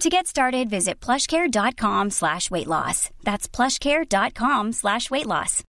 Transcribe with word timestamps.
To 0.00 0.10
get 0.10 0.26
started, 0.26 0.68
visit 0.68 1.00
plushcare.com 1.00 2.10
slash 2.10 2.50
weight 2.50 2.66
loss. 2.66 3.08
That's 3.24 3.48
plushcare.com 3.48 4.72
slash 4.72 5.10
weight 5.10 5.26
loss. 5.26 5.62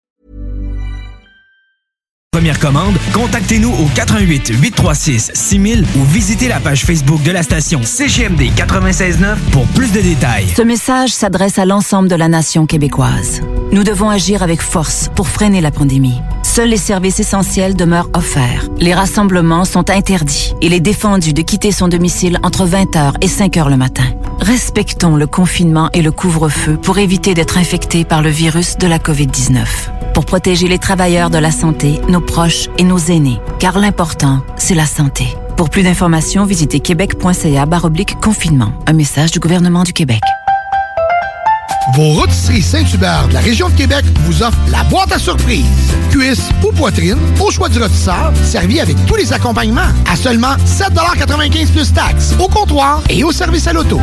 Première 2.33 2.59
commande, 2.59 2.97
contactez-nous 3.15 3.71
au 3.71 3.87
88 3.95 4.49
836 4.61 5.31
6000 5.33 5.85
ou 5.97 6.05
visitez 6.05 6.49
la 6.49 6.59
page 6.59 6.85
Facebook 6.85 7.23
de 7.23 7.31
la 7.31 7.43
station 7.45 7.83
CGMD 7.83 8.51
969 8.59 9.39
pour 9.53 9.65
plus 9.69 9.93
de 9.93 10.01
détails. 10.01 10.49
Ce 10.49 10.63
message 10.63 11.11
s'adresse 11.11 11.59
à 11.59 11.65
l'ensemble 11.65 12.09
de 12.09 12.17
la 12.17 12.29
nation 12.29 12.67
québécoise. 12.67 13.43
Nous 13.71 13.85
devons 13.85 14.11
agir 14.11 14.43
avec 14.43 14.61
force 14.61 15.09
pour 15.15 15.29
freiner 15.29 15.61
la 15.61 15.71
pandémie. 15.71 16.21
Seuls 16.57 16.71
les 16.71 16.79
services 16.79 17.21
essentiels 17.21 17.77
demeurent 17.77 18.09
offerts. 18.15 18.71
Les 18.79 18.95
rassemblements 18.95 19.67
sont 19.67 19.91
interdits. 19.91 20.55
Il 20.63 20.73
est 20.73 20.81
défendu 20.81 21.35
de 21.35 21.43
quitter 21.43 21.71
son 21.71 21.87
domicile 21.87 22.39
entre 22.43 22.67
20h 22.67 23.13
et 23.21 23.27
5h 23.27 23.69
le 23.69 23.77
matin. 23.77 24.07
Respectons 24.41 25.17
le 25.17 25.27
confinement 25.27 25.91
et 25.93 26.01
le 26.01 26.13
couvre-feu 26.13 26.79
pour 26.79 26.97
éviter 26.97 27.35
d'être 27.35 27.59
infectés 27.59 28.07
par 28.07 28.23
le 28.23 28.31
virus 28.31 28.79
de 28.79 28.87
la 28.87 28.99
COVID-19. 28.99 29.67
Pour 30.15 30.25
protéger 30.25 30.67
les 30.67 30.79
travailleurs 30.79 31.29
de 31.29 31.37
la 31.37 31.51
santé, 31.51 32.01
nos 32.09 32.23
proches 32.23 32.71
et 32.79 32.85
nos 32.85 32.97
aînés. 32.97 33.39
Car 33.59 33.79
l'important, 33.79 34.41
c'est 34.57 34.75
la 34.75 34.87
santé. 34.87 35.27
Pour 35.59 35.69
plus 35.69 35.83
d'informations, 35.83 36.47
visitez 36.47 36.81
québec.ca 36.81 37.67
confinement. 38.23 38.73
Un 38.87 38.95
message 38.95 39.31
du 39.31 39.41
gouvernement 39.41 39.83
du 39.83 39.93
Québec. 39.93 40.23
Vos 41.95 42.15
rôtisseries 42.15 42.63
Saint-Hubert 42.63 43.29
de 43.29 43.35
la 43.35 43.41
région 43.41 43.69
de 43.69 43.75
Québec 43.75 44.05
vous 44.23 44.43
offrent 44.43 44.59
la 44.71 44.83
boîte 44.85 45.13
à 45.13 45.19
surprise. 45.21 45.65
Cuisse 46.11 46.49
ou 46.67 46.73
poitrine, 46.73 47.19
au 47.41 47.51
choix 47.53 47.69
du 47.69 47.79
rôtisseur, 47.79 48.33
servi 48.43 48.81
avec 48.81 48.97
tous 49.07 49.15
les 49.15 49.33
accompagnements 49.33 49.93
à 50.11 50.17
seulement 50.17 50.57
7,95 50.67 51.71
plus 51.71 51.93
taxes, 51.93 52.35
au 52.41 52.49
comptoir 52.49 53.03
et 53.09 53.23
au 53.23 53.31
service 53.31 53.69
à 53.69 53.73
l'auto. 53.73 54.01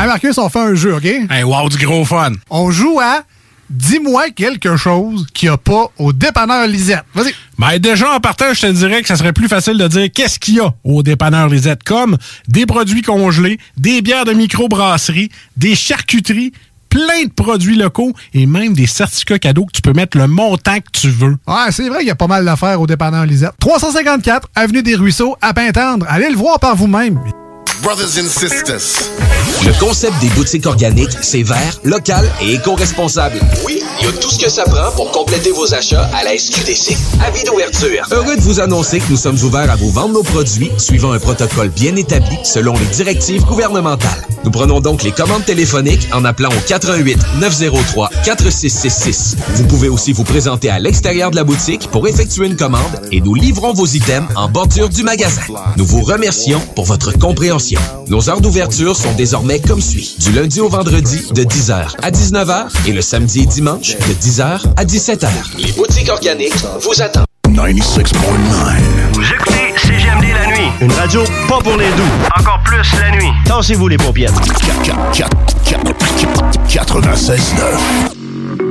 Hey 0.00 0.06
Marcus, 0.06 0.36
on 0.38 0.48
fait 0.48 0.58
un 0.58 0.74
jeu, 0.74 0.96
OK? 0.96 1.04
Hey, 1.04 1.44
wow, 1.44 1.68
du 1.68 1.78
gros 1.78 2.04
fun! 2.04 2.32
On 2.50 2.72
joue 2.72 2.98
à 3.00 3.22
Dis-moi 3.70 4.30
quelque 4.30 4.76
chose 4.76 5.26
qu'il 5.34 5.48
n'y 5.48 5.54
a 5.54 5.58
pas 5.58 5.90
au 5.98 6.12
dépanneur 6.12 6.66
Lisette. 6.66 7.04
Vas-y. 7.14 7.34
Ben 7.58 7.78
déjà, 7.78 8.14
en 8.14 8.20
partant, 8.20 8.52
je 8.54 8.62
te 8.62 8.66
dirais 8.72 9.02
que 9.02 9.08
ça 9.08 9.16
serait 9.16 9.32
plus 9.32 9.48
facile 9.48 9.76
de 9.76 9.86
dire 9.88 10.08
qu'est-ce 10.12 10.38
qu'il 10.38 10.54
y 10.54 10.60
a 10.60 10.72
au 10.84 11.02
dépanneur 11.02 11.48
Lisette, 11.48 11.82
comme 11.84 12.16
des 12.48 12.66
produits 12.66 13.02
congelés, 13.02 13.58
des 13.76 14.00
bières 14.00 14.24
de 14.24 14.32
microbrasserie, 14.32 15.30
des 15.56 15.74
charcuteries, 15.74 16.52
plein 16.88 17.24
de 17.24 17.30
produits 17.30 17.76
locaux 17.76 18.14
et 18.32 18.46
même 18.46 18.72
des 18.72 18.86
certificats 18.86 19.38
cadeaux 19.38 19.66
que 19.66 19.72
tu 19.72 19.82
peux 19.82 19.92
mettre 19.92 20.16
le 20.16 20.26
montant 20.26 20.78
que 20.78 20.90
tu 20.92 21.10
veux. 21.10 21.36
Ouais, 21.46 21.70
c'est 21.70 21.88
vrai, 21.88 21.98
il 22.02 22.06
y 22.06 22.10
a 22.10 22.14
pas 22.14 22.26
mal 22.26 22.44
d'affaires 22.44 22.80
au 22.80 22.86
dépanneur 22.86 23.26
Lisette. 23.26 23.52
354 23.60 24.48
Avenue 24.54 24.82
des 24.82 24.94
Ruisseaux, 24.94 25.36
à 25.42 25.52
Pintendre. 25.52 26.06
Allez 26.08 26.30
le 26.30 26.36
voir 26.36 26.58
par 26.58 26.74
vous-même. 26.76 27.20
Brothers 27.82 28.18
and 28.18 28.28
sisters. 28.28 29.10
Le 29.64 29.78
concept 29.78 30.18
des 30.20 30.28
boutiques 30.30 30.66
organiques, 30.66 31.16
c'est 31.22 31.42
vert, 31.42 31.80
local 31.84 32.28
et 32.40 32.54
éco-responsable. 32.54 33.38
Oui, 33.64 33.82
il 34.00 34.06
y 34.06 34.08
a 34.08 34.12
tout 34.12 34.30
ce 34.30 34.38
que 34.38 34.50
ça 34.50 34.64
prend 34.64 34.90
pour 34.92 35.10
compléter 35.12 35.52
vos 35.52 35.72
achats 35.74 36.08
à 36.14 36.24
la 36.24 36.36
SQDC. 36.36 36.96
Avis 37.24 37.44
d'ouverture. 37.44 38.06
Heureux 38.10 38.36
de 38.36 38.40
vous 38.40 38.60
annoncer 38.60 38.98
que 38.98 39.10
nous 39.10 39.16
sommes 39.16 39.38
ouverts 39.42 39.70
à 39.70 39.76
vous 39.76 39.90
vendre 39.90 40.14
nos 40.14 40.22
produits 40.22 40.70
suivant 40.78 41.12
un 41.12 41.18
protocole 41.18 41.68
bien 41.68 41.94
établi 41.96 42.38
selon 42.44 42.74
les 42.74 42.86
directives 42.86 43.44
gouvernementales. 43.44 44.26
Nous 44.44 44.50
prenons 44.50 44.80
donc 44.80 45.02
les 45.02 45.12
commandes 45.12 45.44
téléphoniques 45.44 46.08
en 46.12 46.24
appelant 46.24 46.50
au 46.50 46.68
88 46.68 47.18
903 47.40 48.10
4666. 48.24 49.36
Vous 49.54 49.64
pouvez 49.66 49.88
aussi 49.88 50.12
vous 50.12 50.24
présenter 50.24 50.70
à 50.70 50.78
l'extérieur 50.78 51.30
de 51.30 51.36
la 51.36 51.44
boutique 51.44 51.88
pour 51.90 52.06
effectuer 52.08 52.46
une 52.46 52.56
commande 52.56 53.00
et 53.12 53.20
nous 53.20 53.34
livrons 53.34 53.72
vos 53.72 53.86
items 53.86 54.28
en 54.36 54.48
bordure 54.48 54.88
du 54.88 55.02
magasin. 55.02 55.42
Nous 55.76 55.84
vous 55.84 56.02
remercions 56.02 56.60
pour 56.74 56.84
votre 56.84 57.12
compréhension. 57.18 57.67
Nos 58.08 58.28
heures 58.30 58.40
d'ouverture 58.40 58.96
sont 58.96 59.12
désormais 59.14 59.60
comme 59.60 59.80
suit. 59.80 60.16
Du 60.20 60.32
lundi 60.32 60.60
au 60.60 60.68
vendredi 60.68 61.22
de 61.32 61.42
10h 61.44 61.94
à 62.02 62.10
19h 62.10 62.68
et 62.86 62.92
le 62.92 63.00
samedi 63.02 63.42
et 63.42 63.46
dimanche 63.46 63.96
de 63.96 64.14
10h 64.14 64.60
à 64.76 64.84
17h. 64.84 65.28
Les 65.58 65.72
boutiques 65.72 66.08
organiques 66.10 66.54
vous 66.82 67.02
attendent. 67.02 67.24
96.9. 67.48 68.14
Vous 69.14 69.22
écoutez 69.22 69.72
CGMD 69.76 70.26
la 70.32 70.46
nuit. 70.46 70.68
Une 70.80 70.92
radio 70.92 71.24
pas 71.48 71.58
pour 71.58 71.76
les 71.76 71.90
doux. 71.90 72.02
Encore 72.38 72.60
plus 72.64 72.86
la 73.00 73.10
nuit. 73.10 73.30
Tassez-vous 73.44 73.88
les 73.88 73.96
paupières. 73.96 74.32
96.9. 76.68 78.67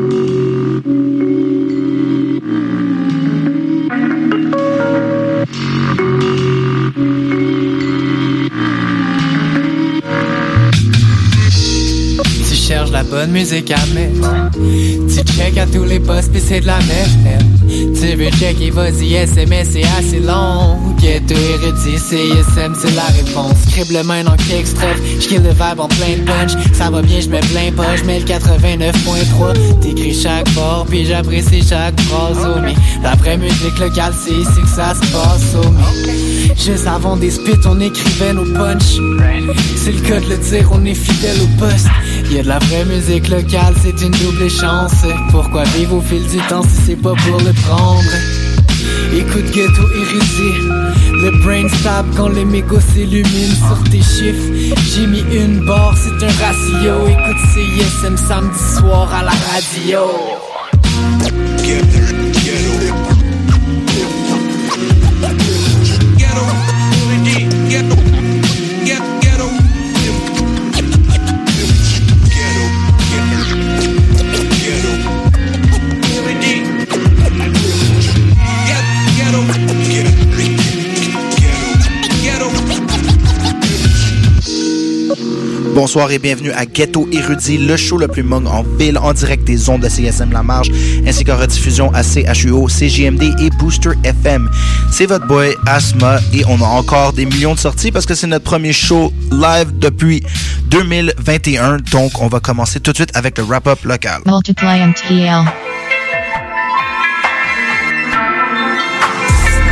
la 12.97 13.03
bonne 13.03 13.31
musique 13.31 13.69
à 13.69 13.85
mettre. 13.93 14.49
Tu 14.53 15.33
check 15.33 15.57
à 15.57 15.67
tous 15.67 15.83
les 15.83 15.99
postes 15.99 16.31
pis 16.31 16.39
c'est 16.39 16.61
de 16.61 16.65
la 16.65 16.79
merde. 16.79 17.43
Tu 17.67 18.15
veux 18.15 18.31
checker, 18.31 18.71
vas-y, 18.71 19.13
SMS, 19.13 19.69
c'est 19.73 19.83
assez 19.99 20.19
long. 20.19 20.77
Ghetto 20.99 21.35
érudit, 21.35 21.97
CSM, 21.97 22.73
c'est 22.79 22.95
la 22.95 23.05
réponse. 23.05 23.57
Scribble 23.67 24.03
main 24.03 24.23
dans 24.23 24.35
quelques 24.37 24.67
stress, 24.67 24.97
j'kill 25.19 25.43
le 25.43 25.49
vibe 25.49 25.79
en 25.79 25.87
plein 25.87 26.17
punch. 26.25 26.53
Ça 26.73 26.89
va 26.89 27.01
bien, 27.03 27.19
j'mets 27.19 27.41
plein 27.41 27.71
pas, 27.75 27.95
j'mets 27.97 28.19
le 28.19 28.25
89.3. 28.25 29.79
T'écris 29.81 30.19
chaque 30.19 30.49
fort, 30.49 30.85
puis 30.89 31.05
j'apprécie 31.05 31.61
chaque 31.61 31.99
phrase, 32.01 32.37
oh 32.45 32.59
mais 32.63 32.73
La 33.03 33.37
musique 33.37 33.77
locale, 33.79 34.13
c'est 34.25 34.33
ici 34.33 34.61
que 34.61 34.69
ça 34.69 34.95
se 34.95 35.11
passe, 35.11 35.55
oh 35.55 35.69
mais 36.05 36.55
Juste 36.55 36.87
avant 36.87 37.15
des 37.15 37.29
spits, 37.29 37.51
on 37.65 37.79
écrivait 37.79 38.33
nos 38.33 38.45
punch. 38.53 38.97
C'est 39.75 39.91
le 39.91 40.01
cas 40.01 40.19
de 40.19 40.29
le 40.29 40.37
dire, 40.37 40.69
on 40.71 40.83
est 40.85 40.95
fidèle 40.95 41.37
au 41.41 41.59
poste. 41.59 41.87
Y'a 42.29 42.43
de 42.43 42.47
la 42.49 42.59
vraie 42.59 42.83
musique 42.85 43.29
locale, 43.29 43.73
c'est 43.81 44.01
une 44.01 44.11
double 44.11 44.49
chance. 44.49 45.05
Pourquoi 45.31 45.63
vivre 45.63 45.95
au 45.95 46.01
fil 46.01 46.27
du 46.27 46.37
temps 46.49 46.61
si 46.61 46.81
c'est 46.85 46.95
pas 46.95 47.13
pour 47.13 47.39
le 47.39 47.53
prendre? 47.53 48.03
Écoute 49.13 49.49
ghetto 49.51 49.83
érudit 49.95 50.59
Le 51.23 51.31
brain 51.43 51.67
stab 51.79 52.05
quand 52.15 52.27
les 52.27 52.43
mégots 52.43 52.79
s'illuminent 52.79 53.55
sur 53.55 53.83
tes 53.89 54.01
chiffres 54.01 54.75
J'ai 54.93 55.07
mis 55.07 55.23
une 55.31 55.65
barre, 55.65 55.95
c'est 55.95 56.25
un 56.25 56.31
ratio 56.45 57.07
Écoute 57.07 57.41
CISM 57.53 58.17
samedi 58.17 58.59
soir 58.77 59.13
à 59.13 59.23
la 59.23 59.31
radio 59.31 60.01
Bonsoir 85.77 86.09
et 86.09 86.17
bienvenue 86.17 86.51
à 86.53 86.65
Ghetto 86.65 87.07
Érudit, 87.11 87.59
le 87.59 87.77
show 87.77 87.99
le 87.99 88.07
plus 88.07 88.23
mong 88.23 88.47
en 88.47 88.63
ville, 88.63 88.97
en 88.97 89.13
direct 89.13 89.43
des 89.43 89.69
ondes 89.69 89.81
de 89.81 89.87
CSM 89.87 90.31
La 90.31 90.41
Marge, 90.41 90.71
ainsi 91.05 91.23
qu'en 91.23 91.37
rediffusion 91.37 91.93
à 91.93 92.01
CHUO, 92.01 92.67
CGMD 92.67 93.21
et 93.39 93.51
Booster 93.59 93.91
FM. 94.03 94.49
C'est 94.91 95.05
votre 95.05 95.27
boy 95.27 95.53
Asma 95.67 96.17
et 96.33 96.43
on 96.47 96.59
a 96.63 96.65
encore 96.65 97.13
des 97.13 97.27
millions 97.27 97.53
de 97.53 97.59
sorties 97.59 97.91
parce 97.91 98.07
que 98.07 98.15
c'est 98.15 98.25
notre 98.25 98.43
premier 98.43 98.73
show 98.73 99.13
live 99.31 99.77
depuis 99.77 100.23
2021. 100.71 101.77
Donc, 101.91 102.23
on 102.23 102.27
va 102.27 102.39
commencer 102.39 102.79
tout 102.79 102.89
de 102.89 102.97
suite 102.97 103.15
avec 103.15 103.37
le 103.37 103.43
wrap-up 103.43 103.83
local. 103.83 104.21
Multiply 104.25 104.79
MTL. 104.79 105.45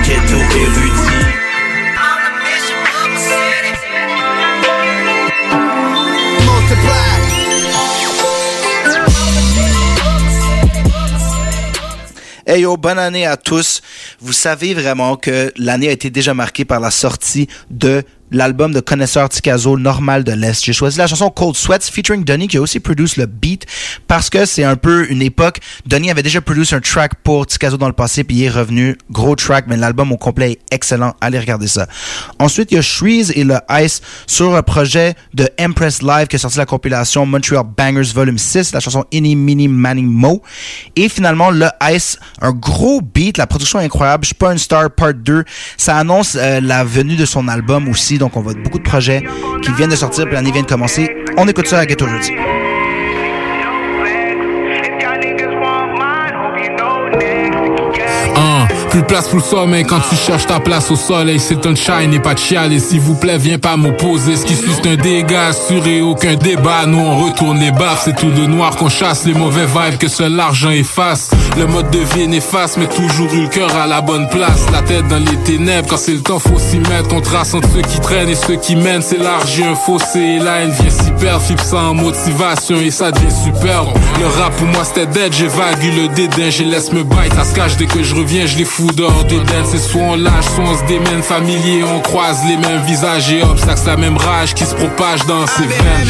Ghetto 0.04 0.38
érudit. 0.38 0.85
Hey 12.48 12.62
yo, 12.62 12.78
bonne 12.78 13.00
année 13.00 13.26
à 13.26 13.38
tous. 13.38 13.82
Vous 14.20 14.32
savez 14.32 14.76
vraiment 14.76 15.18
que 15.18 15.52
l'année 15.58 15.88
a 15.88 15.92
été 15.92 16.12
déjà 16.12 16.36
marquée 16.36 16.64
par 16.64 16.80
la 16.80 16.92
sortie 16.92 17.48
de 17.72 18.04
l'album 18.31 18.74
de 18.74 18.80
connaisseur 18.80 19.30
Ticazo 19.30 19.77
Normal 19.77 20.24
de 20.24 20.31
l'Est. 20.31 20.63
J'ai 20.63 20.74
choisi 20.74 20.98
la 20.98 21.07
chanson 21.07 21.30
Cold 21.30 21.56
Sweats 21.56 21.92
featuring 21.92 22.24
Donny 22.24 22.48
qui 22.48 22.57
a 22.57 22.62
aussi 22.62 22.80
produit 22.80 23.12
le 23.18 23.25
beat 23.25 23.66
parce 24.07 24.30
que 24.30 24.45
c'est 24.45 24.63
un 24.63 24.75
peu 24.75 25.10
une 25.10 25.22
époque. 25.22 25.60
Donny 25.86 26.10
avait 26.12 26.24
déjà 26.24 26.42
produit 26.42 26.68
un 26.72 26.80
track 26.80 27.16
pour 27.24 27.45
Ticazo 27.45 27.77
dans 27.77 27.88
le 27.88 27.94
passé 27.94 28.24
puis 28.24 28.38
il 28.38 28.44
est 28.44 28.50
revenu. 28.50 28.98
Gros 29.12 29.36
track, 29.36 29.66
mais 29.68 29.77
l'album 29.77 30.12
au 30.12 30.18
complet 30.18 30.54
est 30.54 30.60
excellent. 30.72 31.13
Allez 31.22 31.39
regarder 31.39 31.68
ça. 31.68 31.88
Ensuite, 32.39 32.72
il 32.72 32.75
y 32.75 32.77
a 32.77 32.81
Shreeze 32.81 33.31
et 33.36 33.44
le 33.44 33.57
Ice 33.81 34.01
sur 34.27 34.56
un 34.56 34.63
projet 34.63 35.16
de 35.33 35.48
Empress 35.60 36.01
Live 36.01 36.27
qui 36.27 36.36
a 36.36 36.39
sorti 36.39 36.57
la 36.57 36.66
compilation 36.66 37.25
Montreal 37.25 37.66
Bangers 37.77 38.12
Volume 38.13 38.38
6, 38.38 38.74
la 38.74 38.80
chanson 38.80 39.06
Any 39.13 39.36
Mini 39.36 39.68
Manny 39.68 40.04
Mo. 40.04 40.42
Et 40.95 41.10
finalement, 41.10 41.51
le 41.51 41.68
Ice, 41.92 42.18
un 42.42 42.51
gros 42.51 43.01
beat, 43.01 43.38
la 43.38 43.48
production 43.48 43.80
est 43.80 43.86
incroyable. 43.86 44.24
Je 44.24 44.27
suis 44.27 44.36
pas 44.36 44.51
une 44.51 44.57
star 44.57 44.89
part 44.92 45.13
2. 45.13 45.44
Ça 45.77 45.98
annonce 45.98 46.36
euh, 46.39 46.60
la 46.62 46.83
venue 46.83 47.16
de 47.16 47.25
son 47.25 47.48
album 47.48 47.88
aussi 47.88 48.15
donc 48.18 48.38
on 48.38 48.42
va 48.42 48.54
beaucoup 48.54 48.80
de 48.80 48.84
projets 48.84 49.24
qui 49.62 49.72
viennent 49.74 49.90
de 49.90 49.96
sortir, 49.96 50.26
puis 50.26 50.34
l'année 50.34 50.52
vient 50.52 50.64
de 50.64 50.68
commencer. 50.68 51.10
On 51.38 51.48
écoute 51.48 51.68
ça 51.68 51.80
à 51.80 51.86
Ghetto 51.86 52.08
Jeudi. 52.08 52.32
Plus 58.96 59.04
place 59.04 59.28
pour 59.28 59.40
le 59.40 59.44
sommeil 59.44 59.84
quand 59.84 60.00
tu 60.10 60.16
cherches 60.16 60.46
ta 60.46 60.62
place 60.62 60.90
au 60.90 60.96
soleil. 60.96 61.38
C'est 61.38 61.66
un 61.66 61.76
shine 61.76 62.14
et 62.14 62.20
pas 62.20 62.34
de 62.34 62.40
chialer. 62.40 62.80
S'il 62.80 63.02
vous 63.02 63.16
plaît, 63.16 63.38
viens 63.38 63.60
pas 63.60 63.76
m'opposer. 63.76 64.38
Ce 64.38 64.46
qui 64.46 64.56
suit, 64.56 64.72
un 64.86 64.96
dégât 64.96 65.48
assuré, 65.48 66.02
aucun 66.02 66.36
débat. 66.36 66.86
Nous, 66.86 67.00
on 67.00 67.26
retourne 67.26 67.60
les 67.60 67.72
baffes. 67.72 68.04
C'est 68.06 68.16
tout 68.16 68.32
de 68.32 68.46
noir 68.46 68.78
qu'on 68.78 68.88
chasse 68.88 69.26
les 69.26 69.34
mauvais 69.34 69.66
vibes 69.66 69.98
que 69.98 70.08
seul 70.08 70.34
l'argent 70.34 70.70
efface. 70.70 71.32
Le 71.58 71.68
mode 71.68 71.92
de 71.92 72.00
vie 72.00 72.26
néfaste, 72.30 72.78
mais 72.78 72.88
toujours 72.88 73.34
eu 73.34 73.42
le 73.42 73.48
cœur 73.50 73.76
à 73.76 73.86
la 73.86 74.00
bonne 74.00 74.30
place. 74.30 74.66
La 74.72 74.82
tête 74.82 75.06
dans 75.10 75.20
les 75.20 75.38
ténèbres. 75.44 75.90
Quand 75.90 75.98
c'est 75.98 76.14
le 76.14 76.22
temps, 76.22 76.40
faut 76.40 76.58
s'y 76.58 76.80
mettre. 76.80 77.14
On 77.14 77.20
trace 77.20 77.54
entre 77.54 77.68
ceux 77.74 77.82
qui 77.82 78.00
traînent 78.00 78.30
et 78.30 78.36
ceux 78.36 78.56
qui 78.56 78.78
mènent. 78.78 79.02
C'est 79.02 79.22
large, 79.22 79.60
un 79.60 79.76
fossé. 79.76 80.20
Et 80.20 80.40
là, 80.40 80.62
elle 80.62 80.72
vient 80.72 80.90
s'y 80.90 81.12
perdre. 81.20 81.44
ça 81.62 81.80
en 81.80 81.96
motivation 81.96 82.78
et 82.78 82.92
ça 82.92 83.12
devient 83.12 83.36
superbe. 83.44 83.90
Le 84.22 84.28
rap 84.28 84.56
pour 84.56 84.68
moi, 84.68 84.86
c'était 84.86 85.06
dead. 85.06 85.34
J'évague 85.34 85.84
le 85.84 86.08
dédain. 86.16 86.50
Je 86.50 86.64
laisse 86.64 86.94
me 86.94 87.04
bite. 87.04 87.34
Ça 87.36 87.44
se 87.44 87.54
cache 87.54 87.76
dès 87.76 87.88
que 87.88 88.02
je 88.02 88.16
reviens. 88.16 88.46
Je 88.46 88.56
les 88.56 88.64
fous 88.64 88.85
dehors 88.92 89.24
des 89.26 89.40
dents, 89.40 89.66
c'est 89.70 89.80
soit 89.80 90.02
on 90.02 90.16
lâche, 90.16 90.46
soit 90.56 90.64
on 90.64 90.78
se 90.78 90.84
démène 90.86 91.24
familier, 91.24 91.84
on 91.84 92.00
croise 92.02 92.40
les 92.48 92.58
mêmes 92.58 92.84
visages 92.86 93.32
et 93.32 93.42
obstacles, 93.44 93.82
la 93.86 93.98
même 93.98 94.18
rage 94.18 94.54
qui 94.54 94.66
se 94.66 94.76
propage 94.76 95.26
dans 95.28 95.46
ses 95.48 95.64
veines. 95.64 96.08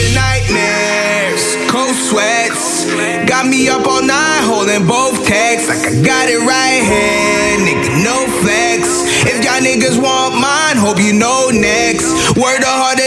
Cold 1.67 1.95
sweats 1.95 2.85
got 3.27 3.45
me 3.45 3.67
up 3.67 3.85
all 3.85 4.01
night 4.01 4.43
holding 4.47 4.87
both 4.87 5.25
texts 5.27 5.67
like 5.67 5.83
I 5.83 5.95
got 6.01 6.29
it 6.29 6.39
right 6.39 6.81
here, 6.81 7.59
nigga. 7.59 8.03
No 8.03 8.27
flex. 8.39 9.03
If 9.27 9.43
y'all 9.43 9.59
niggas 9.59 9.99
want 9.99 10.35
mine, 10.39 10.77
hope 10.77 10.99
you 11.01 11.11
know 11.11 11.49
next. 11.51 12.37
Word 12.37 12.61
of 12.63 12.75
hard 12.79 12.99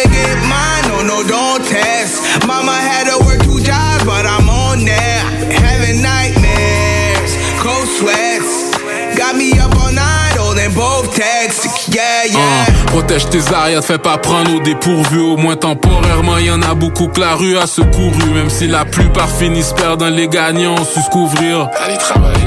Uh, 12.35 12.87
protège 12.87 13.29
tes 13.31 13.53
arrières, 13.55 13.83
fais 13.83 13.99
pas 13.99 14.19
prendre 14.19 14.55
au 14.55 14.61
dépourvu. 14.61 15.19
Au 15.19 15.37
moins 15.37 15.57
temporairement, 15.57 16.39
y 16.39 16.51
en 16.51 16.63
a 16.63 16.75
beaucoup 16.75 17.09
que 17.09 17.21
la 17.21 17.35
rue 17.35 17.57
a 17.57 17.67
secouru. 17.67 18.31
Même 18.35 18.51
si 18.51 18.67
la 18.67 18.85
plupart 18.85 19.29
finissent 19.29 19.73
perdant, 19.73 20.09
les 20.09 20.29
gagnants 20.29 20.85
su 20.85 21.01
se 21.01 21.11
couvrir. 21.11 21.69
Allez 21.85 21.99
travailler. 21.99 22.39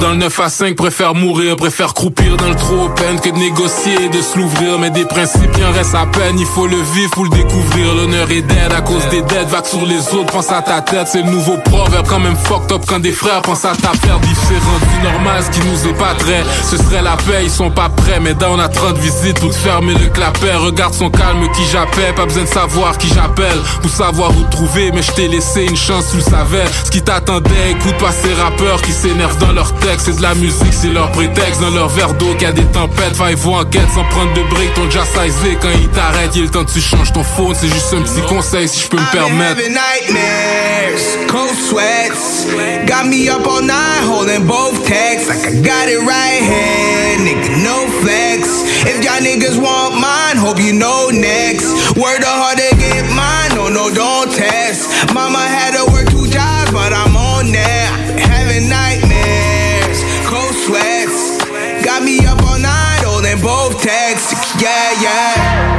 Dans 0.00 0.10
le 0.10 0.16
9 0.16 0.40
à 0.40 0.50
5, 0.50 0.76
préfère 0.76 1.14
mourir, 1.14 1.56
préfère 1.56 1.94
croupir 1.94 2.36
dans 2.36 2.48
le 2.48 2.54
trop 2.54 2.88
peine 2.90 3.18
que 3.18 3.30
de 3.30 3.36
négocier 3.36 3.94
et 4.04 4.08
de 4.08 4.20
se 4.20 4.38
l'ouvrir. 4.38 4.78
Mais 4.78 4.90
des 4.90 5.06
principes, 5.06 5.50
il 5.56 5.64
en 5.64 5.72
reste 5.72 5.94
à 5.94 6.04
peine, 6.06 6.38
il 6.38 6.46
faut 6.46 6.66
le 6.66 6.76
vivre 6.76 7.10
pour 7.12 7.24
le 7.24 7.30
découvrir. 7.30 7.94
L'honneur 7.94 8.30
est 8.30 8.42
dead 8.42 8.72
à 8.76 8.82
cause 8.82 9.06
des 9.08 9.22
dettes, 9.22 9.48
vague 9.48 9.64
sur 9.64 9.86
les 9.86 10.00
autres, 10.14 10.32
pense 10.32 10.52
à 10.52 10.60
ta 10.60 10.82
tête. 10.82 11.08
C'est 11.10 11.22
le 11.22 11.30
nouveau 11.30 11.56
proverbe, 11.64 12.06
quand 12.08 12.20
même 12.20 12.36
fucked 12.36 12.72
up 12.72 12.82
quand 12.86 13.00
des 13.00 13.12
frères 13.12 13.40
pensent 13.40 13.64
à 13.64 13.74
ta 13.74 13.88
perte. 13.88 14.20
Différent 14.20 14.78
du 14.80 15.02
normal, 15.02 15.42
ce 15.42 15.50
qui 15.50 15.66
nous 15.66 15.92
très. 16.18 16.44
Ce 16.70 16.76
serait 16.76 17.02
la 17.02 17.16
paix, 17.16 17.42
ils 17.44 17.50
sont 17.50 17.70
pas 17.70 17.88
prêts. 17.88 18.20
Mais 18.20 18.34
dans 18.34 18.54
on 18.54 18.58
a 18.58 18.68
30 18.68 18.98
visites, 18.98 19.40
tout 19.40 19.50
fermer 19.50 19.94
le 19.94 20.08
clapet. 20.08 20.54
Regarde 20.54 20.94
son 20.94 21.10
calme 21.10 21.48
qui 21.54 21.62
j'appelle, 21.72 22.14
pas 22.14 22.26
besoin 22.26 22.44
de 22.44 22.48
savoir 22.48 22.98
qui 22.98 23.08
j'appelle. 23.08 23.58
Pour 23.80 23.90
savoir 23.90 24.30
où 24.30 24.42
trouver, 24.50 24.92
mais 24.92 25.02
je 25.02 25.12
t'ai 25.12 25.28
laissé 25.28 25.64
une 25.64 25.76
chance, 25.76 26.10
tu 26.10 26.16
le 26.18 26.22
savais. 26.22 26.64
Ce 26.84 26.90
qui 26.90 27.02
t'attendait, 27.02 27.70
écoute 27.70 27.96
pas 27.98 28.12
ces 28.12 28.34
rappeurs 28.34 28.82
qui 28.82 28.92
s'énervent 28.92 29.38
dans 29.38 29.52
leur 29.52 29.72
c'est 29.98 30.16
de 30.16 30.22
la 30.22 30.34
musique, 30.34 30.72
c'est 30.72 30.88
leur 30.88 31.10
prétexte 31.12 31.60
dans 31.60 31.70
leur 31.70 31.88
verre 31.88 32.14
d'eau 32.14 32.32
qu'il 32.34 32.42
y 32.42 32.46
a 32.46 32.52
des 32.52 32.64
tempêtes. 32.64 33.14
Five 33.14 33.48
en 33.48 33.64
quête 33.64 33.88
sans 33.94 34.04
prendre 34.04 34.32
de 34.34 34.42
briques, 34.50 34.74
ton 34.74 34.84
déjà 34.86 35.04
sizé 35.04 35.56
quand 35.60 35.70
il 35.80 35.88
t'arrête, 35.88 36.30
il 36.34 36.40
est 36.40 36.44
le 36.44 36.50
temps 36.50 36.64
que 36.64 36.72
tu 36.72 36.80
changes 36.80 37.12
ton 37.12 37.22
phone, 37.22 37.54
c'est 37.58 37.68
juste 37.68 37.94
un 37.94 38.02
petit 38.02 38.20
conseil 38.28 38.68
si 38.68 38.80
je 38.80 38.88
peux 38.88 38.96
me 38.96 39.12
permettre. 39.12 39.60
nightmares, 39.60 41.26
cold 41.28 41.54
sweats, 41.54 42.46
got 42.86 43.06
me 43.06 43.28
up 43.28 43.46
all 43.46 43.62
night 43.62 44.02
holding 44.02 44.46
both 44.46 44.84
texts 44.86 45.28
like 45.28 45.46
I 45.46 45.60
got 45.62 45.88
it 45.88 46.00
right 46.00 46.42
here, 46.42 47.18
nigga 47.22 47.62
no 47.62 47.86
flex. 48.02 48.66
If 48.86 49.04
y'all 49.04 49.22
niggas 49.22 49.56
want 49.58 49.94
mine, 49.94 50.36
hope 50.36 50.58
you 50.58 50.72
know 50.72 51.10
next. 51.12 51.94
Word 51.96 52.22
of 52.22 52.36
hard 52.42 52.58
to 52.58 52.76
get 52.76 53.06
mine, 53.14 53.54
no 53.54 53.68
no 53.68 53.94
don't 53.94 54.32
test. 54.34 54.90
Mama 55.14 55.38
had 55.38 55.78
to 55.78 55.90
work 55.92 56.10
two 56.10 56.26
jobs, 56.26 56.72
but 56.72 56.92
I'm 56.92 57.05
yeah, 63.86 65.00
yeah. 65.00 65.76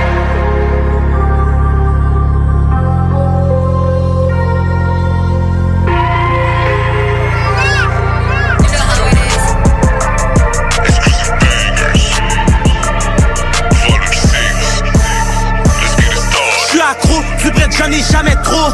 J'suis 16.68 16.82
accro, 16.82 17.22
du 17.44 17.52
bread 17.52 17.72
j'en 17.78 17.92
ai 17.92 18.02
jamais 18.02 18.36
trop 18.44 18.72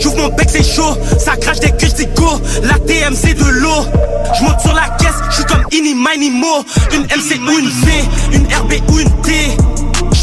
j'ouvre 0.00 0.16
mon 0.16 0.28
bec 0.28 0.48
c'est 0.50 0.62
chaud. 0.62 0.96
Ça 1.18 1.36
crache 1.36 1.60
dès 1.60 1.70
que 1.70 1.86
j'dis 1.86 2.06
go 2.16 2.40
La 2.62 2.78
TMC 2.78 3.34
de 3.34 3.44
l'eau. 3.44 3.86
J'monte 4.38 4.60
sur 4.60 4.74
la 4.74 4.88
caisse, 4.98 5.14
j'suis 5.30 5.44
comme 5.44 5.64
Ini 5.72 5.94
Mini 5.94 6.30
Mo 6.30 6.64
Une 6.92 7.04
MC 7.04 7.40
ou 7.48 7.58
une 7.58 7.68
V, 7.68 7.92
une 8.32 8.46
RB 8.46 8.72
ou 8.90 8.98
une 8.98 9.10
T 9.22 9.56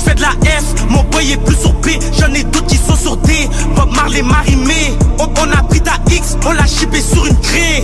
J'fais 0.03 0.15
de 0.15 0.21
la 0.21 0.29
F, 0.29 0.89
mon 0.89 1.03
boy 1.03 1.31
est 1.31 1.37
plus 1.37 1.55
sur 1.55 1.73
P 1.81 1.99
J'en 2.19 2.33
ai 2.33 2.43
d'autres 2.43 2.67
qui 2.67 2.77
sont 2.77 2.95
sur 2.95 3.17
D. 3.17 3.49
Bob 3.75 3.91
Marley 3.95 4.21
Marimé 4.21 4.93
on, 5.19 5.23
on 5.23 5.51
a 5.51 5.63
pris 5.63 5.81
ta 5.81 5.93
X, 6.09 6.37
on 6.45 6.51
l'a 6.51 6.65
chippé 6.65 7.01
sur 7.01 7.25
une 7.25 7.39
craie. 7.39 7.81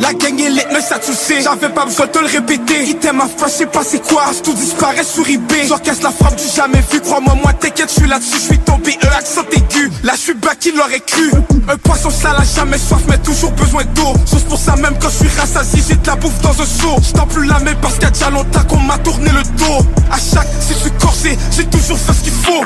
La 0.00 0.14
gang 0.14 0.38
est 0.40 0.48
lit, 0.48 0.62
mais 0.72 0.80
ça 0.80 0.98
J'avais 1.42 1.72
pas 1.72 1.84
besoin 1.84 2.06
de 2.06 2.18
le 2.20 2.26
répéter. 2.26 2.84
Item 2.84 3.16
ma 3.16 3.26
phrase, 3.26 3.52
je 3.52 3.58
sais 3.58 3.66
pas 3.66 3.82
c'est 3.84 4.02
quoi. 4.02 4.24
Tout 4.42 4.54
disparaît 4.54 5.04
sur 5.04 5.28
eBay? 5.28 5.66
J'encaisse 5.68 6.02
la 6.02 6.10
frappe 6.10 6.36
du 6.36 6.44
jamais 6.56 6.82
vu. 6.90 7.00
Crois-moi, 7.00 7.34
moi 7.42 7.52
t'inquiète, 7.52 7.90
je 7.94 8.00
suis 8.00 8.08
là-dessus. 8.08 8.36
Je 8.36 8.54
suis 8.54 8.58
tombé, 8.60 8.96
E 9.04 9.06
accent 9.08 9.42
aigu. 9.52 9.90
Là 10.02 10.14
je 10.14 10.20
suis 10.20 10.34
back, 10.34 10.58
il 10.64 10.76
l'aurait 10.76 11.00
cru. 11.00 11.30
Un 11.68 11.76
poisson 11.76 12.10
sale 12.10 12.36
a 12.38 12.44
jamais 12.44 12.78
soif 12.78 13.02
Mais 13.08 13.18
toujours 13.18 13.52
besoin 13.52 13.82
d'eau. 13.94 14.14
Chose 14.30 14.44
pour 14.48 14.58
ça 14.58 14.74
même 14.76 14.94
quand 15.00 15.10
je 15.10 15.26
suis 15.26 15.38
rassasié 15.38 15.82
J'ai 15.86 15.96
de 15.96 16.06
la 16.06 16.16
bouffe 16.16 16.40
dans 16.40 16.60
un 16.60 16.66
seau. 16.66 16.96
J'tends 17.06 17.26
plus 17.26 17.46
la 17.46 17.58
main 17.58 17.74
parce 17.82 18.02
a 18.02 18.10
déjà 18.10 18.30
longtemps 18.30 18.64
qu'on 18.68 18.80
m'a 18.80 18.96
tourné 18.98 19.30
le 19.30 19.42
dos. 19.58 19.86
À 20.10 20.16
chaque, 20.16 20.48
si 20.60 20.72
je 20.74 20.78
suis 20.78 20.92
corsé 20.92 21.36
J'ai 21.60 21.66
toujours 21.66 21.98
fait 21.98 22.14
ce 22.14 22.20
qu'il 22.22 22.32
faut. 22.32 22.64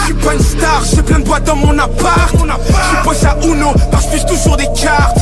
Je 0.00 0.04
suis 0.06 0.14
pas 0.14 0.32
une 0.32 0.40
star, 0.40 0.82
j'ai 0.90 1.02
plein 1.02 1.18
de 1.18 1.24
boîtes 1.24 1.44
dans 1.44 1.56
mon 1.56 1.78
appart. 1.78 2.32
Je 2.32 2.38
suis 2.38 3.20
pas 3.20 3.28
à 3.28 3.36
Uno 3.46 3.74
Parce 3.90 4.06
que 4.06 4.16
je 4.16 4.24
toujours 4.24 4.56
des 4.56 4.68
cartes. 4.74 5.18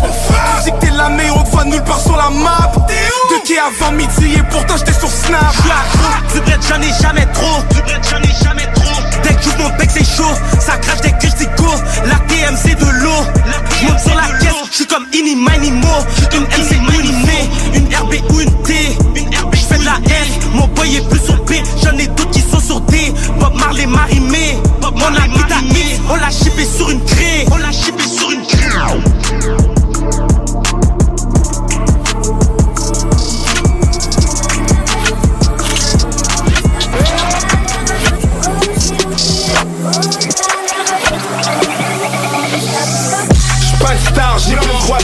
Tu 0.59 0.71
dis 0.71 0.71
que 0.71 0.87
t'es 0.87 0.93
la 0.97 1.09
meilleure, 1.09 1.39
on 1.39 1.43
te 1.43 1.51
voit 1.51 1.65
nulle 1.65 1.83
part 1.83 1.99
sur 1.99 2.17
la 2.17 2.31
map. 2.31 2.71
De 2.87 3.45
qui 3.45 3.59
avant 3.59 3.91
midi 3.91 4.35
et 4.37 4.43
pourtant 4.49 4.77
j'étais 4.77 4.93
sur 4.93 5.09
Snap. 5.09 5.41
J'suis 5.55 5.71
accro, 5.73 6.35
du 6.35 6.41
bread 6.43 6.61
j'en 6.69 6.81
ai 6.81 7.03
jamais 7.03 7.27
trop. 7.35 7.61
Du 7.71 7.81
j'en 8.09 8.19
ai 8.19 8.45
jamais 8.45 8.69
trop. 8.75 9.03
Dès 9.25 9.35
que 9.35 9.43
j'ouvre 9.43 9.59
mon 9.59 9.77
bec 9.77 9.91
c'est 9.93 10.05
chaud. 10.05 10.33
Ça 10.61 10.77
crache 10.77 11.01
dès 11.01 11.11
que 11.11 11.27
j'dis 11.27 11.49
La 12.07 12.17
TMC 12.27 12.77
de 12.79 13.03
l'eau. 13.03 13.23
J'monte 13.81 14.01
sur 14.01 14.15
la 14.15 14.39
caisse, 14.39 14.55
j'suis 14.71 14.87
comme 14.87 15.07
Ini 15.13 15.37
Mini 15.37 15.71
Mo. 15.71 15.89
Une 16.33 16.43
MC 16.43 16.77
ou 16.87 17.77
une 17.77 17.95
RB 17.95 18.15
ou 18.33 18.41
une 18.41 18.63
T 18.63 18.75
J'fais 19.53 19.79
de 19.79 19.85
la 19.85 19.95
F, 19.95 20.55
mon 20.55 20.67
boy 20.69 20.97
est 20.97 21.09
plus 21.09 21.21
sur 21.21 21.45
P 21.45 21.63
J'en 21.83 21.97
ai 21.99 22.07
d'autres 22.09 22.31
qui 22.31 22.41
sont 22.41 22.61
sur 22.61 22.81
D. 22.83 23.13
Bob 23.39 23.55
Marley 23.55 23.87
Marimé 23.87 24.59
Mon 24.83 25.07
ami 25.07 25.41
On 26.09 26.17
l'a 26.17 26.31
chippé 26.31 26.65
sur 26.65 26.91
une 26.91 27.05
grille. 27.05 27.47
On 27.53 27.57
l'a 27.57 27.73
chippé 27.73 28.03
sur 28.03 28.31
une. 28.31 28.41
J'suis 40.11 40.30
j'ai 44.39 44.55
le 44.55 44.61
droit 44.61 44.99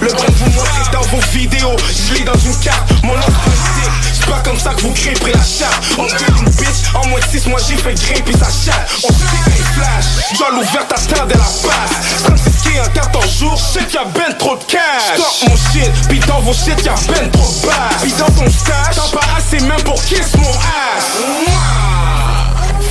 Le 0.00 0.08
bon 0.08 0.24
vous 0.36 0.50
montrez 0.50 0.90
dans 0.92 1.02
vos 1.02 1.20
vidéos. 1.32 1.76
Je 2.08 2.14
lis 2.14 2.24
dans 2.24 2.38
une 2.38 2.56
carte, 2.60 2.90
mon 3.02 3.14
nom 3.14 3.22
c'est 3.26 4.14
C'est 4.14 4.26
pas 4.26 4.40
comme 4.40 4.58
ça 4.58 4.70
que 4.74 4.80
vous 4.82 4.92
grimperez 4.92 5.32
la 5.32 5.42
charte 5.42 5.84
On 5.98 6.06
gueule 6.06 6.38
une 6.38 6.50
bitch, 6.50 6.94
en 6.94 7.06
moins 7.08 7.20
de 7.20 7.24
6 7.24 7.46
mois 7.48 7.60
j'ai 7.68 7.76
fait 7.76 7.94
grimper 7.94 8.32
sa 8.32 8.46
chatte. 8.46 8.88
On 9.04 9.12
fait 9.12 9.50
des 9.50 9.62
flashs, 9.74 10.36
Joie 10.36 10.50
l'ouverte 10.52 10.92
attendait 10.92 11.34
la 11.34 11.44
passe. 11.44 12.22
36 12.24 12.62
qui 12.62 12.78
un 12.78 12.88
carton 12.88 13.20
jour, 13.38 13.56
shit 13.56 13.92
y'a 13.92 14.04
ben 14.04 14.36
trop 14.38 14.56
de 14.56 14.64
cash. 14.64 15.18
Stop 15.18 15.48
mon 15.48 15.56
shit, 15.56 16.08
pis 16.08 16.20
dans 16.20 16.40
vos 16.40 16.52
shit 16.52 16.84
y'a 16.84 16.94
ben 17.08 17.30
trop 17.30 17.46
de 17.46 18.04
Pis 18.04 18.12
dans 18.18 18.26
ton 18.26 18.50
stash, 18.50 18.96
t'en 18.96 19.08
pas 19.16 19.26
assez 19.36 19.60
même 19.60 19.82
pour 19.82 20.02
kiss 20.04 20.34
mon 20.36 20.50
ass. 20.50 21.06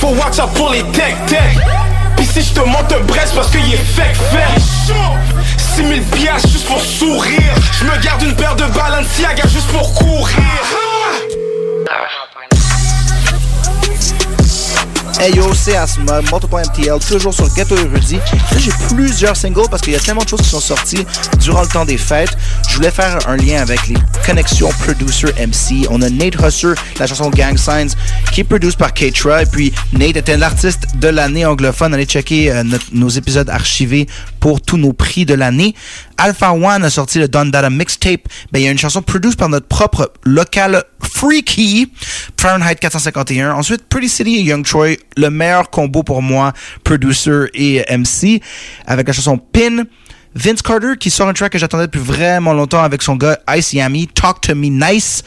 Faut 0.00 0.08
watch 0.08 0.38
out 0.38 0.52
pour 0.54 0.70
les 0.70 0.82
tech 0.92 1.14
tech 1.26 1.56
si 2.42 2.50
je 2.50 2.52
te 2.52 2.60
monte 2.60 2.92
un 2.92 3.00
bresse 3.00 3.32
parce 3.32 3.50
qu'il 3.50 3.72
est 3.72 3.78
fake 3.78 4.14
fait 4.14 4.60
6000 5.76 6.02
piastres 6.02 6.48
juste 6.50 6.66
pour 6.66 6.80
sourire. 6.80 7.54
Je 7.72 7.84
me 7.84 7.96
garde 8.02 8.22
une 8.22 8.36
paire 8.36 8.54
de 8.56 8.64
Balenciaga 8.64 9.46
juste 9.48 9.68
pour 9.68 9.94
courir. 9.94 10.36
Hey 11.88 12.25
yo, 15.24 15.52
c'est 15.54 15.76
Asma, 15.76 16.20
Moto.mtl, 16.30 16.98
toujours 17.08 17.32
sur 17.32 17.48
Ghetto 17.54 17.76
Érudit. 17.76 18.16
Là, 18.16 18.58
j'ai 18.58 18.70
plusieurs 18.94 19.36
singles 19.36 19.68
parce 19.70 19.82
qu'il 19.82 19.92
y 19.92 19.96
a 19.96 20.00
tellement 20.00 20.22
de 20.22 20.28
choses 20.28 20.42
qui 20.42 20.48
sont 20.48 20.60
sorties 20.60 21.06
durant 21.40 21.62
le 21.62 21.68
temps 21.68 21.84
des 21.84 21.96
fêtes. 21.96 22.36
Je 22.68 22.76
voulais 22.76 22.90
faire 22.90 23.18
un 23.26 23.36
lien 23.36 23.60
avec 23.62 23.86
les 23.88 23.96
connexions 24.24 24.68
producer 24.84 25.28
MC. 25.38 25.86
On 25.90 26.02
a 26.02 26.10
Nate 26.10 26.36
Husser, 26.40 26.74
la 26.98 27.06
chanson 27.06 27.30
Gang 27.30 27.56
Signs, 27.56 27.96
qui 28.32 28.42
est 28.42 28.44
produced 28.44 28.78
par 28.78 28.92
Ketra. 28.92 29.42
Et 29.42 29.46
puis, 29.46 29.72
Nate 29.92 30.16
était 30.16 30.36
l'artiste 30.36 30.86
de 30.96 31.08
l'année 31.08 31.46
anglophone. 31.46 31.94
Allez 31.94 32.04
checker 32.04 32.52
euh, 32.52 32.62
nos 32.92 33.08
épisodes 33.08 33.48
archivés 33.48 34.06
pour 34.38 34.60
tous 34.60 34.76
nos 34.76 34.92
prix 34.92 35.24
de 35.24 35.34
l'année. 35.34 35.74
Alpha 36.18 36.52
One 36.52 36.84
a 36.84 36.90
sorti 36.90 37.18
le 37.18 37.28
Don 37.28 37.46
Dada 37.46 37.70
Mixtape. 37.70 38.28
Ben, 38.52 38.60
il 38.60 38.64
y 38.64 38.68
a 38.68 38.70
une 38.70 38.78
chanson 38.78 39.02
produced 39.02 39.38
par 39.38 39.48
notre 39.48 39.66
propre 39.66 40.12
local 40.24 40.84
Freaky, 41.00 41.92
Fahrenheit 42.38 42.76
451. 42.76 43.54
Ensuite, 43.54 43.88
Pretty 43.88 44.08
City 44.08 44.36
et 44.36 44.42
Young 44.42 44.64
Troy, 44.64 44.96
le 45.16 45.30
meilleur 45.30 45.70
combo 45.70 46.02
pour 46.02 46.22
moi, 46.22 46.52
producer 46.84 47.46
et 47.54 47.84
MC, 47.90 48.40
avec 48.86 49.06
la 49.06 49.12
chanson 49.12 49.38
Pin. 49.38 49.84
Vince 50.34 50.60
Carter 50.60 50.98
qui 51.00 51.08
sort 51.08 51.28
un 51.28 51.32
track 51.32 51.52
que 51.52 51.58
j'attendais 51.58 51.86
depuis 51.86 52.00
vraiment 52.00 52.52
longtemps 52.52 52.82
avec 52.82 53.00
son 53.00 53.16
gars 53.16 53.38
Ice 53.56 53.72
Yami, 53.72 54.06
Talk 54.08 54.42
to 54.42 54.54
Me 54.54 54.68
Nice. 54.68 55.22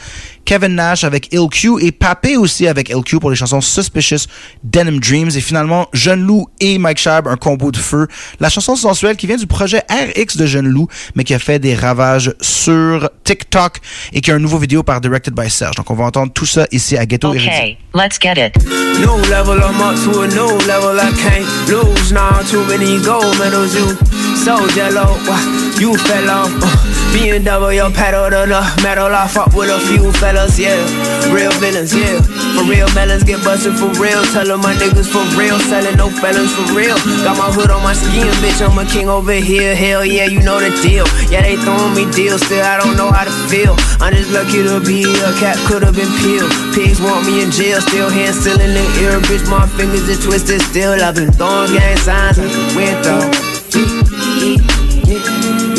Kevin 0.50 0.74
Nash 0.74 1.04
avec 1.04 1.32
LQ 1.32 1.78
et 1.80 1.92
Papé 1.92 2.36
aussi 2.36 2.66
avec 2.66 2.92
LQ 2.92 3.20
pour 3.20 3.30
les 3.30 3.36
chansons 3.36 3.60
Suspicious, 3.60 4.26
Denim 4.64 4.98
Dreams 4.98 5.30
et 5.36 5.40
finalement 5.40 5.86
Jeune 5.92 6.26
Lou 6.26 6.48
et 6.58 6.76
Mike 6.76 6.98
Shab, 6.98 7.28
un 7.28 7.36
combo 7.36 7.70
de 7.70 7.76
feu. 7.76 8.08
La 8.40 8.48
chanson 8.48 8.74
sensuelle 8.74 9.14
qui 9.14 9.28
vient 9.28 9.36
du 9.36 9.46
projet 9.46 9.84
RX 9.88 10.36
de 10.36 10.46
Jeune 10.46 10.66
Lou 10.66 10.88
mais 11.14 11.22
qui 11.22 11.34
a 11.34 11.38
fait 11.38 11.60
des 11.60 11.76
ravages 11.76 12.34
sur 12.40 13.08
TikTok 13.22 13.78
et 14.12 14.20
qui 14.20 14.32
a 14.32 14.34
un 14.34 14.40
nouveau 14.40 14.58
vidéo 14.58 14.82
par 14.82 15.00
Directed 15.00 15.34
by 15.34 15.48
Serge. 15.48 15.76
Donc 15.76 15.88
on 15.88 15.94
va 15.94 16.06
entendre 16.06 16.32
tout 16.32 16.46
ça 16.46 16.66
ici 16.72 16.96
à 16.96 17.06
Ghetto. 17.06 17.28
Okay, 17.28 17.78
let's 17.94 18.18
get 18.20 18.34
it. 18.34 18.56
New 18.98 19.16
level, 19.30 19.60
I'm 19.60 19.80
up 19.80 19.94
to 20.02 20.22
a 20.22 20.26
new 20.26 20.58
level. 20.66 20.98
I 20.98 21.12
can't 21.12 21.46
lose 21.68 22.12
now. 22.12 22.42
Too 22.50 22.64
many 22.64 23.00
gold 23.04 23.38
medals. 23.38 23.72
You 23.76 24.19
so 24.40 24.56
jello. 24.72 25.04
Why 25.28 25.36
you 25.76 25.96
fell 26.08 26.30
off? 26.30 26.48
Uh, 26.48 26.72
being 27.12 27.44
double 27.44 27.72
your 27.72 27.90
pedal 27.92 28.32
to 28.32 28.48
the 28.48 28.62
metal. 28.82 29.12
I 29.12 29.28
fought 29.28 29.52
with 29.52 29.68
a 29.68 29.78
few 29.84 30.12
fellas, 30.16 30.58
yeah. 30.58 30.80
Real 31.28 31.52
villains, 31.60 31.92
yeah. 31.92 32.20
For 32.56 32.64
real 32.64 32.88
melons 32.96 33.22
get 33.22 33.44
busted 33.44 33.76
for 33.76 33.92
real. 34.00 34.24
Tell 34.32 34.48
my 34.56 34.72
niggas 34.80 35.12
for 35.12 35.22
real. 35.36 35.60
Selling 35.68 35.96
no 35.96 36.08
felons 36.08 36.52
for 36.56 36.64
real. 36.72 36.96
Got 37.20 37.36
my 37.36 37.52
hood 37.52 37.70
on 37.70 37.82
my 37.84 37.92
skin, 37.92 38.32
bitch. 38.40 38.64
I'm 38.64 38.78
a 38.80 38.84
king 38.88 39.08
over 39.08 39.36
here. 39.36 39.76
Hell 39.76 40.04
yeah, 40.04 40.24
you 40.24 40.40
know 40.40 40.58
the 40.58 40.72
deal. 40.80 41.04
Yeah, 41.28 41.42
they 41.42 41.56
throwing 41.60 41.92
me 41.94 42.08
deals. 42.10 42.40
Still, 42.40 42.64
I 42.64 42.80
don't 42.80 42.96
know 42.96 43.12
how 43.12 43.24
to 43.28 43.34
feel. 43.52 43.76
I'm 44.00 44.14
just 44.16 44.32
lucky 44.32 44.64
to 44.64 44.80
be 44.80 45.04
here. 45.04 45.32
Cap 45.36 45.60
could 45.68 45.84
have 45.84 45.94
been 45.94 46.10
peeled. 46.24 46.50
Pigs 46.72 47.00
want 47.00 47.26
me 47.26 47.44
in 47.44 47.50
jail. 47.52 47.80
Still 47.84 48.08
hands 48.08 48.40
still 48.40 48.58
in 48.58 48.72
the 48.72 48.86
ear. 49.04 49.20
Bitch, 49.28 49.44
my 49.52 49.68
fingers 49.76 50.08
are 50.08 50.20
twisted. 50.24 50.62
Still, 50.72 50.96
I've 50.96 51.14
been 51.14 51.32
throwing 51.32 51.72
gang 51.76 51.96
signs 51.98 52.38
like 52.38 52.48
a 52.48 52.64
window. 52.76 53.49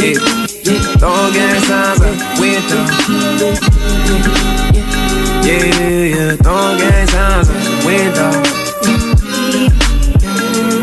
Yeah, 0.02 0.16
throwing 0.96 1.34
gang 1.34 1.60
signs 1.62 2.00
like 2.00 2.16
a 2.16 2.40
window. 2.40 2.84
Yeah, 5.44 5.66
yeah, 6.08 6.36
throwing 6.38 6.78
gang 6.78 7.08
signs 7.08 7.50
like 7.50 7.68
a 7.68 7.84
window. 7.86 8.32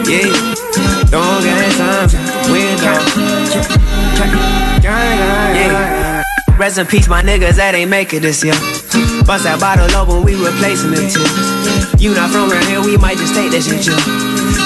Yeah, 0.04 0.28
throwing 1.08 1.44
gang 1.44 1.70
signs 1.72 2.12
like 2.14 2.24
a 2.28 2.52
window. 2.52 2.96
Yeah. 4.82 6.22
Rest 6.58 6.76
in 6.78 6.86
peace, 6.86 7.08
my 7.08 7.22
niggas 7.22 7.56
that 7.56 7.74
ain't 7.74 7.88
make 7.90 8.12
it 8.12 8.20
this 8.20 8.44
year. 8.44 8.52
Bust 9.24 9.44
that 9.44 9.60
bottle 9.60 9.88
open, 9.96 10.24
we 10.24 10.34
replacing 10.34 10.90
them 10.90 11.08
too. 11.08 11.24
You 11.98 12.14
not 12.14 12.30
from 12.30 12.50
around 12.50 12.66
here, 12.66 12.82
we 12.82 12.96
might 12.96 13.16
just 13.16 13.34
take 13.34 13.52
that 13.52 13.62
shit, 13.62 13.86
yo. 13.86 13.94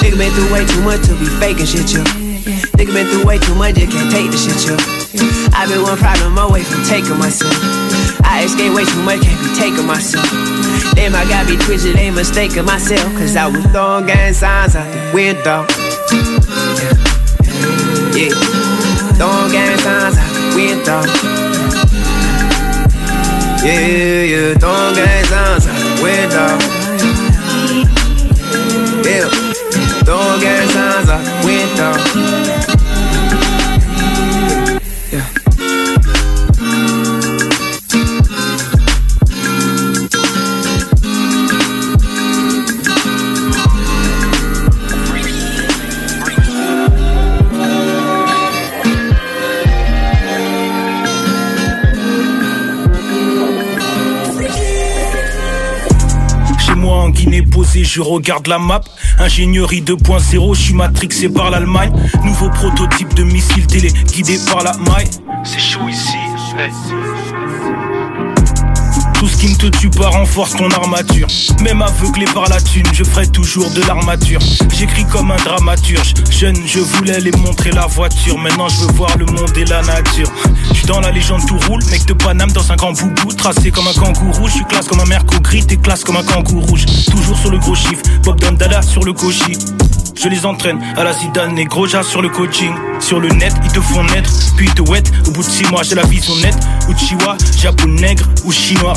Nigga 0.01 0.17
been 0.17 0.31
through 0.33 0.51
way 0.51 0.65
too 0.65 0.81
much 0.81 1.05
to 1.07 1.15
be 1.15 1.25
faking 1.39 1.65
shit, 1.65 1.93
yo. 2.45 2.53
Nigga 2.77 2.93
been 2.93 3.07
through 3.07 3.25
way 3.25 3.37
too 3.39 3.55
much, 3.55 3.77
you 3.77 3.87
can't 3.87 4.11
take 4.11 4.31
the 4.31 4.37
shit, 4.37 4.59
yo. 4.67 4.75
I 5.55 5.67
been 5.67 5.81
one 5.81 5.97
problem 5.97 6.37
away 6.37 6.63
from 6.63 6.83
taking 6.83 7.17
myself. 7.17 7.53
I 8.23 8.43
escape 8.43 8.73
way 8.73 8.85
too 8.85 9.03
much, 9.03 9.21
can't 9.21 9.39
be 9.39 9.49
taking 9.55 9.85
myself. 9.85 10.25
Damn, 10.95 11.15
I 11.15 11.25
gotta 11.25 11.47
be 11.47 11.57
twisted, 11.57 11.95
ain't 11.97 12.15
mistaken 12.15 12.65
myself. 12.65 13.03
Cause 13.15 13.35
I 13.35 13.47
was 13.47 13.65
throwing 13.67 14.05
gang 14.05 14.33
signs 14.33 14.75
out 14.75 14.87
the 14.91 15.11
window. 15.13 15.65
Yeah, 18.13 18.33
throwing 19.17 19.51
gang 19.51 19.77
signs 19.79 20.17
out 20.17 20.33
the 20.33 20.55
window. 20.55 21.01
Yeah, 23.63 24.23
yeah, 24.23 24.53
throwing 24.59 24.95
gang 24.95 25.25
signs 25.25 25.67
out 25.67 25.97
the 25.97 26.03
window. 26.03 26.82
Gang 31.05 31.25
signs 31.25 31.79
out 31.79 32.72
je 57.83 58.01
regarde 58.01 58.47
la 58.47 58.59
map. 58.59 58.81
Ingénierie 59.19 59.81
2.0, 59.81 60.55
je 60.55 60.61
suis 60.61 60.73
matrixé 60.73 61.29
par 61.29 61.49
l'Allemagne. 61.49 61.91
Nouveau 62.23 62.49
prototype 62.49 63.13
de 63.13 63.23
missile 63.23 63.67
télé 63.67 63.89
guidé 64.11 64.37
par 64.49 64.63
la 64.63 64.73
maille. 64.77 65.09
C'est 65.43 65.59
chaud 65.59 65.87
ici. 65.89 66.17
Tout 69.23 69.29
ce 69.29 69.37
qui 69.37 69.47
ne 69.47 69.55
te 69.55 69.67
tue 69.67 69.89
pas 69.89 70.09
renforce 70.09 70.53
ton 70.53 70.69
armature. 70.71 71.27
Même 71.61 71.81
aveuglé 71.81 72.25
par 72.33 72.49
la 72.49 72.59
thune, 72.59 72.83
je 72.91 73.05
ferai 73.05 73.25
toujours 73.25 73.71
de 73.71 73.79
l'armature. 73.83 74.41
J'écris 74.77 75.05
comme 75.05 75.31
un 75.31 75.37
dramaturge. 75.37 76.13
Jeune, 76.29 76.57
je 76.65 76.79
voulais 76.79 77.21
les 77.21 77.31
montrer 77.31 77.71
la 77.71 77.85
voiture. 77.85 78.37
Maintenant, 78.37 78.67
je 78.67 78.81
veux 78.81 78.91
voir 78.91 79.17
le 79.17 79.25
monde 79.27 79.57
et 79.57 79.63
la 79.63 79.81
nature. 79.81 80.29
Je 80.67 80.73
suis 80.73 80.87
dans 80.87 80.99
la 80.99 81.09
légende, 81.09 81.39
tout 81.47 81.57
roule. 81.69 81.85
Mec 81.89 82.05
de 82.05 82.11
Paname 82.11 82.51
dans 82.51 82.69
un 82.69 82.75
grand 82.75 82.91
boubou. 82.91 83.31
Tracé 83.31 83.71
comme 83.71 83.87
un 83.87 83.93
kangourou. 83.93 84.47
Je 84.47 84.55
suis 84.55 84.65
classe 84.65 84.89
comme 84.89 84.99
un 84.99 85.05
merco 85.05 85.39
gris. 85.39 85.65
T'es 85.65 85.77
classe 85.77 86.03
comme 86.03 86.17
un 86.17 86.23
kangourou 86.23 86.59
rouge. 86.59 86.85
Toujours 87.09 87.37
sur 87.37 87.49
le 87.49 87.59
gros 87.59 87.75
chiffre. 87.75 88.03
Bob 88.23 88.41
Dada 88.41 88.81
sur 88.81 89.05
le 89.05 89.13
cochi. 89.13 89.57
Je 90.15 90.29
les 90.29 90.45
entraîne 90.45 90.79
à 90.95 91.03
la 91.03 91.11
Zidane 91.11 91.57
et 91.57 91.65
Groja 91.65 92.03
sur 92.03 92.21
le 92.21 92.29
coaching. 92.29 92.71
Sur 92.99 93.19
le 93.19 93.29
net, 93.29 93.53
ils 93.65 93.71
te 93.71 93.81
font 93.81 94.03
naître, 94.03 94.29
puis 94.55 94.67
ils 94.67 94.73
te 94.73 94.81
wet. 94.81 95.03
Au 95.27 95.31
bout 95.31 95.43
de 95.43 95.49
six 95.49 95.65
mois, 95.69 95.83
j'ai 95.83 95.95
la 95.95 96.03
vision 96.03 96.35
nette. 96.37 96.57
Uchiwa, 96.87 97.35
Japon 97.59 97.87
nègre 97.87 98.25
ou 98.45 98.51
chinois. 98.51 98.93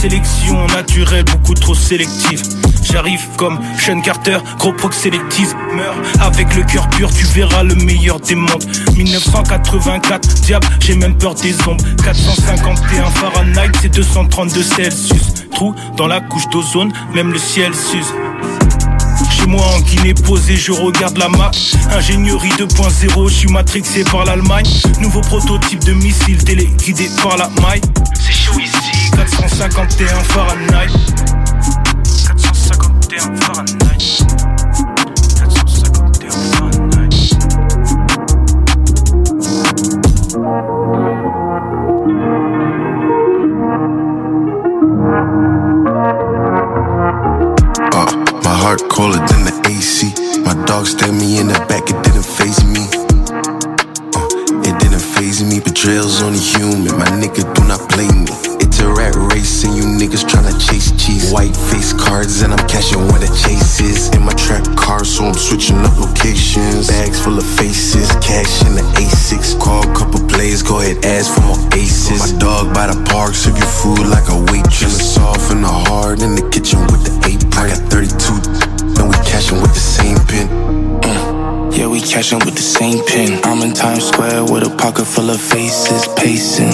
Sélection 0.00 0.66
naturelle, 0.68 1.24
beaucoup 1.24 1.54
trop 1.54 1.74
sélective. 1.74 2.42
J'arrive 2.82 3.20
comme 3.36 3.60
Sean 3.78 4.00
Carter, 4.00 4.38
gros 4.58 4.72
proc 4.72 4.94
sélective. 4.94 5.54
Meurs 5.74 5.94
avec 6.20 6.54
le 6.56 6.62
cœur 6.62 6.88
pur, 6.90 7.10
tu 7.12 7.24
verras 7.26 7.62
le 7.62 7.74
meilleur 7.74 8.18
des 8.20 8.34
mondes. 8.34 8.64
1984, 8.96 10.40
diable, 10.40 10.66
j'ai 10.80 10.94
même 10.94 11.16
peur 11.16 11.34
des 11.34 11.54
ombres. 11.68 11.84
451 12.02 13.10
Fahrenheit, 13.10 13.72
c'est 13.80 13.94
232 13.94 14.62
Celsius. 14.62 15.34
Trou 15.52 15.74
dans 15.96 16.06
la 16.06 16.20
couche 16.20 16.48
d'ozone, 16.48 16.92
même 17.14 17.32
le 17.32 17.38
ciel 17.38 17.74
s'use. 17.74 18.14
Chez 19.30 19.46
moi 19.46 19.64
en 19.74 19.80
Guinée 19.80 20.14
posé, 20.14 20.56
je 20.56 20.72
regarde 20.72 21.16
la 21.16 21.28
map. 21.28 21.50
Ingénierie 21.92 22.50
2.0, 22.58 23.28
je 23.28 23.34
suis 23.34 23.48
matrixé 23.48 24.04
par 24.04 24.24
l'Allemagne. 24.24 24.66
Nouveau 25.00 25.20
prototype 25.20 25.84
de 25.84 25.92
missile 25.92 26.42
téléguidé 26.42 27.08
par 27.22 27.36
la 27.36 27.48
maille. 27.62 27.80
C'est 28.14 28.32
chaud 28.32 28.58
ici, 28.58 28.89
451 29.26 30.24
Fahrenheit. 30.24 30.90
451 32.36 33.36
Fahrenheit. 33.36 34.02
451 35.36 36.30
Fahrenheit. 36.54 37.14
Uh, 47.92 48.06
my 48.42 48.54
heart 48.56 48.82
colder 48.88 49.18
than 49.26 49.39
with 82.38 82.54
the 82.54 82.62
same 82.62 83.02
pin. 83.04 83.40
I'm 83.42 83.60
Times 83.80 84.08
Square 84.08 84.44
with 84.52 84.66
a 84.66 84.76
pocket 84.76 85.06
full 85.06 85.30
of 85.30 85.40
faces, 85.40 86.06
pacing. 86.14 86.68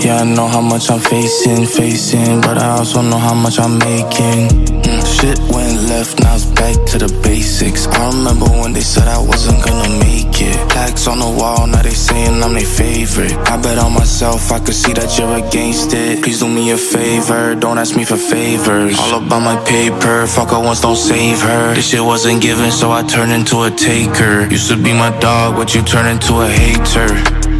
Yeah, 0.00 0.22
I 0.22 0.24
know 0.24 0.48
how 0.48 0.60
much 0.60 0.90
I'm 0.90 0.98
facing, 0.98 1.66
facing, 1.66 2.40
but 2.40 2.58
I 2.58 2.78
also 2.78 3.00
know 3.00 3.18
how 3.18 3.34
much 3.34 3.60
I'm 3.60 3.78
making. 3.78 4.66
Mm, 4.82 5.02
shit 5.06 5.38
went 5.54 5.88
left, 5.90 6.20
now 6.20 6.34
it's 6.34 6.46
back 6.46 6.74
to 6.90 6.98
the 6.98 7.10
basics. 7.22 7.86
I 7.86 8.10
remember 8.10 8.46
when 8.46 8.72
they 8.72 8.80
said 8.80 9.06
I 9.08 9.18
wasn't 9.18 9.64
gonna 9.64 9.90
make 9.98 10.40
it. 10.40 10.56
Plaques 10.70 11.08
on 11.08 11.18
the 11.18 11.30
wall, 11.30 11.66
now 11.66 11.82
they 11.82 11.90
saying 11.90 12.42
I'm 12.42 12.54
their 12.54 12.64
favorite. 12.64 13.34
I 13.50 13.60
bet 13.60 13.78
on 13.78 13.92
myself, 13.92 14.52
I 14.52 14.60
could 14.60 14.74
see 14.74 14.92
that 14.94 15.18
you're 15.18 15.36
against 15.44 15.92
it. 15.94 16.22
Please 16.22 16.38
do 16.38 16.48
me 16.48 16.70
a 16.70 16.76
favor, 16.76 17.56
don't 17.56 17.78
ask 17.78 17.96
me 17.96 18.04
for 18.04 18.16
favors. 18.16 18.96
All 19.00 19.22
about 19.22 19.42
my 19.42 19.56
paper, 19.64 20.26
fuck 20.28 20.50
her 20.50 20.60
once, 20.60 20.80
don't 20.80 20.96
save 20.96 21.40
her. 21.42 21.74
This 21.74 21.90
shit 21.90 22.04
wasn't 22.04 22.40
given, 22.40 22.70
so 22.70 22.92
I 22.92 23.02
turned 23.02 23.32
into 23.32 23.62
a 23.62 23.70
taker. 23.70 24.46
Used 24.46 24.70
to 24.70 24.76
be 24.76 24.92
my 24.92 25.10
dog, 25.18 25.56
but 25.56 25.74
you 25.74 25.82
turned 25.82 26.08
into 26.08 26.34
a 26.40 26.47
hater. 26.50 27.10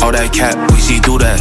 All 0.05 0.13
that 0.13 0.31
cat, 0.33 0.55
we 0.71 0.79
see 0.79 0.99
through 0.99 1.19
that. 1.19 1.41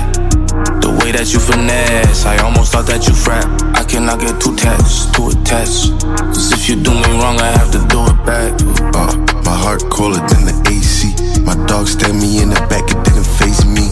The 0.82 0.90
way 1.04 1.12
that 1.12 1.32
you 1.34 1.40
finesse, 1.40 2.26
I 2.26 2.38
almost 2.44 2.72
thought 2.72 2.88
that 2.88 3.08
you 3.08 3.14
frap. 3.14 3.46
I 3.76 3.84
cannot 3.84 4.20
get 4.20 4.42
too 4.42 4.54
attached 4.54 5.14
to 5.16 5.30
a 5.30 5.34
test. 5.46 5.94
Cause 6.02 6.52
if 6.52 6.68
you 6.68 6.76
do 6.76 6.92
me 6.92 7.10
wrong, 7.22 7.40
I 7.40 7.52
have 7.54 7.72
to 7.72 7.82
do 7.88 8.02
it 8.04 8.18
back. 8.26 8.52
Uh, 8.96 9.14
my 9.46 9.56
heart 9.56 9.86
colder 9.90 10.20
than 10.34 10.50
the 10.50 10.56
AC. 10.68 11.14
My 11.44 11.56
dog 11.68 11.88
stabbed 11.88 12.18
me 12.18 12.42
in 12.42 12.50
the 12.50 12.60
back, 12.68 12.90
it 12.90 13.00
didn't 13.06 13.30
phase 13.38 13.64
me. 13.64 13.88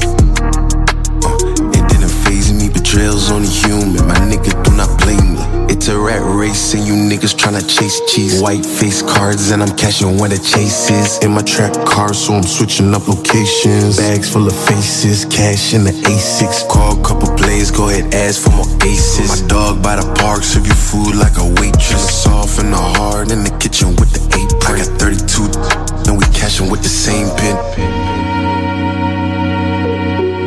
Uh, 1.21 1.37
it 1.77 1.83
didn't 1.87 2.15
phase 2.25 2.51
me. 2.51 2.67
Betrayal's 2.69 3.31
only 3.31 3.47
human. 3.47 4.01
My 4.07 4.17
nigga 4.25 4.51
do 4.65 4.71
not 4.75 4.89
play 4.99 5.15
me. 5.21 5.44
It's 5.67 5.87
a 5.87 5.97
rat 5.97 6.21
race 6.21 6.73
and 6.73 6.85
you 6.85 6.93
niggas 6.93 7.33
tryna 7.33 7.61
chase 7.67 7.99
cheese. 8.07 8.41
White 8.41 8.65
face 8.65 9.01
cards 9.01 9.51
and 9.51 9.63
I'm 9.63 9.75
cashing 9.75 10.17
where 10.17 10.29
the 10.29 10.37
chase 10.37 10.89
is. 10.89 11.17
In 11.23 11.31
my 11.31 11.41
trap 11.41 11.73
car, 11.85 12.13
so 12.13 12.33
I'm 12.33 12.43
switching 12.43 12.93
up 12.93 13.07
locations. 13.07 13.97
Bags 13.97 14.31
full 14.31 14.47
of 14.47 14.55
faces, 14.55 15.25
cash 15.25 15.73
in 15.73 15.83
the 15.83 15.91
A6. 15.91 16.69
Call 16.69 16.99
a 16.99 17.03
couple 17.03 17.35
plays, 17.35 17.71
go 17.71 17.89
ahead, 17.89 18.13
ask 18.13 18.43
for 18.43 18.51
more 18.51 18.69
aces. 18.85 19.41
My 19.41 19.47
dog 19.47 19.81
by 19.81 19.95
the 19.95 20.05
park, 20.21 20.43
serve 20.43 20.67
you 20.67 20.73
food 20.73 21.15
like 21.15 21.37
a 21.37 21.45
waitress. 21.61 22.05
The 22.05 22.13
soft 22.13 22.59
and 22.59 22.71
the 22.71 22.77
hard 22.77 23.31
in 23.31 23.43
the 23.43 23.55
kitchen 23.57 23.95
with 23.97 24.13
the 24.13 24.21
apron. 24.37 24.79
I 24.79 24.85
got 24.85 24.99
32, 25.01 26.09
and 26.09 26.17
we 26.17 26.25
cashing 26.33 26.69
with 26.69 26.83
the 26.83 26.89
same 26.89 27.29
pin. 27.41 27.57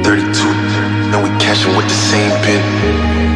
32, 0.04 0.22
and 1.10 1.22
we 1.22 1.30
cashing 1.42 1.76
with 1.76 1.86
the 1.86 1.98
same 2.10 2.32
pin. 2.44 3.27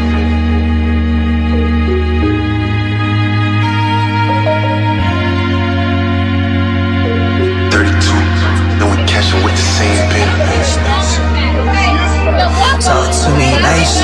Nice. 13.73 13.97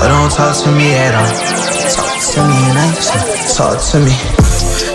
Or 0.00 0.08
don't 0.08 0.30
talk 0.30 0.52
to 0.64 0.70
me 0.72 0.92
at 0.94 1.14
all. 1.16 1.32
Talk 1.96 2.20
to 2.34 2.40
me 2.44 2.60
nice. 2.76 3.56
Talk 3.56 3.78
to 3.92 3.98
me. 4.04 4.14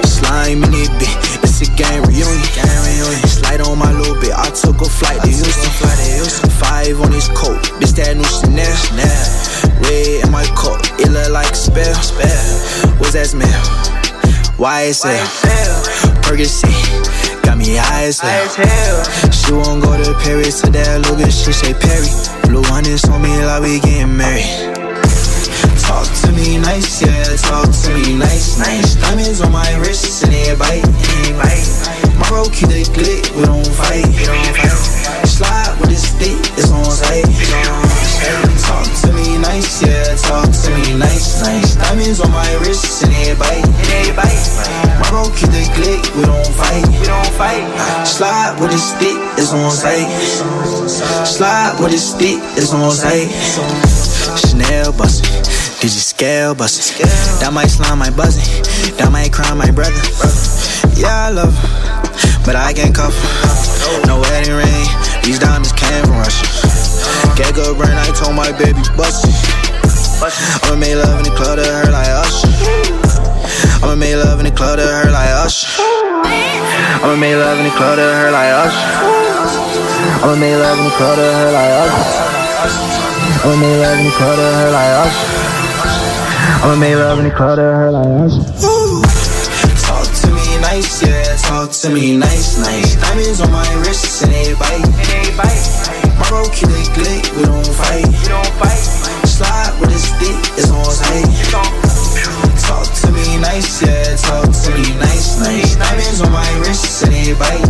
Slime 0.06 0.64
in 0.64 0.74
it, 0.74 0.92
bitch. 1.02 1.18
It's 1.44 1.62
a 1.62 1.70
game 1.74 2.04
reunion. 2.06 2.46
Game 2.54 2.82
reunion. 2.86 3.28
Slide 3.28 3.62
on 3.62 3.78
my 3.78 3.92
little 3.94 4.20
bit. 4.22 4.34
I 4.34 4.50
took 4.52 4.82
a 4.82 4.90
flight 4.90 5.22
to 5.22 5.28
Houston. 5.28 5.72
To 5.82 6.06
Houston. 6.14 6.50
Five 6.62 7.02
on 7.02 7.12
his 7.12 7.28
coat. 7.30 7.62
Bitch, 7.80 7.96
that 7.98 8.16
new 8.16 8.30
Chanel. 8.30 8.76
Chanel. 8.86 9.28
Red 9.82 10.26
in 10.26 10.32
my 10.32 10.46
coat. 10.54 10.82
It 11.00 11.10
look 11.10 11.30
like 11.30 11.52
a 11.52 11.56
spell. 11.56 11.96
Spell. 11.96 13.00
What's 13.00 13.14
that 13.14 13.28
smell? 13.28 13.64
Why 14.58 14.92
is 14.92 15.02
YSL. 15.02 16.22
Percocet 16.22 17.44
got 17.44 17.58
me 17.58 17.76
high 17.76 18.04
as 18.04 18.20
hell. 18.20 19.32
She 19.32 19.54
won't 19.54 19.82
go 19.82 19.98
to 19.98 20.14
Paris 20.20 20.62
to 20.62 20.70
that 20.72 21.02
little 21.02 21.16
bitch, 21.16 21.46
she 21.46 21.54
say 21.54 21.74
Perry. 21.74 22.39
Blue 22.50 22.64
one 22.72 22.84
is 22.88 23.06
on 23.06 23.22
me 23.22 23.30
like 23.46 23.62
we 23.62 23.80
getting 23.80 24.18
married. 24.18 24.74
Talk 25.86 26.10
to 26.26 26.32
me 26.32 26.58
nice, 26.58 27.00
yeah, 27.00 27.36
talk 27.38 27.70
to 27.70 27.94
me 27.94 28.18
nice, 28.18 28.58
nice. 28.58 28.96
Diamonds 28.96 29.42
on 29.42 29.52
my 29.52 29.76
wrist 29.78 30.24
and 30.24 30.34
they 30.34 30.56
bite, 30.56 30.84
and 30.84 31.26
they 31.26 31.34
bite. 31.34 32.18
My 32.18 32.28
bro 32.28 32.46
keep 32.50 32.70
the 32.70 32.90
click, 32.90 33.30
we 33.36 33.46
don't 33.46 33.68
fight, 33.68 34.08
we 34.08 34.26
don't 34.26 34.58
fight. 34.58 35.28
Slide 35.28 35.78
with 35.80 35.92
the 35.92 35.96
stick, 35.96 36.40
it's 36.58 36.72
on 36.72 36.86
sight. 36.86 37.89
Talk 38.60 38.86
to 39.02 39.14
me 39.14 39.38
nice, 39.38 39.82
yeah, 39.82 40.16
talk 40.16 40.46
to 40.46 40.70
me 40.76 40.98
nice, 40.98 41.42
nice. 41.42 41.76
Diamonds 41.76 42.20
on 42.20 42.32
my 42.32 42.52
wrist 42.62 43.04
and 43.04 43.12
they 43.14 43.34
bite, 43.36 43.64
they 43.88 44.12
bite. 44.16 44.44
My 45.00 45.10
bro 45.10 45.24
keep 45.32 45.50
the 45.50 45.64
click, 45.74 46.04
we 46.16 46.24
don't 46.28 46.54
fight, 46.54 46.86
we 46.88 47.06
don't 47.06 47.34
fight. 47.40 47.64
Slide 48.06 48.58
with 48.60 48.72
the 48.72 48.78
stick, 48.78 49.18
it's 49.40 49.54
on 49.54 49.72
sight. 49.72 50.08
Slide 51.26 51.80
with 51.80 51.92
the 51.92 51.98
stick, 51.98 52.40
it's 52.60 52.74
on 52.74 52.92
sight. 52.92 53.32
Chanel 54.38 54.92
bustin', 54.94 55.44
did 55.80 55.90
scale 55.90 56.54
bustin'? 56.54 57.08
That 57.40 57.52
might 57.54 57.70
slime 57.70 58.00
my 58.00 58.12
buzzing, 58.12 58.64
that 58.98 59.12
might 59.12 59.32
cry 59.32 59.54
my 59.54 59.72
brother. 59.72 59.96
Yeah, 60.96 61.28
I 61.28 61.30
love 61.32 61.56
her, 61.56 62.44
but 62.46 62.56
I 62.56 62.74
can't 62.74 62.94
cuff 62.94 63.16
her. 63.16 64.06
No 64.06 64.20
wedding 64.20 64.54
ring, 64.54 64.86
these 65.24 65.40
diamonds 65.40 65.72
came 65.72 66.04
from 66.04 66.18
Russia. 66.20 66.69
Get 67.40 67.56
good 67.56 67.78
brain, 67.80 67.96
I 67.96 68.12
told 68.12 68.36
my 68.36 68.52
baby 68.52 68.84
bust 69.00 69.24
it. 69.24 69.32
I'ma 70.68 70.76
make 70.76 71.00
love 71.00 71.24
in 71.24 71.32
the 71.32 71.32
club 71.32 71.56
to 71.56 71.64
her 71.64 71.88
like 71.88 72.12
Usher. 72.20 72.52
I'ma 73.80 73.96
make 73.96 74.20
love 74.20 74.44
in 74.44 74.46
the 74.46 74.52
club 74.52 74.76
to 74.76 74.84
her 74.84 75.08
like 75.08 75.32
Usher. 75.48 75.72
I'ma 77.00 77.16
make 77.16 77.40
love 77.40 77.58
in 77.60 77.64
the 77.64 77.72
club 77.72 77.96
to 77.96 78.04
her 78.04 78.32
like 78.36 78.52
Usher. 78.52 78.92
I'ma 80.20 80.36
make 80.36 80.60
love 80.60 80.80
in 80.80 80.84
the 80.84 80.92
club 81.00 81.16
to 81.16 81.24
her 81.24 81.52
like 81.56 81.80
Usher. 81.80 82.92
I'ma 83.48 83.56
make 83.56 83.80
love 83.80 84.00
in 84.00 84.04
the 84.04 84.12
club 84.20 84.36
to 84.36 84.44
her 84.44 84.72
like 84.76 85.00
Usher. 85.00 85.32
I'ma 86.60 86.76
make 86.76 86.96
love 87.00 87.20
in 87.20 87.24
the 87.24 87.32
club 87.32 87.56
to 87.56 87.64
her 87.64 87.88
like 87.88 88.20
Usher. 88.20 88.44
Talk 89.80 90.12
to 90.12 90.28
me 90.28 90.60
nice, 90.60 91.02
yeah, 91.08 91.40
talk 91.40 91.72
to 91.72 91.88
me 91.88 92.18
nice, 92.20 92.60
nice. 92.60 93.00
Diamonds 93.00 93.40
on 93.40 93.52
my 93.56 93.64
wrist 93.80 94.28
and 94.28 94.34
they 94.34 94.54
bite, 94.60 94.84
and 94.84 94.92
they 94.92 95.32
bite. 95.40 95.99
Bro 96.30 96.46
keep 96.54 96.70
it 96.70 96.86
click, 96.94 97.26
we 97.36 97.42
don't 97.44 97.66
fight, 97.74 98.06
we 98.06 98.14
don't 98.30 98.46
fight. 98.62 98.78
Slide 99.26 99.74
with 99.82 99.90
a 99.90 99.98
stick, 99.98 100.38
it's 100.62 100.70
on 100.70 100.86
sight. 100.86 101.26
Talk 102.62 102.86
to 103.02 103.10
me 103.12 103.42
nice, 103.42 103.82
yeah, 103.82 104.14
talk 104.16 104.46
to 104.46 104.70
me 104.78 104.94
nice, 105.00 105.40
nice. 105.42 105.76
Diamonds 105.76 106.22
on 106.22 106.32
my 106.32 106.48
wrist 106.60 107.02
and 107.04 107.14
they 107.14 107.34
bite. 107.34 107.66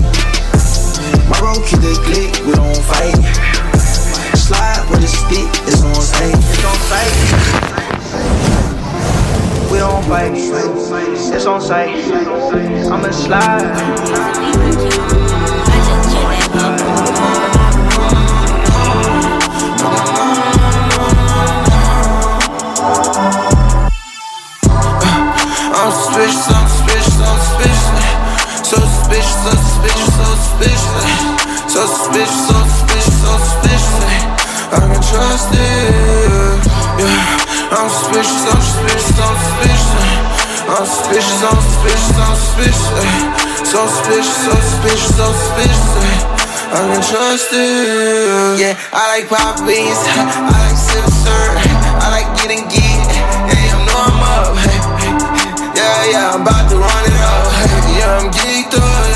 My 1.30 1.40
bro 1.40 1.54
keep 1.64 1.80
it 1.88 2.00
click, 2.04 2.36
we 2.46 2.52
don't 2.52 2.84
fight. 2.84 3.16
Slide 4.36 4.84
with 4.92 5.04
a 5.04 5.08
stick, 5.08 5.48
it's 5.66 5.82
on 5.82 5.96
sight. 5.96 6.36
It's 6.36 6.66
on 6.68 6.78
sight. 6.92 7.16
We 9.72 9.78
don't 9.78 10.04
fight, 10.04 10.34
it's 10.36 11.46
on 11.46 11.62
sight. 11.62 11.96
I'ma 12.92 13.12
slide. 13.12 15.29
So 31.70 32.66
suspicious, 32.66 33.20
so 33.22 33.34
suspicious. 33.40 34.04
Ay. 34.04 34.20
I 34.72 34.80
can 34.86 35.02
trust 35.02 35.50
it. 35.54 36.60
Yeah, 37.00 37.74
I'm 37.74 37.88
suspicious, 37.90 38.44
I'm 38.50 38.60
suspicious, 38.60 39.18
I'm 39.20 39.38
suspicious. 39.40 40.20
I'm 40.70 40.86
suspicious, 40.86 41.42
I'm 41.42 41.62
suspicious, 41.64 42.18
I'm 42.20 42.36
suspicious. 42.36 43.70
So 43.70 43.80
suspicious, 43.88 44.38
so 44.44 44.54
suspicious, 44.60 45.16
so 45.16 45.28
suspicious. 45.32 46.40
I 46.70 46.86
can 46.86 47.02
trust 47.02 47.50
it. 47.54 48.60
Yeah, 48.60 48.78
I 48.94 49.18
like 49.18 49.30
pop 49.30 49.58
I 49.62 49.66
like 49.66 50.78
sipping 50.78 51.10
syrup, 51.10 51.58
I 51.98 52.08
like 52.12 52.30
getting 52.38 52.68
geek. 52.68 53.10
Yeah, 53.48 53.74
I 53.74 53.86
know 53.88 54.00
I'm 54.06 54.22
up. 54.38 54.54
Yeah, 55.74 56.12
yeah, 56.12 56.32
I'm 56.34 56.42
about 56.42 56.70
to 56.70 56.76
run 56.78 57.04
it 57.10 57.18
up. 57.26 57.48
Yeah, 57.98 58.20
I'm 58.20 58.30
geeked 58.30 58.78
up. 58.78 59.09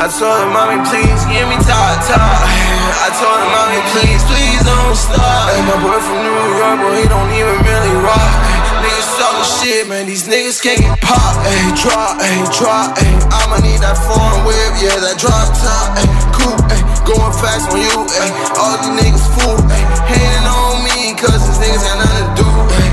I 0.00 0.08
told 0.08 0.32
her, 0.32 0.48
mommy, 0.48 0.80
please 0.88 1.20
give 1.28 1.44
me 1.44 1.60
top 1.60 2.00
top. 2.08 2.16
I 2.16 3.12
told 3.20 3.36
her, 3.36 3.50
mommy, 3.52 3.84
please, 3.92 4.24
please 4.32 4.64
don't 4.64 4.96
stop. 4.96 5.52
Hey, 5.52 5.60
my 5.68 5.76
boy 5.76 6.00
from 6.00 6.24
New 6.24 6.40
York, 6.56 6.76
but 6.80 6.96
he 6.96 7.04
don't 7.04 7.28
even 7.36 7.56
really 7.60 7.94
rock. 8.00 8.32
Niggas 8.80 9.10
talking 9.20 9.44
shit, 9.60 9.84
man. 9.92 10.08
These 10.08 10.24
niggas 10.24 10.56
can't 10.64 10.80
get 10.80 10.96
pop. 11.04 11.36
Hey, 11.44 11.68
drop, 11.76 12.16
hey, 12.16 12.40
drop, 12.48 12.96
hey. 12.96 13.12
I'ma 13.28 13.60
need 13.60 13.84
that 13.84 14.00
foreign 14.08 14.40
whip, 14.48 14.72
yeah, 14.80 14.96
that 15.04 15.20
drop 15.20 15.52
top. 15.60 15.92
Hey, 15.92 16.08
cool, 16.32 16.56
hey, 16.72 16.80
going 17.04 17.36
fast 17.36 17.68
on 17.68 17.84
you, 17.84 17.92
hey. 18.08 18.32
All 18.56 18.80
these 18.80 19.04
niggas 19.04 19.26
fool, 19.36 19.60
hey, 19.68 19.84
hating 20.16 20.48
on 20.48 20.80
me, 20.80 21.12
cause 21.12 21.44
these 21.44 21.60
niggas 21.60 21.84
got 21.84 22.00
nothing 22.00 22.24
to 22.24 22.32
do, 22.40 22.48
hey. 22.72 22.88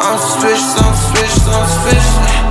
I'm 0.00 0.16
suspicious, 0.24 0.72
I'm 0.80 0.96
suspicious, 0.96 1.44
I'm 1.52 1.68
suspicious. 1.68 2.45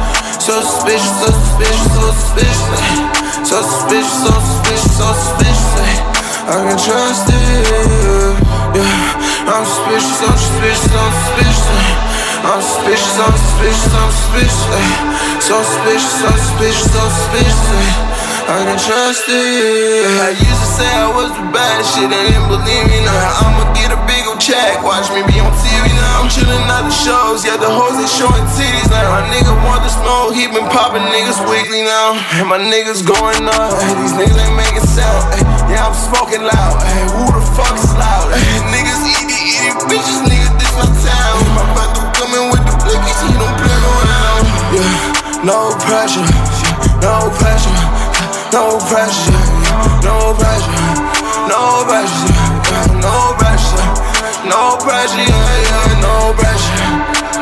So 0.45 0.61
suspicious, 0.61 1.09
so 1.09 1.25
suspicious, 1.25 1.89
so 1.89 2.05
suspicious. 2.13 3.49
So 3.49 3.57
suspicious, 3.65 4.13
so 4.21 4.29
suspicious, 4.29 4.93
so 4.93 5.09
suspicious. 5.17 5.73
I 6.45 6.61
can 6.61 6.77
trust 6.77 7.33
it. 7.33 8.45
Yeah, 8.77 9.49
I'm 9.49 9.65
suspicious, 9.65 10.21
I'm 10.21 10.37
suspicious, 10.37 10.93
I'm 10.93 11.13
suspicious. 11.17 11.65
I'm 12.45 12.61
suspicious, 12.61 13.17
I'm 13.25 13.33
suspicious, 13.41 13.89
I'm 13.89 14.13
suspicious. 14.13 14.69
So 15.41 15.57
suspicious, 15.65 16.13
so 16.13 16.29
suspicious, 16.29 16.93
so 16.93 17.09
suspicious. 17.09 18.24
I 18.45 18.61
can 18.61 18.77
trust 18.77 19.25
it. 19.25 20.05
I 20.21 20.29
used 20.37 20.61
to 20.61 20.69
say 20.77 20.85
I 20.85 21.09
was 21.09 21.33
the 21.33 21.49
baddest 21.49 21.97
shit, 21.97 22.05
they 22.13 22.29
didn't 22.29 22.45
believe 22.45 22.85
me 22.93 23.01
now. 23.01 23.41
I'ma 23.41 23.73
get 23.73 23.89
a 23.89 23.97
big 24.05 24.21
ol' 24.29 24.37
check, 24.37 24.85
watch 24.85 25.09
me 25.09 25.25
be 25.25 25.41
on 25.41 25.49
TV 25.65 25.89
now. 25.97 26.21
I'm 26.21 26.29
chillin' 26.29 26.61
at 26.69 26.85
the 26.85 26.93
shows, 26.93 27.41
yeah, 27.41 27.57
the 27.57 27.65
hoes 27.65 27.97
they 27.97 28.05
showing 28.05 28.45
titties 28.53 28.85
now. 28.93 29.17
My 29.17 29.25
nigga 29.33 29.49
want 29.65 29.81
the 29.81 29.89
smoke, 29.89 30.37
he 30.37 30.45
been 30.45 30.69
popping 30.69 31.01
niggas 31.09 31.41
weekly 31.49 31.81
now. 31.89 32.21
And 32.37 32.45
my 32.45 32.61
niggas 32.61 33.01
going 33.01 33.49
up, 33.49 33.73
these 33.97 34.13
niggas 34.13 34.37
ain't 34.37 34.53
making 34.53 34.85
sound. 34.85 35.25
Yeah, 35.65 35.89
I'm 35.89 35.97
smoking 35.97 36.45
loud. 36.45 36.77
Who 37.17 37.25
the 37.33 37.41
fuck 37.57 37.73
is 37.73 37.97
loud? 37.97 38.29
Niggas 38.69 39.09
eaty, 39.09 39.57
eaty 39.57 39.73
bitches, 39.89 40.21
niggas, 40.21 40.53
this 40.61 40.69
my 40.77 40.85
town. 41.01 41.37
My 41.57 41.65
brother 41.73 42.05
coming 42.13 42.53
with 42.53 42.61
the 42.61 42.77
blickies, 42.77 43.19
he 43.25 43.33
don't 43.41 43.57
play 43.57 43.73
around. 43.73 44.45
Yeah, 44.69 45.41
no 45.41 45.73
pressure, 45.81 46.29
no 47.01 47.33
pressure. 47.41 47.94
No 48.55 48.77
pressure, 48.77 49.33
no 50.01 50.33
pressure, 50.39 50.95
no 51.51 51.83
pressure, 51.83 52.31
no 53.03 53.35
pressure, 53.35 53.83
no 54.47 54.77
pressure, 54.79 55.27
yeah, 55.27 55.59
yeah, 55.67 55.99
no 55.99 56.33
pressure, 56.39 56.87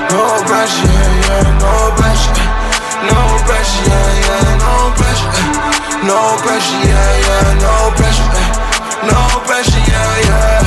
no 0.10 0.42
pressure, 0.48 0.88
yeah, 0.90 1.54
no 1.62 1.94
pressure, 1.98 2.50
no 3.06 3.22
pressure, 3.46 3.86
yeah, 3.90 4.26
yeah, 4.26 4.58
no 4.58 4.74
pressure, 4.98 5.46
no 6.02 6.20
pressure, 6.42 6.82
yeah, 6.90 7.20
yeah, 7.28 7.62
no 7.62 7.92
pressure, 7.96 8.32
no 9.06 9.40
pressure, 9.46 9.92
yeah, 9.92 10.20
yeah. 10.26 10.63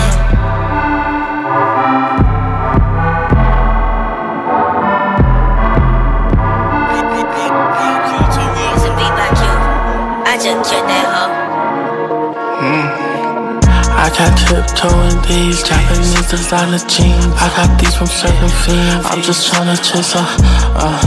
Tiptoeing 14.47 15.19
these 15.27 15.63
Japanese 15.63 16.31
designer 16.31 16.79
jeans. 16.87 17.35
I 17.43 17.51
got 17.59 17.71
these 17.81 17.95
from 17.97 18.07
certain 18.07 18.49
fiends. 18.63 19.07
I'm 19.11 19.21
just 19.23 19.51
tryna 19.51 19.77
chase 19.83 20.15
a 20.15 20.23
uh, 20.23 20.99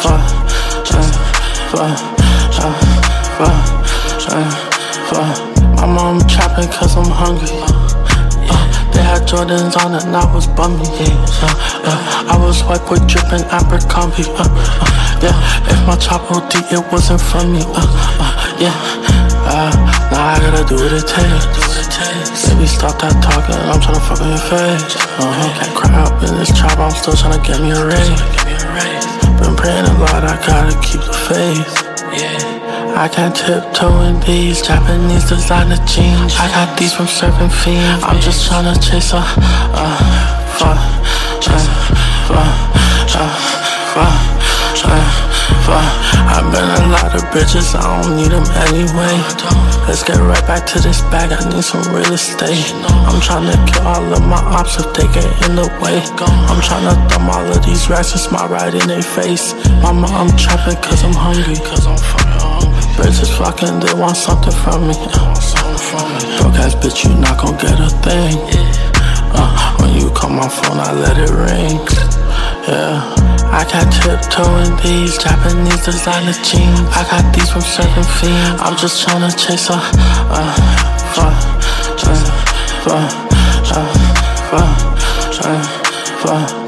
fuck, 0.00 0.24
uh, 0.96 1.10
fuck, 1.68 2.00
uh, 2.58 2.74
fuck, 3.36 3.60
uh, 4.32 4.50
fuck. 5.08 5.36
My 5.76 5.86
mom 5.86 6.20
trapping 6.26 6.68
cause 6.72 6.96
I'm 6.96 7.10
hungry. 7.12 7.52
Uh, 7.52 8.64
they 8.92 9.02
had 9.04 9.28
Jordans 9.28 9.76
on 9.84 9.94
and 9.94 10.16
I 10.16 10.24
was 10.32 10.46
bumming, 10.46 10.88
yeah. 10.96 11.12
Uh, 11.44 11.54
uh, 11.84 12.32
I 12.32 12.36
was 12.40 12.62
white 12.64 12.84
with 12.90 13.06
dripping 13.06 13.44
Abercrombie, 13.52 14.24
uh, 14.32 14.48
uh, 14.48 15.20
yeah. 15.22 15.36
If 15.68 15.78
my 15.86 15.96
chop 15.96 16.30
OD, 16.32 16.54
it 16.72 16.92
wasn't 16.92 17.20
from 17.20 17.52
me, 17.52 17.60
uh, 17.62 17.84
uh, 18.24 18.56
yeah. 18.58 19.27
Uh, 19.48 19.72
now 20.12 20.28
I 20.28 20.38
gotta 20.44 20.60
do 20.68 20.76
what 20.76 20.92
it 20.92 21.08
takes. 21.08 22.52
Baby, 22.52 22.68
stop 22.68 23.00
that 23.00 23.16
talking, 23.24 23.56
I'm 23.56 23.80
tryna 23.80 24.04
fuck 24.04 24.20
in 24.20 24.28
your 24.28 24.44
face. 24.44 24.92
Uh-huh. 25.16 25.48
Can't 25.56 25.72
cry 25.72 25.88
up 26.04 26.20
in 26.20 26.36
this 26.36 26.52
trap, 26.52 26.76
I'm 26.76 26.92
still 26.92 27.16
tryna 27.16 27.40
get 27.40 27.56
me 27.64 27.72
a 27.72 27.80
raise. 27.80 28.20
Been 29.40 29.56
praying 29.56 29.88
a 29.88 29.94
lot, 30.04 30.20
I 30.20 30.36
gotta 30.44 30.76
keep 30.84 31.00
the 31.00 31.16
faith. 31.32 31.88
I 32.92 33.08
can't 33.08 33.34
tiptoe 33.34 34.04
in 34.04 34.20
these 34.20 34.60
Japanese 34.60 35.24
designer 35.24 35.80
jeans. 35.88 36.36
I 36.36 36.52
got 36.52 36.76
these 36.76 36.92
from 36.92 37.06
serving 37.06 37.48
fiends. 37.48 38.04
I'm 38.04 38.20
just 38.20 38.50
tryna 38.50 38.76
chase 38.84 39.16
a 39.16 39.22
uh, 39.24 39.96
fuck, 40.60 40.76
uh, 41.48 41.62
fuck, 42.28 42.52
uh, 43.16 43.32
fuck, 43.96 44.28
uh, 44.84 45.00
fuck. 45.64 45.86
I've 46.28 46.48
been 46.52 46.64
a 46.64 46.92
lot 46.92 47.14
of 47.14 47.22
bitches, 47.32 47.74
I 47.74 47.82
don't 48.02 48.16
need 48.16 48.30
them 48.30 48.46
anyway. 48.68 49.14
Let's 49.88 50.02
get 50.02 50.20
right 50.20 50.44
back 50.46 50.66
to 50.74 50.80
this 50.80 51.00
bag, 51.08 51.32
I 51.32 51.40
need 51.48 51.64
some 51.64 51.82
real 51.92 52.12
estate. 52.12 52.72
I'm 53.08 53.20
tryna 53.24 53.56
kill 53.66 53.86
all 53.88 54.12
of 54.12 54.22
my 54.26 54.40
ops 54.56 54.76
if 54.78 54.92
they 54.94 55.08
get 55.16 55.26
in 55.48 55.56
the 55.56 55.66
way. 55.80 55.98
I'm 56.50 56.60
tryna 56.60 56.94
thumb 57.08 57.30
all 57.30 57.46
of 57.48 57.64
these 57.64 57.88
racks 57.88 58.12
and 58.12 58.20
smile 58.20 58.48
right 58.48 58.74
in 58.74 58.86
their 58.88 59.02
face. 59.02 59.54
Mama, 59.80 60.06
I'm 60.12 60.30
trapping 60.36 60.76
cause 60.82 61.02
I'm 61.04 61.14
hungry. 61.14 61.56
Cause 61.56 61.86
I'm 61.86 61.96
hungry. 61.96 62.28
Bitches 62.98 63.30
fucking, 63.38 63.80
they 63.80 63.94
want 63.94 64.16
something 64.16 64.52
from 64.52 64.88
me. 64.88 64.94
Broke 66.38 66.58
ass 66.60 66.74
bitch, 66.74 67.04
you 67.08 67.14
not 67.16 67.38
gon' 67.40 67.56
get 67.56 67.78
a 67.80 67.88
thing. 68.04 68.36
Uh, 69.32 69.76
when 69.78 69.94
you 69.94 70.10
call 70.10 70.30
my 70.30 70.48
phone, 70.48 70.78
I 70.80 70.92
let 70.92 71.16
it 71.16 71.30
ring. 71.30 71.78
Yeah, 72.68 73.00
I 73.50 73.64
got 73.64 73.90
tiptoe 73.92 74.56
in 74.64 74.76
these 74.82 75.18
Japanese 75.18 75.84
designer 75.84 76.32
jeans. 76.44 76.80
I 76.92 77.02
got 77.10 77.34
these 77.34 77.50
from 77.50 77.62
serving 77.62 78.04
fiends. 78.18 78.60
I'm 78.60 78.76
just 78.76 79.06
tryna 79.06 79.32
chase 79.36 79.70
a 79.70 79.74
uh, 79.74 80.52
fuck, 81.14 81.34
uh, 82.04 82.24
fuck, 82.84 83.10
uh, 83.72 83.94
fuck, 84.50 85.44
uh, 85.44 85.62
fuck. 86.22 86.67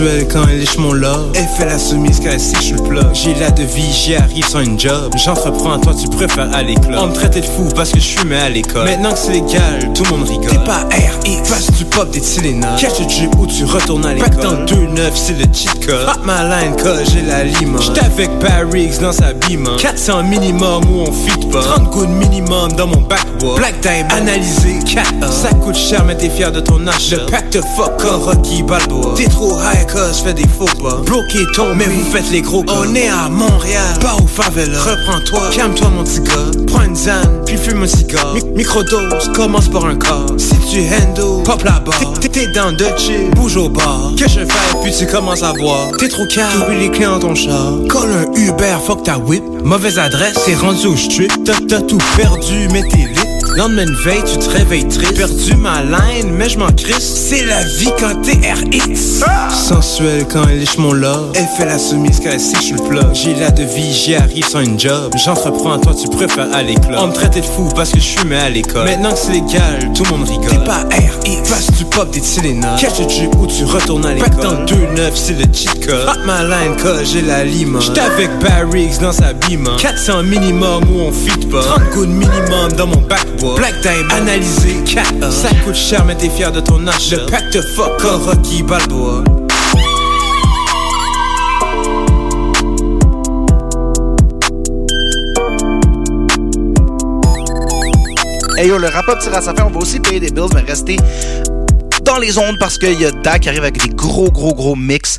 Sensuelle 0.00 0.26
quand 0.28 0.46
elle 0.48 0.60
liche 0.60 0.78
mon 0.78 0.92
love. 0.92 1.32
Elle 1.34 1.46
fait 1.58 1.66
la 1.66 1.78
soumise 1.78 2.20
quand 2.20 2.30
elle 2.30 2.40
sèche 2.40 2.72
le 2.72 2.82
plug. 2.82 3.06
J'ai 3.12 3.34
la 3.34 3.50
devise, 3.50 3.94
j'y 3.94 4.16
arrive 4.16 4.46
sans 4.46 4.60
une 4.60 4.78
job. 4.78 5.12
J'entreprends, 5.16 5.78
toi 5.78 5.92
tu 5.94 6.08
préfères 6.08 6.54
aller 6.54 6.74
club. 6.74 6.98
On 6.98 7.08
me 7.08 7.12
traitait 7.12 7.40
de 7.40 7.46
fou 7.46 7.68
parce 7.74 7.90
que 7.90 8.00
je 8.00 8.18
fumais 8.18 8.38
à 8.38 8.48
l'école. 8.48 8.84
Maintenant 8.84 9.12
que 9.12 9.18
c'est 9.18 9.32
légal, 9.32 9.92
tout 9.94 10.04
le 10.04 10.10
monde 10.10 10.28
rigole. 10.28 10.48
T'es 10.48 10.64
pas 10.64 10.84
RX, 10.90 11.48
passe 11.48 11.70
du 11.72 11.84
pop 11.84 12.10
des 12.10 12.20
Tylenol. 12.20 12.78
Catch 12.78 13.00
drip 13.06 13.34
ou 13.38 13.46
tu 13.46 13.64
retournes 13.64 14.06
à 14.06 14.14
l'école. 14.14 14.42
dans 14.42 14.52
le 14.52 14.64
2-9, 14.64 15.10
c'est 15.14 15.38
le 15.38 15.44
cheat 15.52 15.86
code. 15.86 16.06
Hot 16.08 16.20
my 16.24 16.48
line 16.48 16.76
cause 16.76 17.10
j'ai 17.12 17.22
la 17.22 17.44
lime. 17.44 17.76
J'étais 17.80 18.04
avec 18.04 18.30
Barrix 18.38 18.98
dans 19.00 19.12
sa 19.12 19.32
beamer 19.32 19.76
400 19.76 20.22
minimum 20.24 20.82
ou 20.90 21.00
on 21.08 21.12
fit 21.12 21.46
pas. 21.52 21.60
30 21.60 21.90
coups 21.90 22.06
de 22.06 22.12
minimum 22.12 22.72
dans 22.72 22.86
mon 22.86 23.00
backboard 23.02 23.58
Black 23.58 23.80
Diamond, 23.80 24.08
analysé 24.14 24.78
4 24.94 25.32
Ça 25.32 25.50
coûte 25.50 25.76
cher 25.76 26.04
mais 26.06 26.16
t'es 26.16 26.30
fier 26.30 26.50
de 26.52 26.60
ton 26.60 26.86
achat. 26.86 27.16
Le 27.16 27.26
pack 27.26 27.50
de 27.50 27.60
fuck 27.76 28.00
Rocky 28.00 28.62
Balboa. 28.62 29.14
T'es 29.14 29.26
trop 29.26 29.58
high 29.58 29.89
cause 29.92 30.20
fait 30.24 30.34
des 30.34 30.46
faux 30.48 30.64
pas. 30.82 30.96
Bloqué 31.06 31.46
ton, 31.54 31.74
mais 31.74 31.86
vous 31.86 32.04
faites 32.10 32.30
les 32.30 32.42
gros 32.42 32.62
gars. 32.62 32.72
On 32.76 32.94
est 32.94 33.08
à 33.08 33.28
Montréal, 33.28 33.84
pas 34.00 34.14
au 34.22 34.26
favela. 34.26 34.78
Reprends-toi, 34.82 35.40
calme-toi 35.54 35.88
mon 35.90 36.04
petit 36.04 36.20
gars. 36.20 36.50
Prends 36.66 36.82
une 36.84 36.96
zane, 36.96 37.42
puis 37.46 37.56
fume 37.56 37.82
un 37.82 37.86
cigare. 37.86 38.34
Mi- 38.34 38.44
Microdose, 38.56 39.30
commence 39.34 39.68
par 39.68 39.84
un 39.86 39.96
corps. 39.96 40.26
Si 40.38 40.54
tu 40.70 40.80
handle, 40.82 41.42
pop 41.44 41.62
la 41.64 41.80
barre. 41.80 41.98
T'es- 42.20 42.28
T'es 42.30 42.46
dans 42.48 42.70
de 42.72 42.86
chill, 42.96 43.30
bouge 43.34 43.56
au 43.56 43.68
bar. 43.68 44.12
Que 44.16 44.28
je 44.28 44.40
fais, 44.40 44.78
puis 44.82 44.92
tu 44.96 45.06
commences 45.06 45.42
à 45.42 45.52
boire. 45.52 45.88
T'es 45.98 46.08
trop 46.08 46.26
calme, 46.26 46.60
t'oublies 46.60 46.78
les 46.78 46.90
clés 46.90 47.06
dans 47.06 47.18
ton 47.18 47.34
char. 47.34 47.72
Colle 47.88 48.10
un 48.12 48.38
Uber, 48.40 48.76
fuck 48.86 49.02
ta 49.02 49.18
whip. 49.18 49.42
Mauvaise 49.64 49.98
adresse, 49.98 50.38
t'es 50.46 50.54
rendu 50.54 50.86
au 50.86 50.96
strip. 50.96 51.32
T'as 51.44 51.80
tout 51.80 51.98
perdu, 52.16 52.68
mais 52.72 52.82
t'es 52.82 52.98
lit. 52.98 53.29
Lendemain 53.56 53.84
de 53.84 53.96
veille, 54.04 54.22
tu 54.24 54.38
te 54.38 54.48
réveilles 54.48 54.86
triste. 54.86 55.16
Perdu 55.16 55.56
ma 55.56 55.82
line, 55.82 56.30
mais 56.30 56.48
je 56.48 56.58
m'en 56.58 56.70
crisse. 56.70 57.28
C'est 57.28 57.44
la 57.44 57.62
vie 57.78 57.90
quand 57.98 58.22
t'es 58.22 58.38
RX. 58.52 59.24
Sensuelle 59.50 60.24
quand 60.32 60.44
elle 60.48 60.60
liche 60.60 60.78
mon 60.78 60.92
love. 60.92 61.32
Elle 61.34 61.48
fait 61.56 61.66
la 61.66 61.78
soumise 61.78 62.20
quand 62.20 62.30
elle 62.30 62.40
suis 62.40 62.72
le 62.72 62.82
plug. 62.88 63.12
J'ai 63.12 63.34
la 63.34 63.50
devise, 63.50 64.04
j'y 64.04 64.14
arrive 64.14 64.46
sans 64.46 64.60
une 64.60 64.78
job. 64.78 65.12
J'entreprends, 65.16 65.78
toi 65.78 65.92
tu 66.00 66.08
préfères 66.08 66.52
aller 66.54 66.74
club. 66.74 66.96
On 66.98 67.08
me 67.08 67.12
traitait 67.12 67.40
de 67.40 67.46
fou 67.46 67.68
parce 67.74 67.90
que 67.90 67.98
je 67.98 68.18
fumais 68.18 68.38
à 68.38 68.48
l'école. 68.48 68.84
Maintenant 68.84 69.12
que 69.12 69.18
c'est 69.18 69.32
légal, 69.32 69.92
tout 69.94 70.04
le 70.04 70.10
monde 70.10 70.28
rigole. 70.28 70.48
T'es 70.48 70.64
pas 70.64 70.84
RX. 70.90 71.48
Parce 71.48 71.66
que 71.66 71.72
tu 71.72 71.84
pop 71.84 72.10
des 72.10 72.20
Tylenol. 72.20 72.78
Catch 72.78 73.00
a 73.00 73.36
ou 73.36 73.46
tu 73.46 73.64
retournes 73.64 74.06
à 74.06 74.14
l'école. 74.14 74.42
dans 74.42 74.60
le 74.60 74.66
2-9, 74.66 75.10
c'est 75.14 75.32
le 75.32 75.44
cheat 75.52 75.84
code. 75.84 76.06
Hot 76.06 76.20
my 76.24 76.48
line, 76.48 76.76
cause 76.80 77.12
j'ai 77.12 77.22
la 77.22 77.44
lima. 77.44 77.80
J'étais 77.80 78.00
avec 78.00 78.30
Barrix 78.38 78.98
dans 79.00 79.12
sa 79.12 79.32
bima. 79.32 79.72
400 79.76 80.22
minimum 80.22 80.84
ou 80.94 81.00
on 81.00 81.12
fit 81.12 81.46
pas. 81.46 81.62
30 81.62 81.90
coups 81.90 82.06
de 82.06 82.12
minimum 82.12 82.72
dans 82.76 82.86
mon 82.86 83.02
Black 83.40 83.80
Diamond, 83.80 84.10
analysé, 84.10 84.76
4 84.84 85.32
Ça 85.32 85.48
coûte 85.64 85.74
cher, 85.74 86.04
mais 86.04 86.14
t'es 86.14 86.28
fier 86.28 86.52
de 86.52 86.60
ton 86.60 86.86
achat. 86.86 87.16
Le 87.16 87.26
pack 87.26 87.50
de 87.50 87.62
fuck, 87.74 88.02
Rocky 88.02 88.62
Balboa. 88.62 89.24
Hey 98.58 98.68
yo, 98.68 98.76
le 98.76 98.88
rap-up 98.88 99.18
tire 99.20 99.34
à 99.34 99.40
sa 99.40 99.54
fin. 99.54 99.64
On 99.64 99.70
va 99.70 99.78
aussi 99.78 100.00
payer 100.00 100.20
des 100.20 100.30
bills, 100.30 100.50
mais 100.54 100.60
rester 100.60 100.98
dans 102.04 102.18
les 102.18 102.38
ondes 102.38 102.56
parce 102.58 102.76
qu'il 102.76 103.00
y 103.00 103.06
a 103.06 103.10
Dak 103.10 103.40
qui 103.40 103.48
arrive 103.48 103.62
avec 103.62 103.82
des 103.82 103.88
gros, 103.88 104.30
gros, 104.30 104.54
gros 104.54 104.76
mix 104.76 105.18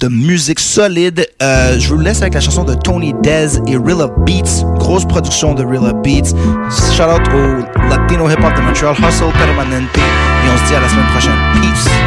de 0.00 0.08
musique 0.08 0.60
solide. 0.60 1.26
Euh, 1.42 1.78
je 1.78 1.88
vous 1.88 2.00
laisse 2.00 2.20
avec 2.20 2.34
la 2.34 2.40
chanson 2.40 2.64
de 2.64 2.74
Tony 2.74 3.14
Dez 3.22 3.58
et 3.66 3.76
Rilla 3.76 4.08
Beats. 4.26 4.64
Production 5.00 5.54
de 5.54 5.64
Rilla 5.64 5.92
Beats. 5.94 6.34
Shout 6.94 7.04
out 7.04 7.22
au 7.32 7.88
Latino 7.88 8.28
Hip 8.28 8.44
Hop 8.44 8.54
de 8.54 8.60
Montreal, 8.60 8.94
Hustle 8.94 9.32
Permanente. 9.32 9.88
Et 9.96 10.48
on 10.52 10.58
se 10.58 10.68
dit 10.68 10.74
à 10.74 10.80
la 10.80 10.88
semaine 10.88 11.06
prochaine. 11.06 11.32
Peace. 11.54 12.01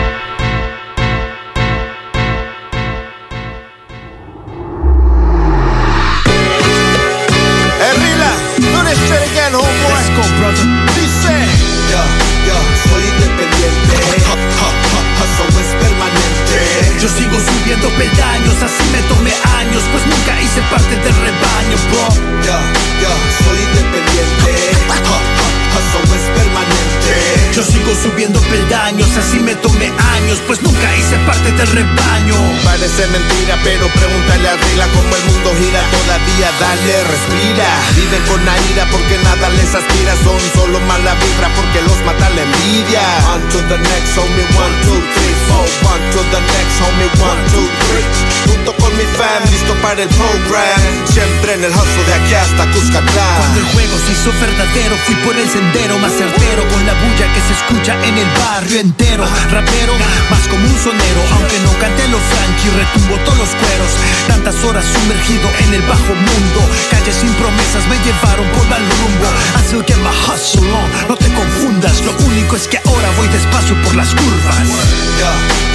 Pero 33.86 34.08
pregúntale 34.08 34.50
a 34.50 34.56
Rila 34.56 34.88
cómo 34.93 35.15
el 35.15 35.24
mundo 35.26 35.52
gira 35.58 35.82
todavía, 35.91 36.50
dale, 36.60 37.04
respira. 37.04 37.67
Viven 37.95 38.24
con 38.26 38.43
la 38.45 38.58
ira 38.71 38.86
porque 38.91 39.17
nada 39.19 39.50
les 39.50 39.76
aspira, 39.76 40.15
son 40.24 40.39
solo 40.54 40.80
mala 40.82 41.13
vibra 41.15 41.50
porque 41.56 41.82
los 41.82 42.00
mata 42.06 42.30
la 42.30 42.41
envidia. 42.41 43.02
On 43.34 43.41
to 43.50 43.60
the 43.69 43.78
next, 43.78 44.17
homie, 44.17 44.48
one, 44.58 44.76
two, 44.84 45.02
three, 45.13 45.35
four. 45.47 45.65
On 45.91 46.01
to 46.13 46.21
the 46.34 46.41
next, 46.41 46.75
homie, 46.81 47.10
one, 47.21 47.41
two, 47.51 47.67
three. 47.88 48.05
Junto 48.45 48.73
con 48.81 48.91
mi 48.97 49.05
fam, 49.17 49.41
listo 49.51 49.73
para 49.81 50.01
el 50.01 50.10
program. 50.10 50.81
Siempre 51.08 51.53
en 51.53 51.63
el 51.63 51.71
hustle 51.71 52.03
de 52.05 52.13
aquí 52.13 52.34
hasta 52.34 52.63
Cuscatlán. 52.71 53.38
Cuando 53.39 53.60
el 53.60 53.67
juego 53.73 53.95
se 54.05 54.12
hizo 54.12 54.31
verdadero, 54.39 54.95
fui 55.05 55.15
por 55.25 55.36
el 55.36 55.47
sendero 55.49 55.97
más 55.99 56.13
certero, 56.13 56.62
con 56.69 56.86
la 56.86 56.93
bulla 56.93 57.27
que 57.34 57.41
se 57.47 57.53
escucha 57.58 57.93
en 58.03 58.17
el 58.17 58.29
barrio 58.38 58.79
entero. 58.79 59.23
Rapero, 59.51 59.93
más 60.29 60.43
como 60.49 60.65
un 60.65 60.77
sonero, 60.84 61.21
aunque 61.34 61.58
no 61.65 61.71
cante 61.79 62.08
lo 62.10 62.19
Frankie, 62.19 62.71
retumbo 62.75 63.15
todos 63.23 63.38
los 63.38 63.51
cueros. 63.55 63.91
Tantas 64.27 64.58
horas 64.65 64.86
sumergido 64.86 65.47
en 65.63 65.73
el 65.73 65.84
bajo 65.84 66.13
mundo, 66.13 66.60
calles 66.91 67.15
sin 67.15 67.34
promesas 67.39 67.84
me 67.88 67.97
llevaron 68.03 68.47
por 68.51 68.65
mal 68.67 68.84
rumbo. 68.84 69.27
Así 69.58 69.75
que 69.86 69.95
my 70.03 70.13
hustle 70.27 70.71
on, 70.71 70.89
no 71.10 71.15
te 71.15 71.29
confundas, 71.34 72.01
lo 72.03 72.12
único 72.25 72.55
es 72.55 72.67
que 72.67 72.77
ahora 72.86 73.10
voy 73.17 73.27
despacio 73.29 73.75
por 73.84 73.95
las 73.95 74.10
curvas. 74.13 74.60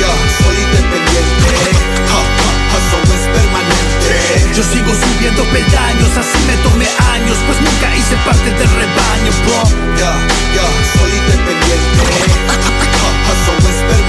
Yo, 0.01 0.11
soy 0.41 0.57
independiente. 0.57 1.53
Ha, 2.09 2.21
ha, 2.21 2.53
hustle 2.73 3.15
es 3.17 3.27
permanente. 3.37 4.13
Yo 4.57 4.63
sigo 4.65 4.93
subiendo 4.95 5.43
peldaños, 5.45 6.13
así 6.17 6.39
me 6.47 6.57
tomé 6.69 6.89
años, 7.15 7.37
pues 7.47 7.59
nunca 7.61 7.97
hice 7.97 8.17
parte 8.25 8.51
del 8.51 8.71
rebaño, 8.71 9.31
bro. 9.45 9.63
Yo, 10.01 10.11
yo, 10.57 10.67
soy 10.97 11.13
independiente. 11.13 12.05
Ha, 12.49 12.55
ha, 12.55 13.33
hustle 13.33 13.71
es 13.71 13.77
permanente. 13.77 14.00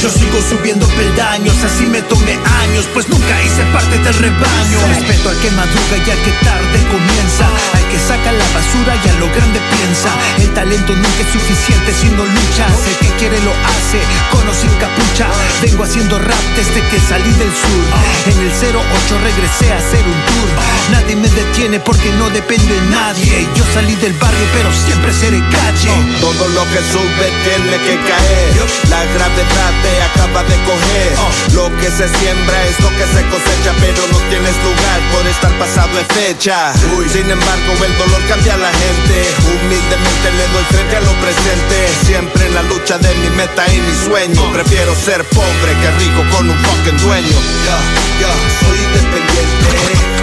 Yo 0.00 0.10
sigo 0.10 0.40
subiendo 0.48 0.86
peldaños, 0.88 1.54
así 1.64 1.86
me 1.86 2.02
tomé 2.02 2.32
años, 2.62 2.86
pues 2.92 3.08
nunca 3.08 3.42
hice 3.42 3.62
parte 3.72 3.98
del 3.98 4.14
rebaño. 4.14 4.78
Respeto 4.88 5.30
al 5.30 5.38
que 5.38 5.50
madruga 5.52 5.96
y 5.96 6.10
al 6.10 6.22
que 6.22 6.32
tarde 6.42 6.78
comienza, 6.90 7.46
al 7.46 7.88
que 7.88 7.98
saca 7.98 8.32
la 8.32 8.44
basura 8.50 8.98
y 8.98 9.08
a 9.08 9.14
lo 9.20 9.28
grande 9.30 9.60
piensa. 9.76 10.10
El 10.38 10.52
talento 10.54 10.94
nunca 10.94 11.20
es 11.20 11.30
suficiente 11.32 11.92
si 11.94 12.08
no 12.10 12.24
luchas. 12.24 12.74
El 12.88 12.96
que 12.98 13.10
quiere 13.18 13.38
lo 13.42 13.52
hace, 13.52 14.00
con 14.30 14.48
o 14.48 14.54
sin 14.54 14.72
capucha. 14.82 15.26
Vengo 15.62 15.84
haciendo 15.84 16.18
rap 16.18 16.44
desde 16.56 16.80
que 16.90 16.98
salí 16.98 17.30
del 17.38 17.52
sur. 17.54 17.84
En 18.26 18.38
el 18.42 18.50
08 18.50 19.18
regresé 19.22 19.72
a 19.72 19.78
hacer 19.78 20.02
un 20.02 20.18
tour. 20.26 20.48
Nadie 20.90 21.16
me 21.16 21.28
detiene 21.28 21.78
porque 21.80 22.10
no 22.18 22.28
depende 22.30 22.74
de 22.74 22.80
nadie. 22.90 23.46
Yo 23.54 23.64
salí 23.74 23.94
del 23.96 24.14
barrio, 24.14 24.46
pero 24.52 24.68
siempre 24.72 25.12
seré 25.12 25.38
calle. 25.50 25.94
Todo 26.20 26.48
lo 26.48 26.62
que 26.72 26.80
sube 26.90 27.26
tiene 27.46 27.76
que 27.86 27.94
caer. 28.02 28.42
La 28.90 29.04
gravedad 29.14 29.72
te 29.82 30.02
acaba 30.02 30.42
de 30.44 30.56
coger. 30.64 31.12
Lo 31.54 31.68
que 31.78 31.90
se 31.90 32.08
siembra 32.18 32.56
es 32.64 32.78
lo 32.80 32.90
que 32.90 33.06
se 33.14 33.22
cosecha, 33.28 33.72
pero 33.80 34.00
no 34.12 34.18
tienes 34.30 34.56
lugar 34.62 34.98
por 35.12 35.26
estar 35.26 35.52
pasado 35.58 35.90
de 35.96 36.04
fecha. 36.14 36.72
Sin 37.12 37.30
embargo, 37.30 37.72
el 37.84 37.98
dolor 37.98 38.22
cambia 38.28 38.54
a 38.54 38.58
la 38.58 38.72
gente. 38.72 39.16
Humildemente 39.50 40.28
le 40.38 40.46
doy 40.54 40.64
frente 40.70 40.96
a 40.96 41.00
lo 41.00 41.12
presente. 41.20 41.76
Siempre 42.06 42.46
en 42.46 42.54
la 42.54 42.62
lucha 42.62 42.98
de 42.98 43.14
mi 43.16 43.30
meta 43.36 43.66
y 43.72 43.80
mi 43.80 43.94
sueño. 44.06 44.52
Prefiero 44.52 44.94
ser 44.94 45.24
pobre 45.30 45.72
que 45.80 45.90
rico 46.02 46.22
con 46.30 46.48
un 46.48 46.58
fucking 46.58 46.98
dueño. 46.98 47.38
Ya, 47.66 47.78
ya, 48.22 48.32
soy 48.60 48.78
independiente. 48.78 49.68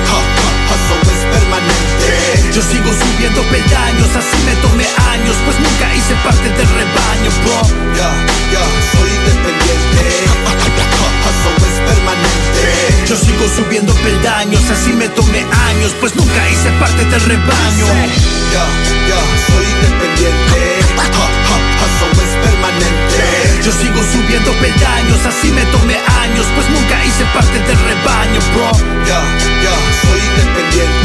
Ha, 0.10 0.17
ha. 1.06 1.09
Yo 2.54 2.64
sigo 2.64 2.90
subiendo 2.92 3.44
peldaños, 3.44 4.10
así 4.18 4.38
me 4.44 4.56
tomé 4.66 4.86
años, 5.14 5.36
pues 5.46 5.60
nunca 5.60 5.94
hice 5.94 6.16
parte 6.26 6.50
del 6.50 6.68
rebaño, 6.68 7.30
bro. 7.46 7.62
Ya, 7.94 8.10
ya, 8.50 8.66
soy 8.92 9.10
independiente. 9.22 10.02
Hustle 11.30 11.62
es 11.62 11.78
permanente. 11.86 13.06
Yo 13.08 13.16
sigo 13.16 13.46
subiendo 13.56 13.94
peldaños, 14.02 14.64
así 14.72 14.92
me 14.94 15.08
tomé 15.10 15.46
años, 15.70 15.94
pues 16.00 16.16
nunca 16.16 16.50
hice 16.50 16.70
parte 16.82 17.06
del 17.06 17.22
rebaño. 17.22 17.86
Ya, 18.50 18.66
ya, 19.08 19.22
soy 19.46 19.66
independiente. 19.70 20.60
Hustle 21.80 22.18
es 22.18 22.34
permanente. 22.50 23.62
Yo 23.64 23.72
sigo 23.72 24.02
subiendo 24.12 24.52
peldaños, 24.54 25.22
así 25.24 25.52
me 25.52 25.66
tomé 25.66 25.98
años, 26.26 26.48
pues 26.56 26.68
nunca 26.70 27.06
hice 27.06 27.26
parte 27.32 27.60
del 27.62 27.78
rebaño, 27.78 28.40
bro. 28.54 28.72
Ya, 29.06 29.22
ya, 29.62 29.76
soy 30.02 30.20
independiente. 30.20 30.99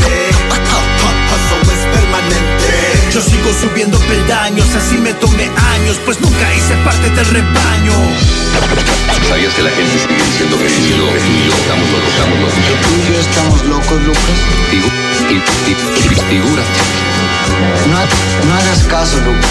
Yo 3.15 3.21
sigo 3.21 3.53
subiendo 3.61 3.97
peldaños, 4.01 4.67
así 4.75 4.97
me 4.99 5.13
tomé 5.15 5.45
años, 5.45 6.01
pues 6.05 6.21
nunca 6.21 6.53
hice 6.55 6.75
parte 6.85 7.09
del 7.11 7.25
rebaño. 7.27 7.93
¿Sabías 9.29 9.55
que 9.55 9.63
la 9.63 9.71
gente 9.71 9.99
sigue 10.01 10.15
diciendo 10.25 10.57
que 10.59 10.65
tú 10.65 10.83
y 10.83 10.91
yo, 10.91 10.97
tú 10.97 11.31
y 11.31 11.47
yo 11.47 11.55
estamos 11.55 11.89
locos, 11.91 12.09
estamos 12.11 12.39
locos? 12.41 12.55
¿Que 12.55 12.75
tú 12.83 12.91
y 12.99 13.13
yo 13.13 13.21
estamos 13.21 13.67
locos, 13.67 14.03
Lucas? 14.03 14.39
Figu 14.71 14.89
fi- 15.29 15.43
fi- 15.65 16.09
fi- 16.09 16.21
figúrate. 16.29 16.81
No, 17.87 18.01
no 18.49 18.55
hagas 18.55 18.83
caso, 18.91 19.17
Lucas. 19.21 19.51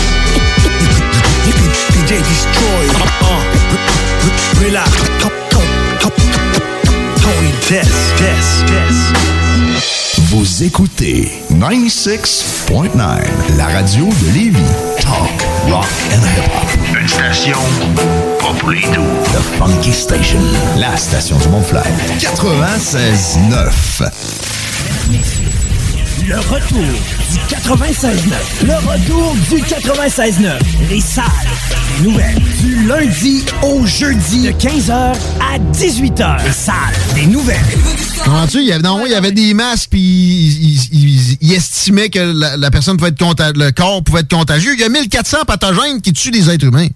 DJ 1.93 2.17
Destroy. 2.17 2.85
Uh, 3.21 4.59
relax. 4.61 4.91
Tony 7.21 7.51
Test, 7.67 7.89
Test, 8.17 8.65
Test. 8.67 9.42
Vous 10.35 10.63
écoutez 10.63 11.31
96.9, 11.51 12.97
la 13.55 13.67
radio 13.67 14.05
de 14.05 14.33
Lévis. 14.33 14.57
Talk, 14.99 15.29
rock 15.69 15.85
and 16.11 16.23
hip-hop. 16.25 16.99
Une 16.99 17.07
station 17.07 17.59
pas 18.39 18.51
pour 18.57 18.71
les 18.71 18.81
doux. 18.81 19.13
The 19.25 19.41
Funky 19.59 19.93
Station, 19.93 20.39
la 20.79 20.97
station 20.97 21.37
du 21.37 21.49
Mont-Flair. 21.49 21.85
96.9. 22.17 24.09
Le 26.27 26.37
retour 26.37 26.79
du 27.29 27.37
96.9. 27.53 28.65
Le 28.65 28.73
retour 28.91 29.35
du 29.51 29.61
96.9. 29.61 30.57
Les 30.89 30.99
salles 30.99 31.82
nouvelles. 32.01 32.41
Du 32.63 32.85
lundi 32.87 33.43
au 33.61 33.85
jeudi 33.85 34.41
de 34.43 34.51
15h 34.51 34.91
à 34.91 35.59
18h. 35.73 36.43
Les 36.45 36.51
salles 36.51 36.75
des 37.15 37.25
nouvelles. 37.25 37.59
Comment 38.23 38.47
tu 38.47 38.59
il 38.59 38.67
y 38.67 38.71
avait, 38.71 38.81
non, 38.81 39.05
il 39.05 39.11
y 39.11 39.15
avait 39.15 39.31
des 39.33 39.53
masques 39.53 39.89
puis 39.91 39.99
il, 39.99 40.73
il- 40.73 40.89
il- 40.93 41.37
il 41.41 41.53
estimait 41.53 42.09
que 42.09 42.19
la, 42.19 42.55
la 42.57 42.71
personne 42.71 42.95
pouvait 42.97 43.09
être 43.09 43.19
contagieux, 43.19 43.53
le 43.57 43.71
corps 43.71 44.03
pouvait 44.03 44.21
être 44.21 44.33
contagieux. 44.33 44.73
Il 44.73 44.79
y 44.79 44.83
a 44.83 44.89
1400 44.89 45.37
pathogènes 45.45 46.01
qui 46.01 46.13
tuent 46.13 46.31
des 46.31 46.49
êtres 46.49 46.65
humains. 46.65 46.87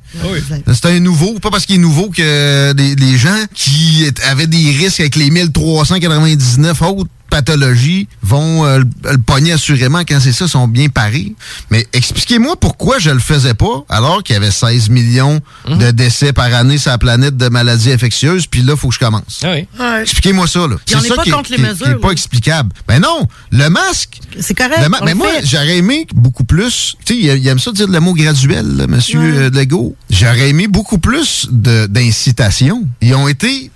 C'est 0.74 0.86
un 0.88 1.00
nouveau, 1.00 1.34
pas 1.40 1.50
parce 1.52 1.66
qu'il 1.66 1.76
est 1.76 1.80
nouveau 1.80 2.10
que 2.10 2.74
les, 2.74 2.96
les 2.96 3.18
gens 3.18 3.36
qui 3.54 4.10
avaient 4.30 4.48
des 4.48 4.72
risques 4.72 5.00
avec 5.02 5.16
les 5.18 5.30
1399 5.30 6.82
autres 6.84 7.10
pathologies 7.30 8.08
vont 8.22 8.66
euh, 8.66 8.80
le 8.80 8.86
le 9.12 9.18
pogner 9.20 9.54
assurément 9.54 10.00
quand 10.08 10.20
c'est 10.20 10.32
ça, 10.34 10.48
sont 10.48 10.68
bien 10.68 10.90
parés. 10.90 11.34
Mais 11.72 11.86
expliquez-moi 11.94 12.56
pourquoi 12.60 13.00
je 13.00 13.10
le 13.10 13.20
faisais 13.20 13.54
pas 13.54 13.86
alors 13.90 14.22
qu'il 14.24 14.34
y 14.34 14.38
avait 14.38 14.52
16 14.52 14.90
millions 14.90 15.40
de 15.68 15.92
décès 15.92 16.34
par 16.34 16.54
année 16.54 16.78
sur 16.78 16.92
la 16.92 16.98
planète 16.98 17.38
de 17.38 17.50
maladies 17.50 17.92
infectieuses, 17.92 18.48
puis 18.48 18.62
là, 18.62 18.74
il 18.74 18.80
faut 18.80 18.90
que 18.90 18.94
je 18.96 19.00
commence. 19.00 19.40
Ouais. 19.44 19.68
Expliquez-moi 20.02 20.48
ça, 20.48 20.68
là. 20.68 20.76
C'est 20.86 21.02
n'est 21.02 21.08
ça 21.08 21.16
pas 21.16 21.24
qui 21.24 21.30
est- 21.30 21.32
contre 21.32 21.52
les 21.52 21.58
qui 21.58 21.63
est- 21.63 21.68
mesures, 21.70 21.86
qui 21.86 21.92
est 21.92 21.96
pas 21.96 22.12
explicable. 22.12 22.70
Ben 22.88 23.00
non, 23.00 23.28
le 23.52 23.70
masque. 23.70 24.20
C'est 24.40 24.54
correct. 24.56 24.82
le 24.82 24.90
ma- 24.90 25.00
on 25.02 25.06
mais 25.06 25.12
le 25.12 25.18
moi, 25.18 25.28
fait. 25.32 25.46
j'aurais 25.46 25.78
aimé 25.78 26.06
beaucoup 26.13 26.44
plus. 26.44 26.96
Tu 27.06 27.13
sais, 27.13 27.20
il, 27.20 27.26
il 27.42 27.48
aime 27.48 27.60
ça 27.60 27.72
dire 27.72 27.88
le 27.88 28.00
mot 28.00 28.13
graduel, 28.13 28.76
là, 28.78 28.88
monsieur 28.88 29.20
euh, 29.20 29.50
Legault. 29.50 29.96
J'aurais 30.10 30.50
aimé 30.50 30.68
beaucoup 30.68 30.98
plus 31.00 31.48
de- 31.52 31.88
d'incitation. 31.88 32.88
Ils 33.02 33.16
ont 33.16 33.28
été 33.28 33.72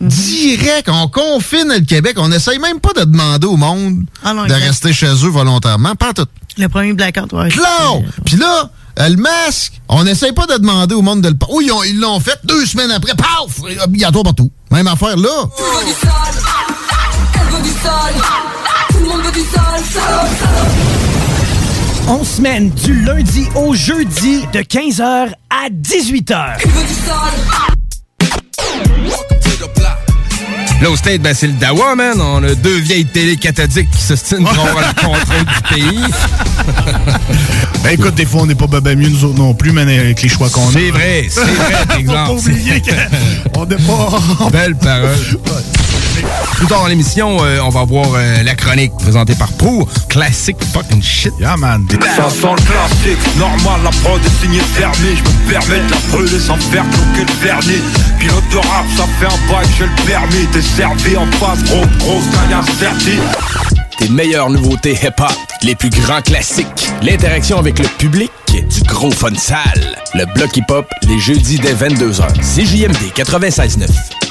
Mhm. 0.00 0.08
direct. 0.08 0.88
On 0.88 1.08
confine 1.08 1.68
le 1.68 1.80
Québec. 1.84 2.14
On 2.18 2.28
n'essaye 2.28 2.58
même 2.58 2.80
pas 2.80 2.92
de 2.92 3.04
demander 3.04 3.46
au 3.46 3.56
monde 3.56 4.04
Ah 4.24 4.32
non, 4.34 4.42
de 4.42 4.46
exact. 4.48 4.64
rester 4.64 4.92
chez 4.92 5.06
eux 5.24 5.28
volontairement. 5.28 5.94
Pas 5.94 6.12
tout. 6.12 6.26
Le 6.56 6.68
premier 6.68 6.92
blackout, 6.92 7.32
ouais. 7.32 7.48
Claude! 7.50 8.04
Puis 8.24 8.36
là, 8.36 8.70
euh, 8.98 9.08
le 9.08 9.16
masque, 9.16 9.74
on 9.88 10.02
n'essaye 10.04 10.32
pas 10.32 10.46
de 10.46 10.56
demander 10.56 10.94
au 10.94 11.02
monde 11.02 11.20
de 11.20 11.28
le... 11.28 11.34
Oui, 11.50 11.66
ils 11.66 11.72
ont- 11.72 11.82
ils 11.84 11.98
l'ont 12.00 12.18
fait 12.18 12.38
deux 12.44 12.66
semaines 12.66 12.90
après. 12.90 13.14
Paf! 13.14 13.60
Obligatoire 13.84 14.24
partout. 14.24 14.50
Même 14.72 14.88
affaire 14.88 15.16
là. 15.16 15.44
Du 15.86 15.92
sol, 15.92 16.10
elle 17.34 17.54
veut 17.56 17.62
du 17.62 17.68
sol, 17.70 18.22
tout 18.90 18.98
le 18.98 19.04
monde 19.08 19.22
veut 19.22 19.32
du 19.32 19.40
sol. 19.40 20.02
On 22.08 22.24
semaine 22.24 22.70
du 22.70 23.02
lundi 23.04 23.46
au 23.54 23.74
jeudi 23.74 24.40
de 24.52 24.60
15h 24.60 25.32
à 25.50 25.68
18h. 25.70 26.56
Tu 26.60 26.68
veux 26.68 26.82
du 26.82 26.94
sol, 26.94 27.77
Là, 30.80 30.90
au 30.90 30.96
State, 30.96 31.20
ben, 31.20 31.34
c'est 31.34 31.48
le 31.48 31.54
Dawa, 31.54 31.96
man. 31.96 32.20
On 32.20 32.42
a 32.44 32.54
deux 32.54 32.78
vieilles 32.78 33.04
télé 33.04 33.36
cathodiques 33.36 33.90
qui 33.90 34.00
s'ostinent 34.00 34.44
pour 34.44 34.64
avoir 34.64 34.84
le 34.88 34.94
contrôle 34.94 35.44
du 35.44 35.74
pays. 35.74 36.04
Ben 37.84 37.90
écoute, 37.90 38.16
des 38.16 38.26
fois, 38.26 38.42
on 38.42 38.46
n'est 38.46 38.56
pas 38.56 38.66
ben 38.66 38.98
mieux 38.98 39.08
nous 39.08 39.24
autres 39.24 39.38
non 39.38 39.54
plus, 39.54 39.70
mais 39.70 39.82
avec 39.82 40.20
les 40.20 40.28
choix 40.28 40.50
qu'on 40.50 40.68
a. 40.68 40.72
C'est 40.72 40.90
vrai, 40.90 41.26
c'est 41.30 41.40
vrai, 41.40 41.72
par 41.86 41.86
Faut 41.94 42.00
exemple. 42.00 42.26
pas 42.26 42.32
oublier 42.32 42.82
qu'on 43.54 43.66
n'est 43.66 43.76
pas... 43.76 44.50
Belle 44.50 44.74
parole. 44.74 45.16
Plus 46.56 46.66
tard 46.66 46.82
dans 46.82 46.86
l'émission, 46.86 47.38
euh, 47.42 47.60
on 47.62 47.68
va 47.68 47.84
voir 47.84 48.06
euh, 48.14 48.42
la 48.42 48.54
chronique 48.54 48.92
présentée 48.98 49.34
par 49.34 49.52
Pro. 49.52 49.88
Classic 50.08 50.56
fucking 50.72 51.02
shit. 51.02 51.32
Yeah, 51.38 51.56
man. 51.56 51.86
Ça 52.16 52.28
sent 52.30 52.46
le 52.56 52.62
classique, 52.62 53.36
normal, 53.36 53.80
la 53.84 53.90
prod 53.90 54.20
est 54.24 54.42
signée 54.42 54.60
fermée 54.74 55.16
Je 55.16 55.22
me 55.22 55.50
permets 55.50 55.84
de 55.86 55.90
la 55.90 55.96
brûler 56.10 56.40
sans 56.40 56.56
faire 56.56 56.84
cloquer 56.84 57.32
le 57.32 57.46
vernis 57.46 57.82
Pilote 58.18 58.44
de 58.50 58.56
rap, 58.56 58.84
ça 58.96 59.04
fait 59.18 59.26
un 59.26 59.52
bail, 59.52 59.66
j'ai 59.78 59.84
le 59.84 60.06
permis 60.06 60.46
T'es 60.52 60.62
servi 60.62 61.16
en 61.16 61.26
face, 61.32 61.62
gros, 61.64 62.20
gagne 62.32 62.58
incertine 62.58 63.22
Tes 63.98 64.08
meilleures 64.08 64.50
nouveautés 64.50 64.92
hip-hop, 64.94 65.32
les 65.62 65.74
plus 65.74 65.90
grands 65.90 66.22
classiques, 66.22 66.88
l'interaction 67.02 67.58
avec 67.58 67.78
le 67.78 67.86
public, 67.98 68.30
du 68.52 68.82
gros 68.86 69.10
fun 69.10 69.34
sale. 69.34 69.96
Le 70.14 70.24
bloc 70.34 70.56
hip-hop, 70.56 70.86
les 71.06 71.18
jeudis 71.18 71.58
dès 71.58 71.74
22h. 71.74 72.26
CJMD 72.40 73.12
96.9. 73.14 74.27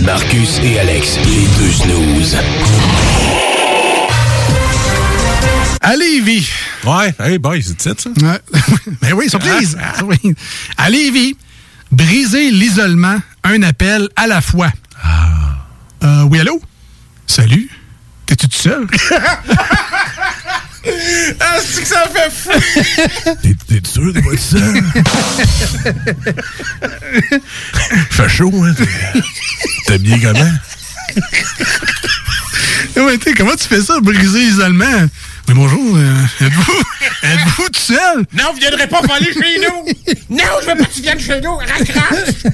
Marcus 0.00 0.60
et 0.62 0.78
Alex, 0.78 1.18
les 1.18 1.46
deux 1.58 1.72
snooze. 1.72 2.36
Allez, 5.80 6.20
Lévis. 6.20 6.48
Ouais, 6.84 7.14
hey 7.20 7.38
boy, 7.38 7.62
c'est 7.62 7.80
ça? 7.82 8.10
Ouais. 8.22 8.40
ben 9.02 9.12
oui, 9.14 9.28
surprise. 9.28 9.76
Oui. 10.04 10.34
À 10.76 10.90
Lévis, 10.90 11.36
briser 11.90 12.50
l'isolement, 12.50 13.18
un 13.44 13.62
appel 13.62 14.08
à 14.16 14.26
la 14.26 14.40
fois. 14.40 14.70
Euh, 16.02 16.22
oui, 16.24 16.40
allô? 16.40 16.60
Salut? 17.26 17.70
T'es-tu 18.26 18.48
tout 18.48 18.56
seul? 18.56 18.86
Ah, 21.40 21.56
c'est 21.64 21.80
que 21.82 21.86
ça 21.88 22.04
fait 22.12 22.30
fou! 22.30 22.50
T'es 23.68 23.80
sûr 23.84 24.12
de 24.12 24.20
pas 24.20 24.32
être 24.32 24.40
seul? 24.40 24.82
fait 28.10 28.28
chaud, 28.28 28.52
hein? 28.64 28.74
T'es- 29.86 29.98
bien 29.98 30.18
comment? 30.20 30.52
Ouais, 32.96 33.18
comment 33.36 33.56
tu 33.56 33.66
fais 33.68 33.80
ça, 33.80 33.98
briser 34.00 34.40
l'isolement? 34.40 35.06
Oui, 35.48 35.54
bonjour. 35.54 35.96
euh, 35.96 36.44
êtes-vous 36.46 36.82
êtes-vous 37.22 37.68
tout 37.68 37.80
seul? 37.80 38.24
Non, 38.32 38.44
vous 38.52 38.58
viendrez 38.60 38.86
pas 38.86 39.00
voler 39.02 39.30
chez 39.32 39.60
nous! 39.60 40.14
Non, 40.36 40.44
je 40.62 40.66
veux 40.70 40.76
pas 40.76 40.84
que 40.84 40.92
tu 40.94 41.02
viennes 41.02 41.20
chez 41.20 41.40
nous! 41.42 41.56
Raccroche! 41.56 42.52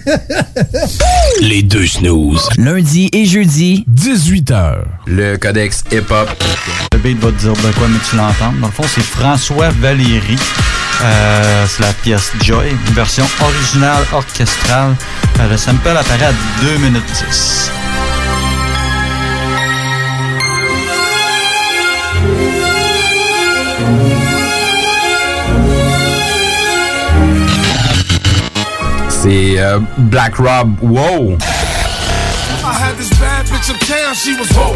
Les 1.40 1.62
deux 1.62 1.86
snooze. 1.86 2.48
Lundi 2.58 3.08
et 3.12 3.26
jeudi, 3.26 3.84
18h. 3.94 4.78
Le 5.06 5.36
codex 5.36 5.84
hip-hop. 5.92 6.28
Le 6.92 6.98
beat 6.98 7.18
va 7.20 7.30
te 7.30 7.38
dire 7.38 7.52
de 7.52 7.72
quoi, 7.78 7.86
mais 7.88 7.98
tu 8.08 8.16
l'entends. 8.16 8.52
Dans 8.60 8.66
le 8.66 8.72
fond, 8.72 8.84
c'est 8.92 9.02
François 9.04 9.70
Valéry. 9.70 10.36
Euh, 11.02 11.66
c'est 11.68 11.82
la 11.82 11.92
pièce 11.92 12.32
Joy, 12.42 12.70
une 12.70 12.94
version 12.94 13.26
originale 13.40 14.04
orchestrale. 14.12 14.96
Euh, 15.38 15.48
le 15.48 15.56
sample 15.56 15.88
apparaît 15.88 16.26
à 16.26 16.32
2 16.62 16.76
minutes 16.78 17.04
10. 17.30 17.70
C'est 29.22 29.58
euh, 29.58 29.80
Black 29.98 30.36
Rob. 30.36 30.78
Wow! 30.80 31.36
I 32.62 32.72
had 32.72 32.96
this 32.96 33.10
bad 33.20 33.44
bitch 33.46 33.68
uptown, 33.68 34.14
she 34.14 34.34
was 34.34 34.48
whoa. 34.56 34.72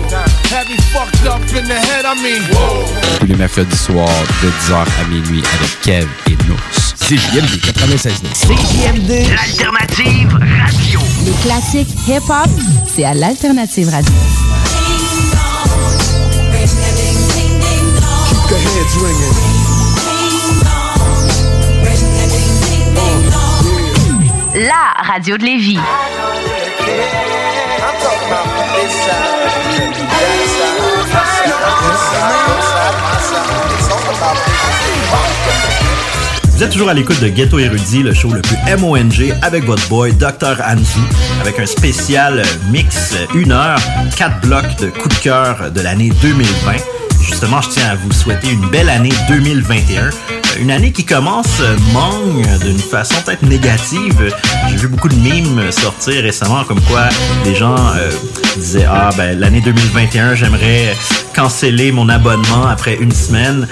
Had 0.50 0.68
me 0.68 0.76
fucked 0.92 1.24
up 1.24 1.40
in 1.56 1.66
the 1.66 1.74
head, 1.74 2.04
I 2.04 2.14
mean, 2.22 2.42
whoa. 2.52 2.84
Tous 3.20 3.26
les 3.26 3.36
mercredis 3.36 3.74
soirs 3.74 4.06
de 4.42 4.48
10h 4.48 4.84
à 5.00 5.08
minuit 5.08 5.42
avec 5.58 5.80
Kev 5.80 6.06
et 6.26 6.36
Nous. 6.46 6.58
CJMD 6.94 7.58
96.9. 7.58 8.34
CJMD, 8.34 9.28
l'alternative 9.34 10.34
radio. 10.34 11.00
Les 11.24 11.32
classiques 11.42 11.96
hip-hop, 12.06 12.50
c'est 12.94 13.04
à 13.04 13.14
l'Alternative 13.14 13.88
Radio. 13.88 14.12
Keep 18.26 18.50
the 18.50 18.56
heads 18.56 18.96
ringing. 19.02 19.53
La 24.54 24.94
radio 25.02 25.36
de 25.36 25.42
Lévis. 25.42 25.80
Vous 36.52 36.62
êtes 36.62 36.70
toujours 36.70 36.88
à 36.88 36.94
l'écoute 36.94 37.20
de 37.20 37.26
Ghetto 37.26 37.58
Érudit, 37.58 38.04
le 38.04 38.14
show 38.14 38.30
le 38.30 38.42
plus 38.42 38.56
MONG 38.78 39.34
avec 39.42 39.64
votre 39.64 39.88
boy 39.88 40.12
Dr. 40.12 40.62
Anzu, 40.64 41.00
avec 41.40 41.58
un 41.58 41.66
spécial 41.66 42.40
mix 42.70 43.14
euh, 43.14 43.26
une 43.34 43.50
heure, 43.50 43.80
quatre 44.16 44.40
blocs 44.40 44.76
de 44.78 44.86
coups 44.86 45.16
de 45.16 45.20
cœur 45.20 45.72
de 45.72 45.80
l'année 45.80 46.12
2020. 46.22 46.76
Justement, 47.20 47.60
je 47.60 47.70
tiens 47.70 47.90
à 47.90 47.96
vous 47.96 48.12
souhaiter 48.12 48.52
une 48.52 48.68
belle 48.68 48.88
année 48.88 49.12
2021. 49.28 50.10
Euh, 50.54 50.60
Une 50.60 50.70
année 50.70 50.92
qui 50.92 51.04
commence 51.04 51.60
euh, 51.60 51.76
mangue 51.92 52.46
d'une 52.64 52.78
façon 52.78 53.14
peut-être 53.24 53.42
négative. 53.42 54.34
J'ai 54.68 54.76
vu 54.76 54.88
beaucoup 54.88 55.08
de 55.08 55.14
mimes 55.14 55.70
sortir 55.70 56.22
récemment 56.22 56.64
comme 56.64 56.80
quoi 56.82 57.08
les 57.44 57.54
gens 57.54 57.76
euh, 57.76 58.10
disaient 58.56 58.86
ah 58.88 59.10
ben 59.16 59.38
l'année 59.38 59.60
2021 59.60 60.34
j'aimerais 60.34 60.94
cancellé 61.34 61.92
mon 61.92 62.08
abonnement 62.08 62.66
après 62.66 62.96
une 62.96 63.12
semaine. 63.12 63.66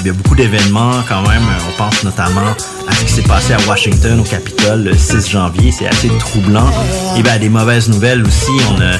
Il 0.00 0.06
y 0.06 0.10
a 0.10 0.12
beaucoup 0.12 0.34
d'événements 0.34 1.02
quand 1.08 1.22
même. 1.22 1.42
On 1.68 1.76
pense 1.76 2.02
notamment 2.04 2.54
à 2.88 2.92
ce 2.94 3.04
qui 3.04 3.12
s'est 3.12 3.22
passé 3.22 3.52
à 3.52 3.58
Washington, 3.68 4.20
au 4.20 4.24
Capitole, 4.24 4.84
le 4.84 4.96
6 4.96 5.30
janvier. 5.30 5.72
C'est 5.72 5.86
assez 5.86 6.08
troublant. 6.18 6.70
Et 7.16 7.22
bien, 7.22 7.38
des 7.38 7.48
mauvaises 7.48 7.88
nouvelles 7.88 8.22
aussi. 8.22 8.50
On 8.70 8.80
a 8.80 8.96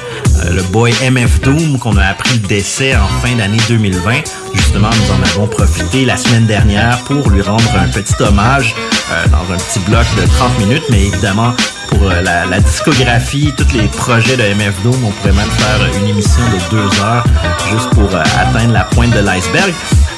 le 0.51 0.63
boy 0.63 0.93
MF 1.11 1.41
Doom 1.41 1.79
qu'on 1.79 1.97
a 1.97 2.05
appris 2.07 2.39
le 2.39 2.47
décès 2.47 2.95
en 2.97 3.07
fin 3.21 3.35
d'année 3.37 3.59
2020. 3.69 4.23
Justement, 4.55 4.91
nous 4.91 5.15
en 5.15 5.23
avons 5.23 5.47
profité 5.47 6.05
la 6.05 6.17
semaine 6.17 6.47
dernière 6.47 6.99
pour 7.05 7.31
lui 7.31 7.43
rendre 7.43 7.71
un 7.77 7.89
petit 7.89 8.15
hommage 8.21 8.75
euh, 9.11 9.27
dans 9.29 9.53
un 9.53 9.57
petit 9.57 9.79
bloc 9.81 10.07
de 10.21 10.27
30 10.27 10.59
minutes. 10.59 10.85
Mais 10.91 11.07
évidemment, 11.07 11.55
pour 11.93 12.11
euh, 12.11 12.23
la, 12.23 12.61
discographie, 12.61 13.53
tous 13.57 13.77
les 13.77 13.89
projets 13.89 14.37
de 14.37 14.43
MF 14.55 14.83
Doom, 14.83 15.05
on 15.05 15.11
pourrait 15.11 15.33
même 15.33 15.51
faire 15.51 15.81
une 16.01 16.09
émission 16.09 16.43
de 16.43 16.71
deux 16.71 17.01
heures 17.03 17.25
juste 17.71 17.91
pour 17.91 18.15
euh, 18.15 18.23
atteindre 18.39 18.73
la 18.73 18.85
pointe 18.85 19.11
de 19.11 19.21
l'iceberg. 19.21 19.73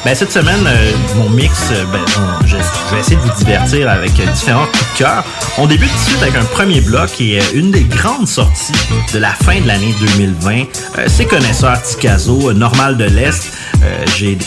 Ben, 0.05 0.15
cette 0.15 0.33
semaine, 0.33 0.67
euh, 0.67 0.93
mon 1.17 1.31
mix, 1.31 1.71
ben, 1.93 2.01
je, 2.47 2.57
vais 2.57 3.01
essayer 3.01 3.17
de 3.17 3.23
vous 3.23 3.39
divertir 3.39 3.89
avec 3.89 4.13
différents 4.33 4.67
coups 4.67 4.93
de 4.93 4.99
cœur. 4.99 5.25
On 5.59 5.67
débute 5.67 5.91
tout 5.91 5.97
de 5.97 6.01
suite 6.01 6.23
avec 6.23 6.37
un 6.37 6.45
premier 6.45 6.81
bloc 6.81 7.21
et 7.21 7.41
une 7.55 7.71
des 7.71 7.85
grandes 7.85 8.29
sorties 8.29 8.73
de 9.13 9.19
la 9.19 9.31
fin 9.31 9.61
de 9.61 9.67
l'année 9.67 9.95
2020. 10.17 10.53
Euh, 10.99 11.05
C'est 11.07 11.25
Connaisseur 11.25 11.81
Ticazo, 11.83 12.53
Normal 12.53 12.97
de 12.97 13.05
l'Est. 13.05 13.53
J'ai 14.17 14.39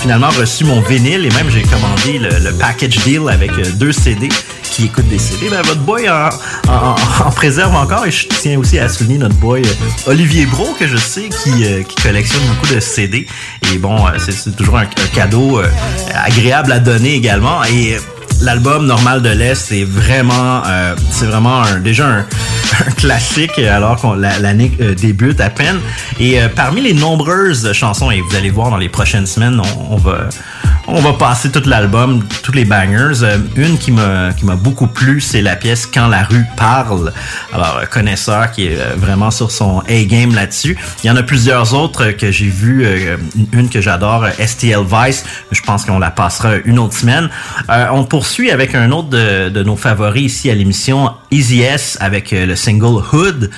finalement 0.00 0.30
reçu 0.30 0.64
mon 0.64 0.80
vinyle 0.80 1.26
et 1.26 1.30
même 1.30 1.48
j'ai 1.48 1.62
commandé 1.62 2.18
le, 2.18 2.52
package 2.58 2.98
deal 3.04 3.22
avec 3.30 3.52
deux 3.78 3.92
CD 3.92 4.28
qui 4.74 4.86
écoutent 4.86 5.08
des 5.08 5.18
CD. 5.18 5.48
Ben, 5.50 5.62
votre 5.62 5.80
boy 5.80 6.08
en, 6.08 6.28
en- 6.68 6.96
en 7.26 7.30
préserve 7.30 7.74
encore 7.76 8.04
et 8.06 8.10
je 8.10 8.26
tiens 8.28 8.58
aussi 8.58 8.78
à 8.78 8.88
souligner 8.88 9.18
notre 9.18 9.36
boy 9.36 9.62
euh, 9.62 10.10
Olivier 10.10 10.46
Bro 10.46 10.74
que 10.78 10.88
je 10.88 10.96
sais 10.96 11.28
qui, 11.28 11.64
euh, 11.64 11.82
qui 11.82 11.94
collectionne 12.02 12.42
beaucoup 12.48 12.74
de 12.74 12.80
CD. 12.80 13.26
Et 13.72 13.78
bon, 13.78 14.06
euh, 14.06 14.10
c'est- 14.18 14.54
toujours 14.56 14.78
un, 14.78 14.82
un 14.82 15.06
cadeau 15.14 15.60
euh, 15.60 15.66
agréable 16.14 16.72
à 16.72 16.80
donner 16.80 17.14
également. 17.14 17.62
Et 17.64 17.94
euh, 17.94 17.98
l'album 18.40 18.86
Normal 18.86 19.22
de 19.22 19.28
l'Est 19.30 19.70
est 19.72 19.84
vraiment, 19.84 20.62
euh, 20.66 20.94
c'est 21.10 21.26
vraiment 21.26 21.62
un- 21.62 21.78
déjà 21.78 22.06
un, 22.08 22.18
un 22.86 22.90
classique 22.96 23.58
alors 23.60 24.00
que 24.00 24.06
l'année 24.40 24.72
euh, 24.80 24.94
débute 24.94 25.40
à 25.40 25.50
peine. 25.50 25.78
Et 26.18 26.40
euh, 26.40 26.48
parmi 26.48 26.80
les 26.80 26.94
nombreuses 26.94 27.72
chansons, 27.72 28.10
et 28.10 28.20
vous 28.20 28.34
allez 28.36 28.50
voir 28.50 28.70
dans 28.70 28.76
les 28.78 28.88
prochaines 28.88 29.26
semaines, 29.26 29.60
on, 29.60 29.94
on 29.94 29.96
va 29.98 30.28
on 30.86 31.00
va 31.00 31.14
passer 31.14 31.50
tout 31.50 31.62
l'album, 31.66 32.22
tous 32.42 32.52
les 32.52 32.64
bangers. 32.64 33.22
Euh, 33.22 33.38
une 33.56 33.78
qui 33.78 33.90
m'a 33.90 34.32
qui 34.32 34.44
m'a 34.44 34.56
beaucoup 34.56 34.86
plu, 34.86 35.20
c'est 35.20 35.40
la 35.40 35.56
pièce 35.56 35.86
Quand 35.86 36.08
la 36.08 36.24
rue 36.24 36.44
parle. 36.56 37.12
Alors 37.52 37.80
connaisseur 37.90 38.50
qui 38.50 38.66
est 38.66 38.78
euh, 38.78 38.94
vraiment 38.96 39.30
sur 39.30 39.50
son 39.50 39.80
A 39.88 40.04
game 40.04 40.34
là-dessus. 40.34 40.76
Il 41.02 41.06
y 41.06 41.10
en 41.10 41.16
a 41.16 41.22
plusieurs 41.22 41.74
autres 41.74 42.10
que 42.12 42.30
j'ai 42.30 42.48
vu. 42.48 42.84
euh, 42.84 43.16
une 43.52 43.68
que 43.68 43.80
j'adore, 43.80 44.26
STL 44.38 44.84
Vice. 44.84 45.24
Je 45.50 45.60
pense 45.62 45.84
qu'on 45.84 45.98
la 45.98 46.10
passera 46.10 46.56
une 46.64 46.78
autre 46.78 46.94
semaine. 46.94 47.28
On 47.68 48.04
poursuit 48.04 48.50
avec 48.50 48.74
un 48.74 48.90
autre 48.90 49.08
de, 49.08 49.48
de 49.48 49.62
nos 49.62 49.76
favoris 49.76 50.24
ici 50.24 50.50
à 50.50 50.54
l'émission, 50.54 51.10
Easy 51.34 51.62
S 51.62 51.98
avec 52.00 52.32
euh, 52.32 52.46
le 52.46 52.54
single 52.56 53.02
Hood. 53.12 53.50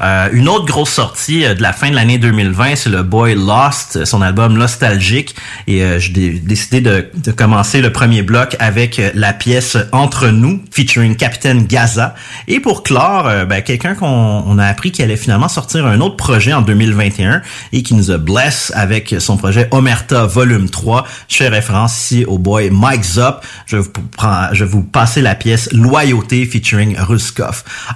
Euh, 0.00 0.28
une 0.32 0.48
autre 0.48 0.66
grosse 0.66 0.90
sortie 0.90 1.44
euh, 1.44 1.54
de 1.54 1.62
la 1.62 1.72
fin 1.72 1.90
de 1.90 1.94
l'année 1.96 2.18
2020, 2.18 2.76
c'est 2.76 2.90
le 2.90 3.02
Boy 3.02 3.34
Lost, 3.34 4.04
son 4.04 4.22
album 4.22 4.54
Nostalgique. 4.56 5.34
Et 5.66 5.82
euh, 5.82 5.98
j'ai 5.98 6.12
dé- 6.12 6.30
décidé 6.38 6.80
de, 6.80 7.08
de 7.16 7.32
commencer 7.32 7.80
le 7.80 7.90
premier 7.92 8.22
bloc 8.22 8.56
avec 8.60 8.98
euh, 8.98 9.10
la 9.14 9.32
pièce 9.32 9.76
Entre 9.92 10.28
nous, 10.28 10.62
featuring 10.70 11.16
Capitaine 11.16 11.66
Gaza. 11.66 12.14
Et 12.46 12.60
pour 12.60 12.82
clore, 12.84 13.26
euh, 13.26 13.44
ben, 13.44 13.62
quelqu'un 13.62 13.94
qu'on 13.94 14.06
on 14.46 14.58
a 14.58 14.66
appris 14.66 14.92
qu'il 14.92 15.04
allait 15.04 15.16
finalement 15.16 15.48
sortir 15.48 15.86
un 15.86 16.00
autre 16.00 16.16
projet 16.16 16.52
en 16.52 16.62
2021 16.62 17.42
et 17.72 17.82
qui 17.82 17.94
nous 17.94 18.10
a 18.12 18.18
bless 18.18 18.70
avec 18.76 19.14
son 19.18 19.36
projet 19.36 19.66
Omerta 19.72 20.26
Volume 20.26 20.68
3. 20.70 21.04
Je 21.28 21.36
fais 21.38 21.48
référence 21.48 21.96
ici 22.00 22.24
au 22.26 22.38
boy 22.38 22.70
Mike 22.70 23.02
Zop. 23.04 23.40
Je 23.66 23.78
vous, 23.78 23.90
prends- 24.16 24.52
je 24.52 24.64
vous 24.64 24.82
passer 24.82 25.20
la 25.20 25.34
pièce 25.34 25.68
Loyauté 25.72 26.44
featuring 26.46 26.96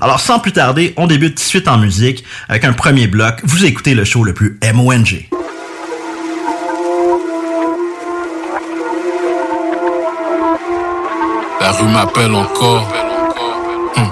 Alors 0.01 0.21
sans 0.21 0.39
plus 0.39 0.53
tarder, 0.53 0.95
on 0.97 1.07
débute 1.07 1.37
tout 1.37 1.43
de 1.43 1.49
suite 1.49 1.69
en 1.69 1.79
musique 1.79 2.25
avec 2.49 2.65
un 2.65 2.73
premier 2.73 3.07
bloc. 3.07 3.41
Vous 3.45 3.65
écoutez 3.65 3.95
le 3.95 4.05
show 4.05 4.25
le 4.25 4.35
plus 4.35 4.59
MONG. 4.75 5.29
La 11.61 11.73
rue 11.73 11.89
m'appelle 11.89 12.35
encore. 12.35 12.89
Hum. 13.97 14.11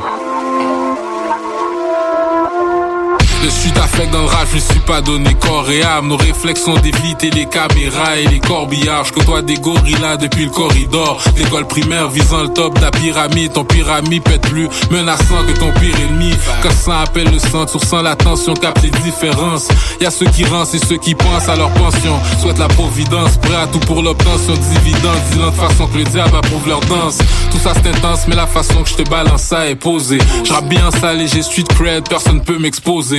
Rap, 4.03 4.49
je 4.53 4.59
suis 4.59 4.81
pas 4.81 5.01
donné 5.01 5.35
corps 5.35 5.71
et 5.71 5.83
âme. 5.83 6.09
Nos 6.09 6.17
réflexes 6.17 6.65
sont 6.65 6.75
d'éviter 6.75 7.31
les 7.31 7.47
caméras 7.47 8.17
et 8.17 8.27
les 8.27 8.41
corbillards. 8.41 9.05
Je 9.05 9.13
côtoie 9.13 9.43
des 9.43 9.57
gorillas 9.57 10.17
depuis 10.17 10.45
le 10.45 10.51
corridor. 10.51 11.21
L'école 11.37 11.67
primaire 11.67 12.09
visant 12.09 12.43
le 12.43 12.49
top 12.49 12.75
de 12.77 12.83
la 12.83 12.91
pyramide. 12.91 13.53
Ton 13.53 13.65
pyramide 13.65 14.23
être 14.29 14.49
plus 14.49 14.69
menaçant 14.91 15.45
que 15.47 15.59
ton 15.59 15.73
pire 15.73 15.95
ennemi. 16.09 16.35
Quand 16.63 16.73
ça 16.73 17.01
appelle 17.01 17.31
le 17.31 17.39
sang, 17.39 17.67
tu 17.67 17.77
ressens 17.77 18.03
la 18.03 18.17
tension, 18.17 18.55
capte 18.55 18.83
les 18.83 18.91
différences. 18.91 19.69
Y 20.01 20.07
a 20.07 20.11
ceux 20.11 20.27
qui 20.27 20.45
rancent 20.45 20.75
et 20.75 20.79
ceux 20.79 20.99
qui 20.99 21.15
pensent 21.15 21.49
à 21.49 21.57
leur 21.57 21.71
pension. 21.71 22.19
Souhaitent 22.41 22.59
la 22.59 22.69
providence, 22.69 23.37
prêt 23.39 23.57
à 23.57 23.67
tout 23.67 23.81
pour 23.81 24.03
l'obtention 24.03 24.53
de 24.53 24.79
dividendes. 24.79 25.21
Disant 25.33 25.51
de 25.51 25.57
façon 25.57 25.87
que 25.87 25.99
le 25.99 26.05
diable 26.05 26.37
approuve 26.37 26.69
leur 26.69 26.81
danse. 26.81 27.19
Tout 27.51 27.59
ça 27.59 27.73
c'est 27.75 27.89
intense, 27.89 28.27
mais 28.29 28.37
la 28.37 28.47
façon 28.47 28.83
que 28.83 28.89
je 28.89 28.95
te 28.95 29.09
balance 29.09 29.43
ça 29.43 29.69
est 29.69 29.77
posée. 29.77 30.19
Je 30.45 30.57
bien 30.67 30.91
salé, 30.91 31.29
j'ai 31.29 31.43
street 31.43 31.65
cred, 31.77 32.09
personne 32.09 32.43
peut 32.43 32.59
m'exposer. 32.59 33.19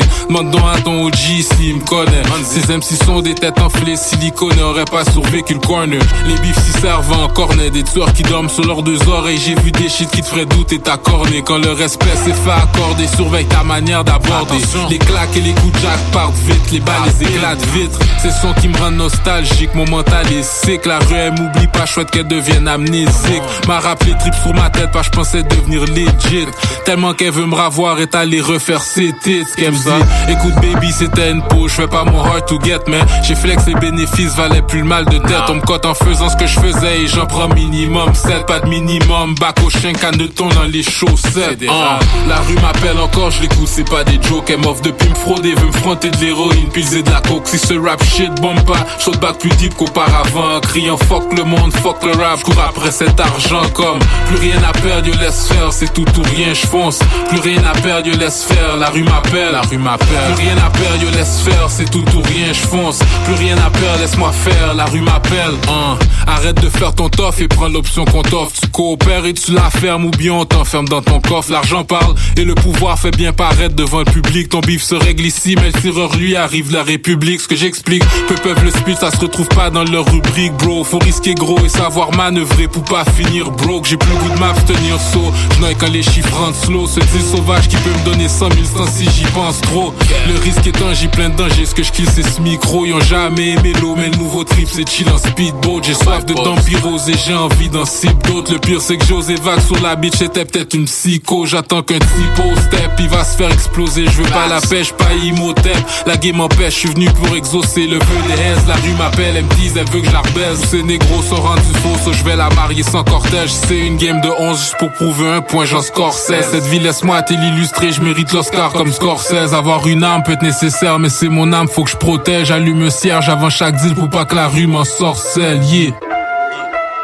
À 0.69 0.79
ton 0.81 1.05
OG 1.05 1.15
s'il 1.15 1.75
me 1.77 1.85
connaît. 1.85 2.21
Ces 2.43 2.73
MC 2.73 3.03
sont 3.03 3.21
des 3.21 3.35
têtes 3.35 3.59
enflées, 3.59 3.95
silicone 3.95 4.55
n'aurait 4.57 4.85
pas 4.85 5.03
survécu 5.05 5.53
le 5.53 5.59
corner. 5.59 6.01
Les 6.25 6.35
bifs 6.35 6.57
s'y 6.57 6.81
servent 6.81 7.11
en 7.13 7.27
cornet, 7.29 7.69
des 7.69 7.83
tueurs 7.83 8.11
qui 8.13 8.23
dorment 8.23 8.49
sur 8.49 8.65
leurs 8.65 8.83
deux 8.83 9.07
oreilles. 9.07 9.37
J'ai 9.37 9.55
vu 9.55 9.71
des 9.71 9.89
shit 9.89 10.09
qui 10.11 10.21
te 10.21 10.27
feraient 10.27 10.45
douter 10.45 10.79
ta 10.79 10.97
cornée. 10.97 11.43
Quand 11.45 11.57
le 11.57 11.71
respect 11.71 12.15
s'est 12.23 12.33
fait 12.33 12.51
accorder, 12.51 13.07
surveille 13.07 13.45
ta 13.45 13.63
manière 13.63 14.03
d'aborder. 14.03 14.57
Les 14.89 14.97
claques 14.97 15.35
et 15.35 15.41
les 15.41 15.53
coups 15.53 15.73
de 15.73 15.79
jack 15.79 15.99
partent 16.11 16.35
vite, 16.45 16.71
les 16.71 16.79
balles 16.79 16.95
les 17.19 17.27
éclatent 17.27 17.65
vite. 17.73 17.97
C'est 18.21 18.31
son 18.31 18.53
qui 18.53 18.67
me 18.67 18.77
rend 18.77 18.91
nostalgique, 18.91 19.73
mon 19.75 19.85
mental 19.89 20.25
est 20.31 20.43
sick. 20.43 20.85
La 20.85 20.99
rue 20.99 21.15
elle 21.15 21.33
m'oublie 21.33 21.67
pas, 21.67 21.85
chouette 21.85 22.11
qu'elle 22.11 22.27
devienne 22.27 22.67
amnésique. 22.67 23.43
M'a 23.67 23.79
rappelé 23.79 24.13
trip 24.19 24.33
sur 24.41 24.53
ma 24.53 24.69
tête, 24.69 24.91
pas 24.91 25.03
je 25.03 25.09
pensais 25.09 25.43
devenir 25.43 25.83
legit. 25.85 26.47
Tellement 26.85 27.13
qu'elle 27.13 27.31
veut 27.31 27.45
me 27.45 27.55
ravoir 27.55 27.99
et 27.99 28.07
aller 28.13 28.41
refaire 28.41 28.81
ses 28.81 29.13
tits, 29.23 29.45
qu'elle 29.55 29.71
me 29.71 29.77
dit. 29.77 30.31
Écoute 30.31 30.56
baby, 30.61 30.91
c'était 30.91 31.31
une 31.31 31.41
peau, 31.43 31.67
je 31.67 31.73
fais 31.73 31.87
pas 31.87 32.03
mon 32.03 32.23
hard 32.23 32.45
to 32.45 32.59
get, 32.63 32.79
mais 32.87 33.01
j'ai 33.23 33.35
flex 33.35 33.65
les 33.67 33.75
bénéfices 33.75 34.35
valaient 34.35 34.61
plus 34.61 34.79
le 34.79 34.85
mal 34.85 35.05
de 35.05 35.17
tête. 35.17 35.43
On 35.49 35.55
me 35.55 35.61
cote 35.61 35.85
en 35.85 35.93
faisant 35.93 36.29
ce 36.29 36.35
que 36.35 36.47
je 36.47 36.59
faisais 36.59 37.01
et 37.01 37.07
j'en 37.07 37.25
prends 37.25 37.47
minimum 37.49 38.13
7, 38.13 38.45
pas 38.45 38.59
de 38.59 38.67
minimum. 38.67 39.35
Bac 39.39 39.57
au 39.65 39.69
chien, 39.69 39.93
thon 40.35 40.49
dans 40.49 40.63
les 40.63 40.83
chaussettes. 40.83 41.63
Ah, 41.69 41.99
la 42.27 42.37
rue 42.41 42.55
m'appelle 42.55 42.97
encore, 42.99 43.31
je 43.31 43.41
l'écoute, 43.41 43.67
c'est 43.67 43.89
pas 43.89 44.03
des 44.03 44.19
jokes. 44.21 44.49
Elle 44.49 44.59
m'offre 44.59 44.81
depuis 44.81 45.09
me 45.09 45.15
frauder, 45.15 45.53
veut 45.53 45.67
me 45.67 45.71
fronter 45.71 46.09
de 46.09 46.17
l'héroïne, 46.17 46.69
pilser 46.69 47.03
de 47.03 47.09
la 47.09 47.21
coke. 47.21 47.47
Si 47.47 47.57
ce 47.57 47.73
rap 47.73 48.03
shit 48.03 48.33
bombe 48.41 48.63
pas, 48.65 48.85
saute 48.99 49.19
back 49.19 49.37
plus 49.39 49.55
deep 49.57 49.75
qu'auparavant. 49.75 50.59
Criant 50.61 50.97
fuck 50.97 51.31
le 51.35 51.43
monde, 51.43 51.73
fuck 51.73 52.03
le 52.03 52.11
rap, 52.11 52.41
cours 52.43 52.61
après 52.67 52.91
cet 52.91 53.19
argent 53.19 53.67
comme 53.73 53.99
plus 54.27 54.37
rien 54.37 54.57
à 54.67 54.71
perdre, 54.71 55.07
yo 55.07 55.13
laisse 55.19 55.47
faire, 55.47 55.71
c'est 55.71 55.93
tout 55.93 56.05
ou 56.17 56.23
rien, 56.35 56.53
je 56.53 56.67
fonce. 56.67 56.99
Plus 57.29 57.39
rien 57.39 57.61
à 57.63 57.77
perdre, 57.79 58.07
yo 58.07 58.17
laisse 58.17 58.43
faire, 58.43 58.77
la 58.77 58.89
rue 58.89 59.03
m'appelle, 59.03 59.51
la 59.51 59.61
rue 59.61 59.77
m'appelle. 59.77 60.33
Rien 60.47 60.57
à 60.59 60.69
perdre, 60.69 61.03
yo 61.03 61.09
laisse 61.09 61.41
faire, 61.41 61.69
c'est 61.69 61.91
tout 61.91 62.05
ou 62.15 62.21
rien, 62.21 62.53
je 62.53 62.67
fonce. 62.67 62.99
Plus 63.25 63.33
rien 63.33 63.57
à 63.57 63.69
perdre, 63.69 63.99
laisse-moi 63.99 64.31
faire, 64.31 64.73
la 64.75 64.85
rue 64.85 65.01
m'appelle. 65.01 65.55
Hein. 65.67 65.97
Arrête 66.25 66.61
de 66.61 66.69
faire 66.69 66.95
ton 66.95 67.09
toff 67.09 67.41
et 67.41 67.49
prends 67.49 67.67
l'option 67.67 68.05
qu'on 68.05 68.21
t'offre. 68.21 68.53
Tu 68.61 68.67
coopères 68.69 69.25
et 69.25 69.33
tu 69.33 69.51
la 69.51 69.69
fermes 69.69 70.05
ou 70.05 70.11
bien 70.11 70.31
on 70.31 70.45
t'enferme 70.45 70.87
dans 70.87 71.01
ton 71.01 71.19
coffre. 71.19 71.51
L'argent 71.51 71.83
parle 71.83 72.15
et 72.37 72.45
le 72.45 72.55
pouvoir 72.55 72.97
fait 72.97 73.11
bien 73.11 73.33
paraître 73.33 73.75
devant 73.75 73.99
le 73.99 74.05
public. 74.05 74.47
Ton 74.47 74.61
bif 74.61 74.83
se 74.83 74.95
règle 74.95 75.25
ici, 75.25 75.57
mais 75.57 75.69
le 75.73 75.81
tireur 75.81 76.15
lui 76.15 76.37
arrive 76.37 76.71
la 76.71 76.83
République. 76.83 77.41
Ce 77.41 77.49
que 77.49 77.57
j'explique, 77.57 78.03
peu 78.29 78.35
peuvent 78.35 78.63
le 78.63 78.71
speed, 78.71 78.97
ça 78.99 79.11
se 79.11 79.17
retrouve 79.17 79.49
pas 79.49 79.69
dans 79.69 79.83
leur 79.83 80.05
rubrique, 80.09 80.53
bro. 80.53 80.85
Faut 80.85 80.99
risquer 80.99 81.33
gros 81.33 81.59
et 81.65 81.69
savoir 81.69 82.15
manœuvrer 82.15 82.69
pour 82.69 82.85
pas 82.85 83.03
finir 83.03 83.51
broke. 83.51 83.85
J'ai 83.85 83.97
plus 83.97 84.11
le 84.11 84.15
goût 84.15 84.33
de 84.33 84.39
m'abstenir 84.39 84.97
saut. 85.11 85.33
Je 85.59 85.73
quand 85.73 85.91
les 85.91 86.03
chiffres 86.03 86.33
rentrent 86.37 86.63
slow. 86.63 86.87
Ce 86.87 87.01
dit 87.01 87.35
sauvage 87.35 87.67
qui 87.67 87.75
peut 87.75 87.89
me 87.89 88.05
donner 88.05 88.29
100 88.29 88.49
000 88.51 88.63
sans 88.73 88.87
si 88.89 89.03
j'y 89.03 89.25
pense 89.33 89.59
trop. 89.59 89.93
Risque 90.37 90.67
étant, 90.67 90.93
j'y 90.93 91.07
plein 91.07 91.29
de 91.29 91.35
danger. 91.35 91.65
Ce 91.65 91.75
que 91.75 91.83
je 91.83 91.91
kill, 91.91 92.07
c'est 92.13 92.27
ce 92.27 92.41
micro. 92.41 92.85
Ils 92.85 92.93
ont 92.93 93.01
jamais 93.01 93.51
aimé 93.51 93.73
l'eau, 93.81 93.95
mais 93.95 94.09
le 94.09 94.17
nouveau 94.17 94.43
trip, 94.43 94.67
c'est 94.71 94.87
chill 94.87 95.09
en 95.09 95.17
speedboat. 95.17 95.81
J'ai 95.83 95.93
soif 95.93 96.25
de 96.25 96.33
dampirose 96.33 97.09
et 97.09 97.17
j'ai 97.17 97.33
envie 97.33 97.69
d'en 97.69 97.85
cible 97.85 98.21
d'autres. 98.23 98.53
Le 98.53 98.59
pire, 98.59 98.81
c'est 98.81 98.97
que 98.97 99.05
José 99.05 99.35
vague 99.35 99.61
sur 99.61 99.79
la 99.81 99.95
bitch, 99.95 100.15
c'était 100.17 100.45
peut-être 100.45 100.73
une 100.73 100.85
psycho. 100.85 101.45
J'attends 101.45 101.81
qu'un 101.81 101.99
typo 101.99 102.43
step, 102.67 102.91
il 102.99 103.09
va 103.09 103.23
se 103.23 103.37
faire 103.37 103.51
exploser. 103.51 104.05
Je 104.05 104.21
veux 104.21 104.29
pas 104.29 104.47
la 104.47 104.61
pêche, 104.61 104.93
pas 104.93 105.13
imhotep. 105.23 105.77
La 106.05 106.17
game 106.17 106.37
m'empêche, 106.37 106.73
je 106.73 106.79
suis 106.79 106.89
venu 106.89 107.09
pour 107.11 107.35
exaucer 107.35 107.87
le 107.87 107.97
vœu 107.97 108.15
des. 108.27 108.67
La 108.67 108.75
rue 108.75 108.93
m'appelle, 108.97 109.37
elle 109.37 109.45
me 109.45 109.53
dit, 109.55 109.71
elle 109.75 109.89
veut 109.89 110.01
que 110.01 110.07
je 110.07 110.11
la 110.11 110.21
rebaise. 110.21 110.63
Ces 110.69 110.83
négros 110.83 111.21
sont 111.21 111.35
rendus 111.35 111.61
faux, 111.81 112.11
je 112.11 112.23
vais 112.23 112.35
la 112.35 112.49
marier 112.49 112.83
sans 112.83 113.03
cortège. 113.03 113.51
C'est 113.51 113.79
une 113.79 113.97
game 113.97 114.21
de 114.21 114.29
11 114.29 114.59
juste 114.59 114.75
pour 114.79 114.91
prouver 114.91 115.29
un 115.29 115.41
point, 115.41 115.65
j'en 115.65 115.81
score 115.81 116.13
16. 116.13 116.49
Cette 116.51 116.65
vie, 116.65 116.79
laisse-moi 116.79 117.21
te 117.21 117.33
l'illustrer, 117.33 117.91
je 117.91 118.01
mérite 118.01 118.31
l'Oscar 118.33 118.71
comme 118.71 118.91
Scorsese. 118.91 119.53
Avoir 119.53 119.87
une 119.87 120.03
âme 120.03 120.23
être 120.33 120.41
nécessaire, 120.41 120.99
mais 120.99 121.09
c'est 121.09 121.29
mon 121.29 121.51
âme, 121.53 121.67
faut 121.67 121.83
que 121.83 121.89
je 121.89 121.97
protège. 121.97 122.51
Allume 122.51 122.83
un 122.83 122.89
cierge 122.89 123.29
avant 123.29 123.49
chaque 123.49 123.75
deal 123.75 123.95
pour 123.95 124.09
pas 124.09 124.25
que 124.25 124.35
la 124.35 124.47
rue 124.47 124.67
m'en 124.67 124.83
sorcelle. 124.83 125.63
Yeah. 125.63 125.93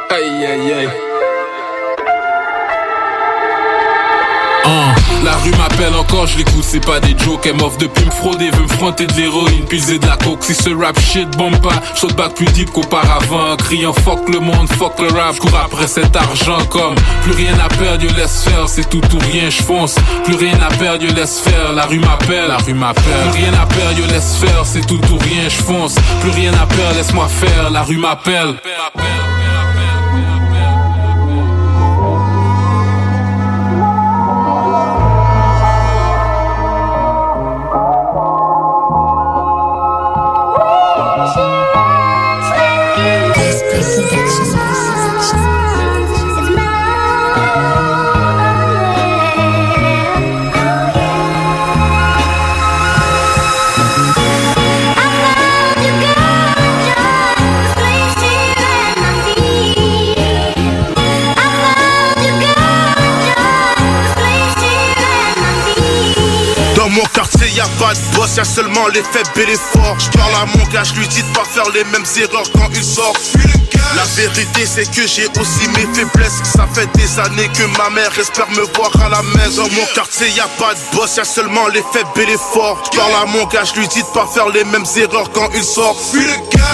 Aïe 0.10 0.46
aïe 0.46 0.74
aïe. 0.74 0.90
Hein, 4.66 4.93
la 5.24 5.36
rue 5.38 5.52
m'appelle 5.52 5.94
encore, 5.96 6.28
je 6.28 6.38
l'écoute, 6.38 6.64
c'est 6.64 6.86
pas 6.86 7.00
des 7.00 7.16
jokes. 7.18 7.46
Elle 7.46 7.56
m'offre 7.56 7.78
depuis 7.78 8.06
me 8.06 8.12
frauder, 8.12 8.50
veut 8.52 8.64
me 8.64 8.68
fronter 8.68 9.06
de 9.08 9.14
l'héroïne, 9.14 9.66
piser 9.66 10.00
de 10.00 10.06
la 10.06 10.18
coke. 10.18 10.44
Si 10.44 10.54
ce 10.54 10.70
rap 10.70 11.00
shit 11.00 11.30
bombe 11.38 11.60
pas, 11.62 11.82
saute 11.96 12.16
back 12.16 12.36
plus 12.36 12.46
deep 12.48 12.72
qu'auparavant. 12.72 13.56
Criant 13.58 13.94
fuck 13.94 14.28
le 14.30 14.40
monde, 14.40 14.68
fuck 14.70 15.00
le 15.00 15.08
rap, 15.08 15.38
cours 15.40 15.58
après 15.58 15.88
cet 15.88 16.16
argent 16.16 16.64
comme 16.70 16.96
plus 17.24 17.34
rien 17.34 17.54
à 17.64 17.70
perdre, 17.70 18.04
yo 18.04 18.10
laisse 18.16 18.44
faire, 18.44 18.68
c'est 18.68 18.90
tout 18.90 19.02
ou 19.14 19.20
rien, 19.32 19.50
je 19.50 19.62
fonce. 19.64 19.96
Plus 20.26 20.36
rien 20.36 20.60
à 20.62 20.74
perdre, 20.76 21.04
yo 21.04 21.14
laisse 21.14 21.40
faire, 21.40 21.74
la 21.74 21.86
rue 21.86 22.00
m'appelle, 22.00 22.48
la 22.48 22.58
rue 22.58 22.74
m'appelle. 22.74 23.04
Plus 23.32 23.42
rien 23.42 23.54
à 23.54 23.66
perdre, 23.66 23.98
yo 23.98 24.06
laisse 24.08 24.36
faire, 24.36 24.66
c'est 24.66 24.86
tout 24.86 25.02
ou 25.12 25.18
rien, 25.18 25.48
je 25.48 25.64
fonce. 25.64 25.96
Plus 26.22 26.32
rien 26.32 26.54
à 26.54 26.66
perdre, 26.66 26.96
laisse-moi 26.96 27.28
faire, 27.28 27.70
la 27.72 27.84
rue 27.84 27.98
m'appelle. 27.98 28.56
Mon 67.04 67.10
quartier, 67.10 67.48
y 67.50 67.60
a 67.60 67.68
pas 67.80 67.94
de 67.94 68.16
boss, 68.16 68.38
y 68.38 68.40
a 68.40 68.46
seulement 68.46 68.88
les 68.88 69.04
faibles 69.04 69.42
et 69.42 69.46
les 69.46 69.58
forts. 69.58 70.00
Je 70.00 70.10
parle 70.18 70.34
à 70.36 70.46
mon 70.46 70.64
gars, 70.66 70.84
je 70.84 70.94
lui 70.94 71.08
dis 71.08 71.22
de 71.22 71.34
pas 71.34 71.44
faire 71.44 71.70
les 71.74 71.84
mêmes 71.86 72.06
erreurs 72.18 72.50
quand 72.54 72.70
il 72.74 72.84
sort. 72.84 73.16
La 73.96 74.04
vérité, 74.06 74.66
c'est 74.66 74.90
que 74.90 75.08
j'ai 75.08 75.28
aussi 75.40 75.68
mes 75.70 75.88
faiblesses. 75.94 76.42
Ça 76.44 76.68
fait 76.74 76.90
des 76.98 77.20
années 77.20 77.50
que 77.50 77.64
ma 77.78 77.90
mère 77.90 78.12
espère 78.18 78.50
me 78.52 78.64
voir 78.76 78.92
à 79.04 79.10
la 79.10 79.22
maison. 79.38 79.64
Dans 79.64 79.74
mon 79.74 79.86
quartier, 79.94 80.30
y 80.30 80.40
a 80.40 80.48
pas 80.58 80.74
de 80.74 80.96
boss, 80.96 81.18
y 81.18 81.20
a 81.20 81.24
seulement 81.24 81.68
les 81.68 81.84
faibles 81.94 82.10
et 82.22 82.26
les 82.26 82.38
forts. 82.38 82.82
Parle 82.96 83.14
à 83.22 83.26
mon 83.26 83.46
gars, 83.46 83.64
je 83.64 83.80
lui 83.80 83.88
dis 83.88 84.02
de 84.02 84.08
pas 84.08 84.28
faire 84.28 84.50
les 84.50 84.64
mêmes 84.64 84.86
erreurs 84.98 85.30
quand 85.32 85.50
il 85.56 85.64
sort. 85.64 85.96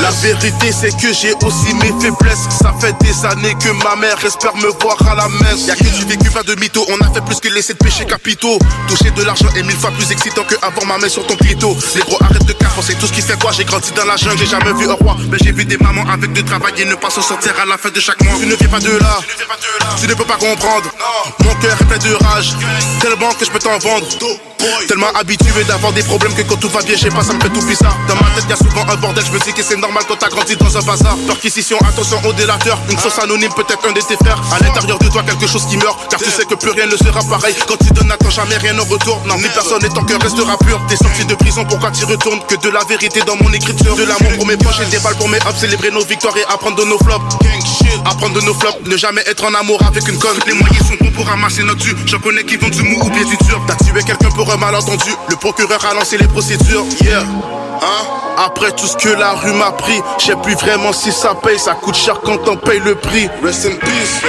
La 0.01 0.12
vérité, 0.12 0.72
c'est 0.72 0.95
que 0.95 1.14
j'ai 1.14 1.34
aussi 1.43 1.74
mes 1.76 1.93
faiblesses. 2.01 2.47
Ça 2.49 2.74
fait 2.80 2.95
des 3.01 3.26
années 3.26 3.55
que 3.55 3.70
ma 3.84 3.95
mère 3.95 4.24
espère 4.24 4.55
me 4.55 4.70
voir 4.82 4.97
à 5.10 5.16
la 5.16 5.28
messe. 5.28 5.68
Y'a 5.68 5.76
que 5.76 5.84
du 5.84 6.05
vécu, 6.05 6.30
pas 6.32 6.43
de 6.43 6.55
mytho. 6.55 6.86
On 6.89 7.05
a 7.05 7.12
fait 7.14 7.22
plus 7.26 7.39
que 7.39 7.49
laisser 7.49 7.74
de 7.74 7.80
péchés 7.80 8.05
capitaux. 8.05 8.60
Toucher 8.88 9.12
de 9.12 9.24
l'argent 9.24 9.47
est 9.55 9.64
mille 9.64 9.78
fois 9.78 9.91
plus 9.91 10.12
excitant 10.12 10.43
que 10.43 10.55
avoir 10.62 10.86
ma 10.86 10.97
main 10.97 11.10
sur 11.10 11.26
ton 11.28 11.36
clito. 11.36 11.76
Les 11.95 12.01
gros 12.01 12.18
arrête 12.22 12.45
de 12.45 12.53
c'est 12.82 12.97
tout 12.97 13.07
ce 13.07 13.14
qui 13.14 13.22
fait 13.22 13.38
quoi. 13.39 13.51
J'ai 13.51 13.66
grandi 13.66 13.91
dans 13.91 14.05
la 14.05 14.16
jungle, 14.16 14.38
j'ai 14.38 14.45
jamais 14.45 14.74
vu 14.74 14.89
un 14.89 14.93
roi. 14.93 15.18
Mais 15.30 15.38
j'ai 15.43 15.51
vu 15.51 15.66
des 15.66 15.78
mamans 15.78 16.05
avec 16.12 16.32
de 16.34 16.41
travail 16.41 16.74
et 16.78 16.86
ne 16.86 16.95
pas 17.00 17.10
s'en 17.10 17.22
sortir 17.22 17.54
à 17.62 17.66
la 17.66 17.78
fin 17.78 17.89
de 17.89 18.00
chaque 18.00 18.22
mois. 18.24 18.36
Tu 18.39 18.45
ne 18.45 18.56
viens 18.56 18.68
pas 18.68 18.80
de 18.80 18.97
là, 18.97 19.20
tu 20.00 20.08
ne 20.08 20.14
peux 20.14 20.26
pas 20.26 20.36
comprendre. 20.36 20.89
Mon 21.39 21.56
cœur 21.56 21.78
est 21.80 21.86
plein 21.86 21.97
de 21.97 22.14
rage, 22.26 22.56
tellement 23.02 23.32
que 23.34 23.45
je 23.45 23.52
peux 23.52 23.60
t'en 23.60 23.78
vendre. 23.78 24.08
Tellement 24.88 25.08
habitué 25.16 25.64
d'avoir 25.64 25.93
des 25.93 26.04
problèmes 26.04 26.34
que 26.34 26.41
quand 26.41 26.58
tout 26.58 26.70
va 26.70 26.82
bien, 26.82 26.95
je 26.95 27.04
sais 27.04 27.10
pas, 27.10 27.24
ça 27.24 27.34
me 27.34 27.39
fait 27.39 27.50
tout 27.50 27.62
bizarre. 27.62 27.95
Dans 28.08 28.16
ma 28.16 28.30
tête, 28.36 28.43
y 28.50 28.54
a 28.54 28.58
souvent 28.58 28.86
un 28.89 28.95
bordel, 28.97 29.24
je 29.26 29.32
me 29.32 29.39
dis 29.39 29.54
que 29.54 29.64
c'est 29.64 29.78
normal 29.78 30.04
quand 30.08 30.18
t'as 30.18 30.28
grandi 30.28 30.58
dans 30.58 30.78
un 30.78 30.82
bazar. 30.82 31.16
Perquisition, 31.28 31.78
attention 31.88 32.20
au 32.26 32.34
délateur, 32.34 32.78
une 32.89 33.00
source 33.00 33.20
anonyme, 33.20 33.54
peut-être 33.54 33.88
un 33.88 33.93
de 33.93 34.02
tes 34.02 34.18
frères. 34.18 34.41
À 34.52 34.60
l'intérieur 34.60 35.00
de 35.00 35.08
toi, 35.08 35.24
quelque 35.24 35.47
chose 35.47 35.66
qui 35.66 35.78
meurt, 35.78 35.97
car 36.10 36.20
tu 36.20 36.30
sais 36.30 36.43
que 36.43 36.56
plus 36.56 36.72
rien 36.72 36.88
ne 36.88 36.97
sera 36.97 37.22
pareil. 37.24 37.56
Quand 37.68 37.78
tu 37.78 37.91
donnes, 37.91 38.12
attends 38.12 38.30
jamais 38.30 38.58
rien 38.58 38.78
en 38.78 38.84
retour. 38.84 39.22
Non, 39.26 39.38
ni 39.38 39.47
personne 39.47 39.84
et 39.86 39.89
ton 39.89 40.04
cœur 40.04 40.22
restera 40.22 40.58
pur. 40.58 40.82
T'es 40.89 40.97
sorti 40.97 41.24
de 41.24 41.36
prison, 41.36 41.64
pourquoi 41.64 41.91
tu 41.91 42.04
retournes? 42.04 42.41
Que 42.47 42.56
de 42.56 42.70
la 42.70 42.84
vérité 42.84 43.22
dans 43.22 43.38
mon 43.38 43.54
écriture. 43.54 43.95
De 43.95 44.04
l'amour 44.04 44.34
pour 44.36 44.45
mes 44.45 44.58
proches 44.58 44.82
et 44.82 44.86
des 44.88 45.00
balles 45.00 45.16
pour 45.16 45.30
mes 45.30 45.38
hops, 45.38 45.60
célébrer 45.60 45.91
nos 45.91 46.04
victoires 46.04 46.36
et 46.36 46.43
apprendre 46.52 46.76
de 46.76 46.84
Apprendre 48.06 48.34
de 48.34 48.42
nos 48.42 48.54
flops, 48.54 48.80
ne 48.86 48.98
jamais 48.98 49.22
être 49.28 49.44
en 49.46 49.54
amour 49.54 49.82
avec 49.86 50.08
une 50.08 50.18
conne. 50.18 50.38
Les 50.48 50.54
moyens 50.54 50.88
sont 50.88 50.96
bons 51.00 51.12
pour 51.12 51.26
ramasser 51.26 51.64
notre 51.64 51.82
dû. 51.82 51.96
J'en 52.06 52.20
connais 52.20 52.44
qui 52.44 52.58
vont 52.58 52.70
du 52.70 52.82
mou 52.82 53.00
ou 53.04 53.10
bien 53.10 53.24
du 53.24 53.38
dur. 53.38 53.62
T'as 53.68 53.76
tué 53.76 54.02
quelqu'un 54.04 54.30
pour 54.32 54.52
un 54.52 54.58
malentendu. 54.58 55.12
Le 55.30 55.36
procureur 55.36 55.84
a 55.86 55.94
lancé 55.94 56.18
les 56.18 56.28
procédures. 56.28 56.86
Yeah. 57.04 57.24
Hein? 57.82 58.20
Après 58.38 58.72
tout 58.72 58.88
ce 58.88 58.96
que 58.96 59.10
la 59.10 59.34
rue 59.34 59.54
m'a 59.54 59.72
pris, 59.72 60.00
je 60.20 60.26
sais 60.28 60.36
plus 60.44 60.56
vraiment 60.56 60.94
si 60.94 61.12
ça 61.12 61.36
paye, 61.36 61.60
ça 61.60 61.74
coûte 61.74 61.96
cher 61.96 62.20
quand 62.24 62.48
on 62.48 62.56
paye 62.56 62.80
le 62.80 62.96
prix. 62.96 63.30
Rest 63.44 63.66
in 63.66 63.76
peace, 63.76 64.22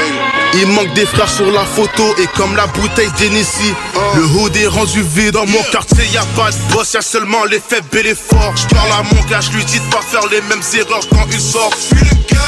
Il 0.55 0.67
manque 0.69 0.93
des 0.95 1.07
frères 1.07 1.29
sur 1.29 1.51
la 1.53 1.65
photo 1.65 2.15
et 2.19 2.27
comme 2.37 2.57
la 2.57 2.67
bouteille 2.67 3.11
d'Hennessy, 3.19 3.75
le 4.17 4.25
hood 4.25 4.57
est 4.57 4.67
rendu 4.67 5.03
vide. 5.03 5.35
Dans 5.35 5.47
mon 5.47 5.63
quartier, 5.71 6.05
y 6.13 6.17
a 6.17 6.25
pas 6.37 6.51
de 6.51 6.57
boss, 6.73 6.95
y 6.95 6.97
a 6.97 7.03
seulement 7.03 7.45
les 7.45 7.61
faibles 7.61 7.97
et 7.99 8.03
les 8.03 8.15
forts. 8.15 8.55
Je 8.57 8.75
parle 8.75 8.91
à 8.93 9.03
mon 9.15 9.23
gars, 9.29 9.41
je 9.41 9.53
lui 9.53 9.65
dis 9.65 9.79
de 9.79 9.91
pas 9.91 10.03
faire 10.03 10.27
les 10.31 10.41
mêmes 10.43 10.63
erreurs 10.75 11.05
quand 11.11 11.27
il 11.31 11.41
sort. 11.41 11.73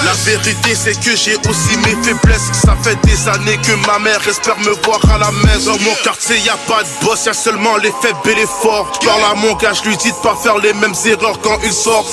La 0.05 0.13
vérité, 0.25 0.75
c'est 0.75 0.99
que 0.99 1.15
j'ai 1.15 1.37
aussi 1.49 1.77
mes 1.79 1.95
faiblesses. 2.03 2.51
Ça 2.53 2.75
fait 2.83 2.99
des 3.07 3.29
années 3.29 3.59
que 3.59 3.73
ma 3.87 4.01
mère 4.01 4.27
espère 4.27 4.59
me 4.59 4.73
voir 4.85 5.01
à 5.15 5.19
la 5.19 5.31
maison. 5.47 5.77
Dans 5.77 5.83
mon 5.83 5.95
quartier, 6.03 6.39
y 6.39 6.49
a 6.49 6.57
pas 6.67 6.83
de 6.83 7.07
boss, 7.07 7.27
y 7.27 7.29
a 7.29 7.35
seulement 7.35 7.77
les 7.77 7.93
faibles 8.03 8.19
et 8.31 8.35
les 8.35 8.47
forts. 8.47 8.91
Je 9.01 9.07
parle 9.07 9.23
à 9.31 9.35
mon 9.35 9.55
gars, 9.55 9.73
je 9.73 9.89
lui 9.89 9.97
dis 9.97 10.11
de 10.11 10.17
pas 10.17 10.35
faire 10.35 10.59
les 10.59 10.73
mêmes 10.73 10.92
erreurs 11.07 11.39
quand 11.43 11.59
il 11.65 11.73
sort. 11.73 12.05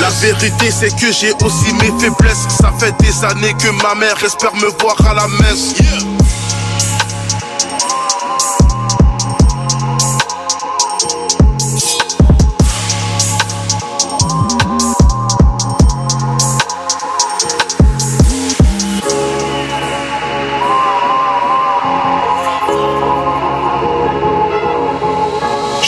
La 0.00 0.10
vérité, 0.20 0.70
c'est 0.70 0.94
que 0.94 1.12
j'ai 1.12 1.32
aussi 1.44 1.72
mes 1.74 1.92
faiblesses. 2.00 2.46
Ça 2.48 2.72
fait 2.78 2.94
des 3.00 3.24
années 3.24 3.54
que 3.54 3.70
ma 3.82 3.94
mère 3.94 4.22
espère 4.24 4.54
me 4.54 4.68
voir 4.80 4.96
à 5.06 5.14
la 5.14 5.28
messe. 5.28 5.74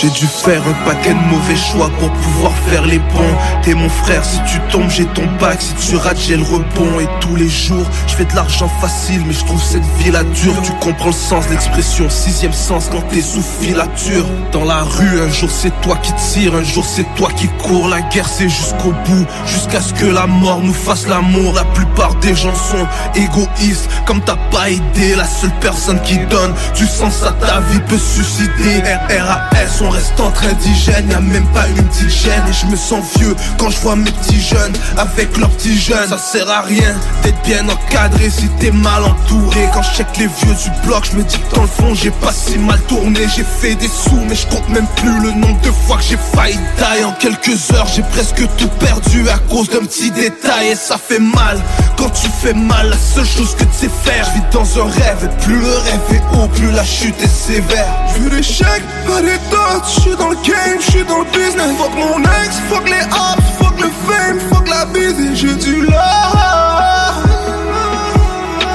J'ai 0.00 0.08
dû 0.08 0.26
faire 0.26 0.62
un 0.66 0.72
paquet 0.86 1.12
de 1.12 1.28
mauvais 1.28 1.56
choix 1.56 1.90
pour 1.98 2.10
pouvoir 2.10 2.52
faire 2.70 2.86
les 2.86 2.98
bons. 2.98 3.36
T'es 3.62 3.74
mon 3.74 3.90
frère, 3.90 4.24
si 4.24 4.38
tu 4.50 4.58
tombes, 4.70 4.88
j'ai 4.88 5.04
ton 5.06 5.26
bac. 5.38 5.60
Si 5.60 5.74
tu 5.88 5.96
rates, 5.96 6.18
j'ai 6.18 6.36
le 6.36 6.42
rebond. 6.42 6.98
Et 6.98 7.08
tous 7.20 7.36
les 7.36 7.48
jours, 7.48 7.84
je 8.06 8.14
fais 8.14 8.24
de 8.24 8.34
l'argent 8.34 8.70
facile, 8.80 9.22
mais 9.26 9.34
je 9.34 9.44
trouve 9.44 9.62
cette 9.62 9.84
vie 9.98 10.10
là 10.10 10.24
dure. 10.24 10.54
Tu 10.62 10.72
comprends 10.80 11.08
le 11.08 11.12
sens 11.12 11.44
l'expression, 11.50 12.08
sixième 12.08 12.54
sens 12.54 12.88
quand 12.90 13.02
t'es 13.10 13.20
sous 13.20 13.42
filature. 13.42 14.24
Dans 14.52 14.64
la 14.64 14.82
rue, 14.82 15.20
un 15.20 15.30
jour 15.30 15.50
c'est 15.50 15.78
toi 15.82 15.98
qui 16.02 16.12
tire, 16.14 16.54
un 16.54 16.62
jour 16.62 16.84
c'est 16.86 17.06
toi 17.16 17.28
qui 17.36 17.48
cours. 17.62 17.88
La 17.88 18.00
guerre 18.00 18.28
c'est 18.28 18.48
jusqu'au 18.48 18.92
bout, 19.04 19.26
jusqu'à 19.46 19.80
ce 19.80 19.92
que 19.92 20.06
la 20.06 20.26
mort 20.26 20.60
nous 20.62 20.72
fasse 20.72 21.06
l'amour. 21.06 21.52
La 21.52 21.64
plupart 21.64 22.14
des 22.16 22.34
gens 22.34 22.54
sont 22.54 22.86
égoïstes, 23.14 23.90
comme 24.06 24.22
t'as 24.22 24.38
pas 24.50 24.70
aidé. 24.70 25.14
La 25.16 25.26
seule 25.26 25.52
personne 25.60 26.00
qui 26.00 26.16
donne 26.16 26.54
du 26.74 26.86
sens 26.86 27.22
à 27.22 27.32
ta 27.32 27.60
vie 27.60 27.80
peut 27.88 27.98
suicider. 27.98 28.82
RRAS, 29.10 29.82
on 29.82 29.90
reste 29.90 30.18
entre 30.18 30.44
indigènes, 30.44 31.10
y'a 31.10 31.20
même 31.20 31.46
pas 31.48 31.68
une 31.68 31.84
petite 31.84 32.08
gêne. 32.08 32.42
Et 32.48 32.52
je 32.54 32.66
me 32.66 32.76
sens 32.76 33.04
vieux 33.18 33.36
quand 33.58 33.70
je 33.70 33.78
vois 33.78 33.96
mes 33.96 34.10
petits 34.10 34.40
jeunes 34.40 34.72
avec 34.96 35.36
leurs 35.36 35.50
petits 35.50 35.78
jeunes. 35.78 36.08
Ça 36.08 36.18
sert 36.18 36.50
à 36.50 36.62
rien 36.62 36.94
d'être 37.22 37.40
bien 37.42 37.68
encadré 37.68 38.30
si 38.30 38.48
t'es 38.58 38.70
mal 38.70 39.04
entouré. 39.04 39.68
Quand 39.72 39.82
je 39.82 39.96
check 39.96 40.06
les 40.18 40.26
vieux 40.26 40.54
du 40.54 40.86
bloc, 40.86 41.04
je 41.10 41.16
me 41.16 41.22
dis 41.22 41.38
que 41.38 41.54
dans 41.54 41.62
le 41.62 41.68
fond 41.68 41.94
j'ai 41.94 42.10
pas 42.10 42.32
si 42.32 42.58
mal 42.58 42.80
tourné. 42.82 43.20
J'ai 43.34 43.44
fait 43.44 43.74
des 43.74 43.88
sous, 43.88 44.20
mais 44.28 44.34
je 44.34 44.46
compte 44.46 44.68
même 44.68 44.86
plus 44.96 45.20
le 45.20 45.32
nombre 45.32 45.60
de 45.62 45.70
fois 45.70 45.96
que 45.96 46.04
j'ai 46.04 46.18
failli 46.34 46.58
die. 46.78 47.04
En 47.04 47.12
quelques 47.12 47.70
heures, 47.72 47.88
j'ai 47.94 48.02
presque 48.02 48.42
tout 48.56 48.68
perdu 48.78 49.28
à 49.28 49.38
cause 49.50 49.68
d'un 49.68 49.84
petit 49.84 50.10
détail. 50.10 50.68
Et 50.68 50.74
ça 50.74 50.96
fait 50.98 51.18
mal 51.18 51.60
quand 51.96 52.10
tu 52.10 52.28
fais 52.42 52.54
mal. 52.54 52.90
La 52.90 52.96
seule 52.96 53.26
chose 53.26 53.54
que 53.54 53.64
tu 53.64 53.70
sais 53.72 53.90
faire, 54.04 54.24
je 54.24 54.40
vis 54.40 54.46
dans 54.52 54.78
un 54.80 54.90
rêve. 54.90 55.24
Et 55.24 55.44
plus 55.44 55.58
le 55.58 55.74
rêve 55.76 56.00
est 56.12 56.36
haut, 56.36 56.48
plus 56.48 56.70
la 56.72 56.84
chute 56.84 57.20
est 57.22 57.28
sévère. 57.28 57.86
Des 58.30 58.42
chèques, 58.42 58.84
pas 59.06 59.20
des 59.22 59.38
dots. 59.50 59.82
Je 59.84 60.00
suis 60.00 60.16
dans 60.16 60.28
le 60.28 60.36
game, 60.36 60.78
je 60.78 60.90
suis 60.90 61.04
dans 61.04 61.18
le 61.18 61.24
business. 61.24 61.76
Fuck 61.78 61.94
mon 61.96 62.20
ex, 62.20 62.56
fuck 62.68 62.88
les 62.88 63.02
hops, 63.10 63.39
fuck 63.58 63.78
le 63.80 63.90
fame, 64.06 64.38
fuck 64.50 64.68
la 64.68 64.84
bise 64.86 65.18
et 65.20 65.34
j'ai 65.34 65.54
du 65.54 65.82
love. 65.82 67.20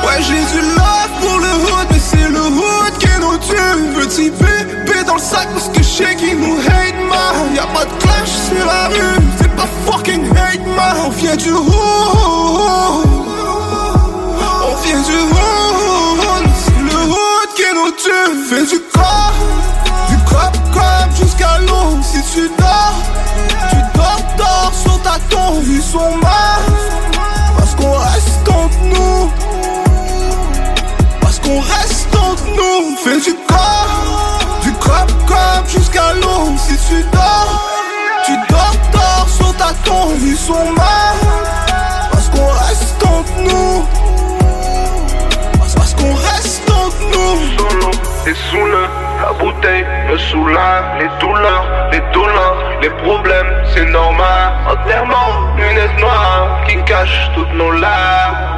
Ouais, 0.04 0.22
j'ai 0.22 0.44
du 0.54 0.62
love 0.62 1.14
pour 1.22 1.40
le 1.40 1.54
hood, 1.66 1.88
mais 1.92 2.00
c'est 2.00 2.30
le 2.30 2.42
hood 2.42 2.98
qui 3.00 3.14
nous 3.20 3.38
tue. 3.38 4.00
Petit 4.00 4.30
bébé 4.30 5.04
dans 5.06 5.16
le 5.16 5.20
sac 5.20 5.48
parce 5.54 5.70
que 5.70 5.80
je 5.80 5.84
sais 5.84 6.16
qu'ils 6.16 6.40
nous 6.40 6.58
hate 6.58 7.00
man. 7.10 7.56
Y'a 7.56 7.68
pas 7.68 7.86
de 7.86 7.94
clash, 8.02 8.30
c'est 8.50 8.66
la 8.66 8.88
rue, 8.88 9.22
c'est 9.40 9.56
pas 9.56 9.68
fucking 9.86 10.26
hate 10.38 10.66
man. 10.76 10.98
On 11.06 11.10
vient 11.10 11.36
du 11.36 11.52
hood, 11.52 11.72
on 14.64 14.76
vient 14.84 15.02
du 15.02 15.20
hood, 15.36 16.46
c'est 16.64 16.82
le 16.82 16.98
hood 17.14 17.50
qui 17.56 17.70
nous 17.74 17.92
tue. 17.92 18.34
Fais 18.50 18.66
du 18.66 18.80
corps, 18.94 19.34
du 20.10 20.18
a-t-on 25.16 25.60
vu 25.62 25.82
son 25.82 26.20
Parce 27.58 27.76
qu'on 27.76 27.92
reste 27.92 28.50
entre 28.50 28.82
nous. 28.84 29.32
Parce 31.22 31.40
qu'on 31.40 31.60
reste 31.60 32.16
entre 32.16 32.46
nous. 32.58 32.78
On 32.92 32.98
fait 32.98 33.22
du 33.22 33.36
corps, 33.48 34.40
du 34.64 34.72
crop 34.74 35.12
crop 35.26 35.68
jusqu'à 35.68 36.14
l'eau. 36.16 36.56
Si 36.58 36.76
tu 36.88 37.04
dors, 37.12 37.64
tu 38.26 38.34
dors, 38.50 38.76
dors. 38.92 39.28
Saute 39.30 39.62
a-t-on 39.62 40.16
vu 40.16 40.36
son 40.36 40.66
mal 40.72 41.18
Parce 42.12 42.30
qu'on 42.30 42.48
reste 42.48 43.04
entre 43.04 43.38
nous. 43.50 43.86
Parce 45.78 45.94
qu'on 45.94 46.14
reste 46.14 46.70
entre 46.70 47.02
nous. 47.14 48.30
Et 48.30 48.36
sous 48.50 48.66
bouteille 49.40 49.86
me 50.10 50.18
soulage 50.18 50.86
Les 51.00 51.10
douleurs, 51.20 51.66
les 51.92 52.02
douleurs, 52.14 52.58
les 52.82 52.90
problèmes, 52.90 53.52
c'est 53.74 53.86
normal 53.86 54.54
Enterrement, 54.68 55.56
lunettes 55.58 56.00
noires 56.00 56.64
qui 56.68 56.76
cachent 56.86 57.32
toutes 57.36 57.54
nos 57.54 57.72
larmes 57.72 58.56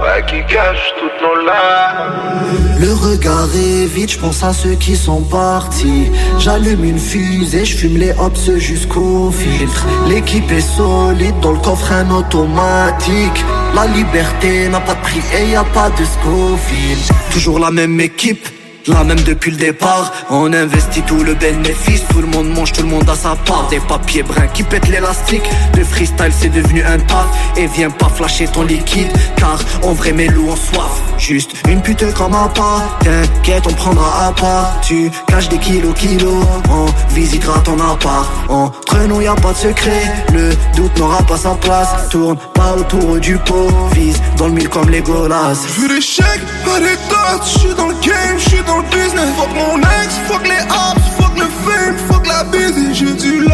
Ouais, 0.00 0.24
qui 0.26 0.42
cachent 0.52 0.92
toutes 0.98 1.20
nos 1.22 1.46
larmes 1.46 2.78
Le 2.80 2.92
regard 2.92 3.48
est 3.54 3.86
vide, 3.86 4.10
je 4.10 4.18
pense 4.18 4.42
à 4.42 4.52
ceux 4.52 4.74
qui 4.74 4.96
sont 4.96 5.20
partis. 5.20 6.10
J'allume 6.38 6.84
une 6.84 6.98
fusée, 6.98 7.64
je 7.64 7.76
fume 7.76 7.98
les 7.98 8.12
hops 8.18 8.50
jusqu'au 8.56 9.30
filtre. 9.30 9.86
L'équipe 10.08 10.50
est 10.50 10.60
solide, 10.76 11.38
dans 11.40 11.52
le 11.52 11.58
coffre 11.58 11.92
un 11.92 12.10
automatique. 12.10 13.44
La 13.76 13.86
liberté 13.86 14.68
n'a 14.68 14.80
pas 14.80 14.94
de 14.94 15.00
prix 15.02 15.22
et 15.38 15.50
y 15.50 15.54
a 15.54 15.62
pas 15.62 15.90
de 15.90 16.04
Scofield. 16.04 17.00
Toujours 17.30 17.60
la 17.60 17.70
même 17.70 18.00
équipe. 18.00 18.48
La 18.88 19.04
même 19.04 19.20
depuis 19.20 19.52
le 19.52 19.58
départ, 19.58 20.12
on 20.28 20.52
investit 20.52 21.02
tout 21.02 21.22
le 21.22 21.34
bénéfice, 21.34 22.02
tout 22.10 22.20
le 22.20 22.26
monde 22.26 22.48
mange, 22.48 22.72
tout 22.72 22.82
le 22.82 22.88
monde 22.88 23.08
a 23.08 23.14
sa 23.14 23.36
part. 23.36 23.68
Des 23.70 23.78
papiers 23.78 24.24
bruns 24.24 24.48
qui 24.48 24.64
pètent 24.64 24.88
l'élastique, 24.88 25.48
le 25.76 25.84
freestyle 25.84 26.32
c'est 26.36 26.48
devenu 26.48 26.82
un 26.84 26.98
taf. 26.98 27.26
Et 27.56 27.66
viens 27.68 27.90
pas 27.90 28.08
flasher 28.08 28.48
ton 28.48 28.64
liquide, 28.64 29.12
car 29.36 29.58
en 29.84 29.92
vrai 29.92 30.12
mes 30.12 30.26
loups 30.26 30.50
ont 30.50 30.56
soif. 30.56 31.00
Juste 31.16 31.52
une 31.68 31.80
pute 31.80 32.12
comme 32.14 32.34
un 32.34 32.48
pas, 32.48 32.98
t'inquiète 33.04 33.64
on 33.68 33.72
prendra 33.72 34.26
à 34.26 34.32
part. 34.32 34.80
Tu 34.82 35.12
caches 35.28 35.48
des 35.48 35.58
kilos 35.58 35.94
kilos, 35.94 36.44
on 36.68 36.86
visitera 37.14 37.60
ton 37.60 37.78
appart. 37.78 38.28
Entre 38.48 38.98
nous 39.06 39.20
y 39.20 39.28
a 39.28 39.34
pas 39.36 39.52
de 39.52 39.58
secret, 39.58 40.12
le 40.32 40.50
doute 40.74 40.98
n'aura 40.98 41.22
pas 41.22 41.36
sa 41.36 41.50
place. 41.54 42.08
Tourne 42.10 42.36
pas 42.54 42.74
autour 42.76 43.20
du 43.20 43.38
pot, 43.38 43.68
vise 43.94 44.20
dans 44.38 44.48
le 44.48 44.54
mille 44.54 44.68
comme 44.68 44.90
les 44.90 45.02
golas. 45.02 45.54
Veux 45.78 45.88
des 45.88 46.00
chèques, 46.00 46.42
pas 46.64 46.80
dots, 46.80 47.44
je 47.44 47.58
suis 47.60 47.74
dans 47.74 47.86
le 47.86 47.94
game, 48.02 48.38
je 48.38 48.62
dans 48.66 48.71
le 48.78 48.82
business. 48.90 49.28
Fuck 49.36 49.52
mon 49.54 49.78
ex, 49.78 50.14
fuck 50.28 50.44
les 50.46 50.62
apps, 50.68 51.02
fuck 51.18 51.34
le 51.38 51.48
fame, 51.64 51.96
fuck 52.08 52.26
la 52.26 52.42
et 52.58 52.94
j'ai 52.94 53.12
du 53.14 53.40
love. 53.40 53.52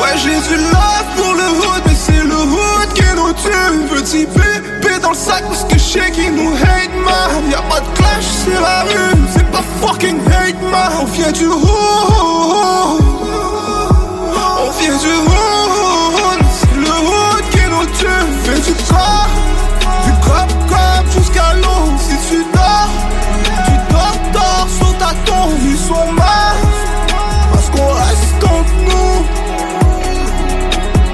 Ouais, 0.00 0.14
j'ai 0.22 0.40
du 0.48 0.56
love 0.56 1.08
pour 1.16 1.32
le 1.34 1.48
hood, 1.60 1.82
mais 1.86 1.94
c'est 1.94 2.24
le 2.24 2.40
hood 2.54 2.92
qui 2.94 3.08
nous 3.16 3.32
tue. 3.32 3.94
Petit 3.94 4.26
bébé 4.26 4.98
dans 5.00 5.10
le 5.10 5.16
sac 5.16 5.44
parce 5.48 5.64
que 5.64 5.74
je 5.74 5.84
sais 5.84 6.10
qu'ils 6.10 6.34
nous 6.34 6.52
hate, 6.52 6.94
man. 7.04 7.50
Y'a 7.50 7.62
pas 7.62 7.80
de 7.80 7.88
clash, 7.96 8.24
c'est 8.44 8.60
la 8.60 8.82
rue, 8.82 9.16
c'est 9.34 9.48
pas 9.50 9.64
fucking 9.80 10.20
hate, 10.26 10.60
man. 10.70 10.92
On 11.00 11.04
vient 11.06 11.32
du 11.32 11.46
hood, 11.46 11.64
on 14.66 14.70
vient 14.80 14.96
du 14.96 15.14
hood, 15.30 16.40
c'est 16.58 16.76
le 16.76 16.94
hood 17.08 17.44
qui 17.50 17.64
nous 17.70 17.86
tue. 17.98 18.24
Fais 18.44 18.60
du 18.60 18.74
corps, 18.88 19.33
tu 22.34 22.44
dors, 22.52 22.90
tu 23.66 23.92
dors, 23.92 24.18
dors 24.32 24.68
sur 24.68 24.98
ta 24.98 25.12
tombe, 25.24 25.76
sont 25.76 26.12
mal. 26.12 26.56
Parce 27.52 27.70
qu'on 27.70 27.92
reste 27.92 28.44
entre 28.44 28.74
nous. 28.88 29.16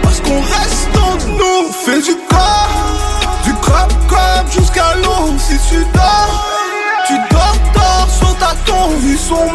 Parce 0.02 0.20
qu'on 0.20 0.40
reste 0.40 0.96
entre 0.96 1.26
nous. 1.26 1.72
Fais 1.84 2.00
du 2.00 2.16
corps, 2.28 2.70
du 3.44 3.52
cop 3.54 3.90
cop 4.08 4.44
jusqu'à 4.50 4.94
l'eau. 5.02 5.36
Si 5.38 5.58
tu 5.68 5.84
dors, 5.92 6.34
tu 7.06 7.14
dors, 7.30 7.58
dors 7.74 8.08
sur 8.10 8.34
ta 8.38 8.54
tombe, 8.64 9.02
ils 9.02 9.18
sont 9.18 9.52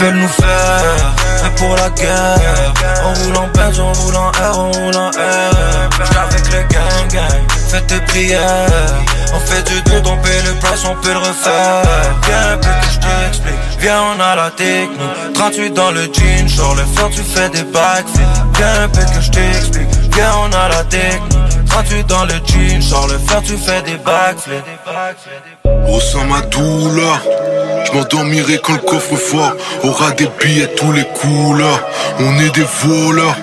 veulent 0.00 0.14
nous 0.16 0.28
faire 0.28 1.14
un 1.44 1.50
pour 1.50 1.76
la 1.76 1.90
guerre. 1.90 2.72
On 3.04 3.14
roule 3.22 3.36
en 3.36 3.48
Benz, 3.48 3.78
on 3.78 3.92
roule 3.92 4.16
en 4.16 4.30
R, 4.30 4.58
on 4.58 4.72
roule 4.72 4.96
en 4.96 5.10
R. 5.10 5.90
J'suis 6.04 6.16
avec 6.16 6.44
le 6.52 6.62
gang 6.72 7.08
gang, 7.12 7.42
faites 7.68 7.86
tes 7.86 8.00
prières. 8.00 8.66
On 9.34 9.40
fait 9.40 9.62
du 9.62 9.80
deux, 9.82 10.02
on 10.06 10.16
paye 10.18 10.42
le 10.44 10.54
price, 10.60 10.84
on 10.84 10.94
peut 10.96 11.12
le 11.12 11.18
refaire. 11.18 11.82
Viens 12.26 12.56
peu 12.56 12.68
que 12.68 12.92
je 12.92 12.98
t'explique, 12.98 13.80
viens 13.80 14.02
on 14.16 14.20
a 14.20 14.34
la 14.34 14.50
technique 14.50 15.32
38 15.34 15.70
dans 15.74 15.90
le 15.90 16.04
jean, 16.04 16.48
sur 16.48 16.74
le 16.74 16.82
fer 16.82 17.10
tu 17.10 17.22
fais 17.22 17.48
des 17.50 17.64
backflips. 17.64 18.26
Viens 18.56 18.88
peu 18.88 19.02
que 19.02 19.20
je 19.20 19.30
t'explique, 19.30 19.88
viens 20.14 20.32
on 20.44 20.52
a 20.52 20.68
la 20.68 20.84
technique 20.84 21.66
38 21.68 22.06
dans 22.06 22.24
le 22.24 22.34
jean, 22.46 22.82
sur 22.82 23.06
le 23.06 23.18
fer 23.18 23.42
tu 23.42 23.56
fais 23.56 23.82
des 23.82 23.96
backflips. 23.98 24.64
Ressens 25.86 26.24
ma 26.24 26.40
douleur. 26.42 27.20
M'endormirai 27.94 28.60
quand 28.62 28.74
le 28.74 28.78
coffre 28.78 29.16
fort 29.16 29.52
aura 29.82 30.12
des 30.12 30.28
billets 30.40 30.72
tous 30.76 30.92
les 30.92 31.04
couleurs. 31.04 31.82
On 32.20 32.38
est 32.38 32.54
des 32.54 32.66
voleurs. 32.84 33.36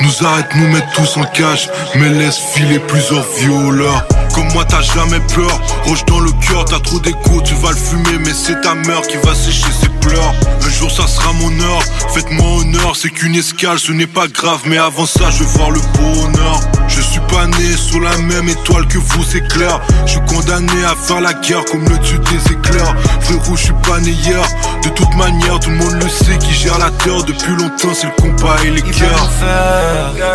Nous 0.00 0.26
arrête, 0.26 0.46
nous 0.56 0.68
mettre 0.68 0.90
tous 0.94 1.16
en 1.16 1.24
cage, 1.24 1.70
mais 1.94 2.08
laisse 2.08 2.38
filer 2.38 2.78
plusieurs 2.80 3.24
violeurs. 3.38 4.06
Comme 4.34 4.48
moi 4.52 4.64
t'as 4.64 4.80
jamais 4.80 5.20
peur, 5.34 5.60
roche 5.84 6.04
dans 6.06 6.20
le 6.20 6.30
cœur, 6.46 6.64
t'as 6.64 6.80
trop 6.80 6.98
d'écho, 6.98 7.40
tu 7.44 7.54
vas 7.54 7.70
le 7.70 7.76
fumer, 7.76 8.18
mais 8.18 8.32
c'est 8.32 8.60
ta 8.62 8.74
mère 8.74 9.02
qui 9.02 9.16
va 9.18 9.34
sécher 9.34 9.70
ses 9.80 9.91
Un 10.04 10.70
jour 10.70 10.90
ça 10.90 11.06
sera 11.06 11.32
mon 11.34 11.60
heure, 11.60 11.82
faites-moi 12.12 12.60
honneur, 12.60 12.96
c'est 12.96 13.10
qu'une 13.10 13.34
escale, 13.34 13.78
ce 13.78 13.92
n'est 13.92 14.06
pas 14.06 14.26
grave, 14.26 14.60
mais 14.66 14.78
avant 14.78 15.06
ça 15.06 15.30
je 15.30 15.44
veux 15.44 15.50
voir 15.50 15.70
le 15.70 15.80
bonheur. 15.98 16.60
Je 16.88 17.00
suis 17.00 17.20
pas 17.20 17.46
né 17.46 17.76
sur 17.76 18.00
la 18.00 18.16
même 18.18 18.48
étoile 18.48 18.86
que 18.86 18.98
vous, 18.98 19.24
c'est 19.24 19.46
clair. 19.48 19.80
Je 20.04 20.12
suis 20.12 20.20
condamné 20.26 20.84
à 20.84 20.94
faire 20.94 21.20
la 21.20 21.32
guerre 21.32 21.64
comme 21.70 21.88
le 21.88 21.98
dieu 21.98 22.18
des 22.18 22.52
éclairs. 22.52 22.94
Frérot, 23.20 23.56
je 23.56 23.62
suis 23.64 23.72
pas 23.88 23.98
né 24.00 24.10
hier. 24.10 24.42
De 24.82 24.88
toute 24.90 25.14
manière, 25.14 25.58
tout 25.60 25.70
le 25.70 25.76
monde 25.76 26.02
le 26.02 26.08
sait 26.08 26.36
qui 26.38 26.52
gère 26.52 26.78
la 26.78 26.90
terre 26.90 27.22
depuis 27.24 27.52
longtemps, 27.52 27.94
c'est 27.94 28.06
le 28.06 28.12
combat 28.20 28.56
et 28.64 28.70
les 28.70 28.82
faire 28.92 29.08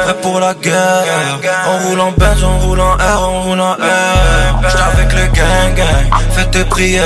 prêt 0.04 0.16
pour 0.22 0.40
la 0.40 0.54
guerre 0.54 1.40
On 1.68 1.88
roule 1.88 2.00
en 2.00 2.12
Benz, 2.12 2.44
on 2.44 2.60
roule 2.60 2.80
en 2.80 2.94
R, 2.94 3.30
on 3.30 3.42
roule 3.44 3.60
en 3.60 3.74
R 3.74 4.62
J'suis 4.68 4.80
avec 4.80 5.14
le 5.14 5.26
gang 5.28 5.76
gang, 5.76 6.22
faites 6.32 6.52
tes 6.52 6.64
prières 6.66 7.06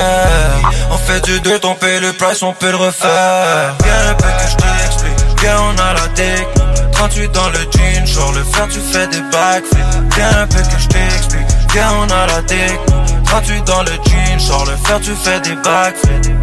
On 0.92 0.98
fait 0.98 1.24
du 1.26 1.40
deux, 1.42 1.60
on 1.64 1.76
paye 1.76 2.00
le 2.00 2.14
price, 2.14 2.42
on 2.44 2.51
peut 2.54 2.72
le 2.72 2.78
refaire. 2.78 3.76
Viens 3.84 4.12
un 4.12 4.14
peu 4.16 4.24
que 4.24 4.50
je 4.50 4.56
t'explique, 4.56 5.40
viens 5.42 5.62
on 5.62 5.80
a 5.80 5.94
la 5.94 6.08
technique 6.10 6.92
38 6.94 7.32
dans 7.32 7.50
le 7.50 7.60
jean, 7.72 8.06
sur 8.06 8.32
le 8.32 8.44
fer 8.44 8.68
tu 8.68 8.80
fais 8.80 9.08
des 9.08 9.22
backflips. 9.32 10.16
Viens 10.16 10.42
un 10.42 10.48
peu 10.48 10.60
que 10.60 10.80
je 10.80 10.88
t'explique, 10.88 11.48
viens 11.74 11.92
on 12.00 12.10
a 12.12 12.28
la 12.28 12.42
technique 12.44 13.24
38 13.26 13.64
dans 13.66 13.84
le 13.84 13.92
jean, 14.06 14.40
sur 14.40 14.66
le 14.66 14.76
fer 14.76 15.00
tu 15.02 15.12
fais 15.16 15.40
des 15.42 15.56
backflips 15.56 16.41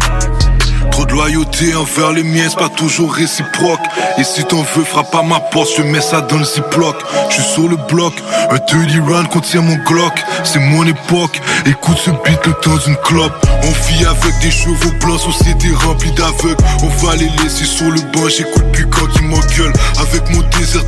Trop 0.91 1.05
de 1.05 1.11
loyauté 1.13 1.75
envers 1.75 2.11
les 2.11 2.23
miens, 2.23 2.47
c'est 2.49 2.57
pas 2.57 2.69
toujours 2.69 3.13
réciproque. 3.13 3.79
Et 4.17 4.23
si 4.23 4.43
t'en 4.43 4.63
veux, 4.75 4.83
frappe 4.83 5.13
à 5.15 5.21
ma 5.23 5.39
porte, 5.39 5.69
je 5.77 5.83
mets 5.83 6.01
ça 6.01 6.21
dans 6.21 6.37
le 6.37 6.45
ziploc. 6.45 6.95
Je 7.29 7.35
suis 7.35 7.53
sur 7.53 7.67
le 7.67 7.77
bloc, 7.77 8.13
un 8.49 8.57
dirty 8.67 8.99
run 8.99 9.25
contient 9.25 9.61
mon 9.61 9.75
Glock. 9.85 10.13
C'est 10.43 10.59
mon 10.59 10.85
époque, 10.85 11.39
écoute 11.65 11.97
ce 11.97 12.11
beat 12.11 12.45
le 12.45 12.53
temps 12.53 12.77
d'une 12.85 12.97
clope. 12.97 13.33
On 13.63 13.71
vit 13.87 14.05
avec 14.05 14.39
des 14.41 14.51
chevaux 14.51 14.91
blancs, 15.01 15.19
société 15.19 15.69
remplie 15.73 16.11
d'aveugles. 16.11 16.57
On 16.83 17.05
va 17.05 17.15
les 17.15 17.29
laisser 17.43 17.65
sur 17.65 17.89
le 17.89 18.01
banc, 18.13 18.27
j'écoute 18.27 18.71
plus 18.73 18.87
quand 18.87 19.07
ils 19.15 19.27
m'engueulent. 19.27 19.73
Avec 19.99 20.29
mon 20.31 20.41
désert 20.57 20.83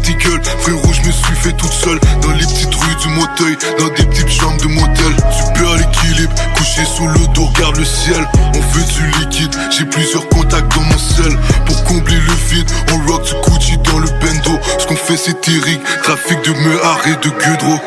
frérot, 0.60 0.93
je 0.93 1.08
me 1.08 1.12
suis 1.12 1.36
fait 1.36 1.54
toute 1.54 1.72
seule. 1.72 1.99
Dans 2.22 2.32
les 2.32 2.45
petites 2.45 2.74
rues 2.74 2.95
du 3.02 3.08
Moteuil, 3.10 3.58
dans 3.80 3.88
des 3.88 4.04
petites 4.04 4.30
chambres 4.30 4.62
de 4.62 4.68
motel. 4.68 5.16
Tu 5.16 5.60
perds 5.60 5.76
l'équilibre, 5.76 6.34
couché 6.56 6.86
sous 6.86 7.08
le 7.08 7.28
dos, 7.34 7.45
regarde 7.45 7.78
le 7.78 7.86
ciel. 7.86 8.28
On 8.56 8.60
veut 8.60 8.84
du 8.84 9.20
liquide, 9.20 9.56
j'ai 9.78 9.86
plusieurs 9.92 10.28
contacts 10.30 10.74
dans 10.76 10.82
mon 10.82 10.98
sel. 10.98 11.38
Pour 11.66 11.84
combler 11.84 12.16
le 12.16 12.50
vide, 12.50 12.70
on 12.94 13.12
rock 13.12 13.24
du 13.24 13.34
Gucci 13.50 13.78
dans 13.78 14.00
le 14.00 14.08
bendo. 14.08 14.60
Ce 14.80 14.88
qu'on 14.88 14.96
fait 14.96 15.18
c'est 15.18 15.39
terrible, 15.42 15.84
trafic 16.04 16.44
de 16.44 16.52
meurs 16.52 17.02
et 17.06 17.16
de 17.16 17.30
Gudro. 17.30 17.78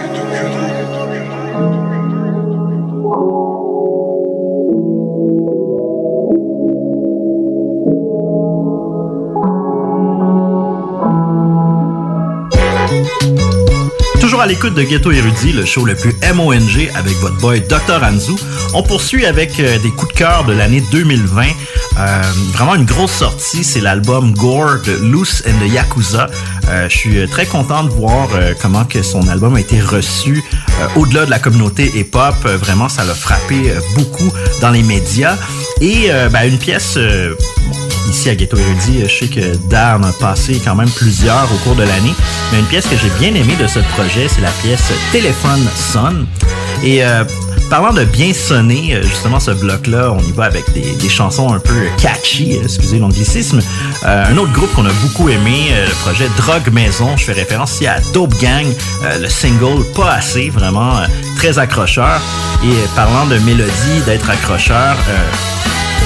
Toujours 14.21 14.41
à 14.41 14.47
l'écoute 14.47 14.75
de 14.75 14.83
Ghetto 14.83 15.13
Érudit, 15.13 15.53
le 15.53 15.65
show 15.65 15.85
le 15.85 15.95
plus 15.95 16.15
MONG 16.35 16.91
avec 16.95 17.15
votre 17.19 17.37
boy 17.37 17.61
Dr. 17.61 18.03
Anzu. 18.03 18.33
On 18.73 18.83
poursuit 18.83 19.27
avec 19.27 19.61
euh, 19.61 19.79
des 19.79 19.91
coups 19.91 20.13
de 20.13 20.19
cœur 20.19 20.45
de 20.45 20.53
l'année 20.53 20.83
2020. 20.91 21.45
Euh, 21.97 22.22
vraiment 22.53 22.74
une 22.74 22.84
grosse 22.84 23.12
sortie, 23.12 23.62
c'est 23.62 23.80
l'album 23.80 24.32
Gore 24.34 24.80
de 24.84 24.92
Loose 24.92 25.42
and 25.47 25.64
the 25.64 25.70
Yakuza. 25.70 26.28
Euh, 26.68 26.88
je 26.88 26.97
suis 26.97 27.28
très 27.28 27.47
content 27.47 27.84
de 27.84 27.90
voir 27.90 28.28
euh, 28.34 28.53
comment 28.61 28.84
que 28.84 29.03
son 29.03 29.28
album 29.28 29.55
a 29.55 29.61
été 29.61 29.80
reçu 29.80 30.42
euh, 30.80 30.86
au-delà 30.97 31.24
de 31.24 31.30
la 31.30 31.38
communauté 31.38 31.92
hip-hop. 31.95 32.34
Euh, 32.47 32.57
vraiment, 32.57 32.88
ça 32.88 33.05
l'a 33.05 33.14
frappé 33.14 33.70
euh, 33.70 33.80
beaucoup 33.95 34.32
dans 34.61 34.70
les 34.70 34.82
médias. 34.82 35.36
Et 35.80 36.07
euh, 36.11 36.28
ben, 36.28 36.42
une 36.49 36.59
pièce... 36.59 36.95
euh, 36.97 37.34
ici 38.11 38.28
à 38.28 38.34
Ghetto 38.34 38.57
Érudit, 38.57 39.09
je 39.09 39.24
sais 39.24 39.28
que 39.28 39.57
Dan 39.68 40.05
a 40.05 40.12
passé 40.12 40.61
quand 40.62 40.74
même 40.74 40.90
plusieurs 40.90 41.49
au 41.53 41.57
cours 41.64 41.74
de 41.74 41.82
l'année, 41.82 42.14
mais 42.53 42.61
une 42.61 42.66
pièce 42.66 42.86
que 42.86 42.97
j'ai 42.97 43.11
bien 43.18 43.34
aimée 43.34 43.57
de 43.57 43.66
ce 43.66 43.78
projet, 43.95 44.28
c'est 44.28 44.42
la 44.42 44.51
pièce 44.62 44.92
Téléphone 45.11 45.66
Sonne. 45.74 46.26
Et 46.84 47.03
euh, 47.03 47.24
parlant 47.71 47.93
de 47.93 48.05
bien 48.05 48.33
sonner, 48.33 48.95
euh, 48.95 49.03
justement 49.03 49.41
ce 49.41 49.51
bloc-là, 49.51 50.12
on 50.12 50.21
y 50.21 50.33
va 50.33 50.45
avec 50.45 50.65
des, 50.73 51.09
chansons 51.09 51.53
un 51.53 51.59
peu 51.59 51.87
catchy, 52.01 52.57
euh, 52.59 52.65
excusez 52.65 52.99
l'anglicisme. 52.99 53.61
Euh, 54.05 54.25
un 54.31 54.37
autre 54.37 54.53
groupe 54.53 54.73
qu'on 54.75 54.87
a 54.87 54.93
beaucoup 55.03 55.29
aimé, 55.29 55.71
le 55.87 55.95
projet 56.03 56.29
Drogue 56.37 56.73
Maison, 56.73 57.17
je 57.17 57.25
fais 57.25 57.33
référence 57.33 57.75
ici 57.75 57.87
à 57.87 58.01
Dope 58.12 58.35
Gang, 58.41 58.67
le 59.21 59.29
single 59.29 59.85
Pas 59.95 60.12
assez, 60.15 60.51
vraiment 60.51 60.95
très 61.37 61.59
accrocheur. 61.59 62.21
Et 62.65 62.97
parlant 62.97 63.27
de 63.27 63.39
mélodie, 63.39 64.01
d'être 64.07 64.31
accrocheur, 64.31 64.97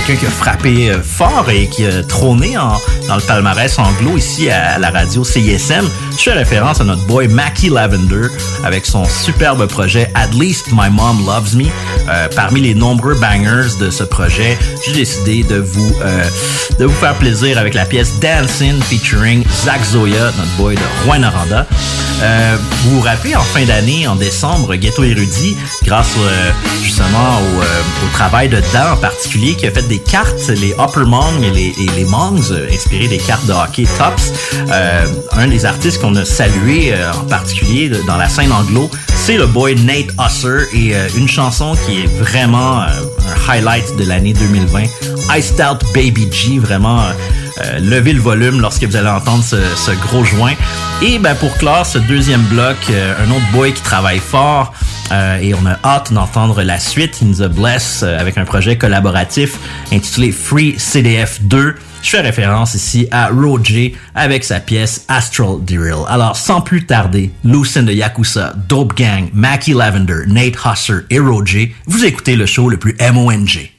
quelqu'un 0.09 0.21
qui 0.21 0.27
a 0.27 0.31
frappé 0.31 0.91
euh, 0.91 1.03
fort 1.03 1.51
et 1.51 1.69
qui 1.69 1.85
a 1.85 2.03
trôné 2.03 2.55
dans 2.55 3.17
le 3.17 3.21
palmarès 3.21 3.79
anglo 3.79 4.17
ici 4.17 4.49
à 4.51 4.79
la 4.79 4.91
radio 4.91 5.23
CISM. 5.23 5.87
Je 6.13 6.23
fais 6.23 6.33
référence 6.33 6.81
à 6.81 6.85
notre 6.85 7.05
boy 7.07 7.29
Mackie 7.29 7.69
Lavender 7.69 8.29
avec 8.65 8.87
son 8.87 9.05
superbe 9.05 9.67
projet 9.67 10.11
At 10.15 10.29
Least 10.29 10.69
My 10.73 10.89
Mom 10.91 11.25
Loves 11.27 11.57
Me. 11.57 11.67
Euh, 12.09 12.29
parmi 12.35 12.61
les 12.61 12.75
nombreux 12.75 13.15
bangers 13.17 13.77
de 13.79 13.91
ce 13.91 14.05
projet, 14.05 14.59
j'ai 14.87 14.93
décidé 14.93 15.43
de 15.43 15.57
vous 15.57 15.93
euh, 16.03 16.25
de 16.79 16.87
vous 16.87 16.95
faire 16.95 17.15
plaisir 17.15 17.59
avec 17.59 17.75
la 17.75 17.85
pièce 17.85 18.19
Dancing 18.19 18.81
featuring 18.83 19.45
Zach 19.65 19.85
Zoya, 19.85 20.33
notre 20.39 20.57
boy 20.57 20.75
de 20.75 21.05
Rouen 21.05 21.19
Noranda. 21.19 21.67
Euh, 22.21 22.57
vous 22.83 22.97
vous 22.97 23.01
rappelez, 23.01 23.37
en 23.37 23.43
fin 23.43 23.65
d'année, 23.65 24.09
en 24.09 24.17
décembre, 24.17 24.75
Ghetto 24.75 25.05
Érudit, 25.05 25.57
grâce 25.85 26.15
euh, 26.19 26.51
justement 26.83 27.39
au, 27.39 27.63
euh, 27.63 27.83
au 28.05 28.13
travail 28.13 28.49
de 28.49 28.61
Dan 28.73 28.93
en 28.93 28.97
particulier, 28.97 29.55
qui 29.55 29.67
a 29.67 29.71
fait 29.71 29.87
des 29.87 30.01
cartes, 30.01 30.49
les 30.49 30.73
Upper 30.73 31.05
Mong 31.07 31.45
et 31.45 31.51
les, 31.51 31.69
et 31.81 31.91
les 31.97 32.05
Mongs, 32.05 32.51
euh, 32.51 32.69
inspirés 32.73 33.07
des 33.09 33.19
cartes 33.19 33.47
de 33.47 33.53
hockey 33.53 33.87
Tops. 33.99 34.33
Euh, 34.71 35.07
un 35.33 35.47
des 35.47 35.65
artistes 35.65 36.01
qu'on 36.01 36.17
a 36.17 36.25
salué 36.25 36.93
euh, 36.93 37.13
en 37.13 37.25
particulier 37.25 37.89
dans 38.07 38.17
la 38.17 38.29
scène 38.29 38.53
anglo, 38.53 38.91
c'est 39.15 39.37
le 39.37 39.47
boy 39.47 39.77
Nate 39.77 40.09
Husser 40.19 40.67
et 40.73 40.95
une 41.17 41.29
chanson 41.29 41.77
qui 41.87 42.03
est 42.03 42.07
vraiment 42.07 42.81
un 42.81 42.89
highlight 43.49 43.97
de 43.97 44.05
l'année 44.05 44.33
2020, 44.33 44.85
Iced 45.37 45.61
Out 45.61 45.85
Baby 45.95 46.29
G, 46.33 46.59
vraiment... 46.59 47.03
levez 47.81 48.13
le 48.13 48.21
volume 48.21 48.61
lorsque 48.61 48.85
vous 48.85 48.97
allez 48.97 49.09
entendre 49.09 49.45
ce, 49.45 49.57
ce 49.77 49.91
gros 49.91 50.25
joint. 50.25 50.55
Et 51.01 51.21
ben, 51.21 51.37
pour 51.37 51.57
clore 51.59 51.87
ce 51.87 51.99
deuxième 51.99 52.43
bloc, 52.43 52.77
euh, 52.91 53.15
un 53.25 53.31
autre 53.31 53.47
boy 53.53 53.73
qui 53.73 53.83
travaille 53.83 54.19
fort 54.19 54.75
euh, 55.13 55.39
et 55.39 55.55
on 55.55 55.65
a 55.65 55.79
hâte 55.85 56.13
d'entendre 56.13 56.61
la 56.65 56.81
suite, 56.81 57.21
In 57.23 57.31
the 57.31 57.49
Bless, 57.49 58.03
euh, 58.03 58.19
avec 58.19 58.37
un 58.37 58.45
projet 58.45 58.77
collaboratif 58.77 59.59
intitulé 59.93 60.33
Free 60.33 60.75
CDF 60.77 61.41
2. 61.43 61.77
Je 62.03 62.11
fais 62.11 62.21
référence 62.21 62.75
ici 62.75 63.07
à 63.13 63.29
Roger 63.29 63.95
avec 64.17 64.43
sa 64.43 64.59
pièce 64.59 65.05
Astral 65.07 65.65
Derail. 65.65 66.05
Alors, 66.09 66.37
sans 66.37 66.61
plus 66.61 66.85
tarder, 66.85 67.31
Lucen 67.45 67.85
de 67.85 67.93
Yakuza, 67.93 68.55
Dope 68.69 68.97
Gang, 68.97 69.29
Mackie 69.33 69.75
Lavender, 69.75 70.27
Nate 70.27 70.57
Husser 70.65 71.05
et 71.11 71.21
Roger, 71.21 71.77
vous 71.87 72.05
écoutez 72.05 72.35
le 72.35 72.47
show 72.47 72.69
le 72.69 72.77
plus 72.77 72.97
MONG. 73.13 73.71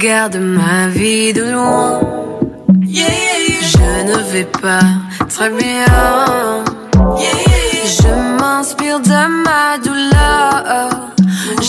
Regarde 0.00 0.36
ma 0.36 0.88
vie 0.88 1.32
de 1.34 1.42
loin. 1.42 2.00
Je 3.72 3.88
ne 4.08 4.16
vais 4.32 4.48
pas 4.62 4.86
très 5.28 5.50
bien. 5.50 6.64
Je 7.98 8.12
m'inspire 8.38 9.00
de 9.00 9.22
ma 9.44 9.76
douleur. 9.84 10.88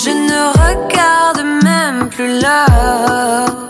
Je 0.02 0.12
ne 0.30 0.42
regarde 0.64 1.44
même 1.64 2.08
plus 2.08 2.40
l'heure. 2.42 3.70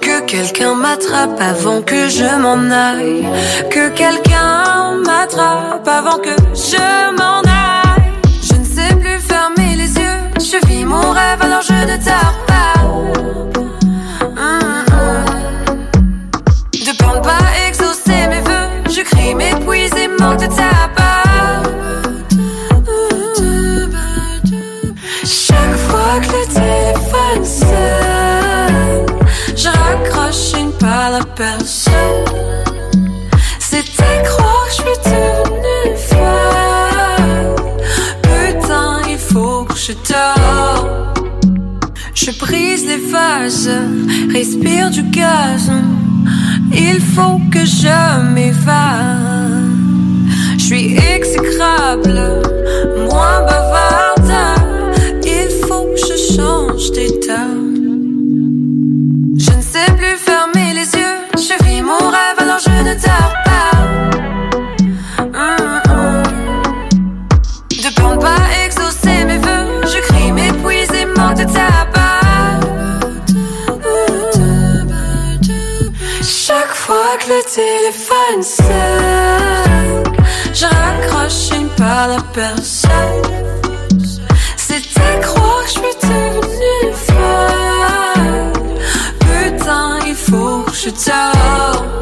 Que 0.00 0.20
quelqu'un 0.24 0.74
m'attrape 0.74 1.38
avant 1.38 1.82
que 1.82 2.08
je 2.08 2.30
m'en 2.42 2.60
aille. 2.70 3.26
Que 3.70 3.90
quelqu'un 3.90 4.96
m'attrape 5.06 5.86
avant 5.86 6.18
que 6.26 6.34
je 6.54 6.86
m'en 7.18 7.40
aille. 7.42 8.12
Je 8.48 8.54
ne 8.54 8.64
sais 8.64 8.94
plus 8.94 9.18
fermer 9.18 9.76
les 9.76 9.92
yeux. 10.02 10.20
Je 10.38 10.66
vis 10.68 10.86
mon 10.86 11.10
rêve 11.10 11.42
alors 11.42 11.60
je 11.60 11.74
ne 11.74 11.96
dors 11.98 12.38
pas. 12.46 12.51
Je 19.02 19.10
crie, 19.10 19.34
m'épuise 19.34 19.92
et 19.96 20.08
manque 20.08 20.40
de 20.40 20.46
tabac. 20.46 21.62
Chaque 25.24 25.76
fois 25.76 26.20
que 26.20 26.26
le 26.26 26.44
téléphone 26.58 27.44
sonne, 27.44 29.06
je 29.56 29.68
raccroche 29.68 30.54
et 30.58 30.64
ne 30.64 30.72
parle 30.72 31.14
à 31.16 31.24
personne. 31.36 31.92
C'est 33.58 33.84
à 34.00 34.22
croire 34.22 34.66
que 34.66 34.70
je 34.70 34.76
suis 34.76 34.98
devenue 35.04 35.96
folle. 36.08 37.56
Putain, 38.22 39.00
il 39.08 39.18
faut 39.18 39.64
que 39.64 39.76
je 39.76 39.92
dors. 40.12 41.14
Je 42.14 42.30
brise 42.38 42.86
les 42.86 42.98
vases, 43.10 43.70
respire 44.32 44.90
du 44.90 45.02
gaz 45.02 45.70
il 46.74 47.00
faut 47.00 47.40
que 47.50 47.64
je 47.64 48.22
m'évade. 48.34 49.72
Je 50.58 50.64
suis 50.64 50.96
exécrable, 50.96 52.42
moins 53.10 53.40
bavarde, 53.42 54.32
il 55.24 55.48
faut 55.66 55.84
que 55.84 56.00
je 56.08 56.34
change 56.34 56.90
d'état. 56.92 57.61
Raccroche 80.66 81.50
et 81.52 81.58
ne 81.58 81.68
parle 81.76 82.12
à 82.12 82.22
personne. 82.32 82.90
C'était 84.56 85.20
croire 85.20 85.62
que 85.64 85.68
je 85.68 85.72
suis 85.72 85.96
devenue 86.02 86.94
folle. 86.94 88.52
Putain, 89.20 89.98
il 90.06 90.14
faut 90.14 90.62
que 90.62 90.72
je 90.72 90.90
dors. 90.90 92.01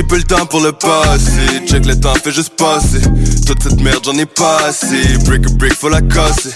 J'ai 0.00 0.06
peu 0.06 0.16
le 0.16 0.22
temps 0.22 0.46
pour 0.46 0.60
le 0.60 0.72
passé. 0.72 1.60
Check 1.66 1.84
le 1.84 1.94
temps, 1.94 2.14
fait 2.14 2.30
juste 2.30 2.56
passer. 2.56 3.02
Toute 3.46 3.62
cette 3.62 3.78
merde, 3.82 4.00
j'en 4.02 4.16
ai 4.16 4.24
pas 4.24 4.56
assez. 4.66 5.18
Break 5.26 5.46
a 5.46 5.50
break, 5.50 5.74
faut 5.74 5.90
la 5.90 6.00
casser. 6.00 6.54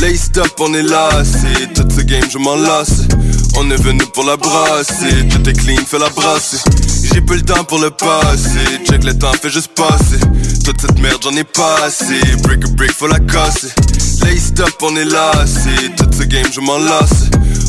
Lay 0.00 0.16
stop, 0.16 0.48
on 0.60 0.72
est 0.72 0.82
lassé. 0.82 1.68
Toute 1.74 1.92
ce 1.92 2.00
game, 2.00 2.24
je 2.30 2.38
m'en 2.38 2.56
lasse. 2.56 3.02
On 3.58 3.70
est 3.70 3.82
venu 3.82 4.02
pour 4.14 4.24
la 4.24 4.38
brasser. 4.38 5.28
Tout 5.28 5.46
est 5.46 5.52
clean, 5.52 5.76
fais 5.86 5.98
la 5.98 6.08
brasser. 6.08 6.56
J'ai 7.12 7.20
peu 7.20 7.34
le 7.34 7.42
temps 7.42 7.64
pour 7.64 7.80
le 7.80 7.90
passé. 7.90 8.64
Check 8.88 9.04
le 9.04 9.12
temps, 9.12 9.32
fait 9.42 9.50
juste 9.50 9.72
passer. 9.74 10.18
Toute 10.64 10.80
cette 10.80 10.98
merde, 10.98 11.20
j'en 11.22 11.36
ai 11.36 11.44
pas 11.44 11.76
assez. 11.84 12.20
Break 12.44 12.64
a 12.64 12.68
break, 12.68 12.92
faut 12.92 13.08
la 13.08 13.18
casser. 13.18 13.68
Lay 14.24 14.38
stop, 14.38 14.72
on 14.80 14.96
est 14.96 15.04
lassé. 15.04 15.92
Toute 15.98 16.14
ce 16.14 16.22
game, 16.22 16.50
je 16.50 16.60
m'en 16.60 16.78
lasse. 16.78 17.28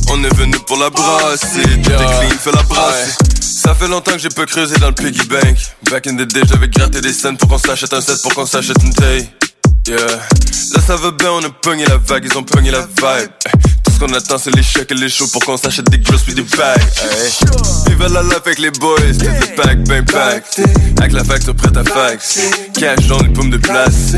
On 0.09 0.23
est 0.23 0.33
venu 0.37 0.55
pour 0.65 0.77
la 0.77 0.89
brasser. 0.89 1.63
Tout 1.83 1.91
est 1.91 1.97
clean, 1.97 2.37
fais 2.39 2.53
la 2.53 2.63
brasser. 2.63 3.36
Ça 3.57 3.73
fait 3.73 3.87
longtemps 3.87 4.11
que 4.11 4.19
j'ai 4.19 4.29
peu 4.29 4.45
creusé 4.45 4.75
dans 4.77 4.89
le 4.89 4.93
piggy 4.93 5.25
bank. 5.27 5.57
Back 5.89 6.05
in 6.05 6.15
the 6.15 6.27
day, 6.27 6.41
j'avais 6.47 6.67
gratté 6.67 7.01
des 7.01 7.11
scènes 7.11 7.37
pour 7.37 7.49
qu'on 7.49 7.57
s'achète 7.57 7.91
un 7.91 8.01
set, 8.01 8.21
pour 8.21 8.31
qu'on 8.35 8.45
s'achète 8.45 8.77
une 8.83 8.93
taille. 8.93 9.27
Yeah. 9.87 9.97
Là 9.97 10.81
ça 10.85 10.95
va 10.95 11.09
bien, 11.09 11.31
on 11.31 11.43
a 11.43 11.49
pogné 11.49 11.83
la 11.87 11.97
vague, 11.97 12.27
ils 12.29 12.37
ont 12.37 12.43
pogné 12.43 12.69
la 12.69 12.81
vibe. 12.81 13.31
Ce 13.97 14.05
qu'on 14.05 14.13
attend 14.13 14.37
c'est 14.37 14.55
les 14.55 14.61
chèques 14.61 14.91
et 14.91 14.93
les 14.93 15.09
shows 15.09 15.25
pour 15.33 15.43
qu'on 15.43 15.57
s'achète 15.57 15.89
des 15.89 15.97
grosses 15.97 16.21
puis 16.21 16.35
des 16.35 16.43
bags. 16.43 16.79
Vive 17.87 18.13
la 18.13 18.21
life 18.21 18.41
avec 18.45 18.59
les 18.59 18.69
boys, 18.69 18.99
le 18.99 19.55
pack, 19.55 19.83
ben 19.85 20.05
pack. 20.05 20.43
Avec 20.99 21.13
la 21.13 21.23
facture 21.23 21.55
prête 21.55 21.75
à 21.75 21.83
fax. 21.83 22.39
Cash 22.75 23.07
dans 23.07 23.17
les 23.17 23.29
paumes 23.29 23.49
de 23.49 23.57
place. 23.57 24.11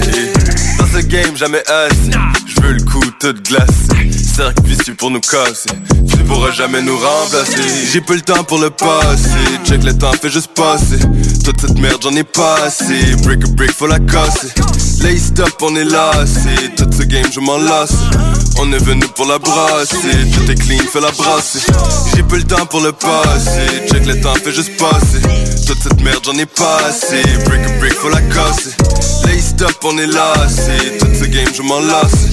Dans 0.78 0.88
ce 0.88 1.06
game, 1.06 1.38
jamais 1.38 1.64
assez. 1.70 2.12
Je 2.46 2.62
veux 2.62 2.74
le 2.74 2.84
coup 2.84 3.00
tout 3.22 3.34
glacé. 3.42 4.12
Cercle 4.36 4.64
vicieux 4.66 4.96
pour 4.96 5.12
nous 5.12 5.22
casser. 5.22 5.70
Tu 6.10 6.18
pourras 6.26 6.52
jamais 6.52 6.82
nous 6.82 6.98
remplacer. 6.98 7.64
J'ai 7.90 8.02
peu 8.02 8.16
le 8.16 8.22
temps 8.22 8.44
pour 8.44 8.58
le 8.58 8.72
passé. 8.72 9.30
Check 9.64 9.84
le 9.86 9.98
temps, 9.98 10.12
fait 10.12 10.30
juste 10.30 10.50
passer. 10.56 11.00
Toute 11.46 11.62
cette 11.62 11.80
merde, 11.80 12.02
j'en 12.04 12.16
ai 12.18 12.26
pas. 12.26 12.68
Break 13.24 13.46
a 13.46 13.48
break, 13.52 13.72
faut 13.72 13.88
la 13.88 14.00
casser. 14.00 14.50
Lay 15.04 15.18
stop, 15.18 15.56
on 15.62 15.74
est 15.78 15.86
lassé. 15.86 16.70
Tout 16.76 16.90
ce 16.92 17.04
game, 17.04 17.32
je 17.32 17.40
m'en 17.40 17.58
lasse. 17.58 17.94
On 18.62 18.70
est 18.74 18.84
venu 18.84 19.06
pour 19.16 19.26
la 19.26 19.40
Tout 19.70 20.52
est 20.52 20.56
clean, 20.56 20.80
fais 20.92 21.00
la 21.00 21.12
brasser. 21.12 21.60
J'ai 22.16 22.24
peu 22.24 22.38
le 22.38 22.44
temps 22.44 22.66
pour 22.66 22.82
le 22.82 22.92
passer. 22.92 23.88
Check 23.88 24.08
le 24.08 24.20
temps, 24.20 24.34
fait 24.34 24.52
juste 24.52 24.76
passer. 24.78 25.22
Toute 25.68 25.78
cette 25.84 26.02
merde, 26.02 26.24
j'en 26.26 26.34
ai 26.34 26.48
pas 26.48 26.78
assez. 26.88 27.22
Break 27.46 27.66
a 27.66 27.78
break, 27.78 27.94
faut 27.94 28.10
la 28.10 28.22
casser. 28.22 28.72
Lay 29.26 29.40
stop, 29.40 29.78
on 29.84 29.96
est 30.00 30.08
lassé. 30.08 30.98
Tout 31.00 31.14
ce 31.14 31.26
game, 31.26 31.54
je 31.54 31.62
m'en 31.62 31.82
lasse. 31.82 32.30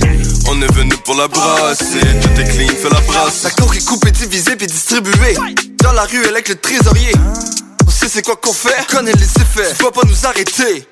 On 0.48 0.62
est 0.62 0.72
venu 0.72 0.96
pour 1.04 1.14
la 1.16 1.28
brasser. 1.28 2.00
Tout 2.22 2.40
est 2.40 2.44
clean, 2.44 2.68
fais 2.68 2.88
la 2.88 3.00
brasse. 3.00 3.42
La 3.42 3.50
coke 3.50 3.76
est 3.76 3.84
coupée, 3.84 4.12
divisée 4.12 4.56
puis 4.56 4.66
distribuée. 4.66 5.36
Dans 5.82 5.92
la 5.92 6.04
rue, 6.04 6.22
elle 6.24 6.30
avec 6.30 6.48
le 6.48 6.56
trésorier. 6.56 7.12
On 7.86 7.90
sait 7.90 8.08
c'est 8.08 8.24
quoi 8.24 8.36
qu'on 8.36 8.54
fait, 8.54 8.74
on 8.80 8.96
connaît 8.96 9.12
les 9.12 9.42
effets. 9.42 9.74
Tu 9.76 9.84
vas 9.84 9.90
pas 9.90 10.06
nous 10.08 10.26
arrêter. 10.26 10.86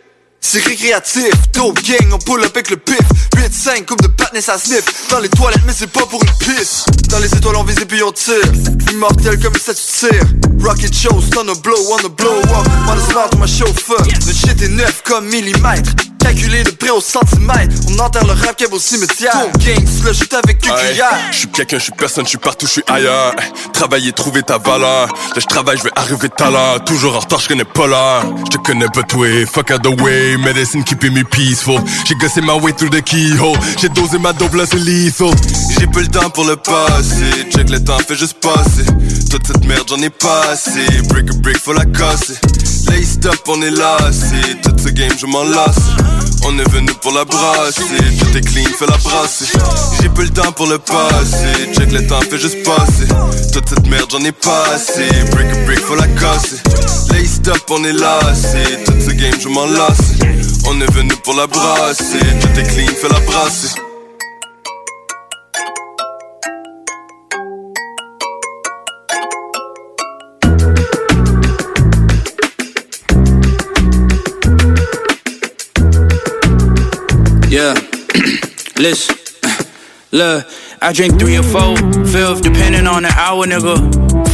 C'est 0.46 0.62
récréatif, 0.62 1.32
dope 1.54 1.82
gang, 1.82 2.12
on 2.12 2.18
pull 2.18 2.44
up 2.44 2.50
avec 2.54 2.68
le 2.68 2.76
pif. 2.76 3.00
8-5, 3.34 3.86
coupe 3.86 4.02
de 4.02 4.08
patness 4.08 4.50
à 4.50 4.58
sniff. 4.58 4.84
Dans 5.08 5.18
les 5.18 5.30
toilettes, 5.30 5.62
mais 5.66 5.72
c'est 5.74 5.90
pas 5.90 6.04
pour 6.04 6.22
une 6.22 6.30
pisse. 6.38 6.84
Dans 7.08 7.18
les 7.18 7.34
étoiles, 7.34 7.56
on 7.56 7.64
vise 7.64 7.80
et 7.80 7.86
puis 7.86 8.02
on 8.02 8.12
tire. 8.12 8.52
Immortel 8.92 9.40
comme 9.40 9.54
ça 9.54 9.72
tu 9.72 9.82
tires. 9.82 10.26
Rocket 10.62 10.94
show, 10.94 11.18
stun 11.22 11.48
a 11.48 11.54
blow, 11.54 11.78
on 11.90 12.06
a 12.06 12.08
blow 12.10 12.38
up. 12.40 12.68
On 12.86 12.92
a 12.92 13.10
smart, 13.10 13.30
on 13.34 13.38
ma 13.38 13.46
chauffeur 13.46 14.02
Le 14.26 14.32
shit 14.32 14.60
est 14.60 14.68
neuf 14.68 15.02
comme 15.06 15.24
millimètre 15.28 15.92
Calculé 16.24 16.62
de 16.64 16.70
près 16.70 16.88
au 16.88 17.02
centimètre 17.02 17.76
On 17.90 17.98
enterre 17.98 18.24
le 18.24 18.32
rap 18.32 18.56
au 18.72 18.78
cimetière 18.78 19.32
Ton 19.32 19.58
gang, 19.58 19.86
slush 19.86 20.20
it 20.22 20.32
avec 20.32 20.58
cuculière 20.58 21.10
Je 21.30 21.36
suis 21.36 21.48
quelqu'un, 21.48 21.76
je 21.76 21.82
suis 21.82 21.92
personne, 21.92 22.24
je 22.24 22.30
suis 22.30 22.38
partout, 22.38 22.66
je 22.66 22.72
suis 22.72 22.84
ailleurs. 22.86 23.34
Travailler, 23.74 24.10
trouver 24.12 24.42
ta 24.42 24.56
valeur. 24.56 25.08
Là, 25.08 25.36
je 25.36 25.44
travaille, 25.44 25.76
je 25.76 25.82
vais 25.84 25.90
arriver 25.94 26.30
l'heure. 26.50 26.82
Toujours 26.84 27.16
en 27.16 27.18
retard, 27.18 27.40
je 27.40 27.48
connais 27.48 27.64
pas 27.64 27.86
l'heure. 27.86 28.24
Je 28.46 28.56
te 28.56 28.62
connais 28.62 28.88
pas 28.88 29.02
toi, 29.02 29.26
fuck 29.44 29.70
out 29.70 29.82
the 29.82 30.00
way. 30.00 30.38
Medicine 30.38 30.82
keeping 30.82 31.12
me 31.12 31.24
peaceful. 31.24 31.78
J'ai 32.06 32.14
gossé 32.14 32.40
ma 32.40 32.54
way 32.54 32.72
through 32.72 32.90
the 32.90 33.02
keyhole. 33.02 33.58
J'ai 33.78 33.90
dosé 33.90 34.18
ma 34.18 34.32
dope, 34.32 34.54
là 34.54 34.64
c'est 34.66 34.78
lethal. 34.78 35.30
J'ai 35.78 35.86
peu 35.86 36.00
le 36.00 36.08
temps 36.08 36.30
pour 36.30 36.44
le 36.44 36.56
passer. 36.56 37.50
Check 37.50 37.68
le 37.68 37.82
temps, 37.84 37.98
fait 37.98 38.16
juste 38.16 38.38
passer. 38.40 38.86
Toute 39.30 39.46
cette 39.46 39.64
merde, 39.66 39.84
j'en 39.88 40.00
ai 40.00 40.10
pas 40.10 40.42
assez. 40.52 40.86
Break 41.08 41.30
a 41.30 41.34
break, 41.34 41.58
faut 41.58 41.74
la 41.74 41.84
casser. 41.84 42.38
Lay 42.90 43.02
stop, 43.02 43.36
on 43.48 43.60
est 43.62 43.70
lassé. 43.70 44.56
Toute 44.62 44.80
ce 44.80 44.88
game, 44.88 45.12
je 45.18 45.26
m'en 45.26 45.44
lasse. 45.44 46.13
On 46.46 46.58
est 46.58 46.68
venu 46.70 46.92
pour 47.00 47.12
la 47.12 47.24
brasser. 47.24 47.82
Tout 48.18 48.36
est 48.36 48.40
clean, 48.40 48.64
fais 48.78 48.86
la 48.86 48.98
brasser. 48.98 49.46
J'ai 50.00 50.08
peu 50.08 50.22
le 50.22 50.30
temps 50.30 50.52
pour 50.52 50.66
le 50.66 50.78
passer. 50.78 51.72
Check 51.72 51.92
le 51.92 52.06
temps, 52.06 52.20
fait 52.20 52.38
juste 52.38 52.62
passer. 52.64 53.08
Toute 53.52 53.68
cette 53.68 53.86
merde, 53.86 54.08
j'en 54.10 54.24
ai 54.24 54.32
pas 54.32 54.64
assez. 54.74 55.08
Break 55.30 55.46
a 55.52 55.64
break, 55.64 55.80
faut 55.80 55.96
la 55.96 56.08
casser. 56.08 56.56
Lay 57.12 57.24
stop, 57.24 57.62
on 57.70 57.84
est 57.84 57.92
lassé. 57.92 58.84
Toute 58.84 59.00
ce 59.00 59.10
game, 59.10 59.40
je 59.40 59.48
m'en 59.48 59.66
lasse. 59.66 60.12
On 60.66 60.80
est 60.80 60.92
venu 60.92 61.14
pour 61.22 61.34
la 61.34 61.46
brasser. 61.46 62.18
Tout 62.40 62.60
est 62.60 62.64
clean, 62.64 62.92
fais 63.00 63.08
la 63.08 63.20
brasser. 63.20 63.93
Yeah, 77.64 77.72
listen, 78.76 79.16
look, 80.12 80.46
I 80.82 80.92
drink 80.92 81.18
three 81.18 81.38
or 81.38 81.42
four, 81.42 81.74
fifth, 82.04 82.42
depending 82.42 82.86
on 82.86 83.04
the 83.04 83.12
hour, 83.16 83.46
nigga. 83.46 83.80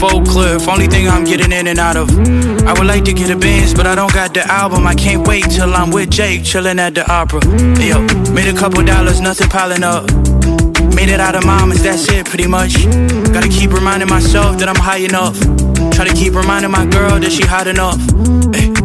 Four 0.00 0.24
cliff, 0.24 0.66
only 0.66 0.88
thing 0.88 1.06
I'm 1.06 1.22
getting 1.22 1.52
in 1.52 1.68
and 1.68 1.78
out 1.78 1.96
of. 1.96 2.10
I 2.66 2.72
would 2.72 2.88
like 2.88 3.04
to 3.04 3.12
get 3.12 3.30
a 3.30 3.36
Benz, 3.36 3.72
but 3.72 3.86
I 3.86 3.94
don't 3.94 4.12
got 4.12 4.34
the 4.34 4.44
album. 4.50 4.84
I 4.84 4.96
can't 4.96 5.28
wait 5.28 5.44
till 5.44 5.72
I'm 5.72 5.92
with 5.92 6.10
Jake, 6.10 6.42
chilling 6.42 6.80
at 6.80 6.96
the 6.96 7.08
opera. 7.08 7.38
Yo, 7.78 8.00
made 8.34 8.52
a 8.52 8.58
couple 8.58 8.82
dollars, 8.82 9.20
nothing 9.20 9.48
piling 9.48 9.84
up. 9.84 10.10
Made 10.96 11.08
it 11.08 11.20
out 11.20 11.36
of 11.36 11.46
mamas, 11.46 11.84
that's 11.84 12.08
it 12.08 12.26
pretty 12.26 12.48
much. 12.48 12.74
Gotta 13.32 13.48
keep 13.48 13.72
reminding 13.72 14.08
myself 14.08 14.58
that 14.58 14.68
I'm 14.68 14.74
high 14.74 15.04
enough. 15.06 15.38
Try 15.94 16.04
to 16.08 16.14
keep 16.14 16.34
reminding 16.34 16.72
my 16.72 16.84
girl 16.86 17.20
that 17.20 17.30
she 17.30 17.46
hot 17.46 17.68
enough. 17.68 18.00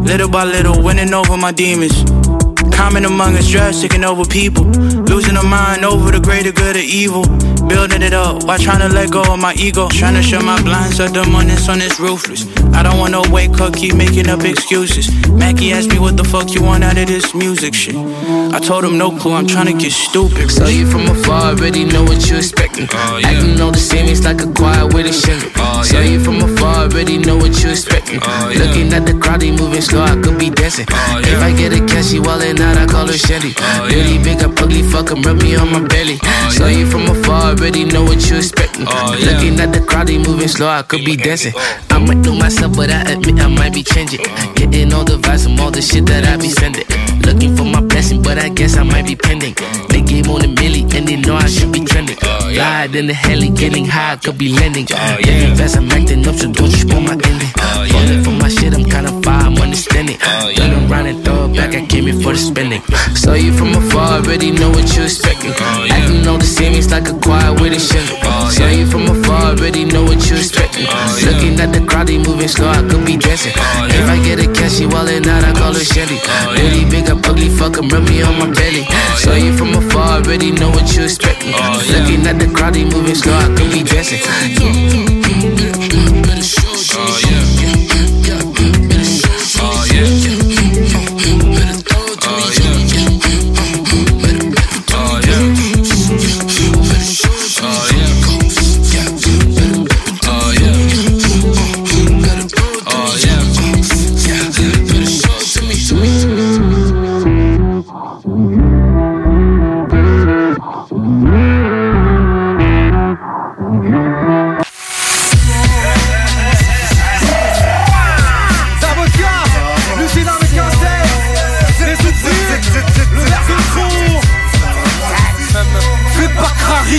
Little 0.05 0.29
by 0.29 0.43
little, 0.43 0.83
winning 0.83 1.15
over 1.15 1.35
my 1.35 1.51
demons. 1.51 2.44
Common 2.75 3.05
among 3.05 3.35
us, 3.35 3.47
stress 3.47 3.81
taking 3.81 4.03
over 4.03 4.25
people. 4.25 4.65
Losing 4.65 5.37
a 5.37 5.43
mind 5.43 5.83
over 5.85 6.11
the 6.11 6.19
greater 6.19 6.51
good 6.51 6.75
or 6.75 6.79
evil. 6.79 7.23
Building 7.67 8.01
it 8.03 8.13
up 8.13 8.43
while 8.43 8.59
trying 8.59 8.87
to 8.87 8.93
let 8.93 9.11
go 9.11 9.21
of 9.21 9.39
my 9.39 9.53
ego. 9.55 9.87
Trying 9.89 10.13
to 10.15 10.21
shut 10.21 10.43
my 10.43 10.61
blinds 10.61 10.99
up, 10.99 11.13
the 11.13 11.23
money 11.25 11.55
sun 11.55 11.81
is 11.81 11.99
ruthless. 11.99 12.45
I 12.73 12.83
don't 12.83 12.99
want 12.99 13.11
no 13.11 13.23
wake 13.31 13.59
up, 13.59 13.73
keep 13.73 13.95
making 13.95 14.29
up 14.29 14.43
excuses. 14.43 15.09
Mackie 15.31 15.71
asked 15.71 15.89
me 15.89 15.97
what 15.99 16.17
the 16.17 16.23
fuck 16.23 16.53
you 16.53 16.61
want 16.61 16.83
out 16.83 16.97
of 16.97 17.07
this 17.07 17.33
music 17.33 17.73
shit. 17.73 17.95
I 17.95 18.59
told 18.59 18.83
him 18.83 18.97
no 18.97 19.09
clue, 19.17 19.33
I'm 19.33 19.47
trying 19.47 19.67
to 19.67 19.73
get 19.73 19.91
stupid. 19.91 20.51
So 20.51 20.67
you 20.67 20.85
from 20.85 21.07
afar 21.07 21.53
already 21.53 21.85
know 21.85 22.03
what 22.03 22.29
you 22.29 22.37
expecting. 22.37 22.87
Oh, 22.91 23.21
Acting 23.23 23.59
on 23.61 23.71
the 23.71 23.79
scene, 23.79 24.05
it's 24.05 24.23
like 24.23 24.41
a 24.41 24.51
choir 24.53 24.85
with 24.87 25.07
a 25.07 25.13
shingle. 25.13 25.49
Oh, 25.57 25.81
so 25.81 25.99
you 26.01 26.19
from 26.19 26.37
afar 26.37 26.83
already 26.85 27.17
know 27.17 27.37
what 27.37 27.55
you 27.63 27.69
expecting. 27.69 28.19
Oh, 28.21 28.53
Looking 28.55 28.93
at 28.93 29.05
the 29.05 29.17
crowd, 29.17 29.41
they 29.41 29.51
moving 29.51 29.81
slow, 29.81 30.03
I 30.03 30.15
could 30.21 30.37
be 30.37 30.49
dancing. 30.49 30.85
if 30.89 31.41
I 31.41 31.51
get 31.55 31.73
a 31.73 31.79
cash, 31.87 32.11
she 32.11 32.19
wallin' 32.19 32.61
out, 32.65 32.77
I 32.77 32.85
call 32.85 33.07
her 33.07 33.17
Shelly. 33.17 33.53
Oh, 33.57 33.87
really 33.87 34.17
big, 34.23 34.41
I'm 34.41 34.51
ugly, 34.57 34.83
fuck 34.83 35.11
'em, 35.11 35.21
rub 35.21 35.41
me 35.41 35.55
on 35.55 35.71
my 35.71 35.81
belly. 35.93 36.17
Oh, 36.23 36.49
so 36.49 36.67
you 36.67 36.85
from 36.91 37.05
afar 37.13 37.51
already 37.51 37.85
know 37.85 38.03
what 38.03 38.19
you 38.29 38.37
expecting. 38.37 38.85
Oh, 38.87 39.15
yeah. 39.17 39.25
Looking 39.31 39.59
at 39.59 39.71
the 39.73 39.81
crowd, 39.81 40.07
they 40.07 40.17
moving 40.17 40.47
slow, 40.47 40.67
I 40.67 40.81
could 40.81 41.03
be 41.05 41.15
dancing. 41.15 41.53
I 41.91 41.97
might 41.99 42.21
do 42.23 42.33
myself, 42.33 42.75
but 42.75 42.89
I 42.89 43.01
admit 43.13 43.39
I 43.39 43.47
might 43.47 43.73
be 43.73 43.83
changing. 43.83 44.21
Getting 44.55 44.93
all 44.93 45.03
the 45.03 45.17
vibes 45.17 45.43
from 45.43 45.59
all 45.59 45.71
the 45.71 45.81
shit 45.81 46.05
that 46.07 46.25
I 46.25 46.37
be 46.37 46.49
sending. 46.49 46.85
Looking 47.25 47.55
for 47.55 47.63
my 47.65 47.81
blessing, 47.81 48.21
but 48.21 48.37
I 48.37 48.49
guess 48.49 48.77
I 48.77 48.83
might 48.83 49.05
be 49.05 49.15
pending. 49.15 49.55
They 49.89 50.01
game 50.01 50.29
on 50.29 50.41
a 50.43 50.47
milli, 50.59 50.81
and 50.95 51.07
they 51.07 51.15
know 51.17 51.35
I 51.35 51.47
should 51.47 51.71
be 51.71 51.79
trending. 51.85 52.17
Oh, 52.23 52.51
Lied 52.55 52.95
in 52.95 53.07
the 53.07 53.13
heli, 53.13 53.49
getting 53.49 53.85
high, 53.85 54.13
I 54.13 54.15
could 54.17 54.37
be 54.37 54.49
lending. 54.49 54.85
Living 55.25 55.55
fast, 55.55 55.77
I'm 55.77 55.89
acting 55.91 56.27
up, 56.27 56.35
so 56.35 56.51
don't 56.51 56.71
you 56.71 56.77
spoil 56.77 57.01
my 57.01 57.13
ending. 57.13 57.51
Oh, 57.75 57.85
Falling 57.91 58.23
for 58.23 58.31
my 58.31 58.49
shit, 58.49 58.73
I'm 58.73 58.85
kinda 58.85 59.11
far, 59.23 59.41
I'm 59.47 59.57
understanding. 59.57 60.17
Oh, 60.23 60.51
Turn 60.55 60.71
around 60.89 61.07
and 61.07 61.23
throw 61.25 61.45
it 61.45 61.55
back, 61.55 61.75
I 61.75 61.85
came 61.85 62.05
here 62.07 62.19
for 62.23 62.33
the 62.33 62.39
spending. 62.39 62.81
Saw 63.15 63.33
you 63.33 63.51
from 63.53 63.75
afar, 63.75 64.19
already 64.19 64.51
know 64.51 64.69
what 64.69 64.87
you 64.95 65.03
expecting. 65.03 65.53
Oh, 65.59 65.87
Acting 65.95 66.27
all 66.27 66.37
the 66.37 66.45
same, 66.45 66.73
it's 66.73 66.91
like 66.91 67.07
a 67.09 67.13
choir 67.13 67.53
with 67.53 67.73
a 67.73 67.79
shingle. 67.79 68.17
Saw 68.49 68.67
you 68.67 68.85
from 68.87 69.03
afar, 69.13 69.51
already 69.51 69.83
know 69.85 70.03
what 70.03 70.19
you 70.29 70.35
expecting. 70.37 70.87
Looking 71.27 71.59
at 71.59 71.73
the 71.73 71.81
crowd, 71.85 72.07
they 72.07 72.17
moving 72.17 72.47
slow, 72.47 72.69
I 72.69 72.81
could 72.89 73.05
be 73.05 73.17
dancing. 73.17 73.53
If 73.99 74.07
I 74.09 74.17
get 74.23 74.39
a 74.39 74.47
cash, 74.51 74.75
she 74.77 74.85
wildin' 74.85 75.27
out, 75.27 75.43
I 75.43 75.51
call 75.53 75.73
her 75.73 75.83
Shelly. 75.93 76.19
Really 76.55 76.85
big, 76.89 77.09
up 77.09 77.27
ugly, 77.27 77.49
fuck 77.49 77.77
'em, 77.77 77.89
rub 77.89 78.07
me 78.09 78.21
on 78.21 78.39
my 78.39 78.47
belly. 78.47 78.87
Saw 79.17 79.35
you 79.35 79.51
from 79.57 79.73
afar, 79.75 80.19
already 80.19 80.51
know 80.51 80.69
what 80.69 80.87
you 80.95 81.03
expecting. 81.03 81.53
Looking 81.91 82.25
at 82.27 82.39
the 82.39 82.47
crowd, 82.47 82.73
they 82.75 82.85
moving 82.85 83.15
slow, 83.15 83.35
I 83.35 83.47
could 83.55 83.71
be 83.71 83.83
dancing. 83.83 85.24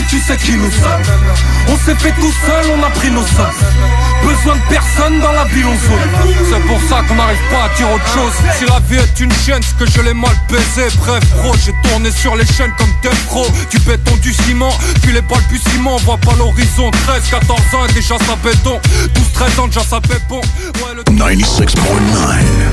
Tu 0.08 0.20
sais 0.20 0.36
qui 0.36 0.52
nous 0.52 0.70
sommes. 0.70 1.02
On 1.68 1.76
s'est 1.76 1.94
fait 1.96 2.12
tout 2.12 2.32
seul, 2.46 2.72
on 2.78 2.82
a 2.82 2.90
pris 2.90 3.10
nos 3.10 3.22
sommes. 3.22 3.46
Besoin 4.22 4.56
de 4.56 4.60
personne 4.68 5.20
dans 5.20 5.32
la 5.32 5.44
ville, 5.44 5.66
on 5.66 5.74
zone. 5.74 6.34
C'est 6.50 6.66
pour 6.66 6.80
ça 6.88 7.02
qu'on 7.06 7.14
n'arrive 7.14 7.38
pas 7.50 7.64
à 7.64 7.76
dire 7.76 7.90
autre 7.90 8.06
chose. 8.08 8.32
Si 8.58 8.64
la 8.64 8.80
vie 8.80 8.96
est 8.96 9.20
une 9.20 9.32
chaîne, 9.32 9.62
c'est 9.62 9.76
que 9.84 9.90
je 9.90 10.00
l'ai 10.00 10.14
mal 10.14 10.34
baisé. 10.48 10.88
Bref, 10.98 11.22
bro, 11.36 11.54
j'ai 11.64 11.72
tourné 11.88 12.10
sur 12.10 12.36
les 12.36 12.46
chaînes 12.46 12.72
comme 12.78 12.90
Death 13.02 13.26
Pro. 13.26 13.46
Du 13.70 13.78
béton, 13.80 14.16
du 14.16 14.32
ciment, 14.32 14.72
puis 15.02 15.12
les 15.12 15.22
balbutiements. 15.22 15.96
On 15.96 16.00
voit 16.00 16.18
pas 16.18 16.34
l'horizon. 16.38 16.90
13, 16.90 17.22
14 17.30 17.60
ans 17.74 17.86
et 17.88 17.92
déjà 17.92 18.18
ça 18.18 18.36
béton. 18.42 18.80
12, 19.14 19.32
13 19.32 19.58
ans, 19.58 19.66
déjà 19.66 19.82
ça 19.82 20.00
bon. 20.28 20.40
Ouais, 20.40 20.94
le 20.94 21.02
96.9. 21.02 21.76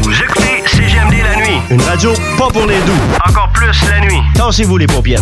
Vous 0.03 0.11
écoutez 0.11 0.63
CGMD 0.67 1.15
la 1.23 1.35
nuit. 1.35 1.61
Une 1.69 1.81
radio 1.81 2.13
pas 2.37 2.47
pour 2.47 2.65
les 2.65 2.79
doux. 2.81 2.99
Encore 3.27 3.49
plus 3.53 3.89
la 3.89 3.99
nuit. 4.01 4.21
Tassez-vous 4.35 4.77
les 4.77 4.87
paupières. 4.87 5.21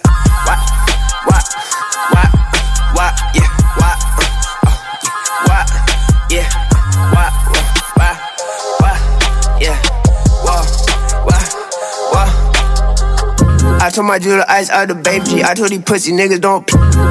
told 13.91 14.07
my 14.07 14.17
jeweler 14.19 14.45
ice 14.47 14.69
out 14.71 14.87
the 14.87 14.95
baby 14.95 15.43
I 15.43 15.53
told 15.53 15.69
these 15.69 15.83
pussy 15.83 16.11
niggas 16.15 16.41
don't. 16.41 16.63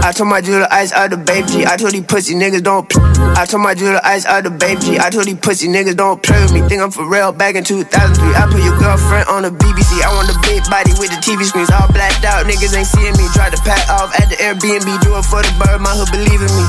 I 0.02 0.10
told 0.12 0.28
my 0.32 0.40
jeweler 0.40 0.66
ice 0.70 0.92
out 0.92 1.10
the 1.10 1.16
baby. 1.20 1.62
I 1.68 1.76
told 1.76 1.92
these 1.92 2.04
pussy 2.08 2.34
niggas 2.34 2.62
don't. 2.64 2.88
P- 2.88 2.98
I 3.36 3.44
told 3.46 3.62
my 3.62 3.74
jeweler 3.74 4.00
ice 4.02 4.24
out 4.26 4.44
the 4.44 4.50
baby 4.50 4.98
I 4.98 5.10
told 5.10 5.26
these 5.26 5.38
pussy 5.38 5.68
niggas 5.68 5.96
don't 5.96 6.22
play 6.22 6.40
with 6.42 6.52
me. 6.52 6.60
Think 6.66 6.80
I'm 6.82 6.90
for 6.90 7.06
real. 7.06 7.32
Back 7.32 7.54
in 7.54 7.64
2003, 7.64 7.86
I 8.34 8.48
put 8.50 8.64
your 8.64 8.74
girlfriend 8.80 9.28
on 9.28 9.42
the 9.46 9.52
BBC. 9.52 10.00
I 10.02 10.10
want 10.16 10.26
the 10.32 10.38
big 10.42 10.64
body 10.72 10.90
with 10.98 11.12
the 11.12 11.20
TV 11.20 11.44
screens 11.44 11.70
all 11.70 11.86
blacked 11.92 12.24
out. 12.24 12.46
Niggas 12.48 12.72
ain't 12.74 12.88
seeing 12.88 13.14
me. 13.14 13.28
Try 13.36 13.50
to 13.52 13.60
pack 13.62 13.84
off 13.92 14.10
at 14.18 14.26
the 14.32 14.36
Airbnb. 14.40 14.88
Do 15.04 15.14
it 15.20 15.24
for 15.28 15.44
the 15.44 15.52
bird. 15.60 15.78
My 15.84 15.92
hood 15.92 16.10
believe 16.10 16.40
in 16.40 16.50
me. 16.50 16.64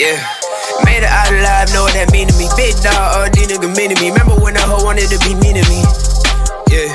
Yeah. 0.00 0.18
Made 0.86 1.02
it 1.02 1.10
out 1.10 1.32
alive, 1.32 1.68
know 1.74 1.82
what 1.90 1.94
that 1.98 2.12
mean 2.14 2.28
to 2.30 2.34
me. 2.38 2.46
Big 2.54 2.76
dog, 2.80 2.94
all 2.94 3.26
these 3.34 3.50
niggas 3.50 3.72
mean 3.76 3.90
to 3.90 3.96
me. 3.98 4.10
Remember 4.14 4.38
when 4.38 4.54
that 4.54 4.62
hoe 4.68 4.84
wanted 4.84 5.10
to 5.10 5.18
be 5.26 5.34
mean 5.34 5.58
to 5.58 5.64
me? 5.66 5.82
Yeah. 6.70 6.88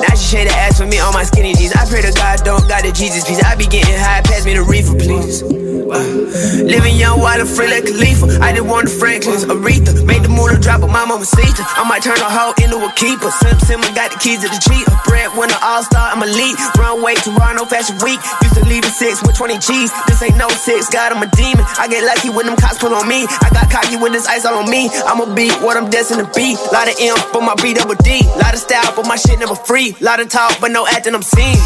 Now 0.00 0.14
she 0.14 0.36
shade 0.36 0.48
ass 0.48 0.78
for 0.78 0.86
me 0.86 0.98
on 0.98 1.12
my 1.12 1.24
skinny 1.24 1.54
jeans. 1.54 1.72
I 1.72 1.84
pray 1.88 2.02
to 2.02 2.12
God, 2.12 2.40
don't 2.44 2.68
got 2.68 2.84
the 2.84 2.92
Jesus 2.92 3.24
piece. 3.24 3.42
I 3.42 3.56
be 3.56 3.66
getting 3.66 3.94
high, 3.96 4.22
pass 4.22 4.44
me 4.44 4.54
the 4.54 4.62
reefer, 4.62 4.94
please. 4.94 5.42
Living 5.86 6.96
young, 6.96 7.20
wild, 7.20 7.40
and 7.40 7.48
free 7.48 7.70
like 7.70 7.86
Khalifa. 7.86 8.42
I 8.42 8.50
did 8.50 8.66
one 8.66 8.86
of 8.86 8.92
Franklin's, 8.92 9.46
Aretha. 9.46 9.94
Made 10.02 10.26
the 10.26 10.28
moolah 10.28 10.58
drop, 10.58 10.80
but 10.82 10.90
my 10.90 11.04
mama 11.06 11.24
Sita. 11.24 11.62
I 11.62 11.86
might 11.86 12.02
turn 12.02 12.18
a 12.18 12.26
hoe 12.26 12.54
into 12.58 12.82
a 12.82 12.90
keeper. 12.98 13.30
Sim 13.30 13.54
Simma 13.62 13.86
got 13.94 14.10
the 14.10 14.18
keys 14.18 14.42
to 14.42 14.48
the. 14.50 14.58
A 14.66 14.96
bread 15.06 15.30
winner, 15.38 15.54
all 15.62 15.82
star, 15.86 16.10
I'm 16.10 16.22
elite. 16.22 16.58
Runway, 16.74 17.14
Toronto, 17.22 17.64
Fashion 17.70 17.94
Week. 18.02 18.18
Used 18.42 18.58
to 18.58 18.64
leave 18.66 18.82
at 18.82 18.94
six 18.98 19.22
with 19.22 19.36
20 19.38 19.58
G's. 19.62 19.90
This 20.10 20.22
ain't 20.22 20.36
no 20.36 20.48
six, 20.50 20.90
God, 20.90 21.12
I'm 21.12 21.22
a 21.22 21.30
demon. 21.38 21.64
I 21.78 21.86
get 21.86 22.02
lucky 22.02 22.30
when 22.30 22.46
them 22.46 22.56
cops 22.56 22.78
pull 22.78 22.94
on 22.94 23.06
me. 23.06 23.26
I 23.28 23.48
got 23.54 23.70
cocky 23.70 23.96
with 23.96 24.12
this 24.12 24.26
ice 24.26 24.44
all 24.44 24.58
on 24.58 24.68
me. 24.68 24.90
I'ma 25.06 25.30
be 25.34 25.50
what 25.62 25.76
I'm 25.76 25.88
destined 25.88 26.26
to 26.26 26.28
be. 26.34 26.58
Lot 26.74 26.90
of 26.90 26.98
M 26.98 27.16
for 27.30 27.42
my 27.42 27.54
B 27.62 27.74
double 27.74 27.94
D. 28.02 28.26
Lot 28.42 28.54
of 28.54 28.60
style, 28.60 28.90
but 28.96 29.06
my 29.06 29.16
shit 29.16 29.38
never 29.38 29.54
free. 29.54 29.94
Lot 30.00 30.18
of 30.18 30.28
talk, 30.28 30.58
but 30.60 30.70
no 30.74 30.86
acting, 30.86 31.14
I'm 31.14 31.22
seen. 31.22 31.58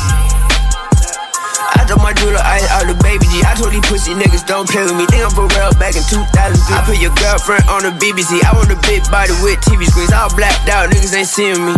I 1.76 1.84
told 1.84 2.02
my 2.02 2.12
jeweler 2.16 2.40
I 2.40 2.60
out 2.74 2.86
the 2.88 2.96
baby 3.04 3.26
G. 3.28 3.42
I 3.44 3.54
told 3.54 3.72
these 3.72 3.84
pussy 3.86 4.16
niggas 4.16 4.46
don't 4.46 4.68
play 4.68 4.84
with 4.84 4.96
me. 4.96 5.06
Think 5.06 5.24
I'm 5.24 5.32
for 5.32 5.46
real 5.46 5.72
back 5.76 5.94
in 5.94 6.04
2003. 6.08 6.24
I 6.72 6.80
put 6.86 6.98
your 6.98 7.14
girlfriend 7.20 7.64
on 7.68 7.84
the 7.84 7.92
BBC. 8.00 8.40
I 8.42 8.56
want 8.56 8.72
a 8.72 8.78
big 8.88 9.04
body 9.12 9.34
with 9.44 9.60
TV 9.62 9.84
screens. 9.86 10.12
All 10.12 10.32
blacked 10.32 10.68
out, 10.68 10.88
niggas 10.90 11.12
ain't 11.12 11.28
seeing 11.28 11.60
me. 11.60 11.74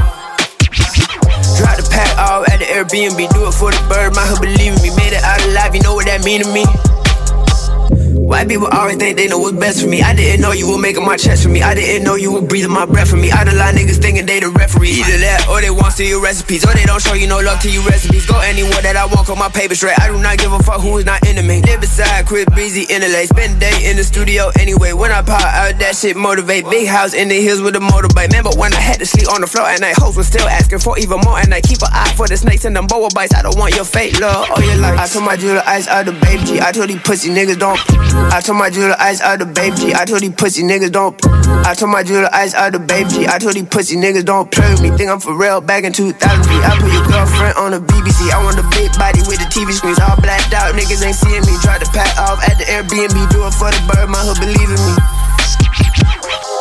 Drop 1.58 1.76
the 1.76 1.86
pack 1.90 2.10
off 2.18 2.48
at 2.48 2.62
the 2.62 2.66
Airbnb. 2.70 3.18
Do 3.34 3.46
it 3.50 3.54
for 3.54 3.70
the 3.70 3.82
bird, 3.90 4.14
my 4.14 4.24
hood 4.24 4.40
believe 4.40 4.78
me. 4.80 4.94
Made 4.94 5.12
it 5.12 5.22
out 5.22 5.42
alive, 5.50 5.74
you 5.74 5.82
know 5.82 5.94
what 5.94 6.06
that 6.06 6.24
mean 6.24 6.42
to 6.42 6.48
me. 6.48 6.64
White 8.22 8.46
people 8.46 8.68
always 8.70 8.96
think 8.96 9.16
they 9.16 9.26
know 9.26 9.38
what's 9.38 9.58
best 9.58 9.82
for 9.82 9.88
me. 9.88 10.00
I 10.00 10.14
didn't 10.14 10.40
know 10.40 10.52
you 10.52 10.70
were 10.70 10.78
making 10.78 11.04
my 11.04 11.16
chest 11.16 11.42
for 11.42 11.48
me. 11.48 11.60
I 11.60 11.74
didn't 11.74 12.04
know 12.06 12.14
you 12.14 12.30
were 12.32 12.40
breathing 12.40 12.70
my 12.70 12.86
breath 12.86 13.10
for 13.10 13.16
me. 13.16 13.32
I 13.32 13.42
done 13.42 13.58
lie 13.58 13.72
niggas 13.72 14.00
thinking 14.00 14.26
they 14.26 14.38
the 14.38 14.48
referee. 14.48 14.94
Either 14.94 15.18
that 15.26 15.50
or 15.50 15.60
they 15.60 15.70
want 15.74 15.96
to 15.96 16.06
your 16.06 16.22
recipes. 16.22 16.64
Or 16.64 16.72
they 16.72 16.84
don't 16.84 17.02
show 17.02 17.14
you 17.14 17.26
no 17.26 17.40
love 17.40 17.58
to 17.66 17.70
your 17.70 17.82
recipes. 17.82 18.24
Go 18.24 18.38
anywhere 18.38 18.78
that 18.86 18.94
I 18.94 19.06
walk 19.10 19.28
on 19.28 19.38
my 19.42 19.48
paper 19.48 19.74
straight. 19.74 19.98
I 19.98 20.06
do 20.06 20.22
not 20.22 20.38
give 20.38 20.52
a 20.52 20.62
fuck 20.62 20.80
who 20.80 20.96
is 20.98 21.04
not 21.04 21.26
into 21.26 21.42
me. 21.42 21.62
Live 21.62 21.80
beside 21.80 22.24
Chris 22.26 22.46
Breezy 22.54 22.86
in 22.94 23.02
lake. 23.02 23.26
Spend 23.26 23.58
day 23.58 23.90
in 23.90 23.96
the 23.96 24.04
studio 24.04 24.54
anyway. 24.54 24.92
When 24.92 25.10
I 25.10 25.22
pop 25.22 25.42
out, 25.42 25.82
that 25.82 25.96
shit 25.96 26.14
motivate. 26.14 26.64
Big 26.70 26.86
house 26.86 27.14
in 27.14 27.26
the 27.26 27.42
hills 27.42 27.60
with 27.60 27.74
a 27.74 27.82
motorbike. 27.82 28.30
Remember 28.30 28.54
when 28.54 28.72
I 28.72 28.80
had 28.80 29.00
to 29.00 29.06
sleep 29.06 29.26
on 29.34 29.40
the 29.42 29.50
floor 29.50 29.66
at 29.66 29.80
night? 29.80 29.98
Hoes 29.98 30.16
was 30.16 30.28
still 30.30 30.46
asking 30.46 30.78
for 30.78 30.96
even 30.96 31.18
more 31.26 31.42
and 31.42 31.52
I 31.52 31.60
keep 31.60 31.82
an 31.82 31.90
eye 31.90 32.14
for 32.14 32.28
the 32.28 32.36
snakes 32.36 32.64
and 32.64 32.76
them 32.76 32.86
boa 32.86 33.10
bites. 33.10 33.34
I 33.34 33.42
don't 33.42 33.58
want 33.58 33.74
your 33.74 33.84
fake 33.84 34.20
love 34.20 34.46
or 34.54 34.62
your 34.62 34.78
life. 34.78 34.94
I 34.94 35.10
told 35.10 35.26
my 35.26 35.36
jeweler 35.36 35.66
ice 35.66 35.88
out 35.90 36.06
the 36.06 36.14
baby 36.22 36.44
G. 36.46 36.60
I 36.62 36.70
told 36.70 36.86
these 36.88 37.02
pussy 37.02 37.28
niggas 37.28 37.58
don't. 37.58 37.80
I 38.32 38.40
told 38.40 38.58
my 38.58 38.70
jeweler 38.70 38.96
ice 38.98 39.20
out 39.20 39.38
the 39.38 39.46
baby. 39.46 39.94
I 39.94 40.04
told 40.04 40.20
these 40.20 40.34
pussy 40.34 40.62
niggas 40.62 40.92
don't. 40.92 41.14
I 41.66 41.74
told 41.74 41.90
my 41.92 42.02
jeweler 42.02 42.28
ice 42.32 42.54
out 42.54 42.72
the 42.72 42.78
baby. 42.78 43.26
I 43.28 43.38
told 43.38 43.54
these 43.54 43.68
pussy 43.68 43.96
niggas 43.96 44.24
don't 44.24 44.50
play 44.50 44.70
with 44.72 44.82
me. 44.82 44.90
Think 44.96 45.10
I'm 45.10 45.20
for 45.20 45.36
real 45.36 45.60
back 45.60 45.84
in 45.84 45.92
2003. 45.92 46.20
I 46.20 46.76
put 46.80 46.92
your 46.92 47.06
girlfriend 47.08 47.56
on 47.56 47.70
the 47.72 47.80
BBC. 47.80 48.30
I 48.32 48.42
want 48.44 48.58
a 48.58 48.66
big 48.76 48.92
body 48.98 49.20
with 49.28 49.38
the 49.40 49.48
TV 49.48 49.72
screens 49.72 49.98
all 50.00 50.16
blacked 50.20 50.52
out. 50.52 50.74
Niggas 50.74 51.04
ain't 51.04 51.16
seeing 51.16 51.42
me. 51.44 51.54
Try 51.62 51.78
to 51.78 51.88
pack 51.92 52.12
off 52.18 52.42
at 52.44 52.58
the 52.58 52.64
Airbnb. 52.68 53.16
Do 53.30 53.46
it 53.46 53.54
for 53.54 53.70
the 53.70 53.80
bird. 53.88 54.08
My 54.08 54.20
hood 54.20 54.40
believe 54.40 54.68
in 54.68 54.80
me. 54.80 56.51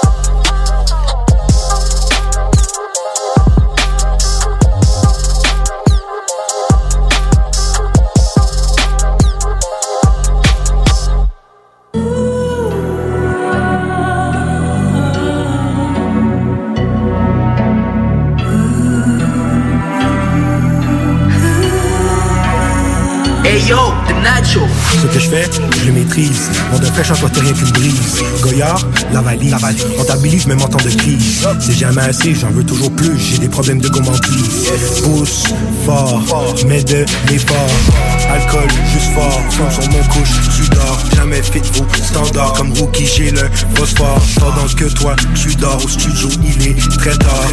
Ce 25.02 25.08
que 25.08 25.20
je 25.20 25.30
fais, 25.30 25.50
je 25.80 25.86
le 25.88 25.94
maîtrise. 25.94 26.52
Mon 26.72 26.78
de 26.78 26.86
fraîche 26.86 27.10
en 27.10 27.16
rien 27.16 27.54
qu'une 27.54 27.72
brise. 27.72 28.22
Goyard, 28.44 28.88
la 29.12 29.22
valise. 29.22 29.56
On 29.98 30.04
t'habilise 30.04 30.46
même 30.46 30.62
en 30.62 30.68
temps 30.68 30.78
de 30.78 30.92
crise. 30.96 31.48
C'est 31.60 31.74
jamais 31.74 32.02
assez, 32.02 32.36
j'en 32.36 32.52
veux 32.52 32.64
toujours 32.64 32.92
plus. 32.92 33.18
J'ai 33.18 33.40
des 33.40 33.48
problèmes 33.48 33.80
de 33.80 33.90
gourmandise. 33.90 34.70
Pousse 35.04 35.46
fort, 35.88 36.56
mais 36.68 36.84
de 36.84 37.04
l'effort. 37.30 37.58
Alcool, 38.30 38.68
juste 38.94 39.12
fort. 39.16 39.42
Fond 39.50 39.72
sur 39.72 39.92
mon 39.92 40.04
couche, 40.04 40.30
tu 40.56 40.70
dors. 40.70 41.00
Jamais 41.16 41.42
fit 41.42 41.62
vos 41.74 41.86
standard 42.04 42.54
comme 42.54 42.72
rookie, 42.74 43.08
j'ai 43.08 43.32
le 43.32 43.50
phosphore. 43.74 44.22
Pendant 44.40 44.68
que 44.68 44.86
toi, 44.86 45.16
tu 45.34 45.56
dors 45.56 45.84
au 45.84 45.88
studio, 45.88 46.30
il 46.44 46.68
est 46.68 46.98
très 47.00 47.18
tard. 47.18 47.50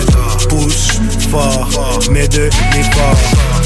Pousse 0.51 1.01
fort, 1.31 1.99
mais 2.11 2.29
de 2.29 2.51
l'effort. 2.75 3.17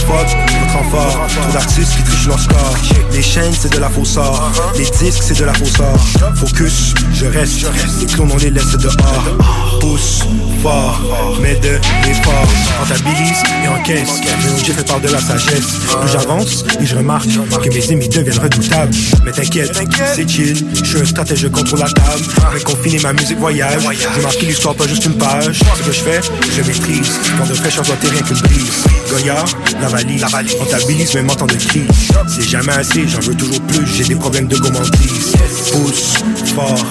Fuck, 0.06 0.28
votre 0.72 0.90
fort. 0.90 1.26
Trop 1.28 1.52
d'artistes 1.52 1.96
qui 1.96 2.02
trichent 2.04 2.26
leur 2.28 2.38
score. 2.38 2.76
Les 3.12 3.22
chaînes, 3.22 3.52
c'est 3.58 3.71
de 3.74 3.78
la 3.80 3.88
fausse 3.88 4.16
or. 4.16 4.52
Les 4.76 4.84
disques, 4.84 5.22
c'est 5.22 5.38
de 5.38 5.44
la 5.44 5.54
fausse 5.54 5.80
or. 5.80 5.98
Focus, 6.36 6.94
je 7.12 7.26
reste. 7.26 7.66
Les 8.00 8.06
clones, 8.06 8.30
on 8.32 8.36
les 8.36 8.50
laisse 8.50 8.76
dehors. 8.76 9.38
Pousse 9.80 10.24
fort, 10.62 11.00
mais 11.40 11.56
de 11.56 11.78
l'effort. 12.06 12.46
Rentabilise 12.80 13.42
et 13.64 13.68
encaisse. 13.68 14.20
Mais 14.20 14.64
j'ai 14.64 14.72
fait 14.72 14.86
part 14.86 15.00
de 15.00 15.08
la 15.08 15.20
sagesse. 15.20 15.80
Plus 16.00 16.12
j'avance 16.12 16.64
et 16.80 16.86
je 16.86 16.96
remarque 16.96 17.26
que 17.26 17.68
mes 17.68 17.84
ennemis 17.90 18.08
deviennent 18.08 18.38
redoutables. 18.38 18.94
Mais 19.24 19.32
t'inquiète, 19.32 19.80
c'est 20.14 20.28
chill. 20.28 20.66
Je 20.74 20.84
suis 20.84 21.00
un 21.00 21.04
stratège, 21.04 21.40
je 21.40 21.48
contrôle 21.48 21.80
la 21.80 21.90
table. 21.90 22.24
Avec 22.50 22.64
confiné, 22.64 22.98
ma 23.00 23.12
musique 23.12 23.38
voyage. 23.38 23.82
J'ai 24.14 24.22
marqué 24.22 24.46
l'histoire, 24.46 24.74
pas 24.74 24.86
juste 24.86 25.06
une 25.06 25.18
page. 25.18 25.60
Ce 25.76 25.82
que 25.82 25.92
je 25.92 26.00
fais, 26.00 26.20
je 26.56 26.62
maîtrise. 26.62 27.12
Quand 27.38 27.46
de 27.46 27.54
fraîcheur 27.54 27.84
doit 27.84 27.96
rien 28.00 28.22
qu'une 28.22 28.38
brise. 28.38 28.70
Goyard, 29.10 29.44
la 29.80 29.88
valise. 29.88 30.24
On 30.60 30.64
t'habilise 30.64 31.14
même 31.14 31.30
en 31.30 31.34
temps 31.34 31.46
de 31.46 31.54
crise. 31.54 31.82
C'est 32.28 32.48
jamais 32.48 32.72
assez, 32.72 33.06
j'en 33.06 33.20
veux 33.20 33.34
toujours 33.34 33.60
plus. 33.68 33.86
J'ai 33.86 34.04
des 34.04 34.14
problèmes 34.14 34.46
de 34.46 34.56
gourmandise. 34.56 35.32
Pousse 35.72 36.22
fort, 36.54 36.84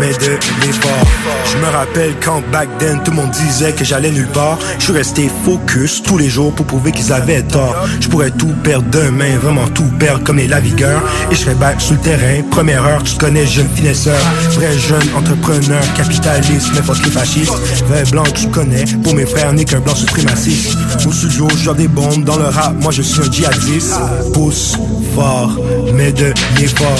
mais 0.00 0.12
de 0.12 0.38
l'effort. 0.60 1.06
Je 1.52 1.58
me 1.58 1.70
rappelle 1.72 2.14
quand 2.22 2.42
back 2.52 2.68
then 2.78 3.00
tout 3.02 3.10
le 3.12 3.16
monde 3.16 3.30
disait 3.30 3.72
que 3.72 3.84
j'allais 3.84 4.10
nulle 4.10 4.28
part. 4.28 4.58
Je 4.78 4.84
suis 4.84 4.92
resté 4.92 5.30
focus 5.44 6.02
tous 6.02 6.18
les 6.18 6.28
jours 6.28 6.52
pour 6.52 6.66
prouver 6.66 6.92
qu'ils 6.92 7.12
avaient 7.12 7.42
tort. 7.42 7.74
Je 8.00 8.08
pourrais 8.08 8.30
tout 8.30 8.52
perdre 8.62 8.86
demain, 8.90 9.38
vraiment 9.38 9.66
tout 9.68 9.88
perdre 9.98 10.24
comme 10.24 10.36
les 10.36 10.48
lavigueurs. 10.48 11.02
Et 11.30 11.34
je 11.34 11.40
serais 11.40 11.54
back 11.54 11.80
sur 11.80 11.94
le 11.94 12.00
terrain. 12.00 12.42
Première 12.50 12.84
heure, 12.84 13.02
tu 13.02 13.16
connais 13.16 13.46
jeune 13.46 13.68
finesseur. 13.74 14.18
Vrai 14.50 14.76
jeune 14.76 15.08
entrepreneur, 15.16 15.82
capitaliste, 15.94 16.68
mais 16.74 16.82
fuck 16.82 16.98
les 17.04 17.10
fascistes. 17.10 17.54
Vrai 17.88 18.04
blanc, 18.10 18.24
tu 18.34 18.48
connais. 18.48 18.84
Pour 19.02 19.14
mes 19.14 19.26
frères, 19.26 19.52
n'est 19.52 19.64
qu'un 19.64 19.80
blanc 19.80 19.94
suprémaciste. 19.94 20.76
Au 21.06 21.12
studio, 21.12 21.48
je 21.56 21.70
des 21.72 21.88
bombes 21.88 22.24
dans 22.24 22.36
le 22.36 22.44
rap. 22.44 22.74
Moi, 22.80 22.92
je 22.92 23.02
suis 23.02 23.20
un 23.20 23.30
djihadiste. 23.30 23.94
Pousse 24.32 24.76
fort, 25.14 25.58
mais 25.94 26.12
de 26.16 26.32
l'effort. 26.58 26.98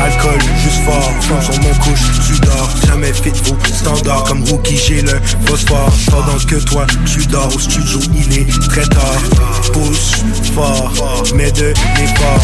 Alcool, 0.00 0.38
juste 0.62 0.82
fort, 0.84 1.12
sur 1.42 1.60
mon 1.62 1.74
couche, 1.74 2.00
tu 2.26 2.38
dors. 2.40 2.70
Jamais 2.86 3.12
fit 3.12 3.32
vos 3.44 3.56
standards 3.72 4.24
comme 4.24 4.44
rookie, 4.44 4.76
j'ai 4.76 5.02
le 5.02 5.20
phosphore. 5.46 5.92
Pendant 6.10 6.38
que 6.38 6.56
toi, 6.56 6.86
tu 7.06 7.26
dors 7.26 7.54
au 7.54 7.58
studio, 7.58 7.98
il 8.14 8.38
est 8.38 8.68
très 8.68 8.86
tard. 8.86 9.22
Pousse 9.72 10.12
fort, 10.54 10.92
mais 11.34 11.50
de 11.52 11.72
l'effort 11.96 12.42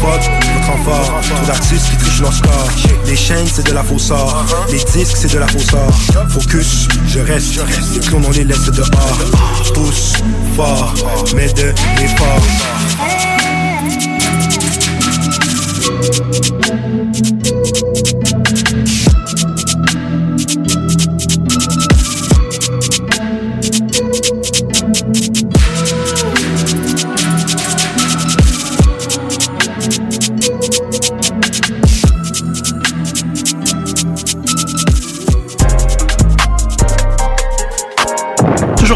Fuck, 0.00 0.22
votre 0.54 0.70
enfant, 0.70 1.20
trop 1.22 1.46
d'artistes 1.46 1.90
qui 1.90 1.96
trichent 1.96 2.20
leur 2.20 2.32
score. 2.32 2.68
Les 3.06 3.16
chaînes, 3.16 3.46
c'est 3.52 3.66
de 3.66 3.72
la 3.72 3.82
fausse 3.82 4.10
or 4.10 4.44
Les 4.70 4.78
disques, 4.78 5.16
c'est 5.16 5.32
de 5.32 5.38
la 5.38 5.46
fausse 5.46 5.72
or 5.72 6.28
Focus, 6.28 6.88
je 7.06 7.20
reste, 7.20 7.60
les 7.94 8.00
clones, 8.00 8.24
on 8.26 8.30
les 8.30 8.44
laisse 8.44 8.66
dehors. 8.66 9.18
Pousse 9.74 10.14
fort, 10.56 10.94
mais 11.34 11.52
de 11.52 11.72
l'effort 11.98 13.31
Thank 16.02 17.32
you. 17.32 17.41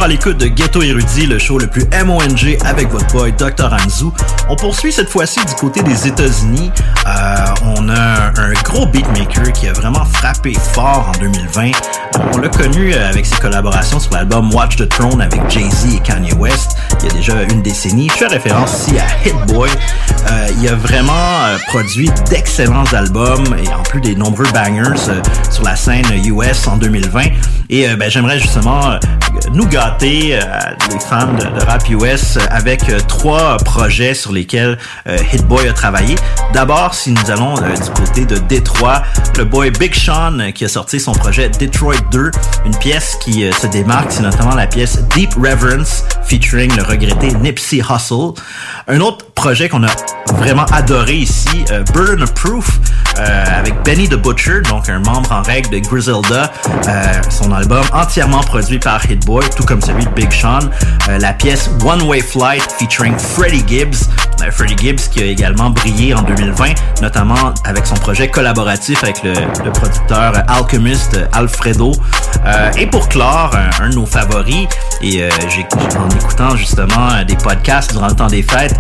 À 0.07 0.09
l'écoute 0.09 0.39
de 0.39 0.47
Ghetto 0.47 0.83
Érudit, 0.83 1.27
le 1.27 1.37
show 1.37 1.59
le 1.59 1.67
plus 1.67 1.83
MONG 2.05 2.57
avec 2.65 2.89
votre 2.91 3.13
boy 3.13 3.33
Dr. 3.33 3.73
Anzu. 3.73 4.05
On 4.49 4.55
poursuit 4.55 4.93
cette 4.93 5.09
fois-ci 5.09 5.45
du 5.45 5.55
côté 5.55 5.83
des 5.83 6.07
États-Unis. 6.07 6.71
Euh, 7.09 7.11
on 7.77 7.89
a 7.89 8.31
un 8.41 8.53
gros 8.63 8.87
beatmaker 8.87 9.51
qui 9.53 9.67
a 9.67 9.73
vraiment 9.73 10.05
frappé 10.05 10.55
fort 10.55 11.11
en 11.13 11.19
2020. 11.19 11.73
On 12.35 12.39
l'a 12.39 12.49
connu 12.49 12.95
avec 12.95 13.27
ses 13.27 13.35
collaborations 13.39 13.99
sur 13.99 14.13
l'album 14.13 14.55
Watch 14.55 14.77
the 14.77 14.89
Throne 14.89 15.21
avec 15.21 15.41
Jay-Z 15.51 15.97
et 15.97 15.99
Kanye 15.99 16.35
West 16.35 16.77
il 17.01 17.09
y 17.09 17.11
a 17.11 17.15
déjà 17.15 17.43
une 17.43 17.63
décennie. 17.63 18.09
Je 18.09 18.19
fais 18.19 18.27
référence 18.27 18.89
ici 18.89 18.99
à 18.99 19.29
Hit 19.29 19.35
Boy. 19.53 19.71
Euh, 20.31 20.49
il 20.61 20.69
a 20.69 20.75
vraiment 20.75 21.13
euh, 21.13 21.57
produit 21.69 22.11
d'excellents 22.31 22.85
albums 22.93 23.45
et 23.63 23.73
en 23.73 23.83
plus 23.83 24.01
des 24.01 24.15
nombreux 24.15 24.47
bangers 24.53 25.09
euh, 25.09 25.23
sur 25.51 25.63
la 25.65 25.77
scène 25.77 26.07
US 26.25 26.67
en 26.67 26.77
2020. 26.77 27.23
Et 27.69 27.89
ben, 27.97 28.09
j'aimerais 28.09 28.39
justement 28.39 28.81
nous 29.53 29.66
gâter, 29.66 30.39
les 30.91 31.01
fans 31.01 31.33
de, 31.33 31.59
de, 31.59 31.64
rap 31.64 31.89
US, 31.89 32.39
avec 32.51 32.85
trois 33.07 33.57
projets 33.59 34.14
sur 34.14 34.33
lesquels 34.33 34.79
Hit 35.33 35.47
Boy 35.47 35.68
a 35.68 35.72
travaillé. 35.72 36.14
D'abord, 36.53 36.95
si 36.95 37.12
nous 37.12 37.31
allons 37.31 37.55
du 37.55 37.91
côté 37.95 38.24
de 38.24 38.37
Détroit, 38.37 39.03
le 39.37 39.45
boy 39.45 39.70
Big 39.70 39.95
Sean 39.95 40.53
qui 40.55 40.64
a 40.64 40.68
sorti 40.68 41.01
son 41.01 41.12
projet 41.12 41.49
Detroit 41.49 41.97
2, 42.11 42.31
une 42.64 42.77
pièce 42.77 43.16
qui 43.20 43.51
se 43.53 43.66
démarque, 43.66 44.12
c'est 44.12 44.22
notamment 44.22 44.55
la 44.55 44.66
pièce 44.66 44.99
Deep 45.14 45.35
Reverence 45.35 46.05
featuring 46.24 46.74
le 46.77 46.83
regretté 46.83 47.33
Nipsey 47.35 47.79
Hussle. 47.79 48.33
Un 48.89 49.01
autre 49.01 49.24
projet 49.35 49.68
qu'on 49.68 49.85
a 49.85 49.91
vraiment 50.35 50.64
adoré 50.66 51.14
ici, 51.14 51.64
euh, 51.70 51.83
of 52.20 52.35
Proof, 52.35 52.81
euh, 53.18 53.45
avec 53.59 53.74
Benny 53.85 54.09
the 54.09 54.14
Butcher, 54.14 54.62
donc 54.68 54.89
un 54.89 54.99
membre 55.01 55.33
en 55.33 55.43
règle 55.43 55.70
de 55.70 55.79
Griselda. 55.79 56.53
Euh, 56.89 57.12
son 57.31 57.53
album 57.53 57.85
entièrement 57.93 58.41
produit 58.41 58.79
par 58.79 59.05
Hit 59.11 59.16
Boy, 59.17 59.45
tout 59.57 59.64
comme 59.64 59.81
celui 59.81 60.05
de 60.05 60.11
Big 60.11 60.31
Sean. 60.33 60.59
Euh, 61.09 61.19
la 61.19 61.33
pièce 61.33 61.71
One 61.85 62.03
Way 62.03 62.21
Flight 62.21 62.62
featuring 62.79 63.17
Freddie 63.19 63.64
Gibbs. 63.67 64.09
Euh, 64.43 64.51
Freddie 64.51 64.77
Gibbs 64.77 65.09
qui 65.11 65.23
a 65.23 65.27
également 65.27 65.71
brillé 65.71 66.14
en 66.14 66.23
2020, 66.23 66.75
notamment 67.03 67.55
avec 67.64 67.87
son 67.87 67.95
projet 67.95 68.29
collaboratif 68.29 69.03
avec 69.03 69.23
le, 69.23 69.33
producteur 69.71 70.33
Alchemist 70.49 71.19
Alfredo. 71.33 71.93
Euh, 72.45 72.71
et 72.77 72.87
pour 72.87 73.09
clore, 73.09 73.53
un, 73.81 73.89
de 73.89 73.95
nos 73.95 74.07
favoris, 74.07 74.69
et 75.03 75.29
j'ai 75.49 75.67
en 75.99 76.09
écoutant 76.09 76.57
justement 76.57 77.23
des 77.27 77.37
podcasts 77.37 77.93
durant 77.93 78.09
le 78.09 78.14
temps 78.14 78.27
des 78.27 78.43
fêtes, 78.43 78.79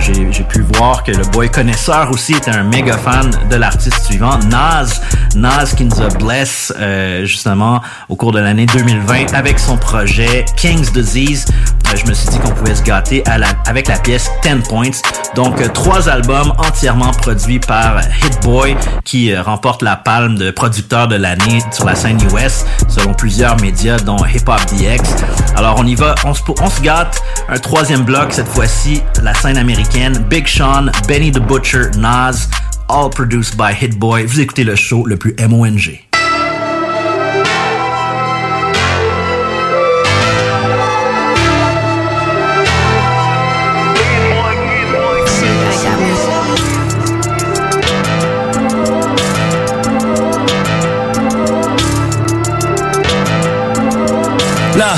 j'ai 0.00 0.44
pu 0.44 0.64
voir 0.74 1.04
que 1.04 1.12
le 1.12 1.24
boy 1.26 1.50
connaisseur 1.50 2.10
aussi 2.10 2.34
était 2.34 2.50
un 2.50 2.64
méga 2.64 2.96
fan 2.96 3.30
de 3.50 3.56
l'artiste 3.56 4.04
suivant, 4.04 4.38
Nas. 4.50 5.00
Nas 5.34 5.74
qui 5.76 5.84
nous 5.84 6.00
a 6.00 6.08
bless 6.08 6.72
euh, 6.78 7.24
justement 7.24 7.80
au 8.08 8.16
cours 8.16 8.32
de 8.32 8.40
l'année 8.40 8.66
2020 8.66 9.32
avec 9.34 9.58
son 9.58 9.71
projet 9.76 10.44
King's 10.56 10.92
Disease. 10.92 11.46
Euh, 11.92 11.96
je 11.96 12.06
me 12.06 12.14
suis 12.14 12.28
dit 12.28 12.38
qu'on 12.38 12.50
pouvait 12.50 12.74
se 12.74 12.82
gâter 12.82 13.22
avec 13.66 13.88
la 13.88 13.98
pièce 13.98 14.30
10 14.42 14.68
Points. 14.68 14.90
Donc 15.34 15.60
euh, 15.60 15.68
trois 15.68 16.08
albums 16.08 16.52
entièrement 16.58 17.12
produits 17.12 17.60
par 17.60 18.00
Hit 18.00 18.42
Boy 18.42 18.76
qui 19.04 19.34
remporte 19.36 19.82
la 19.82 19.96
palme 19.96 20.36
de 20.36 20.50
producteur 20.50 21.08
de 21.08 21.16
l'année 21.16 21.60
sur 21.70 21.84
la 21.84 21.94
scène 21.94 22.18
US 22.32 22.64
selon 22.88 23.14
plusieurs 23.14 23.60
médias 23.60 23.98
dont 23.98 24.18
Hip 24.24 24.48
Hop 24.48 24.60
DX. 24.72 25.24
Alors 25.56 25.76
on 25.78 25.86
y 25.86 25.94
va, 25.94 26.14
on 26.24 26.34
se, 26.34 26.42
on 26.48 26.82
gâte. 26.82 27.22
Un 27.48 27.58
troisième 27.58 28.02
bloc 28.02 28.32
cette 28.32 28.48
fois-ci, 28.48 29.02
la 29.22 29.34
scène 29.34 29.58
américaine. 29.58 30.24
Big 30.28 30.46
Sean, 30.46 30.86
Benny 31.08 31.30
the 31.30 31.40
Butcher, 31.40 31.90
Nas, 31.98 32.48
all 32.88 33.10
produced 33.10 33.56
by 33.56 33.72
Hit 33.72 33.98
Boy. 33.98 34.24
Vous 34.24 34.40
écoutez 34.40 34.64
le 34.64 34.76
show 34.76 35.06
le 35.06 35.16
plus 35.16 35.34
MONG. 35.48 36.11
Nah, 54.72 54.96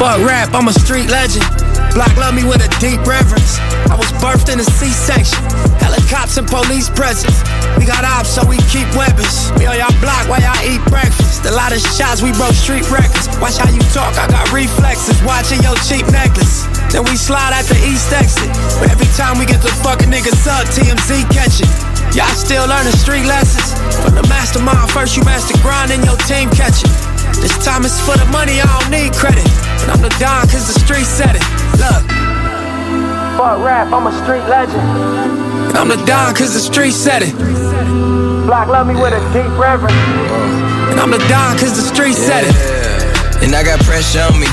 fuck 0.00 0.24
rap, 0.24 0.56
I'm 0.56 0.68
a 0.68 0.72
street 0.72 1.10
legend. 1.12 1.44
Block 1.92 2.16
love 2.16 2.32
me 2.32 2.44
with 2.48 2.64
a 2.64 2.70
deep 2.80 2.96
reverence. 3.04 3.60
I 3.92 3.96
was 3.96 4.08
birthed 4.24 4.48
in 4.48 4.56
a 4.56 4.64
C-section. 4.64 5.36
Helicopters 5.76 6.38
and 6.40 6.48
police 6.48 6.88
presence. 6.88 7.44
We 7.76 7.84
got 7.84 8.08
ops, 8.08 8.32
so 8.32 8.46
we 8.48 8.56
keep 8.72 8.88
weapons. 8.96 9.52
We 9.60 9.68
on 9.68 9.76
y'all 9.76 9.92
block 10.00 10.32
while 10.32 10.40
y'all 10.40 10.56
eat 10.64 10.80
breakfast. 10.88 11.44
A 11.44 11.52
lot 11.52 11.76
of 11.76 11.80
shots, 11.80 12.24
we 12.24 12.32
broke 12.40 12.56
street 12.56 12.88
records. 12.88 13.28
Watch 13.36 13.60
how 13.60 13.68
you 13.68 13.84
talk, 13.92 14.16
I 14.16 14.24
got 14.32 14.48
reflexes. 14.48 15.20
Watching 15.28 15.60
your 15.60 15.76
cheap 15.84 16.08
necklace. 16.08 16.64
Then 16.88 17.04
we 17.04 17.20
slide 17.20 17.52
at 17.52 17.68
the 17.68 17.76
east 17.84 18.08
exit. 18.16 18.48
But 18.80 18.88
every 18.96 19.12
time 19.12 19.36
we 19.36 19.44
get 19.44 19.60
the 19.60 19.72
fucking 19.84 20.08
niggas 20.08 20.48
up, 20.48 20.64
TMZ 20.72 21.28
catch 21.36 21.60
it. 21.60 21.68
Y'all 22.16 22.32
still 22.32 22.64
learning 22.64 22.96
street 22.96 23.28
lessons. 23.28 23.76
From 24.00 24.16
the 24.16 24.24
mastermind, 24.24 24.88
first 24.90 25.16
you 25.16 25.24
master 25.24 25.56
grind 25.60 25.92
and 25.92 26.00
your 26.00 26.16
team 26.24 26.48
catch 26.48 26.80
it. 26.80 26.97
This 27.40 27.56
time 27.64 27.84
it's 27.84 28.00
for 28.00 28.16
the 28.18 28.26
money, 28.32 28.60
I 28.60 28.66
don't 28.66 28.90
need 28.90 29.14
credit. 29.14 29.46
But 29.82 29.94
I'm 29.94 30.02
the 30.02 30.14
Don 30.18 30.46
cause 30.48 30.66
the 30.66 30.78
street 30.78 31.06
said 31.06 31.36
it. 31.36 31.46
Look. 31.78 32.02
Fuck 33.38 33.62
rap, 33.62 33.92
I'm 33.92 34.06
a 34.06 34.12
street 34.24 34.46
legend. 34.50 34.82
I'm 35.78 35.88
the 35.88 36.02
Don 36.04 36.34
cause 36.34 36.52
the 36.54 36.60
street 36.60 36.92
said 36.92 37.22
it. 37.22 37.34
Black 38.46 38.68
love 38.68 38.86
me 38.86 38.94
with 38.94 39.12
a 39.14 39.22
deep 39.32 39.52
reverence. 39.58 39.94
And 40.90 40.98
I'm 40.98 41.10
the 41.10 41.22
Don 41.30 41.58
cause 41.58 41.76
the 41.76 41.86
street 41.86 42.14
said 42.14 42.44
it. 42.44 42.56
And 43.44 43.54
I 43.54 43.62
got 43.62 43.78
pressure 43.86 44.26
on 44.26 44.40
me. 44.40 44.50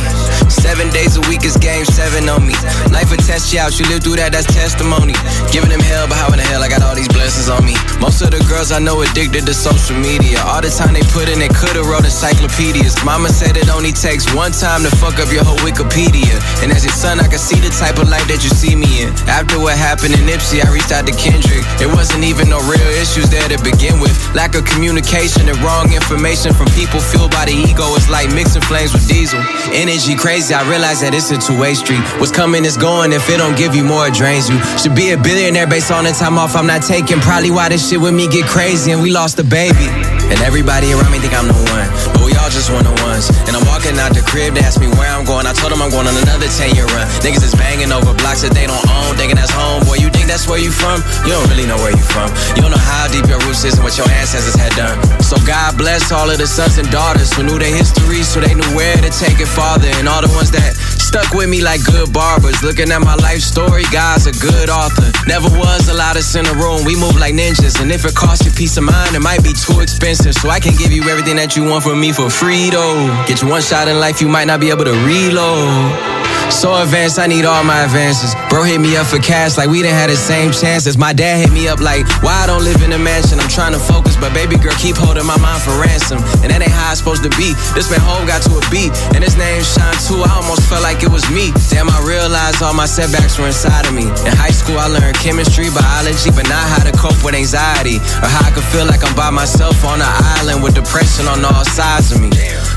Seven 0.50 0.90
days 0.94 1.18
a 1.18 1.22
week 1.26 1.44
is 1.44 1.58
game 1.58 1.86
seven 1.86 2.30
on 2.30 2.46
me. 2.46 2.54
Life 2.94 3.10
will 3.10 3.18
test 3.18 3.52
you 3.52 3.60
out, 3.60 3.80
you 3.80 3.86
live 3.90 4.04
through 4.04 4.18
that, 4.22 4.32
that's 4.32 4.46
testimony. 4.46 5.18
Giving 5.56 5.72
them 5.72 5.80
hell, 5.88 6.04
but 6.04 6.20
how 6.20 6.28
in 6.36 6.40
the 6.44 6.44
hell 6.44 6.60
I 6.60 6.68
got 6.68 6.84
all 6.84 7.00
these 7.00 7.08
blessings 7.08 7.48
on 7.48 7.64
me? 7.64 7.80
Most 8.04 8.20
of 8.20 8.28
the 8.28 8.44
girls 8.52 8.76
I 8.76 8.80
know 8.84 9.00
addicted 9.08 9.48
to 9.48 9.56
social 9.56 9.96
media. 9.96 10.44
All 10.44 10.60
the 10.60 10.68
time 10.68 10.92
they 10.92 11.06
put 11.16 11.32
in, 11.32 11.40
they 11.40 11.48
could've 11.48 11.88
wrote 11.88 12.04
encyclopedias. 12.04 13.00
Mama 13.08 13.32
said 13.32 13.56
it 13.56 13.72
only 13.72 13.96
takes 13.96 14.28
one 14.36 14.52
time 14.52 14.84
to 14.84 14.92
fuck 15.00 15.16
up 15.16 15.32
your 15.32 15.48
whole 15.48 15.56
Wikipedia. 15.64 16.36
And 16.60 16.76
as 16.76 16.84
your 16.84 16.92
son, 16.92 17.24
I 17.24 17.32
can 17.32 17.40
see 17.40 17.56
the 17.64 17.72
type 17.72 18.04
of 18.04 18.12
life 18.12 18.28
that 18.28 18.44
you 18.44 18.52
see 18.52 18.76
me 18.76 19.08
in. 19.08 19.16
After 19.32 19.56
what 19.56 19.80
happened 19.80 20.12
in 20.12 20.28
Nipsey, 20.28 20.60
I 20.60 20.68
reached 20.76 20.92
out 20.92 21.08
to 21.08 21.16
Kendrick. 21.16 21.64
It 21.80 21.88
wasn't 21.88 22.28
even 22.28 22.52
no 22.52 22.60
real 22.68 22.92
issues 23.00 23.32
there 23.32 23.48
to 23.48 23.56
begin 23.64 24.04
with. 24.04 24.12
Lack 24.36 24.60
of 24.60 24.68
communication 24.68 25.48
and 25.48 25.56
wrong 25.64 25.88
information 25.96 26.52
from 26.52 26.68
people 26.76 27.00
fueled 27.00 27.32
by 27.32 27.48
the 27.48 27.56
ego. 27.56 27.96
It's 27.96 28.12
like 28.12 28.28
mixing 28.36 28.60
flames 28.68 28.92
with 28.92 29.08
diesel. 29.08 29.40
Energy 29.72 30.20
crazy, 30.20 30.52
I 30.52 30.68
realize 30.68 31.00
that 31.00 31.16
it's 31.16 31.32
a 31.32 31.40
two-way 31.40 31.80
street. 31.80 32.04
What's 32.20 32.36
coming 32.36 32.68
is 32.68 32.76
going. 32.76 33.16
If 33.16 33.32
it 33.32 33.40
don't 33.40 33.56
give 33.56 33.72
you 33.72 33.88
more, 33.88 34.12
it 34.12 34.20
drains 34.20 34.52
you. 34.52 34.60
Should 34.76 35.00
be 35.00 35.16
a 35.16 35.18
billionaire 35.46 35.70
based 35.70 35.94
on 35.94 36.10
the 36.10 36.10
time 36.10 36.42
off 36.42 36.58
I'm 36.58 36.66
not 36.66 36.82
taking. 36.82 37.22
Probably 37.22 37.54
why 37.54 37.70
this 37.70 37.86
shit 37.86 38.02
with 38.02 38.18
me 38.18 38.26
get 38.26 38.50
crazy 38.50 38.90
and 38.90 38.98
we 38.98 39.14
lost 39.14 39.38
a 39.38 39.46
baby. 39.46 39.86
And 40.26 40.42
everybody 40.42 40.90
around 40.90 41.14
me 41.14 41.22
think 41.22 41.38
I'm 41.38 41.46
the 41.46 41.54
one, 41.70 41.86
but 42.18 42.26
we 42.26 42.34
all 42.34 42.50
just 42.50 42.74
one 42.74 42.82
on 42.82 42.98
ones. 43.06 43.30
And 43.46 43.54
I'm 43.54 43.62
walking 43.70 43.94
out 44.02 44.18
the 44.18 44.26
crib, 44.26 44.58
they 44.58 44.66
ask 44.66 44.82
me 44.82 44.90
where 44.98 45.06
I'm 45.06 45.22
going. 45.22 45.46
I 45.46 45.54
told 45.54 45.70
them 45.70 45.86
I'm 45.86 45.94
going 45.94 46.10
on 46.10 46.18
another 46.18 46.50
10 46.50 46.74
year 46.74 46.90
run. 46.98 47.06
Niggas 47.22 47.46
is 47.46 47.54
banging 47.54 47.94
over 47.94 48.18
blocks 48.18 48.42
that 48.42 48.58
they 48.58 48.66
don't 48.66 48.82
own, 48.90 49.14
thinking 49.22 49.38
that's 49.38 49.54
home. 49.54 49.86
Boy, 49.86 50.02
you 50.02 50.10
think 50.10 50.26
that's 50.26 50.50
where 50.50 50.58
you 50.58 50.74
from? 50.74 50.98
You 51.30 51.38
don't 51.38 51.46
really 51.54 51.70
know 51.70 51.78
where 51.78 51.94
you 51.94 52.06
from. 52.10 52.34
You 52.58 52.66
don't 52.66 52.74
know 52.74 52.82
how 52.82 53.06
deep 53.14 53.30
your 53.30 53.38
roots 53.46 53.62
is 53.70 53.78
and 53.78 53.86
what 53.86 53.94
your 54.02 54.10
ancestors 54.18 54.58
had 54.58 54.74
done. 54.74 54.98
So 55.22 55.38
God 55.46 55.78
bless 55.78 56.10
all 56.10 56.26
of 56.26 56.42
the 56.42 56.50
sons 56.50 56.82
and 56.82 56.90
daughters 56.90 57.30
who 57.38 57.46
knew 57.46 57.62
their 57.62 57.70
history, 57.70 58.26
so 58.26 58.42
they 58.42 58.58
knew 58.58 58.72
where 58.74 58.98
to 58.98 59.14
take 59.14 59.38
it 59.38 59.50
farther. 59.50 59.94
And 60.02 60.10
all 60.10 60.26
the 60.26 60.34
ones 60.34 60.50
that 60.58 60.74
stuck 61.06 61.32
with 61.34 61.48
me 61.48 61.62
like 61.62 61.86
good 61.86 62.12
barbers. 62.12 62.64
Looking 62.64 62.90
at 62.92 63.02
my 63.02 63.14
life 63.16 63.42
story, 63.42 63.84
God's 63.94 64.26
a 64.26 64.34
good 64.34 64.70
author. 64.70 65.06
Never 65.30 65.48
was 65.54 65.86
the 65.86 65.94
loudest 65.94 66.36
in 66.36 66.46
the 66.46 66.56
room. 66.58 66.84
We 66.84 66.98
move 66.98 67.16
like 67.22 67.36
ninjas, 67.36 67.80
and 67.80 67.92
if 67.92 68.06
it 68.06 68.16
costs 68.16 68.44
you 68.46 68.52
peace 68.52 68.76
of 68.78 68.84
mind, 68.84 69.16
it 69.16 69.22
might 69.22 69.44
be 69.44 69.54
too 69.54 69.80
expensive. 69.82 70.34
So 70.34 70.50
I 70.50 70.60
can 70.60 70.76
give 70.76 70.92
you 70.92 71.04
everything 71.04 71.38
that 71.38 71.56
you 71.56 71.64
want 71.64 71.84
from 71.84 72.02
me 72.02 72.12
for 72.12 72.30
free, 72.30 72.72
though. 72.72 73.06
Get 73.28 73.42
you 73.42 73.48
one 73.48 73.62
shot 73.62 73.88
in 73.88 74.00
life, 74.00 74.20
you 74.20 74.28
might 74.28 74.48
not 74.48 74.60
be 74.60 74.70
able 74.72 74.86
to 74.86 74.98
reload. 75.06 76.26
So 76.50 76.70
advanced, 76.78 77.18
I 77.18 77.26
need 77.26 77.44
all 77.44 77.64
my 77.64 77.84
advances. 77.84 78.38
Bro 78.50 78.64
hit 78.64 78.80
me 78.80 78.96
up 78.96 79.08
for 79.08 79.18
cash 79.18 79.58
like 79.58 79.68
we 79.68 79.82
didn't 79.82 79.98
have 79.98 80.10
the 80.10 80.16
same 80.16 80.54
chances. 80.54 80.98
My 80.98 81.12
dad 81.12 81.42
hit 81.42 81.52
me 81.52 81.68
up 81.68 81.82
like, 81.82 82.06
why 82.22 82.38
I 82.38 82.46
don't 82.46 82.64
live 82.64 82.82
in 82.86 82.94
a 82.94 83.02
mansion? 83.02 83.40
I'm 83.42 83.50
trying 83.50 83.74
to 83.74 83.82
focus, 83.82 84.16
but 84.16 84.32
baby 84.34 84.56
girl 84.56 84.74
keep 84.78 84.96
holding 84.96 85.26
my 85.26 85.38
mind 85.42 85.62
for 85.66 85.74
ransom. 85.82 86.22
And 86.46 86.54
that 86.54 86.62
ain't 86.62 86.72
how 86.72 86.94
it's 86.94 87.02
supposed 87.02 87.26
to 87.26 87.34
be. 87.34 87.58
This 87.74 87.90
man 87.90 88.00
home 88.00 88.30
got 88.30 88.46
to 88.46 88.54
a 88.56 88.64
beat, 88.70 88.94
and 89.18 89.26
his 89.26 89.36
name 89.36 89.66
Shine 89.66 89.98
too. 90.06 90.22
I 90.22 90.38
almost 90.38 90.70
felt 90.70 90.86
like 90.86 90.95
it 91.04 91.12
was 91.12 91.26
me. 91.32 91.52
Damn, 91.70 91.90
I 91.90 92.00
realized 92.06 92.62
all 92.62 92.74
my 92.74 92.86
setbacks 92.86 93.38
were 93.40 93.48
inside 93.48 93.88
of 93.88 93.94
me. 93.94 94.06
In 94.28 94.34
high 94.38 94.54
school, 94.54 94.78
I 94.78 94.88
learned 94.88 95.18
chemistry, 95.18 95.68
biology, 95.74 96.32
but 96.32 96.48
not 96.48 96.62
how 96.72 96.84
to 96.84 96.94
cope 96.96 97.18
with 97.24 97.36
anxiety. 97.36 97.98
Or 98.22 98.30
how 98.30 98.48
I 98.48 98.52
could 98.52 98.68
feel 98.70 98.86
like 98.86 99.04
I'm 99.04 99.16
by 99.16 99.30
myself 99.30 99.84
on 99.84 100.00
an 100.00 100.14
island 100.38 100.64
with 100.64 100.76
depression 100.76 101.28
on 101.28 101.44
all 101.44 101.66
sides 101.66 102.12
of 102.12 102.22
me. 102.22 102.30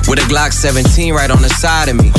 With 0.08 0.18
a 0.18 0.26
Glock 0.26 0.52
17 0.52 1.12
right 1.12 1.30
on 1.30 1.42
the 1.42 1.50
side 1.50 1.88
of 1.88 1.96
me. 1.96 2.10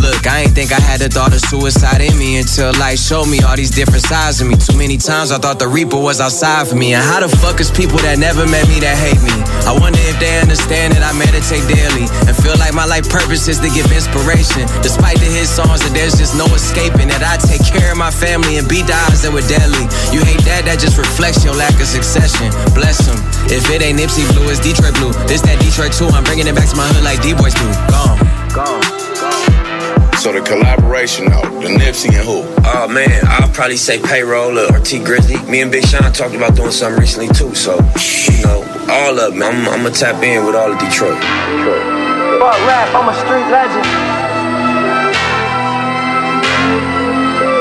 Look, 0.00 0.24
I 0.24 0.48
ain't 0.48 0.56
think 0.56 0.72
I 0.72 0.80
had 0.80 1.04
the 1.04 1.12
thought 1.12 1.36
of 1.36 1.44
suicide 1.44 2.00
in 2.00 2.16
me 2.16 2.40
until 2.40 2.72
life 2.80 2.96
showed 2.96 3.28
me 3.28 3.44
all 3.44 3.52
these 3.52 3.68
different 3.68 4.00
sides 4.00 4.40
of 4.40 4.48
me. 4.48 4.56
Too 4.56 4.72
many 4.72 4.96
times 4.96 5.28
I 5.28 5.36
thought 5.36 5.60
the 5.60 5.68
Reaper 5.68 6.00
was 6.00 6.24
outside 6.24 6.68
for 6.68 6.76
me. 6.76 6.96
And 6.96 7.04
how 7.04 7.20
the 7.20 7.28
fuck 7.28 7.60
is 7.60 7.68
people 7.68 8.00
that 8.08 8.16
never 8.16 8.48
met 8.48 8.64
me 8.64 8.80
that 8.80 8.96
hate 8.96 9.20
me? 9.20 9.36
I 9.68 9.76
wonder 9.76 10.00
if 10.08 10.16
they 10.16 10.40
understand 10.40 10.96
that 10.96 11.04
I 11.04 11.12
meditate 11.12 11.68
daily 11.68 12.08
and 12.24 12.32
feel 12.32 12.56
like 12.56 12.72
my 12.72 12.88
life 12.88 13.12
purpose 13.12 13.44
is 13.44 13.60
to 13.60 13.68
give 13.68 13.92
inspiration. 13.92 14.64
Despite 14.80 15.20
the 15.20 15.28
hit 15.28 15.44
songs, 15.44 15.84
that 15.84 15.92
there's 15.92 16.16
just 16.16 16.32
no 16.32 16.48
escaping. 16.56 17.12
That 17.12 17.20
I 17.20 17.36
take 17.36 17.60
care 17.60 17.92
of 17.92 18.00
my 18.00 18.10
family 18.10 18.56
and 18.56 18.64
beat 18.64 18.88
the 18.88 18.96
odds 19.04 19.20
that 19.20 19.32
were 19.36 19.44
deadly. 19.44 19.84
You 20.16 20.24
hate 20.24 20.40
that, 20.48 20.64
that 20.64 20.80
just 20.80 20.96
reflects 20.96 21.44
your 21.44 21.52
lack 21.52 21.76
of 21.76 21.84
succession. 21.84 22.48
Bless 22.72 23.04
them. 23.04 23.20
If 23.52 23.68
it 23.68 23.84
ain't 23.84 24.00
Nipsey 24.00 24.24
Blue, 24.32 24.48
it's 24.48 24.64
Detroit 24.64 24.96
Blue. 24.96 25.12
This 25.28 25.44
that 25.44 25.60
Detroit 25.60 25.92
too. 25.92 26.08
I'm 26.08 26.24
bringing 26.24 26.48
it 26.48 26.56
back 26.56 26.72
to 26.72 26.76
my 26.76 26.88
hood 26.88 27.04
like 27.04 27.20
D-Boys 27.20 27.52
do. 27.52 27.68
Gone. 27.92 28.16
Gone. 28.56 28.89
So 30.20 30.32
the 30.32 30.42
collaboration 30.42 31.30
though, 31.30 31.48
the 31.62 31.68
Nipsey 31.68 32.12
and 32.12 32.28
who? 32.28 32.44
Oh 32.66 32.86
man, 32.86 33.24
I'll 33.26 33.48
probably 33.54 33.78
say 33.78 33.98
payroll 33.98 34.58
or 34.58 34.78
T 34.80 35.02
Grizzly. 35.02 35.40
Me 35.50 35.62
and 35.62 35.72
Big 35.72 35.86
Sean 35.86 36.12
talked 36.12 36.34
about 36.34 36.54
doing 36.54 36.72
something 36.72 37.00
recently 37.00 37.28
too. 37.28 37.54
So, 37.54 37.76
you 38.28 38.44
know, 38.44 38.60
all 38.90 39.18
of 39.18 39.32
them. 39.32 39.42
I'm, 39.42 39.66
I'm 39.66 39.82
gonna 39.82 39.94
tap 39.94 40.22
in 40.22 40.44
with 40.44 40.54
all 40.54 40.72
of 40.72 40.78
Detroit. 40.78 41.16
Detroit. 41.16 41.82
Fuck 42.38 42.60
rap, 42.68 42.94
I'm 42.94 43.08
a 43.08 43.14
street 43.16 43.48
legend. 43.48 43.86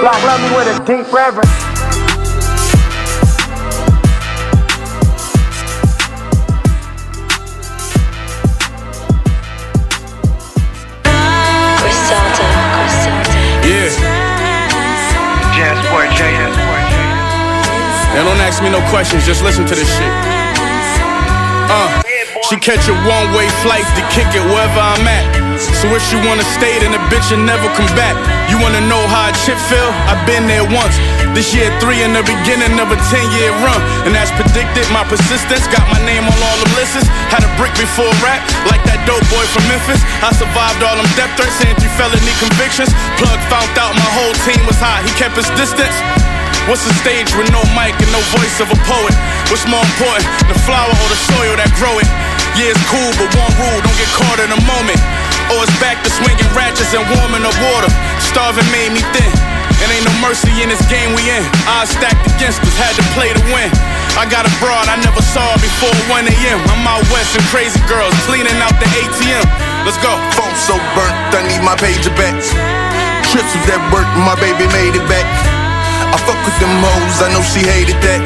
Black 0.02 0.22
love 0.27 0.41
me 0.44 0.57
with 0.57 0.68
a 0.68 1.03
deep 1.03 1.14
reverence. 1.14 1.68
Don't 18.19 18.43
ask 18.43 18.59
me 18.59 18.67
no 18.67 18.83
questions, 18.91 19.23
just 19.23 19.43
listen 19.47 19.63
to 19.63 19.75
this 19.75 19.87
shit. 19.87 20.11
Uh, 21.71 21.87
she 22.51 22.59
catch 22.59 22.83
a 22.91 22.95
one-way 23.07 23.47
flight 23.63 23.87
to 23.95 24.03
kick 24.11 24.27
it 24.35 24.43
wherever 24.51 24.81
I'm 24.83 25.07
at. 25.07 25.23
So 25.79 25.87
if 25.95 26.03
she 26.03 26.19
wanna 26.27 26.43
stay, 26.59 26.83
then 26.83 26.91
the 26.91 26.99
bitch 27.07 27.31
will 27.31 27.45
never 27.47 27.71
come 27.79 27.87
back. 27.95 28.19
You 28.51 28.59
wanna 28.59 28.83
know 28.91 28.99
how 29.07 29.31
a 29.31 29.33
chip 29.47 29.55
feel? 29.71 29.87
I've 30.11 30.19
been 30.27 30.51
there 30.51 30.67
once. 30.67 30.99
This 31.31 31.55
year 31.55 31.71
three 31.79 32.03
in 32.03 32.11
the 32.11 32.25
beginning 32.27 32.75
of 32.81 32.91
a 32.91 32.99
10-year 33.07 33.55
run. 33.63 33.79
And 34.03 34.11
as 34.19 34.33
predicted, 34.35 34.83
my 34.91 35.07
persistence 35.07 35.69
got 35.71 35.87
my 35.87 36.01
name 36.03 36.27
on 36.27 36.35
all 36.43 36.57
them 36.59 36.73
lists. 36.75 37.07
Had 37.31 37.47
a 37.47 37.51
brick 37.55 37.71
before 37.79 38.11
rap, 38.19 38.43
like 38.67 38.83
that 38.89 38.99
dope 39.07 39.23
boy 39.31 39.45
from 39.53 39.63
Memphis. 39.71 40.03
I 40.19 40.35
survived 40.35 40.83
all 40.83 40.99
them 40.99 41.07
death 41.15 41.31
threats 41.39 41.55
and 41.63 41.71
three 41.79 41.93
felony 41.95 42.35
convictions. 42.41 42.91
Plug 43.15 43.39
found 43.47 43.71
out 43.79 43.95
my 43.95 44.09
whole 44.17 44.35
team 44.43 44.59
was 44.67 44.81
hot, 44.81 45.07
he 45.07 45.11
kept 45.15 45.39
his 45.39 45.47
distance. 45.55 45.95
What's 46.69 46.85
a 46.85 46.93
stage 47.01 47.33
with 47.33 47.49
no 47.49 47.65
mic 47.73 47.97
and 47.97 48.13
no 48.13 48.21
voice 48.37 48.61
of 48.61 48.69
a 48.69 48.77
poet? 48.85 49.17
What's 49.49 49.65
more 49.65 49.81
important, 49.81 50.21
the 50.45 50.53
flower 50.69 50.93
or 50.93 51.07
the 51.09 51.17
soil 51.17 51.57
that 51.57 51.73
grow 51.73 51.97
it? 51.97 52.05
Yeah, 52.53 52.69
it's 52.69 52.85
cool, 52.85 53.09
but 53.17 53.25
one 53.41 53.49
rule, 53.57 53.81
don't 53.81 53.97
get 53.97 54.05
caught 54.13 54.37
in 54.37 54.53
a 54.53 54.61
moment. 54.69 55.01
Or 55.49 55.65
it's 55.65 55.73
back 55.81 55.97
to 56.05 56.13
swinging 56.13 56.45
ratchets 56.53 56.93
and 56.93 57.01
warming 57.17 57.41
the 57.41 57.49
water. 57.73 57.89
Starving 58.21 58.69
made 58.69 58.93
me 58.93 59.01
thin. 59.17 59.33
And 59.81 59.89
ain't 59.89 60.05
no 60.05 60.13
mercy 60.21 60.53
in 60.61 60.69
this 60.69 60.85
game 60.85 61.17
we 61.17 61.25
in. 61.33 61.41
Odds 61.65 61.89
stacked 61.89 62.21
against 62.37 62.61
us, 62.61 62.77
had 62.77 62.93
to 63.01 63.05
play 63.17 63.33
to 63.33 63.41
win. 63.49 63.73
I 64.13 64.29
got 64.29 64.45
a 64.45 64.53
broad 64.61 64.85
I 64.93 65.01
never 65.01 65.25
saw 65.25 65.57
before 65.57 65.97
1 66.05 66.29
a.m. 66.29 66.59
I'm 66.69 66.85
out 66.85 67.01
west 67.09 67.33
and 67.33 67.45
crazy 67.49 67.81
girls 67.89 68.13
cleaning 68.29 68.61
out 68.61 68.77
the 68.77 68.85
ATM. 68.93 69.41
Let's 69.89 69.97
go. 70.05 70.13
Phone 70.37 70.53
so 70.53 70.77
burnt, 70.93 71.17
I 71.33 71.49
need 71.49 71.65
my 71.65 71.73
pager 71.81 72.13
back. 72.13 72.37
Trips 73.33 73.57
was 73.57 73.65
at 73.73 73.81
work, 73.89 74.05
my 74.21 74.37
baby 74.37 74.69
made 74.69 74.93
it 74.93 75.05
back. 75.09 75.25
I 76.10 76.18
fuck 76.26 76.40
with 76.41 76.57
them 76.57 76.73
hoes, 76.81 77.22
I 77.22 77.30
know 77.30 77.41
she 77.45 77.61
hated 77.61 78.02
that. 78.02 78.26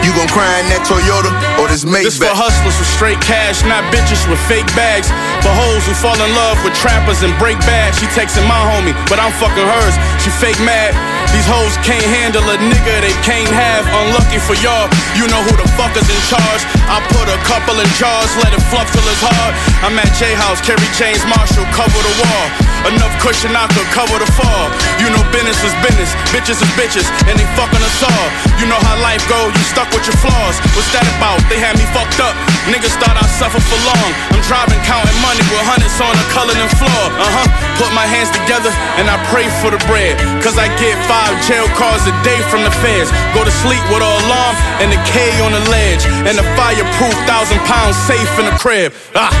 You 0.00 0.14
gon' 0.14 0.30
cry 0.30 0.46
in 0.62 0.70
that 0.70 0.86
Toyota 0.86 1.28
or 1.58 1.66
this 1.66 1.82
Maybach? 1.82 2.06
This 2.06 2.22
for 2.22 2.30
hustlers 2.30 2.78
with 2.78 2.88
straight 2.88 3.18
cash, 3.20 3.66
not 3.66 3.82
bitches 3.90 4.24
with 4.30 4.38
fake 4.46 4.68
bags. 4.78 5.10
For 5.42 5.50
hoes 5.50 5.84
who 5.84 5.92
fall 5.92 6.16
in 6.16 6.30
love 6.38 6.56
with 6.62 6.72
trappers 6.78 7.26
and 7.26 7.34
break 7.36 7.58
bad. 7.66 7.92
She 7.98 8.06
texting 8.14 8.46
my 8.46 8.56
homie, 8.62 8.94
but 9.10 9.18
I'm 9.18 9.34
fucking 9.36 9.66
hers. 9.66 9.94
She 10.22 10.30
fake 10.30 10.58
mad. 10.62 10.94
These 11.34 11.48
hoes 11.50 11.74
can't 11.82 12.04
handle 12.22 12.46
a 12.46 12.56
nigga 12.62 12.94
they 13.02 13.16
can't 13.26 13.50
have. 13.50 13.82
Unlucky 13.90 14.38
for 14.38 14.54
y'all, 14.62 14.86
you 15.18 15.26
know 15.26 15.42
who 15.42 15.58
the 15.58 15.66
fuck 15.74 15.90
is 15.98 16.06
in 16.06 16.22
charge. 16.30 16.62
I 16.86 17.02
put 17.10 17.26
a 17.26 17.38
couple 17.42 17.74
in 17.82 17.90
jars, 17.98 18.30
let 18.38 18.54
it 18.54 18.62
fluff 18.70 18.86
till 18.94 19.02
it's 19.10 19.20
hard. 19.20 19.52
I'm 19.82 19.98
at 19.98 20.14
J 20.14 20.38
House, 20.38 20.62
Kerry 20.62 20.86
James 20.94 21.26
Marshall, 21.26 21.66
cover 21.74 21.98
the 21.98 22.14
wall. 22.22 22.46
Enough 22.94 23.10
cushion 23.18 23.58
I 23.58 23.66
could 23.74 23.90
cover 23.90 24.22
the 24.22 24.30
fall. 24.38 24.70
You 25.02 25.10
know 25.10 25.22
business 25.34 25.58
is 25.66 25.74
business, 25.82 26.14
bitches 26.30 26.62
is 26.62 26.72
bitches, 26.78 27.06
and 27.26 27.34
they 27.34 27.48
fucking 27.58 27.82
us 27.82 28.00
all. 28.06 28.26
You 28.62 28.70
know 28.70 28.78
how 28.78 28.94
life 29.02 29.22
go, 29.26 29.50
you 29.50 29.64
stuck 29.66 29.90
with 29.90 30.06
your 30.06 30.16
flaws. 30.22 30.62
What's 30.78 30.90
that 30.94 31.04
about? 31.18 31.42
They 31.50 31.58
had 31.58 31.74
me 31.74 31.84
fucked 31.90 32.22
up. 32.22 32.38
Niggas 32.70 32.94
thought 33.02 33.18
I'd 33.18 33.32
suffer 33.34 33.58
for 33.58 33.80
long. 33.82 34.10
I'm 34.30 34.42
driving, 34.46 34.78
counting 34.86 35.18
money 35.18 35.42
with 35.50 35.66
hundreds 35.66 35.98
on 35.98 36.14
the 36.14 36.26
Cullinan 36.30 36.70
floor. 36.78 37.04
Uh 37.18 37.26
huh. 37.26 37.48
Put 37.76 37.88
put 37.88 37.96
my 37.96 38.04
hands 38.04 38.28
together 38.36 38.68
and 39.00 39.08
I 39.08 39.16
pray 39.32 39.48
for 39.64 39.72
the 39.72 39.80
bread. 39.88 40.20
Cause 40.44 40.60
I 40.60 40.68
get 40.76 41.00
five 41.08 41.17
jail 41.46 41.66
calls 41.74 42.04
a 42.06 42.14
day 42.22 42.38
from 42.50 42.62
the 42.62 42.74
feds. 42.82 43.10
Go 43.34 43.42
to 43.44 43.54
sleep 43.64 43.82
with 43.90 44.02
an 44.02 44.12
alarm 44.26 44.54
and 44.82 44.92
a 44.92 45.00
K 45.08 45.40
on 45.42 45.52
the 45.52 45.62
ledge. 45.70 46.04
And 46.28 46.36
a 46.36 46.46
fireproof 46.54 47.16
thousand 47.26 47.60
pounds 47.64 47.96
safe 48.06 48.30
in 48.38 48.46
the 48.46 48.56
crib. 48.60 48.92
Ah. 49.14 49.32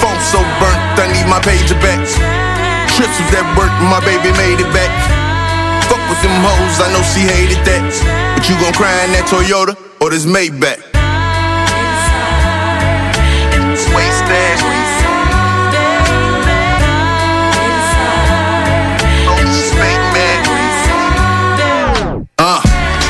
Phone 0.00 0.20
so 0.32 0.40
burnt, 0.56 0.80
I 0.96 1.12
need 1.12 1.28
my 1.28 1.40
pager 1.44 1.76
back. 1.84 2.00
Trips 2.96 3.16
was 3.20 3.30
that 3.36 3.44
work, 3.56 3.72
my 3.92 4.00
baby 4.00 4.32
made 4.36 4.60
it 4.60 4.70
back. 4.72 4.92
Fuck 5.88 6.00
with 6.08 6.20
them 6.22 6.32
hoes, 6.40 6.76
I 6.80 6.88
know 6.92 7.02
she 7.12 7.28
hated 7.28 7.60
that. 7.68 7.84
But 8.36 8.48
you 8.48 8.56
gon' 8.60 8.72
cry 8.72 8.92
in 9.04 9.12
that 9.12 9.28
Toyota 9.28 9.76
or 10.00 10.10
this 10.10 10.24
Maybach? 10.24 10.89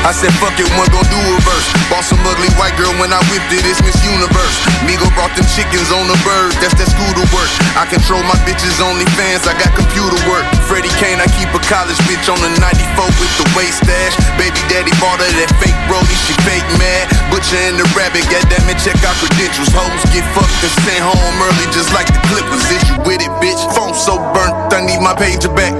I 0.01 0.09
said 0.09 0.33
fuck 0.41 0.57
it, 0.57 0.65
one 0.73 0.89
gon' 0.89 1.05
do 1.13 1.19
a 1.21 1.37
verse. 1.45 1.69
Bought 1.85 2.01
some 2.01 2.17
ugly 2.25 2.49
white 2.57 2.73
girl 2.73 2.89
when 2.97 3.13
I 3.13 3.21
whipped 3.29 3.53
it, 3.53 3.61
it's 3.69 3.77
Miss 3.85 4.01
Universe. 4.01 4.57
Migo 4.81 5.05
brought 5.13 5.29
them 5.37 5.45
chickens 5.53 5.93
on 5.93 6.09
the 6.09 6.17
bird, 6.25 6.57
that's 6.57 6.73
that 6.81 6.89
scooter 6.89 7.21
work. 7.29 7.49
I 7.77 7.85
control 7.85 8.25
my 8.25 8.33
bitches 8.41 8.81
only 8.81 9.05
fans, 9.13 9.45
I 9.45 9.53
got 9.53 9.69
computer 9.77 10.17
work. 10.25 10.41
Freddie 10.65 10.89
Kane, 10.97 11.21
I 11.21 11.29
keep 11.37 11.53
a 11.53 11.61
college 11.69 12.01
bitch 12.09 12.25
on 12.33 12.41
the 12.41 12.49
94 12.57 13.13
with 13.21 13.33
the 13.37 13.45
waist 13.53 13.85
stash. 13.85 14.17
Baby 14.41 14.57
daddy 14.73 14.89
bought 14.97 15.21
her 15.21 15.29
that 15.37 15.53
fake 15.61 15.77
brody, 15.85 16.17
she 16.25 16.33
fake 16.49 16.65
mad. 16.81 17.05
Butcher 17.29 17.61
and 17.61 17.77
the 17.77 17.85
rabbit, 17.93 18.25
goddamn 18.25 18.73
it, 18.73 18.81
check 18.81 18.97
out 19.05 19.13
credentials. 19.21 19.69
Hoes 19.69 20.01
get 20.09 20.25
fucked 20.33 20.65
and 20.65 20.73
sent 20.81 21.01
home 21.05 21.35
early 21.45 21.69
just 21.69 21.93
like 21.93 22.09
the 22.09 22.21
Clippers. 22.25 22.65
Is 22.73 22.81
you 22.89 22.97
with 23.05 23.21
it, 23.21 23.33
bitch? 23.37 23.61
Phone 23.77 23.93
so 23.93 24.17
burnt, 24.33 24.73
I 24.73 24.81
need 24.81 24.97
my 24.97 25.13
pager 25.13 25.53
back. 25.53 25.77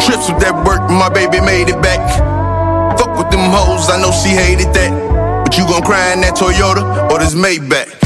Trips 0.00 0.32
with 0.32 0.40
that 0.40 0.56
work, 0.64 0.80
my 0.88 1.12
baby 1.12 1.44
made 1.44 1.68
it 1.68 1.76
back. 1.84 2.00
With 3.16 3.30
them 3.30 3.50
hoes, 3.50 3.88
I 3.88 4.00
know 4.00 4.12
she 4.12 4.30
hated 4.30 4.72
that. 4.74 5.42
But 5.44 5.56
you 5.56 5.66
gon' 5.66 5.82
cry 5.82 6.12
in 6.12 6.20
that 6.20 6.34
Toyota 6.36 7.10
or 7.10 7.18
this 7.18 7.34
Maybach? 7.34 8.05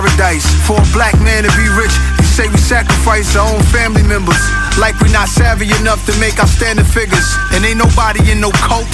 Paradise. 0.00 0.46
For 0.66 0.80
a 0.80 0.86
black 0.92 1.14
man 1.20 1.44
to 1.44 1.52
be 1.56 1.68
rich, 1.76 1.92
you 2.18 2.24
say 2.24 2.48
we 2.48 2.56
sacrifice 2.56 3.36
our 3.36 3.44
own 3.44 3.62
family 3.64 4.02
members. 4.02 4.40
Like 4.78 4.98
we 5.00 5.12
not 5.12 5.28
savvy 5.28 5.68
enough 5.76 6.04
to 6.06 6.12
make 6.18 6.40
outstanding 6.40 6.84
figures. 6.86 7.36
And 7.52 7.64
ain't 7.64 7.78
nobody 7.78 8.32
in 8.32 8.40
no 8.40 8.50
cult. 8.64 8.88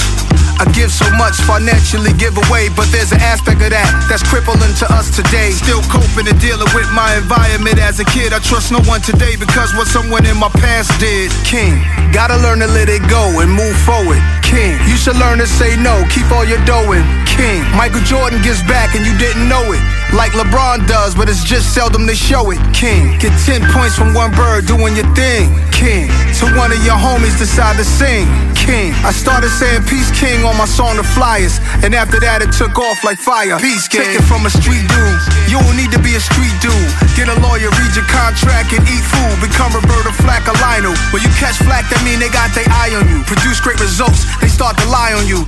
I 0.57 0.65
give 0.73 0.89
so 0.89 1.05
much 1.21 1.37
financially 1.45 2.17
give 2.17 2.33
away, 2.49 2.73
but 2.73 2.89
there's 2.89 3.13
an 3.13 3.21
aspect 3.21 3.61
of 3.61 3.77
that 3.77 3.89
that's 4.09 4.25
crippling 4.25 4.73
to 4.81 4.87
us 4.89 5.13
today. 5.13 5.53
Still 5.53 5.85
coping 5.93 6.25
and 6.25 6.39
dealing 6.41 6.69
with 6.73 6.89
my 6.97 7.13
environment 7.21 7.77
as 7.77 8.01
a 8.01 8.07
kid. 8.09 8.33
I 8.33 8.41
trust 8.41 8.73
no 8.73 8.81
one 8.89 9.05
today 9.05 9.37
because 9.37 9.77
what 9.77 9.85
someone 9.85 10.25
in 10.25 10.37
my 10.41 10.49
past 10.57 10.89
did. 10.97 11.29
King, 11.45 11.77
gotta 12.09 12.41
learn 12.41 12.65
to 12.65 12.69
let 12.73 12.89
it 12.89 13.05
go 13.05 13.45
and 13.45 13.53
move 13.53 13.77
forward. 13.85 14.17
King, 14.41 14.81
you 14.89 14.97
should 14.97 15.21
learn 15.21 15.45
to 15.45 15.47
say 15.47 15.77
no, 15.77 15.93
keep 16.09 16.25
all 16.33 16.45
your 16.49 16.63
in. 16.65 17.05
King, 17.29 17.61
Michael 17.77 18.01
Jordan 18.09 18.41
gives 18.41 18.65
back 18.65 18.97
and 18.97 19.05
you 19.05 19.13
didn't 19.21 19.45
know 19.53 19.61
it. 19.77 19.83
Like 20.17 20.33
LeBron 20.33 20.89
does, 20.89 21.15
but 21.15 21.29
it's 21.29 21.45
just 21.45 21.75
seldom 21.75 22.07
they 22.07 22.17
show 22.17 22.49
it. 22.49 22.61
King, 22.73 23.19
get 23.21 23.37
10 23.45 23.61
points 23.77 23.93
from 23.93 24.15
one 24.15 24.33
bird 24.33 24.65
doing 24.65 24.97
your 24.97 25.09
thing. 25.13 25.53
King, 25.69 26.09
to 26.41 26.49
one 26.57 26.73
of 26.73 26.81
your 26.81 26.97
homies 26.97 27.37
decide 27.37 27.77
to 27.77 27.85
sing. 27.85 28.25
King, 28.67 28.91
I 29.07 29.15
started 29.15 29.55
saying 29.55 29.87
Peace 29.87 30.11
King 30.11 30.43
on 30.43 30.59
my 30.59 30.67
song 30.67 30.99
The 30.99 31.07
Flyers, 31.07 31.63
and 31.87 31.95
after 31.95 32.19
that 32.19 32.43
it 32.43 32.51
took 32.51 32.75
off 32.83 33.07
like 33.07 33.15
fire. 33.15 33.55
Peace 33.63 33.87
King, 33.87 34.03
take 34.03 34.19
it 34.19 34.27
from 34.27 34.43
a 34.43 34.51
street 34.51 34.83
dude. 34.91 35.21
You 35.47 35.63
don't 35.63 35.79
need 35.79 35.95
to 35.95 36.03
be 36.03 36.19
a 36.19 36.23
street 36.23 36.51
dude. 36.59 36.75
Get 37.15 37.31
a 37.31 37.39
lawyer, 37.39 37.71
read 37.79 37.95
your 37.95 38.05
contract, 38.11 38.75
and 38.75 38.83
eat 38.91 39.07
food. 39.07 39.39
Become 39.39 39.71
Roberta 39.71 40.11
Flack 40.19 40.51
or 40.51 40.59
Lionel. 40.59 40.99
When 41.15 41.23
you 41.23 41.31
catch 41.39 41.63
flack, 41.63 41.87
that 41.95 42.03
mean 42.03 42.19
they 42.19 42.29
got 42.29 42.51
their 42.59 42.67
eye 42.67 42.91
on 42.99 43.07
you. 43.07 43.23
Produce 43.31 43.63
great 43.63 43.79
results, 43.79 44.27
they 44.43 44.51
start 44.51 44.75
to 44.83 44.87
lie 44.91 45.15
on 45.15 45.31
you. 45.31 45.47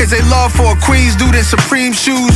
Is 0.00 0.08
they 0.08 0.24
love 0.32 0.56
for 0.56 0.72
a 0.72 0.78
Queens 0.80 1.20
dude 1.20 1.36
in 1.36 1.44
Supreme 1.44 1.92
shoes? 1.92 2.34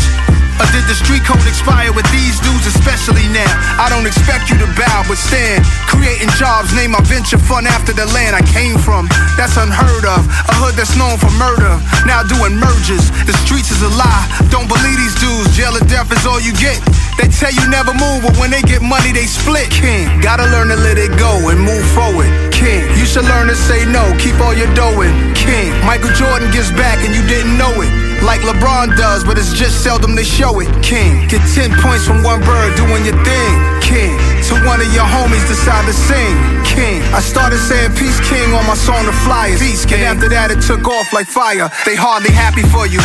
Or 0.58 0.66
did 0.74 0.84
the 0.90 0.98
street 0.98 1.22
code 1.22 1.42
expire 1.46 1.94
with 1.94 2.06
these 2.10 2.42
dudes, 2.42 2.66
especially 2.66 3.26
now? 3.30 3.50
I 3.78 3.86
don't 3.86 4.06
expect 4.06 4.50
you 4.50 4.58
to 4.58 4.68
bow, 4.74 5.06
but 5.06 5.18
stand. 5.18 5.62
Creating 5.86 6.30
jobs, 6.34 6.74
name 6.74 6.92
my 6.92 7.02
venture 7.06 7.38
fund 7.38 7.66
after 7.66 7.94
the 7.94 8.06
land 8.10 8.34
I 8.34 8.42
came 8.42 8.78
from. 8.78 9.06
That's 9.38 9.54
unheard 9.54 10.04
of. 10.04 10.26
A 10.50 10.54
hood 10.58 10.74
that's 10.74 10.98
known 10.98 11.14
for 11.18 11.30
murder. 11.38 11.78
Now 12.06 12.26
doing 12.26 12.58
mergers. 12.58 13.10
The 13.22 13.34
streets 13.46 13.70
is 13.70 13.82
a 13.86 13.92
lie. 13.94 14.26
Don't 14.50 14.66
believe 14.66 14.98
these 14.98 15.14
dudes. 15.22 15.54
Jail 15.54 15.78
or 15.78 15.84
death 15.86 16.10
is 16.10 16.26
all 16.26 16.42
you 16.42 16.50
get. 16.58 16.82
They 17.18 17.26
tell 17.26 17.50
you 17.50 17.66
never 17.66 17.90
move, 17.94 18.22
but 18.22 18.38
when 18.38 18.50
they 18.50 18.62
get 18.62 18.82
money, 18.82 19.10
they 19.10 19.26
split. 19.26 19.70
King, 19.70 20.06
gotta 20.22 20.46
learn 20.54 20.70
to 20.70 20.78
let 20.78 20.98
it 20.98 21.10
go 21.18 21.50
and 21.50 21.58
move 21.58 21.82
forward. 21.90 22.30
King, 22.54 22.86
you 22.94 23.06
should 23.06 23.26
learn 23.26 23.46
to 23.50 23.56
say 23.58 23.86
no, 23.90 24.06
keep 24.18 24.38
all 24.38 24.54
your 24.54 24.70
dough 24.74 25.02
in. 25.02 25.34
King, 25.34 25.74
Michael 25.82 26.14
Jordan 26.14 26.50
gives 26.50 26.70
back 26.72 27.02
and 27.02 27.14
you 27.14 27.22
didn't 27.26 27.58
know 27.58 27.74
it. 27.82 27.90
Like 28.22 28.42
LeBron 28.42 28.96
does, 28.96 29.24
but 29.24 29.38
it's 29.38 29.52
just 29.54 29.82
seldom 29.82 30.14
they 30.14 30.24
show 30.24 30.60
it. 30.60 30.68
King, 30.82 31.26
get 31.28 31.42
10 31.54 31.70
points 31.80 32.04
from 32.06 32.22
one 32.22 32.40
bird 32.42 32.76
doing 32.76 33.04
your 33.04 33.16
thing. 33.24 33.54
King, 33.80 34.18
to 34.50 34.54
one 34.66 34.80
of 34.80 34.90
your 34.92 35.06
homies 35.06 35.46
decide 35.48 35.86
to 35.86 35.94
sing. 35.94 36.34
King, 36.66 37.00
I 37.14 37.20
started 37.20 37.58
saying 37.58 37.94
Peace 37.96 38.20
King 38.28 38.52
on 38.52 38.66
my 38.66 38.74
song 38.74 39.06
The 39.06 39.12
Flyers. 39.24 39.60
Peace 39.60 39.84
King. 39.86 40.02
And 40.02 40.18
after 40.18 40.28
that 40.28 40.50
it 40.50 40.60
took 40.60 40.86
off 40.86 41.12
like 41.12 41.26
fire. 41.26 41.70
They 41.86 41.94
hardly 41.94 42.30
happy 42.30 42.62
for 42.68 42.86
you. 42.86 43.00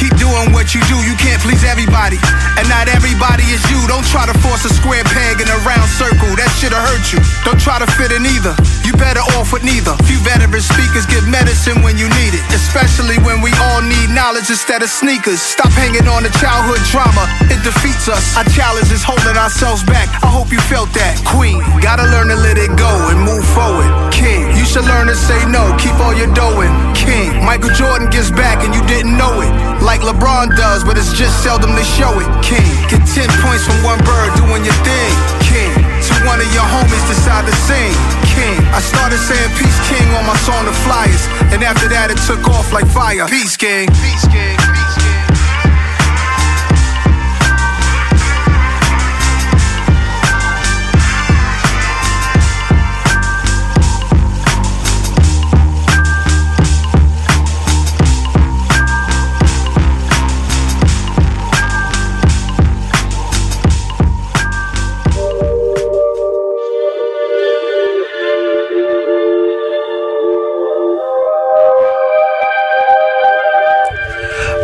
Keep 0.00 0.16
doing 0.16 0.48
what 0.56 0.72
you 0.72 0.80
do, 0.88 0.96
you 1.04 1.12
can't 1.20 1.36
please 1.44 1.60
everybody. 1.60 2.16
And 2.56 2.64
not 2.72 2.88
everybody 2.88 3.44
is 3.52 3.60
you. 3.68 3.76
Don't 3.84 4.04
try 4.08 4.24
to 4.24 4.32
force 4.40 4.64
a 4.64 4.72
square 4.72 5.04
peg 5.04 5.44
in 5.44 5.48
a 5.52 5.58
round 5.68 5.84
circle, 5.92 6.32
that 6.40 6.48
shit'll 6.56 6.80
hurt 6.80 7.12
you. 7.12 7.20
Don't 7.44 7.60
try 7.60 7.76
to 7.76 7.84
fit 8.00 8.08
in 8.08 8.24
either, 8.24 8.56
you 8.80 8.96
better 8.96 9.20
off 9.36 9.52
with 9.52 9.60
neither. 9.60 9.92
Few 10.08 10.16
veteran 10.24 10.64
speakers 10.64 11.04
give 11.04 11.28
medicine 11.28 11.84
when 11.84 12.00
you 12.00 12.08
need 12.16 12.32
it, 12.32 12.44
especially 12.48 13.20
when 13.28 13.44
we 13.44 13.52
all 13.68 13.84
need 13.84 14.08
knowledge 14.16 14.48
instead 14.48 14.80
of 14.80 14.88
sneakers. 14.88 15.44
Stop 15.44 15.68
hanging 15.76 16.08
on 16.08 16.24
to 16.24 16.32
childhood 16.40 16.80
trauma, 16.88 17.28
it 17.52 17.60
defeats 17.60 18.08
us. 18.08 18.40
Our 18.40 18.48
challenge 18.56 18.88
is 18.88 19.04
holding 19.04 19.36
ourselves 19.36 19.84
back. 19.84 20.08
I 20.24 20.32
hope 20.32 20.48
you 20.48 20.64
felt 20.64 20.88
that. 20.96 21.20
Queen, 21.28 21.60
gotta 21.84 22.08
learn 22.08 22.32
to 22.32 22.40
let 22.40 22.56
it 22.56 22.72
go 22.72 22.88
and 23.12 23.20
move 23.20 23.44
forward. 23.52 23.92
King, 24.08 24.48
should 24.70 24.86
learn 24.86 25.10
to 25.10 25.18
say 25.18 25.34
no, 25.50 25.66
keep 25.82 25.98
all 25.98 26.14
your 26.14 26.30
dough 26.30 26.62
in. 26.62 26.70
King, 26.94 27.42
Michael 27.42 27.74
Jordan 27.74 28.06
gives 28.06 28.30
back 28.30 28.62
and 28.62 28.70
you 28.70 28.78
didn't 28.86 29.18
know 29.18 29.42
it. 29.42 29.50
Like 29.82 29.98
LeBron 30.06 30.54
does, 30.54 30.86
but 30.86 30.94
it's 30.94 31.10
just 31.10 31.42
seldom 31.42 31.74
they 31.74 31.82
show 31.98 32.14
it. 32.22 32.28
King, 32.38 32.62
get 32.86 33.02
10 33.02 33.26
points 33.42 33.66
from 33.66 33.82
one 33.82 33.98
bird 34.06 34.30
doing 34.38 34.62
your 34.62 34.78
thing. 34.86 35.12
King, 35.42 35.74
to 35.74 36.14
one 36.22 36.38
of 36.38 36.46
your 36.54 36.62
homies 36.62 37.02
decide 37.10 37.50
to 37.50 37.54
sing. 37.66 37.90
King, 38.30 38.62
I 38.70 38.78
started 38.78 39.18
saying 39.18 39.50
Peace 39.58 39.80
King 39.90 40.06
on 40.14 40.22
my 40.22 40.38
song 40.46 40.62
The 40.62 40.76
Flyers, 40.86 41.26
and 41.50 41.66
after 41.66 41.90
that 41.90 42.14
it 42.14 42.22
took 42.30 42.46
off 42.46 42.70
like 42.70 42.86
fire. 42.86 43.26
Peace 43.26 43.58
King. 43.58 43.90
Peace 43.98 44.26
King. 44.30 44.54
Peace 44.54 44.89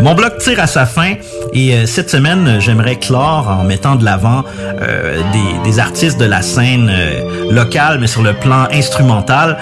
Mon 0.07 0.15
blog 0.15 0.39
tire 0.39 0.61
à 0.61 0.69
sa 0.69 0.87
fin 0.87 1.15
et 1.53 1.75
euh, 1.75 1.85
cette 1.87 2.11
semaine, 2.11 2.61
j'aimerais 2.61 2.95
clore 2.95 3.49
en 3.49 3.65
mettant 3.65 3.97
de 3.97 4.05
l'avant 4.05 4.45
euh, 4.81 5.21
des, 5.65 5.81
artistes 5.81 6.21
de 6.21 6.25
la 6.25 6.43
scène 6.43 6.89
euh, 6.89 7.51
locale, 7.51 7.99
mais 8.01 8.07
sur 8.07 8.23
le 8.23 8.33
plan 8.33 8.69
instrumental. 8.71 9.59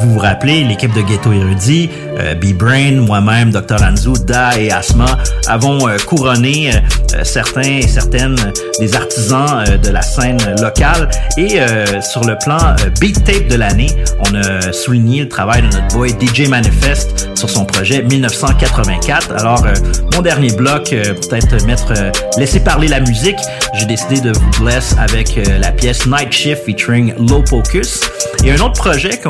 vous 0.00 0.12
vous 0.12 0.18
rappelez, 0.20 0.62
l'équipe 0.62 0.94
de 0.94 1.00
Ghetto 1.00 1.32
Érudit 1.32 1.90
B-Brain, 2.40 3.00
moi-même, 3.00 3.50
Dr. 3.50 3.82
Anzu, 3.82 4.12
Da 4.24 4.58
et 4.58 4.70
Asma 4.70 5.18
avons 5.48 5.88
euh, 5.88 5.96
couronné 6.06 6.70
euh, 6.70 7.24
certains 7.24 7.62
et 7.62 7.86
certaines 7.86 8.36
des 8.78 8.94
artisans 8.94 9.64
de 9.82 9.90
la 9.90 10.02
scène 10.02 10.38
locale. 10.60 11.08
Et 11.36 11.58
sur 12.00 12.24
le 12.24 12.36
plan 12.38 12.58
Beat 13.00 13.24
Tape 13.24 13.48
de 13.48 13.56
l'année, 13.56 13.90
on 14.20 14.34
a 14.34 14.72
souligné 14.72 15.22
le 15.22 15.28
travail 15.28 15.62
de 15.62 15.66
notre 15.66 15.88
boy 15.94 16.10
DJ 16.10 16.48
Manifest 16.48 17.28
sur 17.36 17.50
son 17.50 17.64
projet 17.64 18.02
1984. 18.02 19.32
Alors, 19.38 19.66
mon 20.14 20.22
dernier 20.22 20.52
bloc, 20.52 20.90
peut-être 20.90 21.64
mettre 21.66 21.92
laisser 22.38 22.60
parler 22.60 22.88
la 22.88 23.00
musique, 23.00 23.38
j'ai 23.74 23.86
décidé 23.86 24.20
de 24.20 24.32
vous 24.32 24.64
bless 24.64 24.94
avec 24.98 25.38
la 25.60 25.72
pièce 25.72 26.06
Night 26.06 26.32
Shift 26.32 26.64
featuring 26.64 27.14
Low 27.28 27.44
Focus. 27.46 28.00
Et 28.44 28.52
un 28.52 28.60
autre 28.60 28.80
projet 28.80 29.18
que 29.18 29.28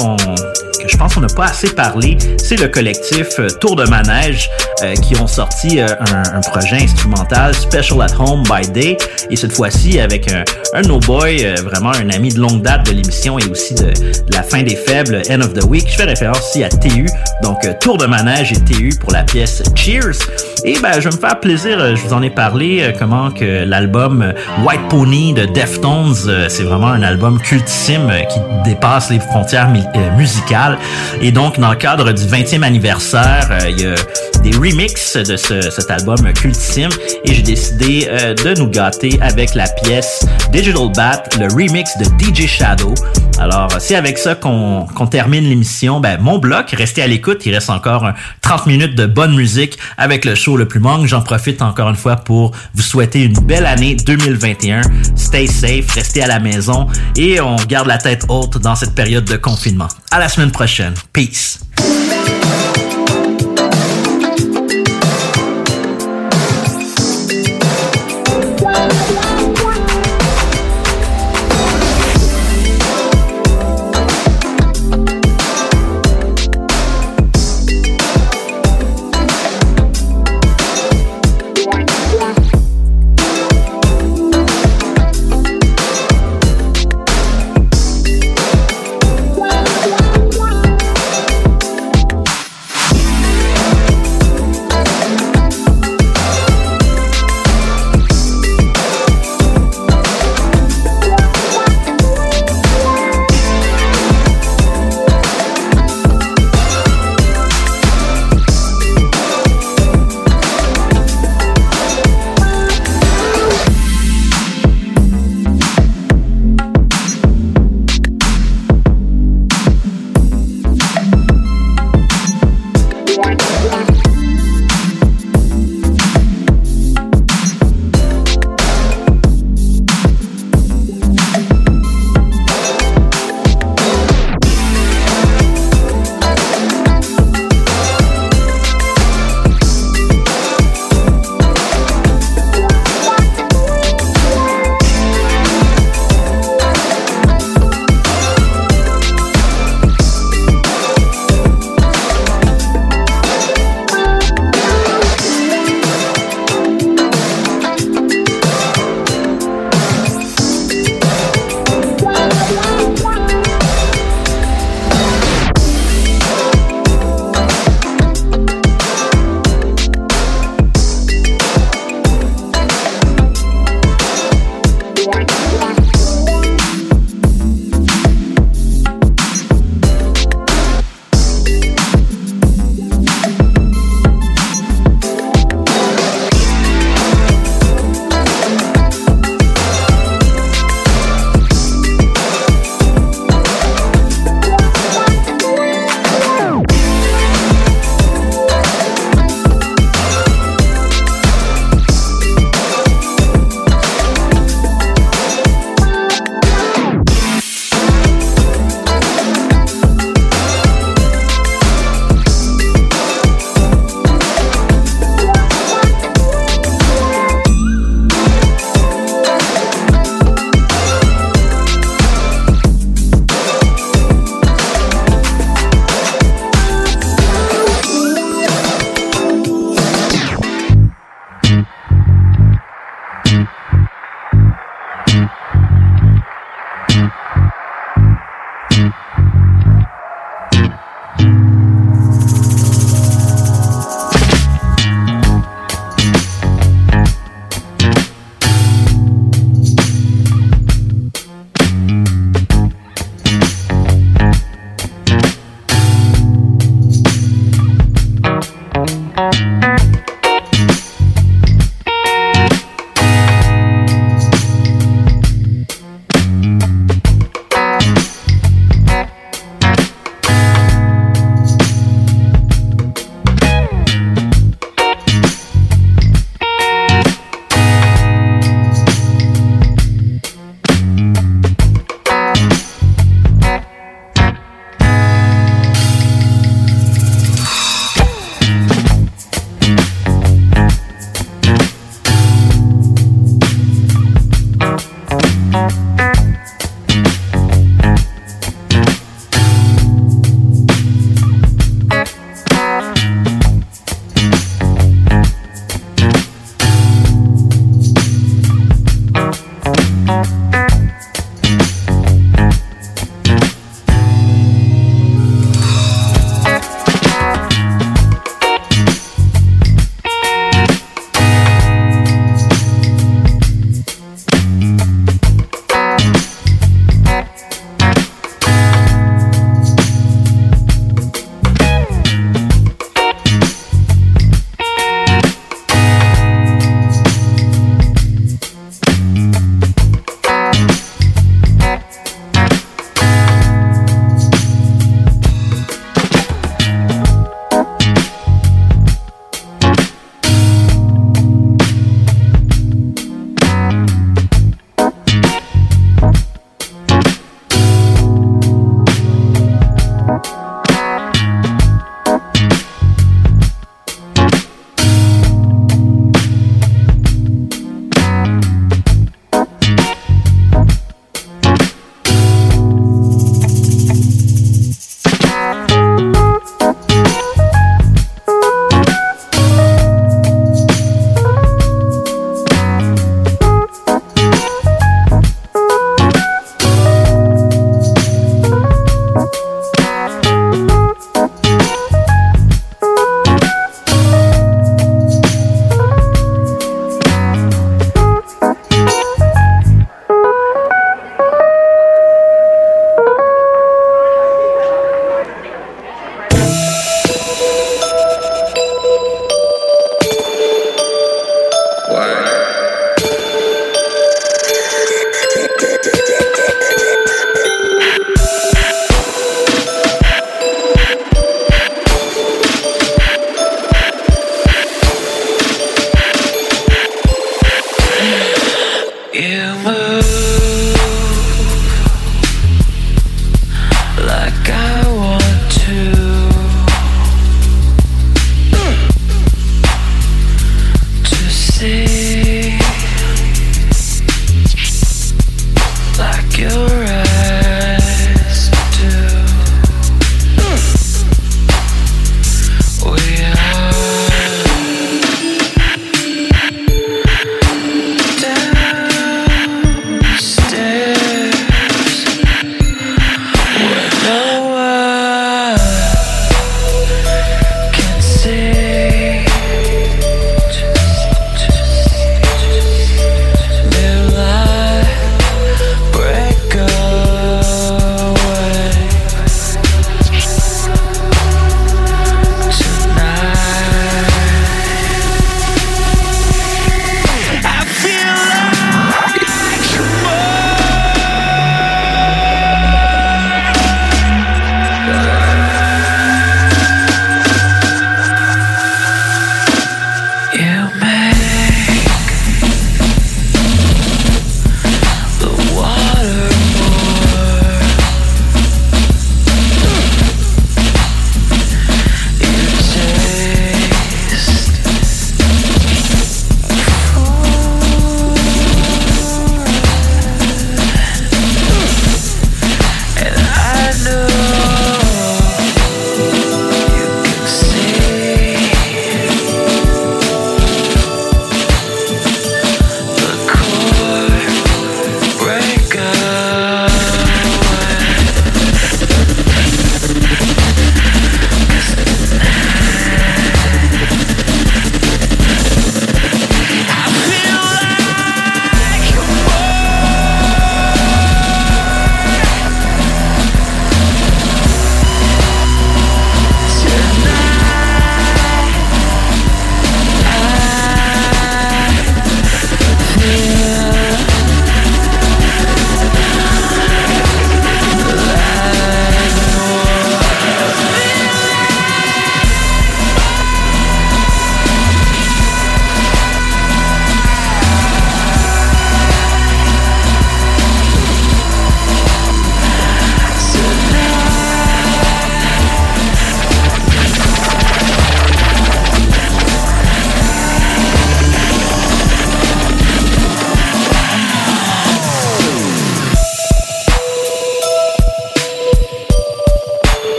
je 0.87 0.97
pense 0.97 1.15
qu'on 1.15 1.21
n'a 1.21 1.29
pas 1.29 1.47
assez 1.47 1.71
parlé, 1.75 2.17
c'est 2.39 2.57
le 2.57 2.69
collectif 2.81 3.39
euh, 3.39 3.49
Tour 3.61 3.77
de 3.77 3.85
Manège 3.85 4.49
euh, 4.83 4.95
qui 4.95 5.15
ont 5.21 5.27
sorti 5.27 5.81
euh, 5.81 5.87
un, 6.35 6.41
projet 6.41 6.77
instrumental 6.77 7.55
Special 7.55 8.01
at 8.01 8.19
Home 8.19 8.43
by 8.45 8.67
Day 8.71 8.97
et 9.29 9.37
cette 9.37 9.53
fois-ci 9.53 10.01
avec 10.01 10.33
un, 10.33 10.45
un 10.73 10.81
no 10.81 10.99
boy, 10.99 11.45
vraiment 11.63 11.91
un 11.91 12.09
ami 12.09 12.31
de 12.31 12.41
longue 12.41 12.63
date 12.63 12.87
de 12.87 12.93
l'émission 12.93 13.39
et 13.39 13.47
aussi 13.51 13.75
de, 13.75 13.93
la 14.33 14.43
fin 14.43 14.63
des 14.63 14.77
faibles, 14.77 15.21
End 15.31 15.43
of 15.43 15.53
the 15.53 15.65
Week. 15.65 15.87
Je 15.91 15.97
fais 15.97 16.05
référence 16.05 16.41
ici 16.49 16.65
à 16.65 16.71
TU, 16.71 17.07
donc 17.43 17.59
Tour 17.81 17.99
de 17.99 18.07
Manège 18.07 18.53
et 18.53 18.61
TU 18.65 18.91
pour 18.99 19.13
la 19.13 19.25
pièce 19.25 19.63
Cheers. 19.75 20.19
Et 20.65 20.79
ben, 20.81 20.95
je 20.95 21.09
vais 21.09 21.17
me 21.17 21.21
faire 21.21 21.39
plaisir, 21.39 21.95
je 21.95 22.03
vous 22.03 22.15
en 22.15 22.23
ai 22.23 22.31
parlé, 22.31 22.93
comment 22.99 23.31
que 23.31 23.65
l'album 23.65 24.33
White 24.65 24.89
Pony 24.89 25.35
de 25.35 25.45
Deftones, 25.45 26.15
c'est 26.49 26.63
vraiment 26.63 26.89
un 26.89 27.03
album 27.03 27.41
cultissime 27.41 28.11
qui 28.31 28.39
dépasse 28.69 29.11
les 29.11 29.21
frontières 29.21 29.71
musicales 30.17 30.79
et 31.21 31.33
donc, 31.33 31.59
dans 31.59 31.71
le 31.71 31.77
cadre 31.77 32.13
du 32.13 32.23
20e 32.23 32.63
anniversaire, 32.71 33.49
euh, 33.51 33.69
il 33.69 33.81
y 33.81 33.87
a 33.87 33.95
des 34.43 34.57
remixes 34.57 35.17
de 35.17 35.37
cet 35.37 35.91
album 35.91 36.17
cultissime 36.33 36.91
et 37.25 37.35
j'ai 37.35 37.43
décidé 37.43 38.07
euh, 38.09 38.33
de 38.33 38.61
nous 38.61 38.69
gâter 38.69 39.19
avec 39.21 39.57
la 39.57 39.67
pièce 39.69 40.25
Digital 40.53 40.93
Bat, 40.95 41.25
le 41.41 41.47
remix 41.47 41.91
de 41.99 42.05
DJ 42.05 42.47
Shadow. 42.47 42.95
Alors, 43.41 43.69
c'est 43.81 43.97
avec 43.97 44.19
ça 44.19 44.37
qu'on 44.37 44.87
termine 45.11 45.45
l'émission. 45.45 45.99
Ben, 45.99 46.21
mon 46.21 46.39
bloc, 46.39 46.71
restez 46.71 47.03
à 47.03 47.07
l'écoute. 47.07 47.45
Il 47.47 47.55
reste 47.55 47.71
encore 47.71 48.07
30 48.43 48.67
minutes 48.67 48.95
de 48.95 49.07
bonne 49.07 49.35
musique 49.35 49.79
avec 49.99 50.25
le 50.25 50.35
show 50.35 50.57
le 50.57 50.69
plus 50.69 50.81
manque. 50.81 51.07
J'en 51.07 51.23
profite 51.23 51.63
encore 51.63 51.89
une 51.89 51.97
fois 51.97 52.17
pour 52.17 52.53
vous 52.75 52.83
souhaiter 52.83 53.25
une 53.25 53.41
belle 53.41 53.67
année 53.67 53.97
2021. 53.97 54.83
Stay 55.17 55.47
safe, 55.47 55.91
restez 55.93 56.23
à 56.23 56.29
la 56.29 56.39
maison 56.39 56.87
et 57.17 57.41
on 57.41 57.57
garde 57.57 57.89
la 57.89 57.99
tête 57.99 58.27
haute 58.29 58.59
dans 58.59 58.77
cette 58.77 58.95
période 58.95 59.25
de 59.25 59.37
confinement. 59.37 59.89
À 60.13 60.21
la 60.21 60.29
semaine 60.29 60.53
prochaine. 60.53 60.95
Peace. 61.13 61.70
Thank 62.51 62.79
you. 62.79 62.90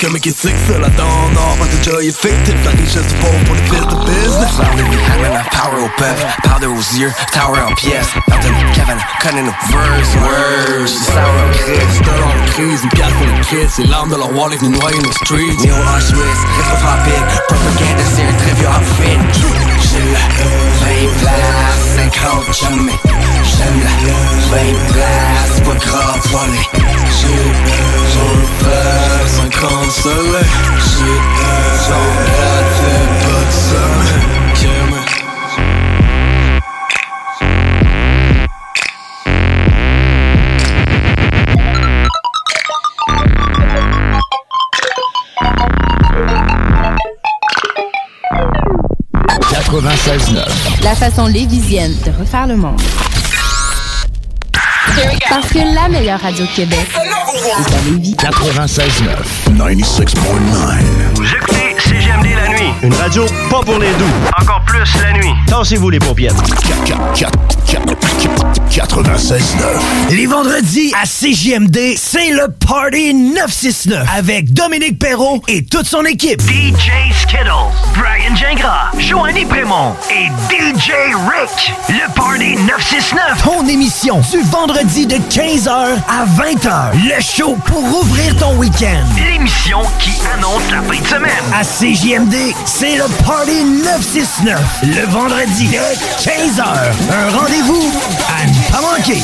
Sound, 0.00 0.12
comme 0.12 0.20
qui 0.20 0.30
sick, 0.30 0.54
c'est 0.66 0.78
la 0.78 0.88
dent 0.90 1.28
nord 1.34 1.56
Parce 1.58 1.70
que 1.70 1.90
joy 1.90 2.08
est 2.08 2.16
fictif, 2.16 2.54
la 2.64 2.70
richesse 2.70 3.06
du 3.06 3.14
pauvre 3.14 3.38
pour 3.44 3.54
les 3.54 3.62
clés 3.62 3.80
de 3.80 3.96
business. 4.04 4.56
Parle 4.56 4.76
de 4.76 5.26
Hannah, 5.26 5.44
power 5.50 5.82
au 5.84 5.88
peuple, 5.96 6.26
powder 6.42 6.66
aux 6.66 6.98
yeux, 6.98 7.12
tower 7.32 7.60
en 7.60 7.74
pièces 7.74 8.08
Elton, 8.28 8.54
Kevin, 8.74 8.98
cunning 9.20 9.44
nos 9.46 9.52
verse, 9.70 10.14
words, 10.16 10.88
sour 10.88 11.16
en 11.18 11.52
crise 11.52 12.02
Dollar 12.02 12.28
en 12.28 12.46
crise, 12.46 12.82
une 12.82 12.90
pièce 12.90 13.12
pour 13.12 13.26
les 13.26 13.40
kids. 13.40 13.70
C'est 13.70 13.84
l'arme 13.84 14.10
de 14.10 14.16
leur 14.16 14.32
wall, 14.34 14.52
ils 14.54 14.68
nous 14.68 14.78
noient 14.78 14.90
nos 14.90 15.12
streets 15.12 15.56
Néo 15.64 15.74
Auschwitz, 15.74 16.40
rétro-tropique, 16.56 17.30
propaganda, 17.48 18.04
c'est 18.14 18.22
un 18.22 18.32
très 18.32 18.54
vieux 18.54 18.68
outfit 18.68 19.18
J'aime 19.82 20.12
la 20.12 20.24
20 20.84 21.18
places, 21.20 21.90
50 21.96 22.70
jamais 22.70 22.98
J'aime 23.44 23.80
la 23.84 24.56
20 24.56 24.92
places, 24.92 25.60
pas 25.64 25.86
grave, 25.86 26.20
voilà 26.30 26.89
J'ai 27.20 28.64
peur, 28.64 29.28
50 29.28 29.90
soleil 29.90 30.50
J'ai 30.78 31.18
son 31.86 32.04
gratte, 32.24 32.80
pas 33.22 33.44
de 33.44 33.52
sommeil 33.52 34.30
La 50.82 50.94
façon 50.94 51.26
lévisienne 51.26 51.94
de 52.04 52.10
refaire 52.18 52.46
le 52.46 52.56
monde. 52.56 52.80
Parce 55.28 55.48
que 55.48 55.58
la 55.74 55.88
meilleure 55.88 56.20
radio 56.20 56.44
de 56.44 56.50
Québec 56.50 56.86
est 57.34 57.74
à 57.74 57.90
Lévis. 57.90 58.14
96.9. 58.14 59.56
96.9. 59.56 60.06
Vous 61.14 61.24
écoutez 61.24 61.76
CGMD 61.78 62.26
la 62.34 62.48
nuit. 62.48 62.70
Une 62.82 62.94
radio 62.94 63.24
pas 63.48 63.60
pour 63.60 63.78
les 63.78 63.92
doux. 63.94 64.04
Encore 64.40 64.62
plus 64.66 64.84
la 65.02 65.12
nuit. 65.12 65.32
Tassez-vous 65.46 65.90
les 65.90 65.98
paupières. 65.98 66.34
96.9. 68.70 70.14
Les 70.14 70.26
vendredis 70.26 70.92
à 70.94 71.04
CJMD, 71.04 71.94
c'est 71.96 72.30
le 72.30 72.46
Party 72.64 73.12
969 73.14 74.06
avec 74.16 74.52
Dominique 74.52 74.96
Perrault 74.96 75.42
et 75.48 75.64
toute 75.64 75.86
son 75.86 76.04
équipe. 76.04 76.40
DJ 76.42 77.12
Skittles, 77.20 77.50
Brian 77.94 78.36
Gingras, 78.36 78.92
Joanny 78.96 79.44
Prémont 79.44 79.96
et 80.08 80.26
DJ 80.54 80.92
Rick. 81.26 81.72
Le 81.88 82.14
Party 82.14 82.54
969. 82.62 83.42
Ton 83.42 83.66
émission 83.66 84.20
du 84.30 84.40
vendredi 84.42 85.04
de 85.04 85.16
15h 85.16 85.96
à 86.08 86.24
20h. 86.40 86.92
Le 86.94 87.20
show 87.20 87.56
pour 87.66 87.82
ouvrir 87.82 88.36
ton 88.36 88.56
week-end. 88.56 89.04
L'émission 89.16 89.80
qui 89.98 90.12
annonce 90.32 90.62
la 90.70 90.80
fin 90.82 91.02
de 91.02 91.06
semaine. 91.08 91.44
À 91.52 91.64
CJMD, 91.64 92.54
c'est 92.66 92.96
le 92.96 93.04
Party 93.26 93.64
969. 93.64 94.60
Le 94.84 95.06
vendredi 95.10 95.66
de 95.66 96.22
15h. 96.22 96.62
Un 97.10 97.36
rendez-vous 97.36 97.90
à 98.28 98.46
ne 98.70 98.76
pas 98.76 98.80
manquer. 98.80 99.18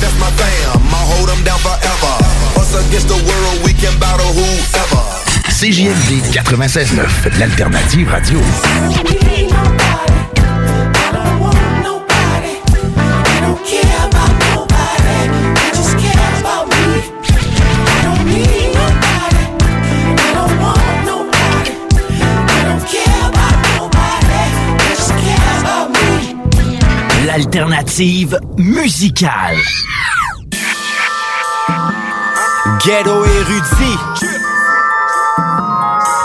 That's 0.00 0.14
my 0.18 0.30
fam, 0.36 0.80
I'll 0.94 1.06
hold 1.06 1.28
them 1.28 1.42
down 1.44 1.58
forever. 1.58 2.60
Us 2.60 2.74
against 2.74 3.08
the 3.08 3.14
world, 3.14 3.64
we 3.64 3.72
can 3.72 3.98
battle 3.98 4.32
whoever. 4.32 5.20
CJMD 5.50 6.22
96.9. 6.32 7.38
L'alternative 7.38 8.08
radio. 8.08 8.40
L'alternative 27.40 28.38
musicale. 28.56 29.56
Ghetto 32.84 33.24
érudit. 33.24 34.18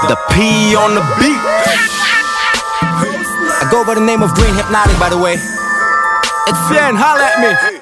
The 0.08 0.18
P 0.28 0.76
on 0.76 0.94
the 0.94 1.02
beat. 1.18 1.40
I 3.62 3.68
go 3.72 3.86
by 3.86 3.94
the 3.94 4.02
name 4.02 4.24
of 4.24 4.34
Green 4.34 4.54
Hypnotic, 4.56 5.00
by 5.00 5.08
the 5.08 5.18
way. 5.18 5.38
Etienne, 6.50 6.98
holla 6.98 7.24
at 7.24 7.40
me. 7.40 7.75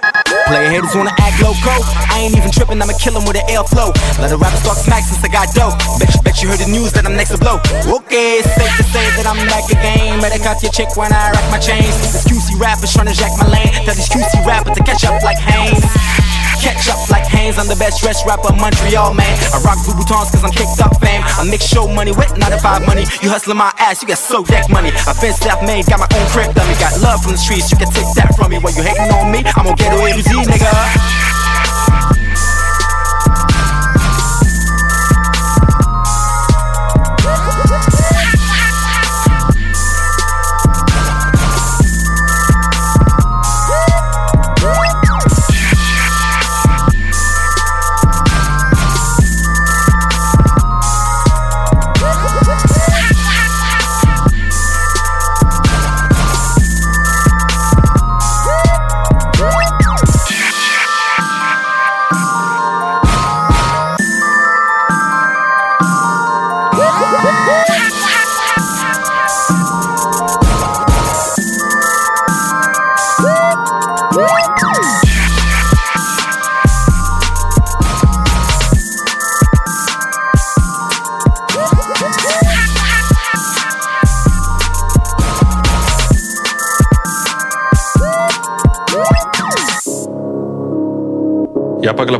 Player 0.53 0.69
haters 0.69 0.93
wanna 0.93 1.09
act 1.17 1.41
loco. 1.41 1.73
I 2.13 2.29
ain't 2.29 2.37
even 2.37 2.51
tripping, 2.51 2.79
I'ma 2.79 2.93
kill 3.01 3.17
'em 3.17 3.25
with 3.25 3.41
an 3.41 3.47
airflow. 3.49 3.89
Let 4.21 4.31
a 4.31 4.37
rapper 4.37 4.61
talk 4.61 4.77
smack 4.77 5.01
since 5.01 5.17
I 5.25 5.27
got 5.27 5.51
dope. 5.55 5.73
Bet 5.97 6.13
you, 6.13 6.21
bet 6.21 6.43
you 6.43 6.47
heard 6.47 6.59
the 6.59 6.69
news 6.69 6.91
that 6.93 7.07
I'm 7.07 7.15
next 7.17 7.31
to 7.31 7.39
blow. 7.39 7.57
Okay, 7.89 8.37
it's 8.37 8.53
safe 8.53 8.77
to 8.77 8.83
say 8.93 9.01
that 9.17 9.25
I'm 9.25 9.41
back 9.49 9.65
again. 9.71 10.21
Better 10.21 10.37
cut 10.37 10.61
your 10.61 10.71
chick 10.71 10.95
when 10.95 11.11
I 11.11 11.31
rock 11.31 11.49
my 11.49 11.57
chains. 11.57 11.97
These 11.97 12.25
QC 12.29 12.53
rappers 12.61 12.93
tryna 12.93 13.17
jack 13.17 13.33
my 13.41 13.47
lane. 13.49 13.73
Tell 13.83 13.95
these 13.95 14.09
QC 14.09 14.45
rappers 14.45 14.77
to 14.77 14.83
catch 14.83 15.03
up 15.05 15.23
like 15.23 15.39
Haynes. 15.39 15.81
Catch 16.63 16.87
up 16.87 17.09
like 17.11 17.27
Haynes, 17.27 17.59
I'm 17.59 17.67
the 17.67 17.75
best 17.75 17.99
dressed 17.99 18.25
rapper 18.25 18.55
Montreal, 18.55 19.13
man. 19.13 19.35
I 19.51 19.59
rock 19.67 19.83
Louboutins 19.83 20.31
cause 20.31 20.43
I'm 20.47 20.55
kicked 20.55 20.79
up, 20.79 20.95
fam. 21.03 21.19
I 21.27 21.43
mix 21.43 21.67
show 21.67 21.91
money 21.91 22.13
with 22.15 22.31
9 22.37 22.39
to 22.39 22.57
5 22.57 22.87
money. 22.87 23.03
You 23.19 23.27
hustling 23.27 23.57
my 23.57 23.73
ass, 23.79 24.01
you 24.01 24.07
got 24.07 24.17
so 24.17 24.45
deck 24.45 24.69
money. 24.69 24.95
I've 25.03 25.19
been 25.19 25.33
self 25.33 25.61
made, 25.61 25.85
got 25.87 25.99
my 25.99 26.07
own 26.15 26.27
crib 26.31 26.55
dummy. 26.55 26.73
Got 26.79 26.95
love 27.03 27.21
from 27.21 27.33
the 27.33 27.37
streets, 27.37 27.69
you 27.69 27.75
can 27.75 27.91
take 27.91 28.07
that 28.15 28.31
from 28.39 28.51
me. 28.51 28.59
When 28.63 28.73
you 28.75 28.83
hating 28.83 29.11
on 29.11 29.27
me, 29.29 29.43
I'm 29.43 29.67
gonna 29.67 29.75
get 29.75 29.91
away 29.91 30.15
with 30.15 30.31
you, 30.31 30.39
nigga. 30.39 31.42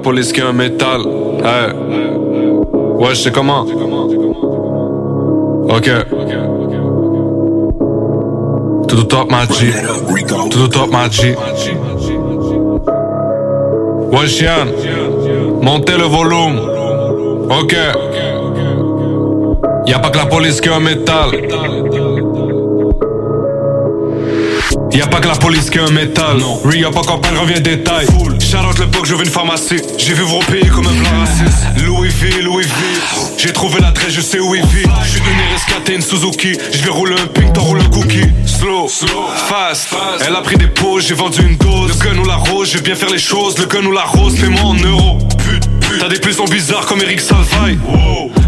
Police 0.04 0.34
qui 0.34 0.42
a 0.42 0.50
un 0.50 0.54
métal. 0.54 1.02
Hey. 1.44 1.74
Ouais, 3.00 3.16
je 3.16 3.30
comment? 3.30 3.66
Ok. 5.70 5.90
Tout 8.88 9.00
au 9.00 9.04
top, 9.04 9.32
ma. 9.32 9.48
Tout 9.48 10.62
au 10.62 10.68
top, 10.68 10.92
ma 10.92 11.10
G. 11.10 11.36
Ouais, 14.12 14.28
chien. 14.28 14.68
Montez 15.62 15.98
le 15.98 16.04
volume. 16.04 16.60
Ok. 17.50 17.76
Y 19.88 19.94
a 19.94 20.00
pas 20.00 20.10
que 20.10 20.18
la 20.18 20.26
police 20.26 20.60
qui 20.60 20.70
a 20.70 20.76
un 20.76 20.80
métal. 20.82 21.30
Y'a 24.94 25.08
pas 25.08 25.20
que 25.20 25.28
la 25.28 25.36
police 25.36 25.70
qui 25.72 25.80
a 25.80 25.86
un 25.86 25.92
métal. 25.92 26.38
Re 26.64 26.86
up 26.86 26.96
encore 26.96 27.20
pas 27.20 27.30
revient 27.30 27.60
détail. 27.60 28.06
Shout 28.06 28.80
l'époque, 28.80 29.06
je 29.06 29.16
veux 29.16 29.24
une 29.24 29.32
pharmacie. 29.32 29.82
J'ai 29.98 30.14
vu 30.14 30.22
vos 30.22 30.40
pays 30.40 30.68
comme 30.68 30.86
un 30.86 30.94
blanc 30.94 31.20
raciste. 31.20 31.66
Louis 31.84 32.10
V, 32.10 32.42
Louis 32.44 32.64
V. 32.64 32.72
J'ai 33.38 33.52
trouvé 33.52 33.82
l'adresse, 33.82 34.14
je 34.14 34.22
sais 34.22 34.40
où 34.40 34.54
il 34.54 34.62
vit. 34.68 34.86
J'suis 35.06 35.20
devenu 35.20 35.42
rescaté 35.52 35.96
une 35.96 36.02
Suzuki. 36.02 36.58
Je 36.72 36.84
vais 36.84 36.92
rouler 36.92 37.16
un 37.16 37.26
pink, 37.26 37.54
t'en 37.54 37.62
roules 37.62 37.82
un 37.82 37.90
cookie. 37.90 38.28
Slow, 38.46 38.88
fast. 38.88 39.96
Elle 40.28 40.36
a 40.36 40.42
pris 40.42 40.58
des 40.58 40.68
pauses, 40.68 41.08
j'ai 41.08 41.16
vendu 41.16 41.42
une 41.42 41.58
dose. 41.58 41.90
Le 41.90 42.06
gun 42.06 42.22
ou 42.22 42.26
la 42.28 42.36
rose, 42.36 42.70
je 42.72 42.78
vais 42.78 42.84
bien 42.84 42.96
faire 42.96 43.10
les 43.10 43.18
choses. 43.18 43.58
Le 43.58 43.66
gun 43.66 43.86
ou 43.86 43.92
la 43.92 44.04
rose, 44.04 44.38
fais-moi 44.38 44.62
en 44.62 44.76
euros. 44.76 45.18
T'as 46.00 46.10
des 46.10 46.20
plaisons 46.20 46.46
bizarres 46.46 46.86
comme 46.86 47.02
Eric 47.02 47.20
Salvaille. 47.20 47.80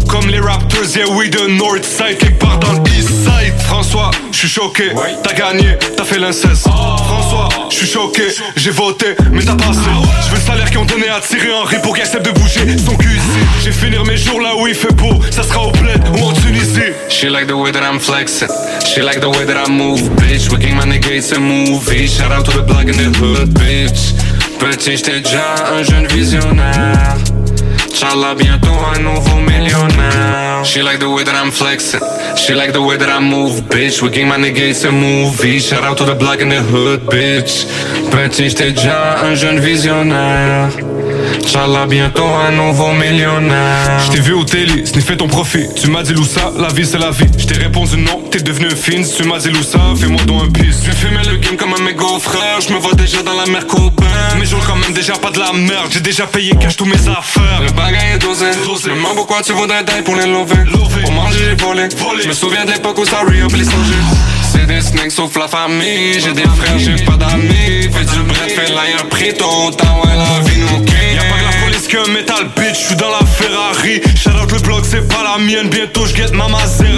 Comme 0.08 0.28
les 0.28 0.40
Raptors, 0.40 0.94
yeah, 0.94 1.08
we 1.08 1.28
the 1.28 1.48
North 1.48 1.84
Side. 1.84 2.18
Quelque 2.18 2.38
part 2.38 2.58
dans 2.58 2.72
le 2.72 2.80
East 2.96 3.08
Side. 3.08 3.35
François 3.86 4.10
je 4.32 4.38
suis 4.38 4.48
choqué, 4.48 4.90
t'as 5.22 5.32
gagné, 5.32 5.78
t'as 5.96 6.04
fait 6.04 6.18
l'inceste. 6.18 6.66
François, 6.66 7.48
je 7.70 7.76
suis 7.76 7.86
choqué, 7.86 8.24
j'ai 8.56 8.72
voté, 8.72 9.14
mais 9.30 9.44
t'as 9.44 9.54
passé. 9.54 9.78
Je 10.24 10.30
veux 10.30 10.34
le 10.34 10.40
salaire 10.40 10.68
qu'ils 10.68 10.78
ont 10.78 10.84
donné 10.84 11.08
à 11.08 11.20
Thierry 11.20 11.52
Henry 11.52 11.76
pour 11.82 11.94
qu'il 11.94 12.02
accepte 12.02 12.26
de 12.26 12.32
bouger 12.32 12.76
son 12.84 12.96
cul 12.96 13.14
ici. 13.14 13.46
J'ai 13.62 13.70
finir 13.70 14.04
mes 14.04 14.16
jours 14.16 14.40
là 14.40 14.56
où 14.58 14.66
il 14.66 14.74
fait 14.74 14.92
beau, 14.92 15.20
ça 15.30 15.44
sera 15.44 15.68
au 15.68 15.70
bled 15.70 16.02
ou 16.18 16.24
en 16.24 16.32
Tunisie. 16.32 16.92
She 17.08 17.26
like 17.30 17.46
the 17.46 17.52
way 17.52 17.70
that 17.70 17.80
I'm 17.80 18.00
flexing. 18.00 18.48
She 18.84 19.02
like 19.02 19.20
the 19.20 19.28
way 19.28 19.46
that 19.46 19.64
I 19.64 19.70
move, 19.70 20.00
bitch. 20.16 20.50
We 20.50 20.58
my 20.74 20.84
nigga, 20.84 21.16
it's 21.16 21.30
a 21.32 21.38
movie. 21.38 22.08
Shout 22.08 22.32
out 22.32 22.44
to 22.46 22.50
the 22.50 22.66
black 22.66 22.88
in 22.88 22.96
the 22.96 23.16
hood, 23.16 23.50
bitch. 23.54 24.14
Petit, 24.58 24.96
j'étais 24.96 25.20
déjà 25.20 25.54
un 25.72 25.84
jeune 25.84 26.08
visionnaire. 26.08 27.16
Inch'Allah, 27.88 28.34
bientôt 28.34 28.76
un 28.94 28.98
nouveau 28.98 29.36
millionnaire. 29.36 30.55
She 30.66 30.82
like 30.82 30.98
the 30.98 31.08
way 31.08 31.22
that 31.22 31.34
I'm 31.34 31.52
flexing. 31.52 32.00
She 32.36 32.52
like 32.52 32.72
the 32.72 32.82
way 32.82 32.96
that 32.96 33.08
I 33.08 33.20
move, 33.20 33.60
bitch. 33.70 34.02
We 34.02 34.24
my 34.24 34.36
nigga, 34.36 34.70
it's 34.70 34.84
a 34.84 34.90
movie. 34.90 35.60
Shout 35.60 35.84
out 35.84 35.96
to 35.98 36.04
the 36.04 36.16
black 36.16 36.40
in 36.40 36.48
the 36.48 36.60
hood, 36.60 37.02
bitch. 37.06 37.66
Petit, 38.10 38.50
j'étais 38.50 38.72
déjà 38.72 39.20
un 39.24 39.34
jeune 39.36 39.60
visionnaire. 39.60 40.95
Inch'Allah, 41.46 41.86
bientôt 41.86 42.26
un 42.26 42.50
nouveau 42.50 42.90
millionnaire. 42.90 44.00
Je 44.04 44.10
t'ai 44.10 44.20
vu 44.20 44.32
au 44.32 44.42
télé, 44.42 44.84
fait 44.84 45.16
ton 45.16 45.28
profit. 45.28 45.68
Tu 45.80 45.88
m'as 45.88 46.02
dit 46.02 46.12
Loussa, 46.12 46.50
la 46.58 46.66
vie 46.66 46.84
c'est 46.84 46.98
la 46.98 47.12
vie. 47.12 47.28
Je 47.38 47.46
t'ai 47.46 47.54
répondu 47.54 47.98
non, 47.98 48.20
t'es 48.32 48.40
devenu 48.40 48.68
fin. 48.70 49.00
tu 49.00 49.22
m'as 49.22 49.38
dit 49.38 49.50
Loussa, 49.50 49.78
fais-moi 49.96 50.20
donc 50.24 50.42
un 50.42 50.50
pisse. 50.50 50.80
Je 50.84 50.90
fumer 50.90 51.22
le 51.24 51.36
game 51.36 51.56
comme 51.56 51.72
un 51.72 51.84
mégot 51.84 52.18
frère. 52.18 52.60
Je 52.60 52.74
me 52.74 52.78
vois 52.80 52.94
déjà 52.94 53.22
dans 53.22 53.34
la 53.34 53.46
mer 53.46 53.64
copain. 53.68 54.04
Mais 54.40 54.44
j'aurais 54.44 54.66
quand 54.66 54.74
même 54.74 54.92
déjà 54.92 55.12
pas 55.12 55.30
de 55.30 55.38
la 55.38 55.52
merde. 55.52 55.86
J'ai 55.90 56.00
déjà 56.00 56.26
payé 56.26 56.50
cash 56.60 56.76
tous 56.76 56.84
mes 56.84 57.08
affaires. 57.08 57.62
Le 57.62 57.70
bagage 57.70 58.16
est 58.16 58.18
dosé. 58.18 58.46
Demande 58.90 59.14
pourquoi 59.14 59.40
tu 59.42 59.52
voudrais 59.52 59.84
d'aide 59.84 60.02
pour 60.02 60.16
les 60.16 60.26
lever. 60.26 60.64
Pour 61.02 61.12
manger, 61.12 61.38
j'ai 61.50 61.64
volé. 61.64 61.88
Je 62.24 62.28
me 62.28 62.32
souviens 62.32 62.64
de 62.64 62.72
l'époque 62.72 62.98
où 62.98 63.04
ça 63.04 63.20
re-up 63.20 63.52
les 63.56 63.64
C'est 64.50 64.66
des 64.66 64.80
snakes 64.80 65.12
sauf 65.12 65.36
la 65.36 65.46
famille. 65.46 66.18
J'ai 66.18 66.32
des 66.32 66.42
frères, 66.42 66.76
j'ai 66.76 67.04
pas 67.04 67.16
d'amis. 67.16 67.88
Fais 67.92 68.04
du 68.04 68.20
bref, 68.26 68.52
fais 68.52 68.72
l'ailleurs 68.74 69.06
pris 69.08 69.32
tôt. 69.32 69.70
ouais, 69.70 70.16
la 70.16 70.40
vie 70.40 70.58
nous 70.58 70.95
qu'un 71.96 72.12
metal 72.12 72.48
bitch, 72.56 72.80
je 72.80 72.86
suis 72.88 72.96
dans 72.96 73.10
la 73.10 73.24
Ferrari. 73.24 74.00
Shout 74.16 74.30
out 74.30 74.52
le 74.52 74.60
bloc, 74.60 74.84
c'est 74.84 75.06
pas 75.08 75.22
la 75.22 75.42
mienne. 75.42 75.68
Bientôt 75.68 76.06
get 76.06 76.32
ma 76.32 76.48
Maserati. 76.48 76.90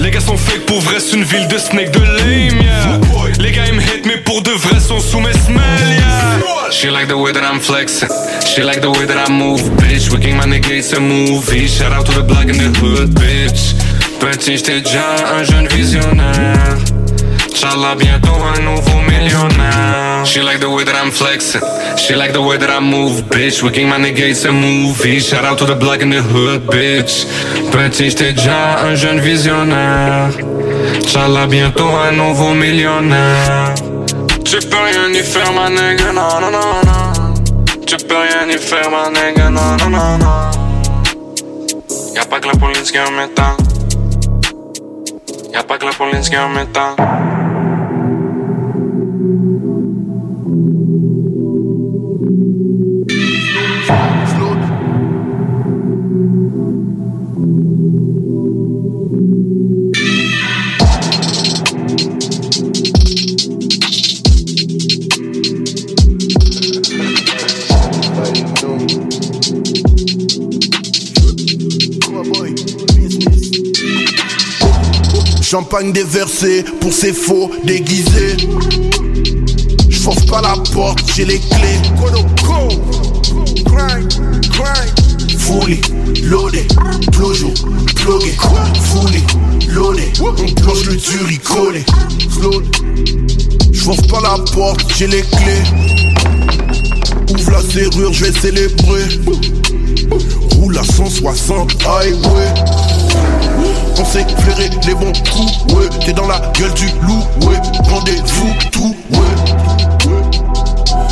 Les 0.00 0.10
gars 0.10 0.20
sont 0.20 0.36
fake 0.36 0.66
pour 0.66 0.80
vrai, 0.80 0.96
c'est 0.98 1.16
une 1.16 1.24
ville 1.24 1.48
de 1.48 1.56
snake 1.56 1.90
de 1.92 2.00
lame, 2.00 2.60
yeah. 2.60 3.00
Les 3.38 3.52
gars 3.52 3.62
ils 3.66 3.74
me 3.74 3.80
hate, 3.80 4.04
mais 4.04 4.18
pour 4.18 4.42
de 4.42 4.50
vrai 4.50 4.78
sont 4.80 5.00
sous 5.00 5.20
mes 5.20 5.32
smells, 5.32 5.60
yeah. 5.96 6.70
She 6.70 6.90
like 6.90 7.08
the 7.08 7.14
way 7.14 7.32
that 7.32 7.40
I'm 7.40 7.60
flexing. 7.60 8.08
She 8.44 8.62
like 8.62 8.80
the 8.80 8.90
way 8.90 9.06
that 9.06 9.28
I 9.28 9.30
move, 9.30 9.62
bitch. 9.76 10.10
Wigging 10.10 10.36
my 10.36 10.44
nigga, 10.44 10.72
it's 10.72 10.92
a 10.92 11.00
movie. 11.00 11.66
Shout 11.66 11.92
out 11.92 12.04
to 12.06 12.12
the 12.12 12.22
black 12.22 12.48
in 12.48 12.58
the 12.58 12.78
hood, 12.78 13.14
bitch. 13.14 13.74
Petit, 14.20 14.56
j'étais 14.58 14.80
déjà 14.80 15.04
un 15.38 15.44
jeune 15.44 15.68
visionnaire. 15.68 16.76
Inch'Allah, 17.56 17.94
bientôt 17.94 18.36
un 18.54 18.60
nouveau 18.60 19.00
millionnaire. 19.08 20.26
She 20.26 20.42
like 20.42 20.60
the 20.60 20.68
way 20.68 20.84
that 20.84 20.94
I'm 20.94 21.10
flexing. 21.10 21.62
She 21.96 22.14
like 22.14 22.34
the 22.34 22.42
way 22.42 22.58
that 22.58 22.68
I 22.68 22.80
move, 22.80 23.22
bitch. 23.30 23.62
Working 23.62 23.88
my 23.88 23.96
nigga, 23.96 24.28
it's 24.28 24.44
a 24.44 24.52
movie. 24.52 25.20
Shout 25.20 25.42
out 25.42 25.56
to 25.60 25.64
the 25.64 25.74
black 25.74 26.02
in 26.02 26.10
the 26.10 26.20
hood, 26.20 26.66
bitch. 26.66 27.24
Petit, 27.72 28.10
j'étais 28.10 28.34
déjà 28.34 28.80
un 28.84 28.94
jeune 28.94 29.20
visionnaire. 29.20 30.28
Inch'Allah, 30.96 31.46
bientôt 31.46 31.88
un 31.96 32.12
nouveau 32.12 32.52
millionnaire. 32.52 33.72
Tu 34.44 34.58
peux 34.58 34.76
rien 34.76 35.08
y 35.14 35.22
faire, 35.22 35.50
ma 35.54 35.70
nigga, 35.70 36.12
non, 36.12 36.38
non, 36.38 36.50
non, 36.50 36.82
non. 36.84 37.34
Tu 37.86 37.96
peux 37.96 38.16
rien 38.16 38.54
y 38.54 38.58
faire, 38.58 38.90
ma 38.90 39.08
nigga, 39.08 39.48
non, 39.48 39.78
non, 39.78 40.18
non. 40.18 40.50
Y'a 42.14 42.26
pas 42.26 42.38
que 42.38 42.48
la 42.48 42.56
police 42.58 42.92
qui 42.92 42.98
en 42.98 43.12
mettant. 43.12 43.56
Y'a 45.54 45.62
pas 45.62 45.78
que 45.78 45.86
la 45.86 45.92
police 45.92 46.28
qui 46.28 46.36
en. 46.36 46.50
Champagne 75.48 75.92
déversé 75.92 76.64
pour 76.80 76.92
ces 76.92 77.12
faux 77.12 77.52
déguisés. 77.62 78.36
J'force 79.88 80.26
pas 80.26 80.40
la 80.42 80.56
porte, 80.72 81.04
j'ai 81.14 81.24
les 81.24 81.38
clés. 81.38 81.80
Fully 85.38 85.80
loaded, 86.24 86.66
plojo, 87.12 87.54
plugué, 87.94 88.34
fully 88.90 89.22
loaded. 89.68 90.20
On 90.20 90.52
plonge 90.52 90.84
le 90.86 90.96
dur, 90.96 91.28
collé. 91.44 91.84
J'force 93.70 94.04
pas 94.08 94.20
la 94.22 94.42
porte, 94.52 94.84
j'ai 94.96 95.06
les 95.06 95.22
clés. 95.22 95.62
Ouvre 97.32 97.50
la 97.52 97.62
serrure, 97.62 98.12
je 98.12 98.24
vais 98.24 98.32
célébrer. 98.32 99.04
Roule 100.56 100.76
à 100.76 100.82
160 100.82 101.76
highway. 101.84 102.85
On 103.98 104.04
sait 104.04 104.26
flairer 104.40 104.70
les 104.86 104.94
bons 104.94 105.12
coups, 105.30 105.74
ouais. 105.74 105.88
T'es 106.04 106.12
dans 106.12 106.26
la 106.26 106.38
gueule 106.58 106.72
du 106.74 106.86
loup, 107.02 107.24
ouais. 107.46 107.56
Rendez-vous 107.88 108.52
tout, 108.70 108.94
ouais. 109.10 109.18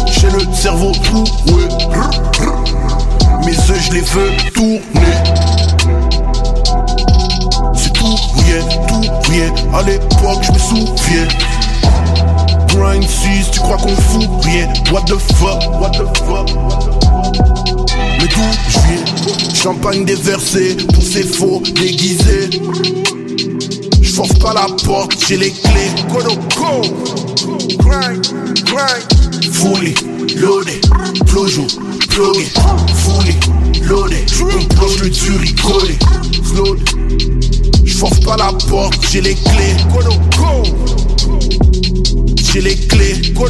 J'ai 0.07 0.31
le 0.31 0.41
cerveau 0.53 0.93
tout, 0.93 1.25
ouais. 1.47 1.69
Mes 3.47 3.53
œufs, 3.53 3.83
je 3.87 3.93
les 3.93 4.01
veux 4.01 4.31
tourner. 4.53 4.81
C'est 7.75 7.93
tout, 7.93 8.17
rien, 8.37 8.63
tout, 8.87 9.03
rien. 9.31 9.53
À 9.75 9.83
l'époque, 9.83 10.43
je 10.43 10.53
me 10.53 10.59
souviens. 10.59 11.29
Grind 12.69 13.09
6, 13.09 13.51
tu 13.53 13.61
crois 13.61 13.77
qu'on 13.77 13.97
fout 13.97 14.29
rien. 14.45 14.69
What 14.93 15.03
the 15.07 15.19
fuck, 15.35 15.63
what 15.81 15.91
the 15.91 16.07
fuck, 16.19 16.51
Mais 17.77 17.84
Champagne 19.55 20.05
déversé 20.05 20.77
pour 20.93 21.03
ces 21.03 21.25
faux 21.25 21.63
déguisés. 21.75 22.49
J'force 24.01 24.33
pas 24.35 24.55
la 24.55 24.67
porte, 24.85 25.15
j'ai 25.27 25.37
les 25.37 25.51
clés. 25.51 25.91
Go, 26.09 26.21
grind, 27.79 28.27
grind. 28.65 29.05
Fully 29.53 29.95
loaded, 30.37 30.87
plojo, 31.27 31.67
plugué. 32.09 32.47
Fully 32.97 33.35
loaded, 33.89 34.31
on 34.41 34.65
plonge 34.75 35.03
le 35.03 35.11
dur, 35.11 35.41
collé. 35.63 35.99
J'force 37.85 38.21
pas 38.21 38.37
la 38.37 38.53
porte, 38.69 39.07
j'ai 39.11 39.21
les 39.21 39.35
clés. 39.35 39.77
Go. 39.93 40.63
J'ai 42.53 42.61
les 42.63 42.77
clés. 42.77 43.33
Go. 43.35 43.49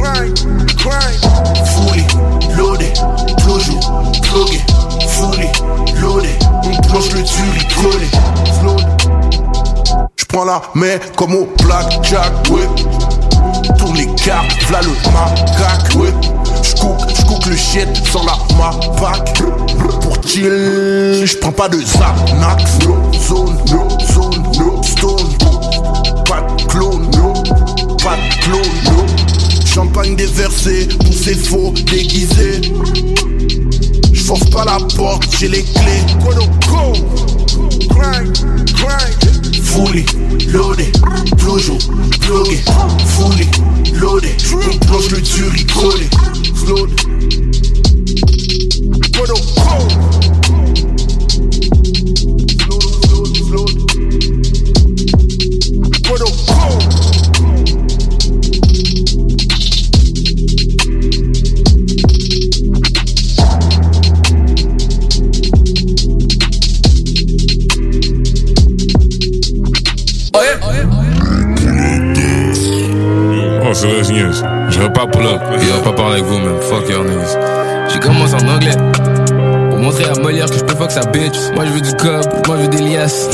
Grind, 0.00 0.34
grind. 0.78 1.20
Fully 1.74 2.06
loaded, 2.56 2.94
plojo, 3.42 3.78
plugué. 4.22 4.60
Fully 5.06 5.50
loaded, 6.00 6.42
on 6.64 6.80
plonge 6.88 7.12
le 7.12 7.22
collé. 7.74 8.08
Slowed. 8.58 8.86
J'prends 10.16 10.44
la 10.46 10.62
main 10.74 10.98
comme 11.16 11.34
au 11.34 11.46
blackjack, 11.62 12.32
ouais. 12.50 12.66
Tourne 13.76 13.96
les 13.96 14.06
cartes, 14.14 14.50
v'là 14.68 14.80
le 14.80 14.94
macaque, 15.12 15.94
ouais. 15.96 16.14
J'cook, 16.62 16.98
j'cook 17.14 17.46
le 17.46 17.56
shit 17.56 17.88
sans 18.10 18.24
la 18.24 18.38
mapac. 18.56 19.34
Pour 20.00 20.16
chill, 20.26 21.26
j'prends 21.26 21.52
pas 21.52 21.68
de 21.68 21.76
Xanax. 21.76 22.78
No 22.86 23.12
zone, 23.12 23.58
no 23.70 23.88
zone, 24.00 24.42
no 24.58 24.82
stone. 24.82 25.36
Pas 26.24 26.40
de 26.40 26.62
clone, 26.68 27.10
no. 27.16 27.34
Pas 28.02 28.16
de 28.16 28.44
clone. 28.44 28.79
Champagne 29.72 30.16
déversé 30.16 30.88
pour 30.98 31.14
ces 31.14 31.34
faux 31.34 31.72
déguisés. 31.86 32.60
J'force 34.12 34.50
pas 34.50 34.64
la 34.64 34.78
porte, 34.96 35.28
j'ai 35.38 35.46
les 35.46 35.62
clés. 35.62 36.04
Go, 36.68 36.92
grind, 37.88 38.36
grind. 38.74 39.30
Fully 39.62 40.04
loaded, 40.52 40.92
plojo. 41.38 41.78
Fully 42.20 43.48
loaded, 43.94 44.42
on 44.52 44.78
plonge 44.86 45.10
le 45.10 45.20
dur, 45.20 45.52
il 45.56 45.66
collé. 45.66 46.08
Slowed. 46.56 46.90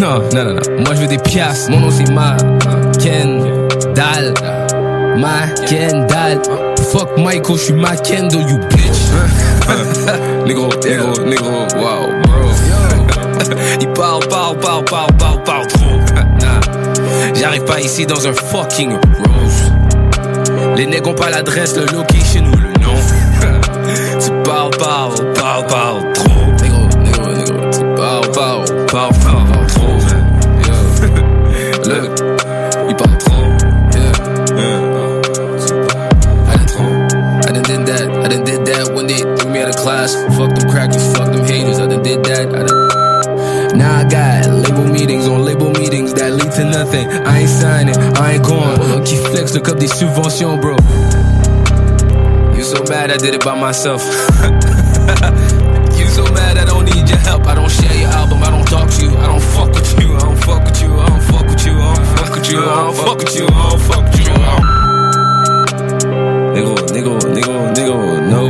Non, 0.01 0.23
non, 0.35 0.45
non, 0.45 0.55
non. 0.55 0.83
Moi 0.85 0.95
je 0.95 1.01
veux 1.03 1.07
des 1.07 1.19
piastres. 1.19 1.71
Mon 1.71 1.81
nom 1.81 1.91
c'est 1.91 2.11
Ma 2.11 2.37
Ken 3.01 3.43
Dal. 3.95 4.35
Ma 5.17 5.49
Ken 5.67 6.07
Dal. 6.07 6.41
Fuck 6.93 7.17
Michael, 7.17 7.57
je 7.57 7.63
suis 7.63 7.73
Ma 7.73 7.97
Kendo, 7.97 8.39
you 8.41 8.59
bitch. 8.71 9.11
négro, 10.47 10.69
négro, 10.85 11.25
négro, 11.25 11.51
wow, 11.77 12.13
bro. 12.23 12.51
Il 13.81 13.89
parle, 13.89 14.27
parle, 14.29 14.59
parle, 14.59 14.85
parle, 14.85 15.13
parle, 15.17 15.43
parle 15.45 15.67
trop. 15.69 16.01
J'arrive 17.35 17.65
pas 17.65 17.81
ici 17.81 18.07
dans 18.07 18.27
un 18.27 18.33
fucking 18.33 18.93
rose. 18.93 19.73
Les 20.77 20.87
nègres 20.87 21.11
ont 21.11 21.15
pas 21.15 21.31
l'adresse, 21.31 21.77
le 21.77 21.87
location 21.87 22.45
ou 22.45 22.57
le 22.57 22.73
nom. 22.83 22.95
tu 24.21 24.31
parles, 24.45 24.71
parles, 24.79 25.33
parles, 25.35 25.67
parles 25.67 26.06
nothing. 46.77 47.09
I 47.25 47.41
ain't 47.41 47.49
signing, 47.49 47.97
I 48.17 48.35
ain't 48.35 48.45
going. 48.45 49.05
Qu'ils 49.05 49.19
flex, 49.19 49.55
look 49.55 49.69
up 49.69 49.79
des 49.79 49.89
subventions, 49.89 50.59
bro. 50.61 50.77
You 52.57 52.65
so 52.65 52.83
mad 52.91 53.11
I 53.11 53.17
did 53.17 53.35
it 53.35 53.45
by 53.45 53.55
myself. 53.59 54.03
you 55.99 56.07
so 56.17 56.25
mad 56.37 56.59
I 56.59 56.65
don't 56.67 56.85
need 56.85 57.09
your 57.09 57.23
help. 57.29 57.47
I 57.47 57.55
don't 57.55 57.71
share 57.71 57.97
your 57.97 58.11
album, 58.11 58.43
I 58.43 58.51
don't 58.51 58.69
talk 58.69 58.91
to 58.91 59.03
you. 59.03 59.17
I 59.17 59.27
don't 59.27 59.47
fuck 59.55 59.73
with 59.73 59.91
you, 60.01 60.15
I 60.17 60.21
don't 60.21 60.41
fuck 60.45 60.65
with 60.65 60.83
you, 60.83 60.91
I 60.93 61.07
don't 61.09 61.23
fuck 61.23 61.47
with 61.49 61.65
you, 61.67 61.73
I 61.73 61.87
don't 61.89 62.05
fuck 62.13 62.31
with 62.35 62.51
you, 62.51 62.59
I 62.59 62.83
don't 62.85 62.97
fuck 63.03 63.19
with 63.19 63.37
you, 63.37 63.47
I 63.47 63.71
don't 63.71 63.83
fuck 63.89 64.05
with 64.05 64.27
you. 64.27 64.35
Nigga, 66.55 66.75
nigga, 66.95 67.13
nigga, 67.37 67.57
nigga, 67.77 67.97
no. 68.33 68.43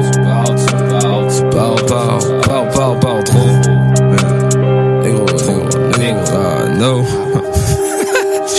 Pow, 1.55 1.77
pow, 1.87 2.09
pow, 2.43 2.63
pow, 2.75 2.93
pow, 3.01 3.19
trop. 3.23 3.51
Nigga, 5.03 5.23
nigga, 5.47 5.67
nigga, 5.99 6.25
uh, 6.35 6.69
no. 6.83 7.46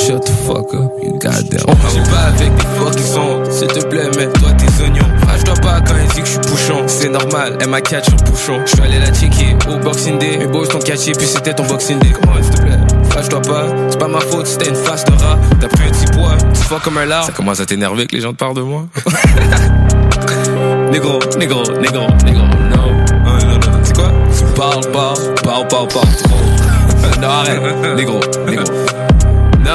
Shut 0.07 0.25
the 0.25 0.31
fuck 0.31 0.73
up, 0.73 0.89
you 1.03 1.19
goddamn. 1.19 1.59
J'ai 1.93 1.99
pas 2.09 2.27
avec 2.27 2.55
des 2.55 2.65
fucking 2.79 3.03
sons, 3.03 3.43
s'il 3.51 3.67
te 3.67 3.85
plaît, 3.87 4.07
mets-toi 4.15 4.53
tes 4.53 4.83
oignons. 4.83 5.03
Fâche-toi 5.27 5.55
pas 5.55 5.81
quand 5.81 5.95
elle 5.99 6.07
dit 6.07 6.21
que 6.21 6.25
je 6.25 6.31
suis 6.31 6.39
bouchon. 6.39 6.83
C'est 6.87 7.09
normal, 7.09 7.57
elle 7.59 7.67
m'a 7.67 7.81
catch 7.81 8.05
sur 8.05 8.15
bouchon. 8.15 8.61
Je 8.65 8.71
suis 8.71 8.81
allé 8.81 8.99
la 8.99 9.11
checker 9.11 9.57
au 9.69 9.75
Boxing 9.79 10.17
Day. 10.17 10.37
Mes 10.37 10.47
boys 10.47 10.67
t'ont 10.67 10.79
catché, 10.79 11.11
puis 11.11 11.27
c'était 11.27 11.53
ton 11.53 11.65
Boxing 11.65 11.99
Day. 11.99 12.13
Comment 12.13 12.41
s'il 12.41 12.55
te 12.55 12.61
plaît? 12.61 12.77
Fâche-toi 13.09 13.41
pas, 13.41 13.65
c'est 13.89 13.99
pas 13.99 14.07
ma 14.07 14.21
faute, 14.21 14.47
c'était 14.47 14.69
une 14.69 14.77
face 14.77 15.03
de 15.03 15.11
rat. 15.11 15.37
T'as 15.59 15.67
pris 15.67 15.83
un 15.83 15.91
petit 15.91 16.05
poids, 16.13 16.37
tu 16.53 16.61
fuck 16.61 16.81
comme 16.83 16.99
un 16.99 17.05
lard. 17.05 17.25
Ça 17.25 17.33
commence 17.33 17.59
à 17.59 17.65
t'énerver 17.65 18.07
que 18.07 18.15
les 18.15 18.21
gens 18.21 18.31
te 18.31 18.37
parlent 18.37 18.55
de 18.55 18.61
moi. 18.61 18.85
négro, 20.89 21.19
négro, 21.37 21.63
négro, 21.81 22.07
négro, 22.23 22.43
no. 22.69 22.77
Non, 23.25 23.37
non, 23.39 23.59
non, 23.59 23.79
c'est 23.83 23.93
quoi? 23.93 24.13
Tu 24.37 24.45
parles, 24.55 24.87
parles, 24.93 25.33
parles, 25.43 25.67
parles, 25.67 25.87
parles 25.89 26.15
trop. 26.23 27.19
non, 27.21 27.27
arrête, 27.27 27.61
négro, 27.97 28.21
négro. 28.47 28.63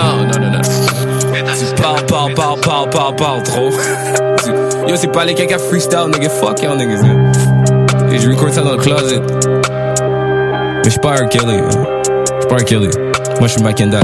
Non, 0.02 0.16
non, 0.26 0.40
non, 0.40 0.50
non. 0.50 0.60
Tu 0.62 1.82
parles, 1.82 2.04
parles, 2.06 2.34
parles, 2.34 2.60
parles, 2.60 2.90
parles, 2.90 3.16
parles 3.16 3.42
trop. 3.44 3.70
Yo, 4.88 4.96
c'est 4.96 5.12
pas 5.12 5.24
les 5.24 5.34
caca 5.34 5.58
freestyle, 5.58 6.08
nigga. 6.12 6.28
Fuck 6.28 6.62
y'all 6.62 6.76
niggas, 6.76 7.02
man. 7.02 7.32
Et 8.12 8.18
je 8.18 8.28
record 8.30 8.50
ça 8.52 8.62
dans 8.62 8.72
le 8.72 8.78
closet. 8.78 9.20
Mais 9.20 10.84
je 10.84 10.90
suis 10.90 11.00
pas 11.00 11.12
un 11.20 11.26
Kelly. 11.26 11.54
hein. 11.58 11.68
Je 11.70 12.40
suis 12.40 12.48
pas 12.48 12.56
un 12.56 12.64
Kelly. 12.64 12.88
Moi, 13.38 13.48
je 13.48 13.52
suis 13.52 13.62
Mackendal. 13.62 14.02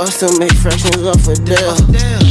Robot 0.00 0.14
still 0.14 0.38
make 0.38 0.52
fractions 0.52 1.04
off 1.04 1.28
a 1.28 1.34
death. 1.34 1.76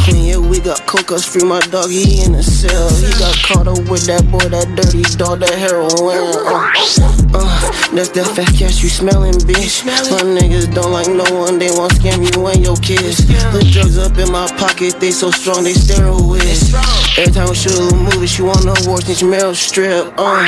Clean, 0.01 0.25
yeah, 0.25 0.37
we 0.37 0.59
got 0.59 0.87
coca 0.87 1.19
free. 1.19 1.43
My 1.43 1.59
dog, 1.59 1.91
he 1.91 2.23
in 2.23 2.31
the 2.31 2.41
cell. 2.41 2.89
He 2.97 3.11
got 3.19 3.35
caught 3.45 3.67
up 3.67 3.87
with 3.87 4.07
that 4.07 4.25
boy, 4.31 4.39
that 4.49 4.73
dirty 4.75 5.03
dog, 5.17 5.41
that 5.41 5.53
heroin. 5.53 6.17
Uh, 6.49 7.37
uh, 7.37 7.88
that's 7.93 8.09
that 8.09 8.27
fat 8.35 8.53
cash 8.53 8.83
you 8.83 8.89
smelling, 8.89 9.33
bitch. 9.49 9.85
My 9.85 10.21
niggas 10.21 10.73
don't 10.73 10.91
like 10.91 11.07
no 11.07 11.25
one, 11.33 11.57
they 11.57 11.71
want 11.71 11.93
scam 11.93 12.21
you 12.21 12.47
and 12.47 12.61
your 12.63 12.77
kids. 12.77 13.25
The 13.25 13.65
drugs 13.71 13.97
up 13.97 14.17
in 14.17 14.31
my 14.31 14.47
pocket, 14.57 14.99
they 14.99 15.11
so 15.11 15.31
strong, 15.31 15.63
they 15.63 15.73
steroids. 15.73 16.73
Every 17.17 17.33
time 17.33 17.49
we 17.49 17.55
shoot 17.55 17.73
a 17.73 17.81
little 17.81 17.99
movie, 17.99 18.27
she 18.27 18.43
no 18.43 18.73
war 18.85 19.01
since 19.01 19.21
Meryl 19.23 19.55
Strip. 19.55 20.13
Uh, 20.17 20.45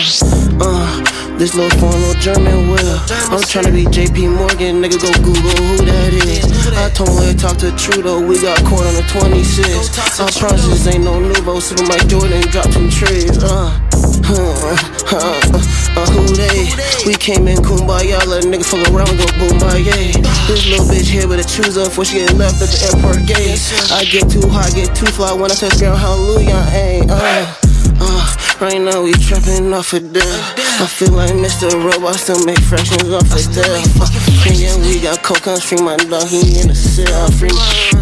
uh, 0.61 1.37
this 1.37 1.55
little 1.55 1.73
foreign 1.79 1.99
little 2.01 2.21
German 2.21 2.69
will. 2.69 2.97
I'm 3.33 3.41
tryna 3.41 3.73
be 3.73 3.85
JP 3.85 4.37
Morgan, 4.37 4.81
nigga, 4.81 5.01
go 5.01 5.11
Google 5.25 5.57
who 5.57 5.85
that 5.85 6.13
is. 6.13 6.45
I 6.77 6.89
told 6.93 7.17
her 7.23 7.33
talk 7.33 7.57
to 7.57 7.71
Trudeau, 7.75 8.21
we 8.25 8.39
got 8.41 8.57
caught 8.65 8.85
on 8.85 8.93
the 8.93 9.05
26. 9.09 10.19
I 10.19 10.29
promise 10.37 10.65
this 10.67 10.87
ain't 10.87 11.03
no 11.03 11.19
nouveau, 11.19 11.57
sippin' 11.57 11.89
my 11.89 11.97
Jordan, 12.05 12.41
drop 12.53 12.69
some 12.71 12.89
trees. 12.89 13.41
Uh, 13.41 13.73
uh, 14.31 14.77
uh, 15.11 15.81
uh, 15.97 16.05
who 16.13 16.27
they? 16.35 16.69
We 17.05 17.15
came 17.31 17.47
in 17.47 17.57
kumbaya, 17.63 18.19
let 18.27 18.43
a 18.43 18.47
nigga 18.47 18.65
fuck 18.65 18.83
around 18.91 19.15
go 19.15 19.25
boom 19.39 19.55
my. 19.63 19.79
This 20.47 20.67
little 20.67 20.83
bitch 20.85 21.07
here 21.07 21.27
with 21.27 21.39
a 21.39 21.47
choose 21.47 21.77
up 21.77 21.87
before 21.87 22.03
she 22.03 22.19
get 22.19 22.33
left 22.35 22.59
at 22.59 22.67
the 22.67 22.79
airport 22.91 23.23
gate. 23.23 23.55
I 23.91 24.03
get 24.03 24.27
too 24.27 24.43
hot, 24.51 24.75
get 24.75 24.91
too 24.95 25.07
fly 25.07 25.31
when 25.31 25.51
I 25.51 25.55
touch 25.55 25.79
ground, 25.79 25.99
hallelujah, 25.99 26.59
ayy. 26.75 27.07
Uh, 27.07 27.47
uh, 28.03 28.23
right 28.59 28.81
now 28.81 29.03
we 29.03 29.13
trapping 29.13 29.71
off 29.71 29.93
a 29.93 29.99
death. 29.99 30.43
I 30.83 30.87
feel 30.87 31.13
like 31.15 31.31
Mr. 31.31 31.71
Robot 31.71 32.15
still 32.19 32.43
make 32.43 32.59
fractions 32.59 33.07
off 33.07 33.31
a 33.31 33.39
death. 33.55 33.87
And 34.47 34.57
yeah, 34.59 34.75
we 34.83 34.99
got 34.99 35.23
coke 35.23 35.47
on 35.47 35.61
stream, 35.61 35.85
my 35.85 35.95
dog, 35.95 36.27
he 36.27 36.59
in 36.59 36.67
the 36.67 36.75
cell. 36.75 37.31
Free, 37.39 37.53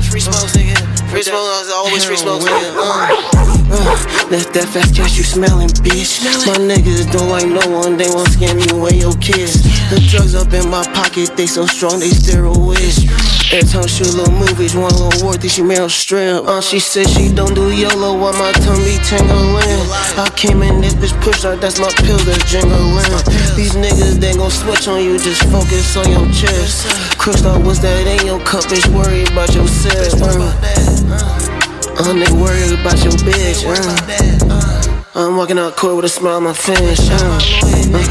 free 0.10 0.22
smokes, 0.26 0.58
nigga. 0.58 0.74
Free 1.12 1.22
smokes, 1.22 1.70
always 1.70 2.06
free 2.06 2.18
smokes, 2.18 2.46
nigga. 2.46 2.74
Uh, 2.82 3.59
that's 3.70 4.50
that 4.58 4.68
fast 4.74 4.96
cash 4.96 5.18
you 5.18 5.24
smelling, 5.24 5.70
bitch. 5.86 6.26
My 6.46 6.58
niggas 6.58 7.12
don't 7.12 7.30
like 7.30 7.46
no 7.46 7.62
one, 7.70 7.98
they 7.98 8.10
want 8.10 8.30
scam 8.30 8.58
you 8.58 8.86
and 8.86 8.98
your 8.98 9.14
kids. 9.22 9.62
The 9.90 10.02
drugs 10.10 10.34
up 10.34 10.54
in 10.54 10.70
my 10.70 10.84
pocket, 10.94 11.38
they 11.38 11.46
so 11.46 11.66
strong, 11.66 12.00
they 12.00 12.10
steroids. 12.10 13.06
Every 13.50 13.68
time 13.68 13.88
she 13.88 14.04
little 14.04 14.30
movies, 14.34 14.76
one 14.76 14.94
little 14.94 15.26
word, 15.26 15.42
then 15.42 15.50
she 15.50 15.64
mail 15.64 15.90
strip. 15.90 16.46
Uh, 16.46 16.62
she 16.62 16.80
said 16.80 17.10
she 17.10 17.34
don't 17.34 17.54
do 17.54 17.74
YOLO 17.74 18.14
while 18.18 18.34
my 18.34 18.52
tongue 18.54 18.82
be 18.86 18.98
tingling. 19.06 19.82
I 20.18 20.30
came 20.36 20.62
in 20.62 20.82
this 20.82 20.94
bitch 20.94 21.14
push 21.22 21.46
out, 21.46 21.60
that's 21.62 21.80
my 21.80 21.90
pills 22.06 22.26
that's 22.26 22.46
jingling. 22.50 23.10
These 23.58 23.74
niggas, 23.74 24.22
they 24.22 24.34
gon' 24.34 24.52
switch 24.52 24.88
on 24.88 25.04
you, 25.04 25.18
just 25.18 25.42
focus 25.50 25.98
on 25.98 26.10
your 26.10 26.26
chest. 26.30 26.86
Crystal, 27.18 27.58
what's 27.62 27.80
that 27.80 28.06
in 28.06 28.26
your 28.26 28.40
cup, 28.46 28.66
bitch? 28.66 28.86
Worry 28.94 29.24
about 29.24 29.54
yourself. 29.54 30.22
Uh, 30.22 31.59
uh, 32.00 32.14
nigga, 32.14 32.32
worry 32.40 32.64
about 32.80 33.04
your 33.04 33.12
bitch. 33.28 33.66
Uh, 33.68 35.20
I'm 35.20 35.36
walking 35.36 35.60
out 35.60 35.76
court 35.76 35.98
with 35.98 36.06
a 36.06 36.10
smile 36.10 36.38
on 36.38 36.44
my 36.44 36.54
face. 36.54 37.10
Uh, 37.12 37.16
uh, 37.16 38.08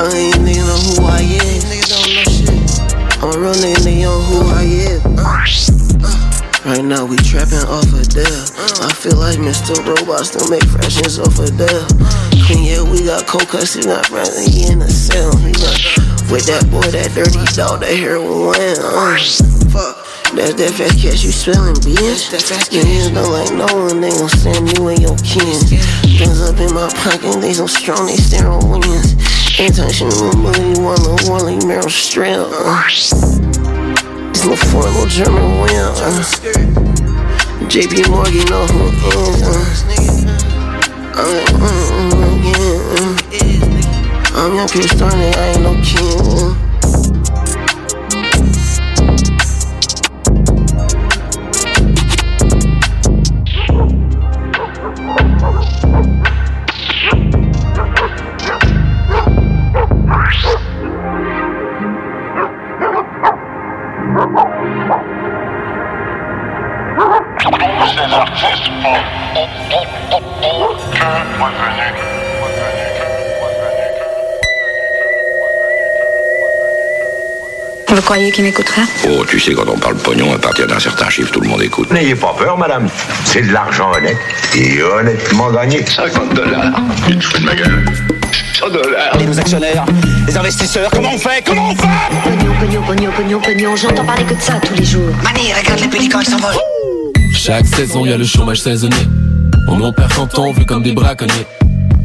I 0.00 0.16
ain't 0.16 0.40
nigga 0.40 0.64
know 0.64 0.80
who 0.88 1.04
I 1.04 1.20
is. 1.20 1.68
I'm 3.20 3.28
a 3.28 3.38
real 3.38 3.52
nigga, 3.52 3.84
they 3.84 4.00
know 4.00 4.20
who 4.20 4.48
I 4.48 4.64
am. 4.64 5.00
Right 6.64 6.84
now 6.84 7.04
we 7.04 7.16
trapping 7.16 7.64
off 7.68 7.92
a 7.92 8.04
death. 8.04 8.56
I 8.80 8.92
feel 8.92 9.16
like 9.16 9.38
Mr. 9.38 9.76
Robot 9.84 10.24
still 10.24 10.48
make 10.48 10.64
fractions 10.64 11.18
off 11.18 11.38
a 11.38 11.50
death. 11.50 11.88
Clean, 12.46 12.64
yeah, 12.64 12.82
we 12.82 13.04
got 13.04 13.26
cold 13.26 13.48
cuts, 13.48 13.74
he 13.74 13.82
not 13.82 14.06
friendly, 14.06 14.48
he 14.48 14.72
in 14.72 14.78
the 14.78 14.88
cell. 14.88 15.36
He 15.36 15.52
got 15.52 15.76
With 16.32 16.46
that 16.46 16.68
boy, 16.70 16.88
that 16.92 17.12
dirty 17.14 17.44
dog, 17.52 17.80
that 17.80 17.92
heroin. 17.92 18.56
Uh, 18.80 19.18
fuck. 19.68 20.09
That's 20.30 20.54
that 20.54 20.70
fast 20.78 21.02
cash 21.02 21.24
you 21.24 21.32
spilling, 21.32 21.74
bitch. 21.82 22.30
Niggas 22.30 23.10
don't 23.12 23.32
like 23.34 23.50
no 23.50 23.66
one, 23.74 24.00
they 24.00 24.10
gon' 24.14 24.28
stand 24.28 24.78
you 24.78 24.86
and 24.86 25.02
your 25.02 25.18
kin. 25.26 25.58
Guns 26.22 26.40
up 26.40 26.54
in 26.62 26.70
my 26.72 26.86
pocket, 27.02 27.40
they 27.42 27.52
so 27.52 27.66
strong, 27.66 28.06
they 28.06 28.14
sterile 28.14 28.62
wins. 28.62 29.18
The 29.58 30.30
money, 30.38 30.78
one 30.78 31.02
little 31.02 31.18
Wally 31.28 31.58
Meryl 31.66 31.90
Streep. 31.90 32.46
Uh. 32.46 32.86
It's 34.30 34.46
no 34.46 34.54
four 34.54 34.82
little 34.84 35.06
German. 35.06 35.42
Uh. 35.42 36.22
JP 37.66 38.08
Morgan, 38.08 38.46
know 38.46 38.64
who 38.70 38.86
is. 39.10 39.42
Uh. 39.42 39.58
I'm, 41.18 41.42
mm, 41.58 42.14
mm, 42.14 42.38
yeah, 42.46 43.02
uh. 43.02 44.46
I'm 44.46 44.54
young 44.54 44.68
Chris 44.68 44.86
Starnet, 44.94 45.34
I 45.34 45.50
ain't 45.50 45.62
no. 45.62 45.74
Uh. 45.74 46.69
Vous 77.88 78.02
croyez 78.02 78.30
qu'il 78.30 78.44
m'écoutera 78.44 78.82
Oh, 79.08 79.24
tu 79.28 79.38
sais, 79.40 79.52
quand 79.52 79.68
on 79.68 79.76
parle 79.78 79.96
pognon, 79.96 80.32
à 80.32 80.38
partir 80.38 80.66
d'un 80.66 80.78
certain 80.78 81.10
chiffre, 81.10 81.32
tout 81.32 81.40
le 81.40 81.48
monde 81.48 81.62
écoute. 81.62 81.90
N'ayez 81.90 82.14
pas 82.14 82.34
peur, 82.38 82.56
madame. 82.56 82.88
C'est 83.24 83.42
de 83.42 83.52
l'argent 83.52 83.90
honnête 83.92 84.16
et 84.56 84.80
honnêtement 84.82 85.50
gagné. 85.50 85.84
50 85.84 86.34
dollars. 86.34 86.72
Tu 87.06 87.18
te 87.18 87.24
fous 87.24 87.38
de 87.38 87.44
ma 87.44 87.54
gueule 87.54 87.84
100 88.54 88.68
dollars. 88.70 89.20
Et 89.20 89.24
nos 89.26 89.38
actionnaires, 89.38 89.84
les 90.26 90.36
investisseurs, 90.36 90.90
comment 90.90 91.10
on 91.14 91.18
fait 91.18 91.42
Comment 91.44 91.70
on 91.70 91.74
fait? 91.74 91.88
Pognon, 92.24 92.54
pognon, 92.60 92.82
pognon, 92.82 93.10
pognon, 93.10 93.40
pognon, 93.40 93.76
j'entends 93.76 94.04
parler 94.04 94.24
que 94.24 94.34
de 94.34 94.40
ça 94.40 94.54
tous 94.64 94.74
les 94.74 94.84
jours. 94.84 95.10
Mani, 95.24 95.52
regarde 95.52 95.80
les 95.80 95.88
pélicans, 95.88 96.20
ils 96.20 96.26
s'envolent. 96.30 96.69
Chaque 97.32 97.66
saison, 97.66 98.04
y 98.04 98.12
a 98.12 98.16
le 98.16 98.24
chômage 98.24 98.60
saisonnier. 98.60 99.06
On 99.68 99.80
en 99.80 99.92
perd 99.92 100.12
quand 100.14 100.38
on 100.38 100.52
veut 100.52 100.64
comme 100.64 100.82
des 100.82 100.92
braconniers. 100.92 101.46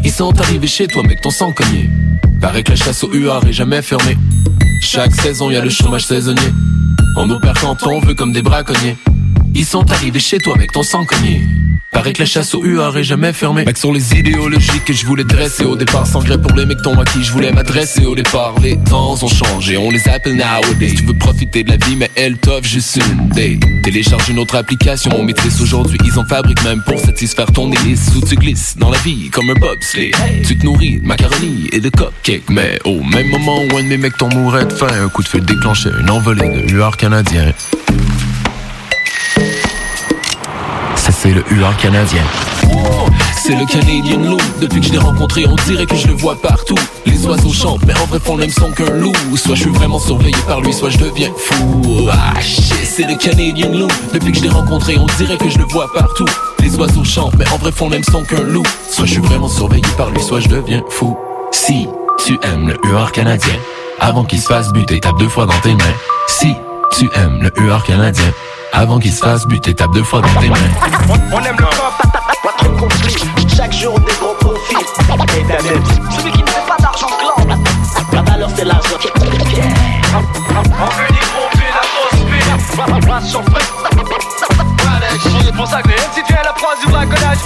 Ils 0.04 0.12
sont 0.12 0.40
arrivés 0.40 0.68
chez 0.68 0.88
toi, 0.88 1.04
mec, 1.04 1.22
ton 1.22 1.30
sang 1.30 1.52
cogné. 1.52 1.90
Paraît 2.42 2.64
que 2.64 2.72
la 2.72 2.76
chasse 2.76 3.04
au 3.04 3.14
UR 3.14 3.42
est 3.48 3.54
jamais 3.54 3.82
fermée. 3.82 4.18
Chaque 4.82 5.16
saison, 5.16 5.50
y 5.50 5.56
a 5.56 5.62
le 5.62 5.70
chômage 5.70 6.06
saisonnier. 6.06 6.54
On 7.18 7.40
perd 7.40 7.58
quand 7.60 7.88
on 7.88 8.00
veut 8.00 8.14
comme 8.14 8.34
des 8.34 8.42
braconniers. 8.42 8.98
Ils 9.58 9.66
sont 9.66 9.90
arrivés 9.90 10.20
chez 10.20 10.38
toi, 10.38 10.58
mec, 10.58 10.74
ton 10.74 10.84
sang 10.84 11.06
cogné. 11.06 11.42
Paraît 11.94 12.12
que 12.12 12.22
la 12.22 12.26
chasse 12.26 12.54
au 12.54 12.66
UR 12.66 12.98
est 12.98 13.06
jamais 13.06 13.32
fermée. 13.32 13.64
Mec, 13.64 13.78
sur 13.78 13.94
les 13.94 14.14
idéologies 14.14 14.82
que 14.86 14.92
je 14.92 15.06
voulais 15.06 15.24
dresser 15.24 15.64
au 15.64 15.78
départ, 15.78 16.06
sans 16.06 16.22
gré 16.22 16.38
pour 16.38 16.54
les 16.58 16.66
mecs 16.66 16.80
à 16.86 17.06
qui 17.06 17.24
je 17.24 17.32
voulais 17.32 17.54
m'adresser 17.54 18.06
au 18.06 18.16
départ. 18.16 18.56
Les 18.62 18.76
temps 18.76 19.14
ont 19.14 19.30
changé, 19.30 19.78
on 19.78 19.90
les 19.90 20.10
appelle 20.10 20.36
nowadays. 20.36 20.90
Si 20.90 20.96
tu 20.96 21.06
veux 21.06 21.14
profiter 21.14 21.64
de 21.64 21.70
la 21.70 21.78
vie, 21.78 21.96
mais 21.96 22.12
elle 22.16 22.38
t'offre 22.38 22.68
juste 22.68 22.98
une 22.98 23.30
day. 23.30 23.58
Télécharge 23.82 24.28
une 24.28 24.40
autre 24.40 24.56
application, 24.56 25.10
on 25.16 25.24
maîtrise 25.24 25.62
aujourd'hui. 25.62 25.98
Ils 26.04 26.20
en 26.20 26.26
fabriquent 26.26 26.66
même 26.66 26.84
pour 26.86 27.00
satisfaire 27.00 27.50
ton 27.54 27.70
délice. 27.70 28.12
Où 28.18 28.28
tu 28.28 28.36
glisses 28.36 28.76
dans 28.78 28.90
la 28.90 28.98
vie 29.00 29.30
comme 29.30 29.50
un 29.50 29.54
bobsleigh. 29.54 30.12
Tu 30.46 30.58
te 30.58 30.66
nourris 30.66 31.00
de 31.00 31.08
macaroni 31.08 31.70
et 31.72 31.80
de 31.80 31.88
cupcake. 31.88 32.50
Mais 32.50 32.78
au 32.84 33.02
même 33.02 33.30
moment 33.30 33.60
où 33.60 33.78
un 33.78 33.84
de 33.84 33.88
mes 33.88 33.98
mecs 33.98 34.18
t'en 34.18 34.28
mourrait 34.28 34.66
de 34.66 34.74
faim, 34.74 34.90
un 35.02 35.08
coup 35.08 35.24
de 35.24 35.30
feu 35.30 35.40
déclenchait 35.40 35.92
une 35.98 36.10
envolée 36.10 36.50
de 36.50 36.74
UR 36.74 36.98
canadien. 36.98 37.54
C'est 41.26 41.34
le 41.34 41.44
UR 41.58 41.76
canadien. 41.78 42.22
C'est 43.36 43.56
le 43.56 43.66
Canadian 43.66 44.20
Loup. 44.20 44.38
Depuis 44.62 44.80
que 44.80 44.86
je 44.86 44.92
l'ai 44.92 45.00
rencontré, 45.00 45.46
on 45.48 45.56
dirait 45.68 45.88
que 45.88 45.96
je 45.96 46.08
le 46.08 46.14
vois 46.14 46.36
partout. 46.36 46.78
Les 47.08 47.26
oiseaux 47.26 47.52
chantent, 47.52 47.84
mais 47.88 47.98
en 47.98 48.06
vrai 48.06 48.20
font 48.20 48.36
même 48.36 48.52
son 48.52 48.72
qu'un 48.72 48.92
loup. 48.92 49.14
Soit 49.36 49.56
je 49.56 49.62
suis 49.62 49.72
vraiment 49.72 49.98
surveillé 49.98 50.36
par 50.48 50.62
lui, 50.62 50.72
soit 50.72 50.92
je 50.92 51.00
deviens 51.00 51.32
fou. 51.36 52.10
Ah 52.12 52.34
c'est 52.42 53.08
le 53.08 53.16
Canadian 53.16 53.72
Loup. 53.72 53.88
Depuis 54.14 54.34
que 54.34 54.38
je 54.38 54.44
l'ai 54.44 54.50
rencontré, 54.50 54.98
on 55.00 55.08
dirait 55.18 55.38
que 55.38 55.50
je 55.50 55.58
le 55.58 55.64
vois 55.66 55.92
partout. 55.94 56.28
Les 56.60 56.76
oiseaux 56.76 57.04
chantent, 57.04 57.36
mais 57.40 57.50
en 57.50 57.58
vrai 57.58 57.72
font 57.72 57.90
même 57.90 58.04
son 58.04 58.24
qu'un 58.24 58.44
loup. 58.44 58.66
Soit 58.92 59.06
je 59.06 59.14
suis 59.14 59.22
vraiment 59.22 59.50
surveillé 59.50 59.86
par 59.98 60.12
lui, 60.12 60.22
soit 60.22 60.42
je 60.42 60.48
deviens 60.48 60.84
fou. 60.90 61.18
Si 61.52 61.88
tu 62.24 62.38
aimes 62.44 62.68
le 62.68 62.78
UR 62.88 63.12
canadien, 63.12 63.56
avant 64.00 64.26
qu'il 64.26 64.40
se 64.40 64.48
fasse 64.48 64.72
buter, 64.72 65.00
tape 65.00 65.18
deux 65.18 65.30
fois 65.30 65.48
dans 65.48 65.60
tes 65.64 65.74
mains. 65.74 65.96
Si 66.28 66.54
tu 66.92 67.10
aimes 67.16 67.40
le 67.42 67.64
UR 67.64 67.84
canadien, 67.84 68.32
avant 68.76 69.00
qu'il 69.00 69.12
se 69.12 69.20
fasse 69.20 69.48
buter, 69.48 69.74
tape 69.74 69.92
deux 69.94 70.04
fois 70.04 70.22
dans 70.22 70.42
tes 70.42 70.50
mains. 70.50 70.56
On 71.32 71.40
aime 71.40 71.56
le 71.58 71.66
pop, 71.66 71.94
pas 72.44 72.54
trop 72.58 72.68
de 72.68 72.80
conflits. 72.80 73.16
Chaque 73.56 73.74
jour 73.74 73.98
des 74.00 74.14
gros 74.20 74.36
profits. 74.40 74.76
Et 75.38 75.44
David, 75.44 75.82
celui 76.12 76.32
qui 76.32 76.42
ne 76.42 76.48
fait 76.48 76.68
pas 76.68 76.76
d'argent 76.80 77.08
gland. 77.20 77.58
La 78.12 78.22
valeur 78.22 78.50
c'est 78.56 78.66
l'argent. 78.66 78.98
On 79.18 79.26
veut 79.26 79.38
des 79.38 79.46
la 81.74 81.84
grosse 81.94 82.22
bille. 82.26 83.10
Ration 83.10 83.44
C'est 85.44 85.56
pour 85.56 85.68
ça 85.68 85.82
que 85.82 85.88
les 85.88 85.96
MC 85.96 86.28
viennent 86.28 86.40
la 86.44 86.54
proie 86.54 86.76
du 86.84 86.92
braconnage. 86.92 87.38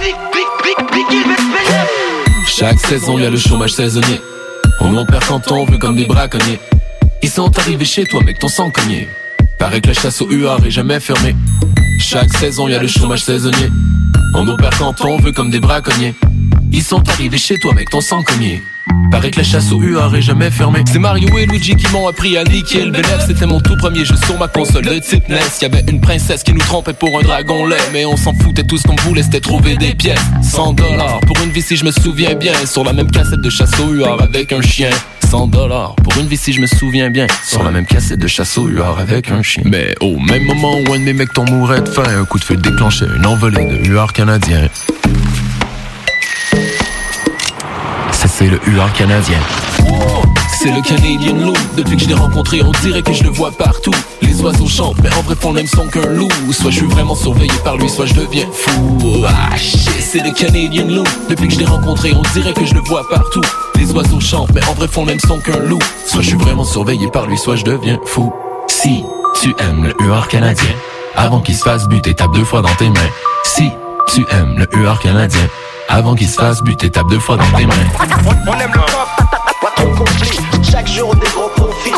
Big, 0.00 0.14
big, 0.32 0.46
big, 0.62 0.76
big, 0.92 1.06
il 1.10 1.28
va 1.28 1.36
se 1.36 1.42
payer. 1.42 2.46
Chaque 2.46 2.78
saison, 2.78 3.18
y 3.18 3.26
a 3.26 3.30
le 3.30 3.36
chômage 3.36 3.72
saisonnier. 3.72 4.20
On 4.80 4.96
en 4.96 5.04
perd 5.04 5.24
quand 5.26 5.50
on 5.50 5.64
veut 5.64 5.78
comme 5.78 5.96
des 5.96 6.06
braconniers. 6.06 6.60
Ils 7.22 7.30
sont 7.30 7.50
arrivés 7.58 7.84
chez 7.84 8.04
toi, 8.04 8.22
mec, 8.22 8.38
ton 8.38 8.48
sang 8.48 8.70
cogné. 8.70 9.08
Paraît 9.58 9.80
que 9.80 9.88
la 9.88 9.94
chasse 9.94 10.20
au 10.20 10.30
UR 10.30 10.58
est 10.64 10.70
jamais 10.70 11.00
fermée. 11.00 11.34
Chaque 11.98 12.32
saison, 12.34 12.68
y 12.68 12.74
a 12.74 12.80
le 12.80 12.88
chômage 12.88 13.24
saisonnier. 13.24 13.70
On 14.34 14.44
perd 14.56 14.74
quand 14.76 15.04
on 15.04 15.18
veut 15.18 15.32
comme 15.32 15.50
des 15.50 15.60
braconniers. 15.60 16.14
Ils 16.72 16.82
sont 16.82 17.02
arrivés 17.08 17.38
chez 17.38 17.58
toi, 17.58 17.72
mec, 17.74 17.88
ton 17.90 18.00
sang 18.00 18.22
cogné. 18.22 18.62
Paraît 19.10 19.30
que 19.30 19.38
la 19.38 19.44
chasse 19.44 19.72
au 19.72 19.80
UR 19.80 20.14
est 20.14 20.22
jamais 20.22 20.50
fermée. 20.50 20.82
C'est 20.86 20.98
Mario 20.98 21.38
et 21.38 21.46
Luigi 21.46 21.74
qui 21.74 21.90
m'ont 21.92 22.06
appris 22.06 22.36
à 22.36 22.44
niquer 22.44 22.84
le. 22.84 22.92
C'était 23.26 23.46
mon 23.46 23.60
tout 23.60 23.76
premier 23.76 24.04
jeu 24.04 24.14
sur 24.26 24.38
ma 24.38 24.46
console 24.48 24.84
de 24.84 24.98
type. 24.98 25.24
Y'avait 25.62 25.84
une 25.88 26.00
princesse 26.00 26.42
qui 26.42 26.52
nous 26.52 26.60
trompait 26.60 26.92
pour 26.92 27.18
un 27.18 27.22
dragon 27.22 27.66
lait. 27.66 27.76
Mais 27.92 28.04
on 28.04 28.16
s'en 28.16 28.34
foutait, 28.34 28.64
tout 28.64 28.76
ce 28.76 28.82
qu'on 28.82 28.96
voulait 28.96 29.22
c'était 29.22 29.40
trouver 29.40 29.76
des 29.76 29.94
pièces. 29.94 30.20
100 30.42 30.74
dollars 30.74 31.20
pour 31.20 31.36
une 31.42 31.50
vie 31.50 31.62
si 31.62 31.76
je 31.76 31.84
me 31.84 31.92
souviens 31.92 32.34
bien. 32.34 32.52
Sur 32.66 32.84
la 32.84 32.92
même 32.92 33.10
cassette 33.10 33.40
de 33.40 33.50
chasse 33.50 33.78
au 33.80 33.94
UR 33.94 34.20
avec 34.20 34.52
un 34.52 34.60
chien. 34.60 34.90
100 35.26 35.48
dollars 35.48 35.96
pour 35.96 36.16
une 36.18 36.28
vie 36.28 36.36
si 36.36 36.52
je 36.52 36.60
me 36.60 36.66
souviens 36.66 37.10
bien. 37.10 37.26
Sur 37.44 37.64
la 37.64 37.72
même 37.72 37.84
cassette 37.84 38.20
de 38.20 38.28
chasse 38.28 38.56
au 38.58 38.68
UR 38.68 38.96
avec 38.98 39.30
un 39.32 39.42
chien. 39.42 39.64
Mais 39.66 39.94
au 40.00 40.18
même 40.18 40.44
moment 40.44 40.78
où 40.78 40.92
un 40.92 41.00
de 41.00 41.04
mes 41.04 41.12
mecs 41.12 41.32
t'en 41.32 41.44
mourait 41.44 41.80
de 41.80 41.88
faim, 41.88 42.04
un 42.06 42.24
coup 42.24 42.38
de 42.38 42.44
feu 42.44 42.56
déclenchait 42.56 43.06
une 43.16 43.26
envolée 43.26 43.64
de 43.64 43.88
UR 43.88 44.12
canadien. 44.12 44.68
Ça 48.12 48.28
c'est 48.28 48.48
le 48.48 48.60
UR 48.68 48.92
canadien. 48.92 49.38
C'est 50.66 50.72
le 50.72 50.82
Canadian 50.82 51.36
Loup. 51.36 51.54
Depuis 51.76 51.96
que 51.96 52.02
je 52.02 52.08
l'ai 52.08 52.14
rencontré, 52.14 52.60
on 52.60 52.72
dirait 52.82 53.00
que 53.00 53.12
je 53.12 53.22
le 53.22 53.30
vois 53.30 53.52
partout. 53.52 53.94
Les 54.20 54.40
oiseaux 54.40 54.66
chantent, 54.66 55.00
mais 55.00 55.14
en 55.14 55.22
vrai 55.22 55.36
font 55.36 55.50
le 55.50 55.58
même 55.58 55.68
son 55.68 55.86
qu'un 55.86 56.08
loup. 56.08 56.26
Soit 56.50 56.72
je 56.72 56.78
suis 56.78 56.86
vraiment 56.86 57.14
surveillé 57.14 57.52
par 57.62 57.76
lui, 57.76 57.88
soit 57.88 58.06
je 58.06 58.14
deviens 58.14 58.48
fou. 58.52 58.98
Ah 59.28 59.56
shit, 59.56 59.88
c'est 60.00 60.24
le 60.24 60.32
Canadian 60.32 60.88
Loup. 60.88 61.04
Depuis 61.28 61.46
que 61.46 61.54
je 61.54 61.60
l'ai 61.60 61.66
rencontré, 61.66 62.12
on 62.16 62.22
dirait 62.32 62.52
que 62.52 62.64
je 62.64 62.74
le 62.74 62.80
vois 62.80 63.08
partout. 63.08 63.42
Les 63.76 63.92
oiseaux 63.92 64.18
chantent, 64.18 64.52
mais 64.54 64.64
en 64.64 64.72
vrai 64.72 64.88
font 64.88 65.02
le 65.02 65.12
même 65.12 65.20
son 65.20 65.38
qu'un 65.38 65.60
loup. 65.60 65.78
Soit 66.04 66.22
je 66.22 66.30
suis 66.30 66.36
vraiment 66.36 66.64
surveillé 66.64 67.08
par 67.12 67.28
lui, 67.28 67.38
soit 67.38 67.54
je 67.54 67.64
deviens 67.64 68.00
fou. 68.04 68.32
Si 68.66 69.04
tu 69.40 69.54
aimes 69.60 69.84
le 69.84 69.94
UR 70.04 70.26
canadien, 70.26 70.74
avant 71.14 71.42
qu'il 71.42 71.54
se 71.54 71.62
fasse 71.62 71.86
buter, 71.86 72.12
tape 72.14 72.32
deux 72.34 72.44
fois 72.44 72.62
dans 72.62 72.74
tes 72.74 72.90
mains. 72.90 73.10
Si 73.44 73.70
tu 74.08 74.26
aimes 74.32 74.56
le 74.58 74.66
UR 74.76 74.98
canadien, 74.98 75.46
avant 75.88 76.16
qu'il 76.16 76.28
se 76.28 76.34
fasse 76.34 76.60
buter, 76.64 76.90
tape 76.90 77.08
deux 77.08 77.20
fois 77.20 77.36
dans 77.36 77.56
tes 77.56 77.66
mains. 77.66 77.74
On 78.48 78.58
aime 78.58 78.72
le. 78.74 80.45
Chaque 80.76 80.88
jour 80.88 81.16
des 81.16 81.26
gros 81.28 81.48
profits. 81.56 81.90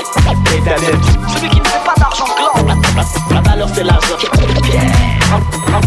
David, 0.65 0.95
celui 1.35 1.49
qui 1.49 1.59
ne 1.59 1.65
fait 1.65 1.85
pas 1.85 1.95
d'argent 1.99 2.27
gland. 2.37 2.77
La 3.33 3.41
valeur 3.41 3.69
c'est 3.75 3.83
l'argent. 3.83 4.15
On 4.35 4.41
veut 4.41 4.55
des 4.55 4.61
billes, 4.61 4.79
la 5.67 5.81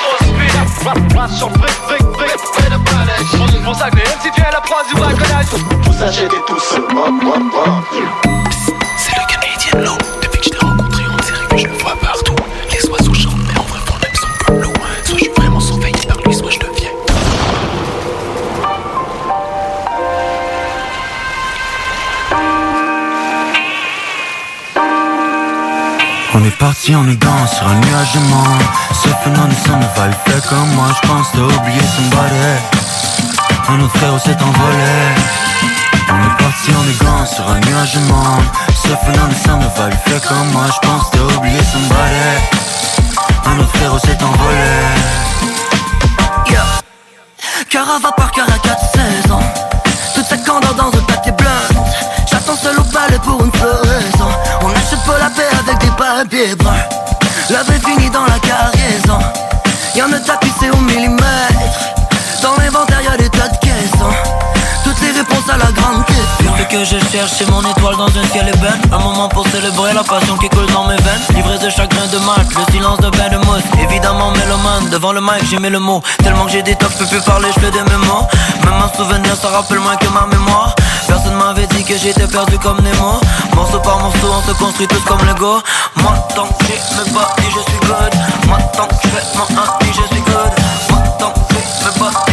grosse 0.00 0.32
bille. 0.38 1.18
Ration 1.18 1.50
brick, 1.50 1.78
brick, 1.86 2.02
brick. 2.16 2.38
C'est 3.52 3.62
pour 3.62 3.74
ça 3.74 3.90
que 3.90 3.96
les 3.96 4.02
MC 4.02 4.34
viennent 4.34 4.46
la 4.50 4.62
proie 4.62 4.82
du 4.88 4.94
braconnage. 4.94 5.46
Vous 5.82 6.02
achetez 6.02 6.28
tout 6.46 6.58
seul. 6.58 6.84
C'est 8.96 9.12
le 9.12 9.26
Canadian 9.28 9.92
Loup. 9.92 10.27
On 26.34 26.44
est 26.44 26.58
parti 26.58 26.94
en 26.94 27.08
aidant 27.08 27.46
sur 27.46 27.66
un 27.66 27.74
nuage 27.74 28.12
de 28.12 28.20
mort 28.28 28.58
Ce 28.92 29.08
phénomène 29.24 29.48
ne 29.48 29.98
va 29.98 30.06
le 30.08 30.14
faire 30.26 30.42
comme 30.48 30.68
moi 30.74 30.88
Je 30.94 31.08
pense 31.08 31.32
t'as 31.32 31.38
oublié 31.38 31.80
somebody 31.80 32.34
Un 33.68 33.80
autre 33.80 33.96
frère 33.96 34.20
s'est 34.20 34.36
envolé. 34.42 34.94
On 36.10 36.26
est 36.26 36.42
parti 36.42 36.70
en 36.76 36.84
élégant 36.84 37.26
sur 37.26 37.48
un 37.48 37.60
nuage 37.60 37.94
de 37.94 38.00
monde 38.00 38.44
Sauf 38.82 38.98
un 39.08 39.28
descend 39.28 39.60
de 39.60 39.66
Val 39.78 39.92
fait 40.06 40.26
comme 40.26 40.50
moi 40.52 40.66
Je 40.66 40.88
pense 40.88 41.10
t'as 41.10 41.36
oublié 41.36 41.58
balai. 41.88 42.58
Un 43.46 43.58
autre 43.60 43.76
frérot 43.76 43.98
s'est 43.98 44.22
envolé. 44.22 44.74
Yeah. 46.50 46.64
Cœur 47.70 47.88
à 47.88 47.98
vapeur, 47.98 48.30
cœur 48.32 48.46
à 48.48 48.58
4 48.58 48.78
saisons. 48.92 49.40
Toute 50.14 50.26
sa 50.26 50.36
candeur 50.36 50.74
dans 50.74 50.88
un 50.88 51.02
papier 51.02 51.32
blanc 51.32 51.48
J'attends 52.30 52.56
seul 52.56 52.78
au 52.78 52.84
palais 52.84 53.18
pour 53.24 53.42
une 53.42 53.52
floraison. 53.52 54.28
On 54.62 54.70
achète 54.70 55.04
pas 55.06 55.18
la 55.18 55.30
paix 55.30 55.47
avec 56.28 56.48
des 56.48 56.54
papiers 56.54 56.54
bruns 56.56 56.72
La 57.50 57.62
vie 57.62 57.80
finit 57.80 58.10
dans 58.10 58.24
la 58.24 58.38
cargaison. 58.38 59.18
Y'en 59.96 60.12
a 60.12 60.20
tapissé 60.20 60.70
au 60.72 60.76
millimètre. 60.76 61.22
Dans 62.42 62.56
l'inventaire 62.56 63.00
y'a 63.02 63.16
des 63.16 63.28
tas 63.30 63.48
de 63.48 63.56
caissons 63.58 64.14
Toutes 64.84 65.00
les 65.02 65.18
réponses 65.18 65.48
à 65.50 65.56
la 65.56 65.72
grande 65.72 66.04
question. 66.06 66.54
Ce 66.56 66.62
que 66.64 66.84
je 66.84 66.98
cherche 67.10 67.32
c'est 67.36 67.50
mon 67.50 67.60
étoile 67.60 67.96
dans 67.96 68.06
un 68.06 68.26
ciel 68.32 68.48
ébène. 68.48 68.80
Un 68.92 68.98
moment 68.98 69.28
pour 69.28 69.46
célébrer 69.48 69.92
la 69.94 70.02
passion 70.04 70.36
qui 70.36 70.48
coule 70.48 70.66
dans 70.72 70.84
mes 70.84 70.96
veines. 70.96 71.22
Livré 71.34 71.58
de 71.58 71.70
chagrin 71.70 72.06
de 72.06 72.18
mat, 72.18 72.46
le 72.56 72.72
silence 72.72 72.98
de 72.98 73.10
bain 73.10 73.28
de 73.30 73.36
mousse. 73.46 73.64
Évidemment 73.82 74.30
mélomane, 74.30 74.88
devant 74.90 75.12
le 75.12 75.20
mic 75.20 75.44
j'ai 75.50 75.58
mis 75.58 75.70
le 75.70 75.80
mot. 75.80 76.02
Tellement 76.22 76.46
que 76.46 76.52
j'ai 76.52 76.62
des 76.62 76.76
tocs, 76.76 76.92
je 76.92 77.04
peux 77.04 77.06
plus 77.06 77.22
parler, 77.22 77.48
je 77.54 77.60
fais 77.60 77.70
des 77.70 77.82
mémos. 77.82 78.24
Même 78.64 78.80
un 78.82 78.96
souvenir 78.96 79.34
ça 79.36 79.48
rappelle 79.48 79.80
moins 79.80 79.96
que 79.96 80.08
ma 80.08 80.26
mémoire. 80.26 80.74
Personne 81.06 81.34
m'avait 81.34 81.57
dit 81.68 81.84
que 81.84 81.96
j'étais 81.96 82.26
perdu 82.26 82.58
comme 82.58 82.80
Nemo. 82.80 83.20
Morceau 83.54 83.80
par 83.80 83.98
morceau 83.98 84.28
on 84.30 84.42
se 84.48 84.52
construit 84.58 84.86
tous 84.86 85.00
comme 85.00 85.24
Lego. 85.26 85.60
Moi 85.96 86.14
tant 86.34 86.46
que 86.46 86.64
j'ai 86.66 86.74
mes 86.74 87.10
body 87.10 87.44
je 87.44 87.70
suis 87.70 87.80
good. 87.80 88.46
Moi 88.46 88.58
tant 88.74 88.86
que 88.86 88.94
je 89.04 89.08
fais 89.08 89.24
mon 89.36 89.60
1 89.60 89.64
je 89.86 90.14
suis 90.14 90.22
good. 90.22 90.52
Moi 90.90 91.02
tant 91.18 91.32
body 91.98 92.27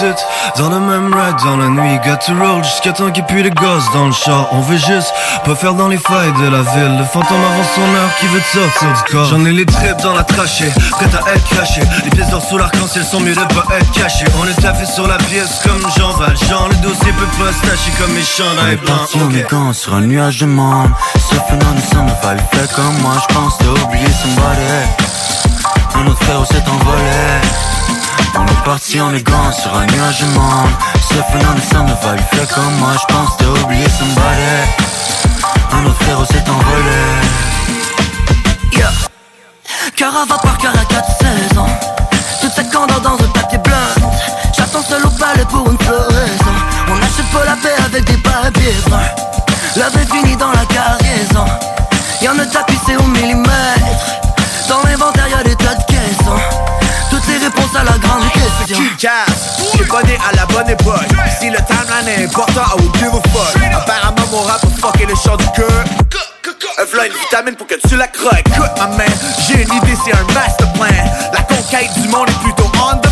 On 0.00 0.04
est 0.04 0.14
dans 0.58 0.68
le 0.70 0.78
même 0.80 1.12
ride 1.12 1.36
dans 1.44 1.56
la 1.56 1.68
nuit 1.68 1.98
Got 2.04 2.16
to 2.26 2.32
roll 2.38 2.62
jusqu'à 2.62 2.92
temps 2.92 3.10
qu'il 3.10 3.24
plus 3.24 3.42
de 3.42 3.48
gosses 3.48 3.90
dans 3.92 4.06
le 4.06 4.12
char. 4.12 4.48
On 4.52 4.60
veut 4.60 4.76
juste 4.76 5.12
pas 5.44 5.54
faire 5.56 5.74
dans 5.74 5.88
les 5.88 5.98
failles 5.98 6.32
de 6.40 6.48
la 6.48 6.62
ville. 6.62 6.98
Le 6.98 7.04
fantôme 7.04 7.38
avant 7.38 7.64
son 7.74 7.80
heure 7.80 8.10
qui 8.20 8.26
veut 8.28 8.40
te 8.40 8.58
sortir 8.58 8.88
du 8.92 9.12
corps. 9.12 9.24
J'en 9.24 9.44
ai 9.44 9.52
les 9.52 9.66
tripes 9.66 10.00
dans 10.02 10.14
la 10.14 10.22
trachée, 10.22 10.70
prêt 10.90 11.06
à 11.06 11.34
être 11.34 11.48
caché 11.48 11.80
Les 12.04 12.10
pièces 12.10 12.28
d'or 12.30 12.42
sous 12.42 12.58
l'arc-en-ciel 12.58 13.04
sont 13.04 13.20
mieux 13.20 13.34
de 13.34 13.40
pas 13.40 13.64
être 13.76 13.90
cachées. 13.92 14.26
On 14.40 14.46
est 14.46 14.60
taffé 14.60 14.84
sur 14.86 15.08
la 15.08 15.16
pièce 15.18 15.60
comme 15.64 15.80
Jean 15.96 16.12
Valjean. 16.12 16.68
Le 16.68 16.76
dossier 16.76 17.12
peut 17.12 17.42
pas 17.44 17.52
se 17.52 17.60
tâcher 17.68 17.90
comme 17.98 18.12
mes 18.12 18.20
On 18.20 18.24
chandails 18.24 18.72
est 18.74 18.76
blancs 18.76 18.98
parti 18.98 19.18
en 19.18 19.26
ok. 19.26 19.32
élégant 19.32 19.72
sur 19.72 19.94
un 19.94 20.02
nuage 20.02 20.38
de 20.38 20.46
monde 20.46 20.90
Sauf 21.28 21.42
un 21.50 21.74
descend 21.74 22.06
de 22.06 22.12
Val 22.22 22.38
fait 22.52 22.72
comme 22.74 22.98
moi 23.02 23.14
Je 23.28 23.34
pense 23.34 23.58
t'as 23.58 23.84
oublié 23.84 24.06
son 24.22 24.28
balai. 24.40 24.84
Un 25.96 26.06
autre 26.06 26.22
frérot 26.22 26.44
s'est 26.44 26.62
envolé 26.68 27.02
On 28.34 28.46
est 28.46 28.64
parti 28.64 29.00
en 29.00 29.10
élégant 29.10 29.52
sur 29.52 29.74
un 29.74 29.86
nuage 29.86 30.20
de 30.20 30.26
monde. 30.26 30.70
Sauf 31.00 31.24
un 31.34 31.54
descend 31.54 31.86
de 31.86 31.92
Val 32.02 32.18
fait 32.30 32.54
comme 32.54 32.74
moi 32.78 32.90
Je 32.94 33.14
pense 33.14 33.36
t'as 33.36 33.46
oublié 33.46 33.86
balai. 34.14 34.64
Un 35.72 35.86
autre 35.86 36.02
frérot 36.02 36.24
s'est 36.24 36.44
envolé. 36.48 37.00
Yeah. 38.72 38.90
Cœur 39.96 40.16
à 40.16 40.24
vapeur, 40.26 40.58
cœur 40.58 40.72
à 40.80 40.84
4 40.84 41.06
saisons. 41.20 41.66
Toute 42.40 42.52
sa 42.52 42.64
candeur 42.64 43.00
dans 43.00 43.14
un 43.14 43.28
papier 43.28 43.58
blanc 43.58 44.10
J'attends 44.56 44.82
seul 44.82 45.04
au 45.04 45.10
palais 45.10 45.44
pour 45.50 45.70
une 45.70 45.78
floraison. 45.78 46.54
On 46.88 46.94
n'achète 46.96 47.30
pas 47.32 47.44
la 47.44 47.56
paix 47.56 47.82
avec 47.84 48.04
des 48.04 48.16
papiers 48.18 48.74
bruns 48.86 49.18
question 58.98 59.08
Cass, 59.08 59.58
j'ai 59.76 59.84
bonné 59.84 60.18
à 60.28 60.34
la 60.34 60.46
bonne 60.46 60.68
époque. 60.68 61.06
Si 61.40 61.50
le 61.50 61.58
timeline 61.58 62.08
est 62.08 62.24
important, 62.24 62.62
I 62.62 62.82
will 62.82 62.92
give 62.94 63.08
a 63.08 63.28
fuck. 63.28 63.62
Apparemment, 63.72 64.26
mon 64.30 64.42
rap 64.42 64.60
a 64.64 65.06
le 65.06 65.14
chant 65.14 65.36
du 65.36 65.46
cœur. 65.52 65.84
Un 66.78 67.04
une 67.04 67.12
vitamine 67.12 67.56
pour 67.56 67.66
que 67.66 67.74
tu 67.88 67.96
la 67.96 68.06
croques. 68.08 68.40
Écoute, 68.46 68.70
ma 68.78 68.86
man, 68.86 69.08
j'ai 69.46 69.62
une 69.62 69.72
idée, 69.72 69.96
c'est 70.04 70.14
un 70.14 70.24
master 70.32 70.72
plan. 70.74 70.86
La 71.32 71.42
conquête 71.42 71.92
du 72.00 72.08
monde 72.08 72.28
est 72.28 72.42
plutôt 72.42 72.70
on 72.74 72.96
demand. 72.96 73.07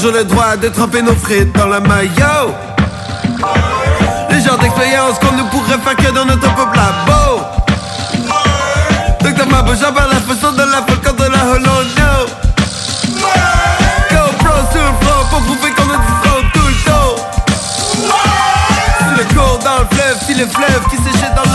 Toujours 0.00 0.16
le 0.16 0.24
droit 0.24 0.56
de 0.56 0.68
tremper 0.68 1.02
nos 1.02 1.14
frites 1.14 1.52
dans 1.52 1.66
le 1.66 1.78
maillot. 1.80 2.54
Le 4.30 4.40
genre 4.40 4.56
d'expérience 4.56 5.18
qu'on 5.18 5.36
ne 5.36 5.42
pourrait 5.50 5.78
faire 5.84 5.94
que 5.94 6.10
dans 6.14 6.24
notre 6.24 6.50
propre 6.54 6.74
labo. 6.74 7.42
Docteur 9.20 9.46
Mabo, 9.48 9.72
parle 9.94 10.10
la 10.10 10.20
façon 10.20 10.52
de 10.52 10.62
la 10.62 10.82
folle 10.86 11.02
contre 11.04 11.30
la 11.30 11.44
hollow, 11.50 11.82
no. 11.98 12.26
Go 14.10 14.22
pro 14.38 14.54
sur 14.72 14.80
le 14.80 14.94
front 15.02 15.22
pour 15.28 15.40
prouver 15.42 15.70
qu'on 15.76 15.84
du 15.84 16.12
front 16.22 16.42
tout 16.54 16.66
le 16.66 16.74
temps. 16.90 17.16
Si 18.98 19.04
le 19.18 19.24
cours 19.34 19.58
dans 19.58 19.80
le 19.80 19.86
fleuve, 19.94 20.18
si 20.26 20.34
le 20.34 20.46
fleuve 20.46 20.82
qui 20.88 20.96
séchait 20.96 21.32
dans 21.36 21.49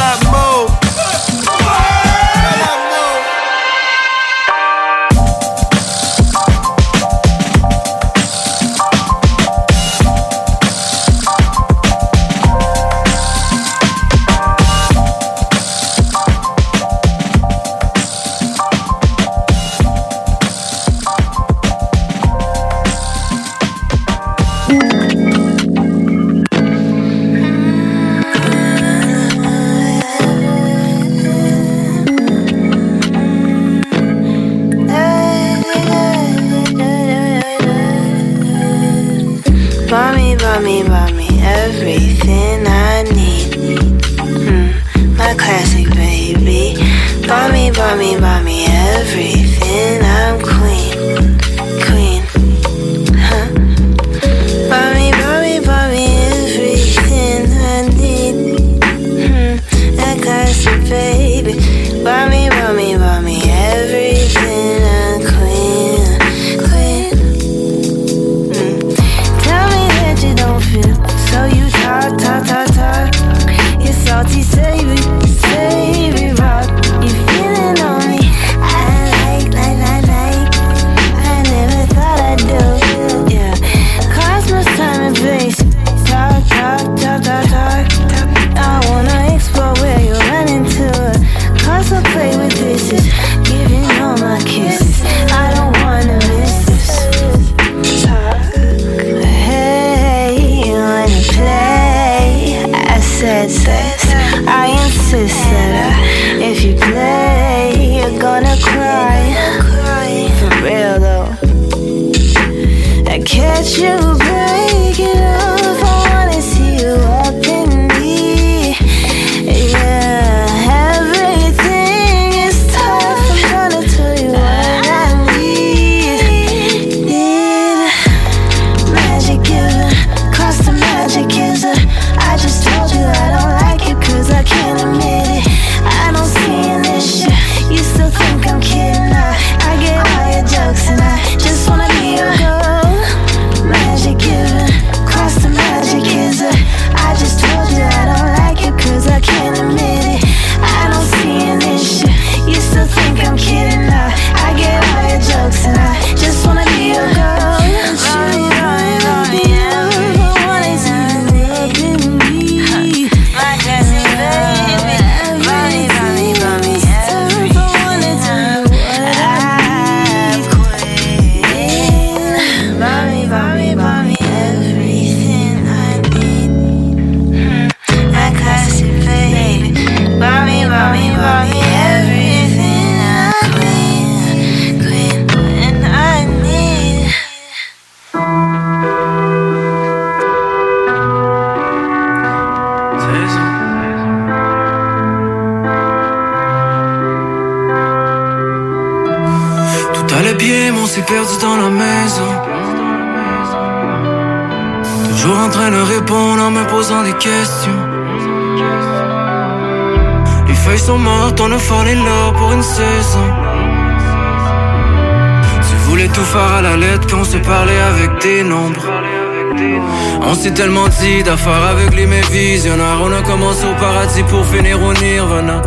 dit 221.06 221.24
d'affaires 221.24 221.68
avec 221.76 221.96
les 221.96 222.08
mêmes 222.08 222.32
visionnaires. 222.32 223.00
On 223.08 223.12
a 223.12 223.22
commencé 223.22 223.64
au 223.72 223.76
paradis 223.80 224.24
pour 224.24 224.44
finir 224.46 224.82
au 224.82 224.94
nirvana. 224.94 225.62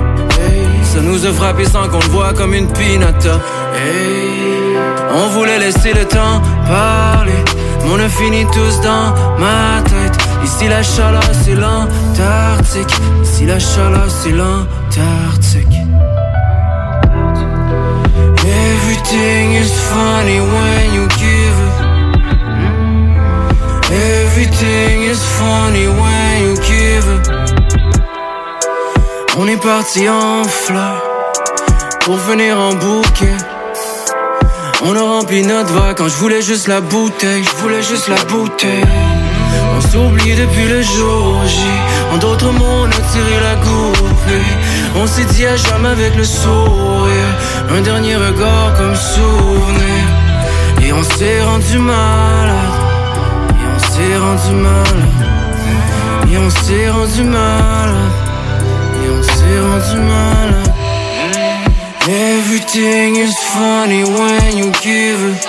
Ça 0.83 1.01
nous 1.01 1.25
a 1.27 1.33
frappé 1.33 1.65
sans 1.65 1.89
qu'on 1.89 2.01
le 2.01 2.13
voit 2.17 2.33
comme 2.33 2.55
une 2.55 2.69
pinata. 2.73 3.37
On 5.21 5.27
voulait 5.35 5.59
laisser 5.59 5.93
le 5.93 6.05
temps 6.17 6.41
parler. 6.67 7.41
Mais 7.81 7.91
on 7.95 8.01
a 8.01 8.09
fini 8.09 8.47
tous 8.57 8.81
dans 8.81 9.07
ma 9.45 9.81
tête. 9.93 10.17
Ici 10.45 10.67
la 10.69 10.83
chaleur 10.83 11.31
c'est 11.43 11.59
l'Antarctique. 11.65 12.95
Ici 13.23 13.47
la 13.47 13.59
chaleur 13.59 14.09
c'est 14.09 14.35
l'Antarctique. 14.41 15.79
Everything 18.71 19.53
is 19.63 19.73
funny 19.91 20.41
when 20.41 20.95
you 20.97 21.07
give 21.19 21.38
Everything 24.41 25.03
is 25.03 25.21
funny 25.37 25.89
when 25.89 26.43
you 26.45 26.55
give. 26.71 27.09
On 29.37 29.49
est 29.49 29.61
parti 29.61 30.09
en 30.09 30.45
fleurs 30.45 31.03
pour 32.03 32.15
venir 32.19 32.57
en 32.57 32.73
bouquet. 32.75 33.37
On 34.85 34.95
a 34.95 35.03
rempli 35.03 35.43
notre 35.43 35.73
vague 35.73 35.97
quand 35.97 36.07
je 36.07 36.15
voulais 36.15 36.41
juste 36.41 36.69
la 36.69 36.81
bouteille, 36.81 37.43
je 37.43 37.57
voulais 37.63 37.83
juste 37.83 38.07
la 38.07 38.23
bouteille. 38.27 38.85
On 39.77 39.81
s'oublie 39.81 40.37
depuis 40.37 40.69
le 40.69 40.83
jour 40.83 41.43
J. 41.45 41.59
En 42.13 42.19
d'autres 42.19 42.53
mots, 42.53 42.83
on 42.85 42.87
a 42.87 43.03
tiré 43.11 43.35
la 43.43 43.57
goupille. 43.57 44.57
On 44.95 45.07
s'est 45.09 45.25
dit 45.35 45.47
à 45.47 45.57
jamais 45.57 45.89
avec 45.89 46.15
le 46.15 46.23
sourire. 46.23 47.33
Un 47.71 47.81
dernier 47.81 48.15
regard 48.15 48.73
comme 48.77 48.95
souvenir. 48.95 50.05
Et 50.85 50.93
on 50.93 51.03
s'est 51.03 51.43
rendu 51.43 51.79
malade. 51.79 52.78
S'est 53.99 54.17
rendu 54.17 54.55
malade. 54.63 54.87
Et 56.31 56.39
on 56.39 56.51
s'est 56.51 56.89
rendu 56.89 57.25
malade. 57.25 58.13
Et 58.95 59.11
on 59.11 59.23
s'est 59.25 59.59
rendu 59.59 59.99
malade. 60.07 60.73
Everything 62.09 63.17
is 63.17 63.37
funny 63.37 64.05
when 64.05 64.57
you 64.57 64.71
give 64.85 65.21
it. 65.31 65.47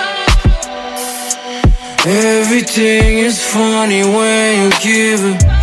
Everything 2.04 3.18
is 3.18 3.40
funny 3.40 4.02
when 4.02 4.64
you 4.64 4.70
give 4.82 5.24
it. 5.24 5.59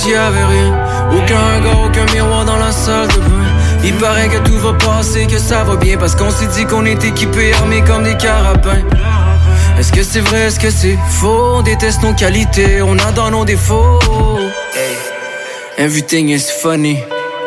S'il 0.00 0.14
rien. 0.14 0.72
Aucun 1.12 1.40
regard, 1.56 1.84
aucun 1.84 2.06
miroir 2.12 2.44
dans 2.44 2.56
la 2.56 2.72
salle 2.72 3.08
de 3.08 3.18
bain. 3.18 3.50
Il 3.84 3.94
paraît 3.94 4.28
que 4.28 4.38
tout 4.38 4.58
va 4.58 4.72
passer, 4.74 5.26
que 5.26 5.38
ça 5.38 5.64
va 5.64 5.76
bien 5.76 5.96
Parce 5.96 6.14
qu'on 6.14 6.30
s'est 6.30 6.46
dit 6.46 6.64
qu'on 6.66 6.84
est 6.84 7.02
équipés, 7.04 7.52
armés 7.54 7.82
comme 7.82 8.04
des 8.04 8.16
carabins. 8.16 8.84
Est-ce 9.78 9.92
que 9.92 10.02
c'est 10.02 10.20
vrai, 10.20 10.40
est-ce 10.46 10.60
que 10.60 10.70
c'est 10.70 10.98
faux? 11.08 11.56
On 11.56 11.62
déteste 11.62 12.02
nos 12.02 12.14
qualités, 12.14 12.82
on 12.82 12.98
adore 12.98 13.30
nos 13.30 13.44
défauts. 13.44 13.98
Everything 15.78 16.28
is 16.28 16.50
funny 16.62 16.98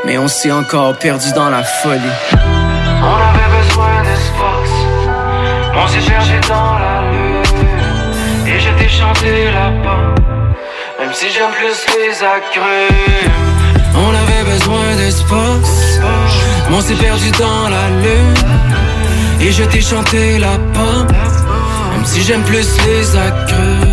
Mais 0.06 0.18
on 0.18 0.28
s'est 0.28 0.52
encore 0.52 0.98
perdu 0.98 1.32
dans 1.34 1.50
la 1.50 1.64
folie. 1.64 2.02
On 2.34 3.20
avait 3.30 3.52
besoin 3.58 4.02
d'espace. 4.08 4.76
On 5.76 5.88
s'est 5.88 6.02
cherché 6.02 6.40
dans 6.48 6.80
la 6.80 7.12
lune. 7.12 8.48
Et 8.48 8.60
je 8.60 8.70
t'ai 8.78 8.90
chanté 8.90 9.52
là-bas. 9.52 10.43
Même 11.14 11.30
si 11.30 11.38
j'aime 11.38 11.52
plus 11.52 11.86
les 11.96 12.24
agrumes. 12.24 13.32
On 13.96 14.10
avait 14.10 14.52
besoin 14.52 14.96
d'espace. 14.96 16.00
On 16.72 16.82
s'est 16.82 16.96
perdu 16.96 17.30
dans 17.38 17.70
la 17.70 17.90
lune. 18.02 19.40
Et 19.40 19.52
je 19.52 19.64
t'ai 19.64 19.82
chanté 19.82 20.40
la 20.40 20.58
pomme. 20.74 21.08
Même 21.92 22.06
si 22.06 22.24
j'aime 22.24 22.42
plus 22.42 22.68
les 22.88 23.16
agrumes 23.16 23.93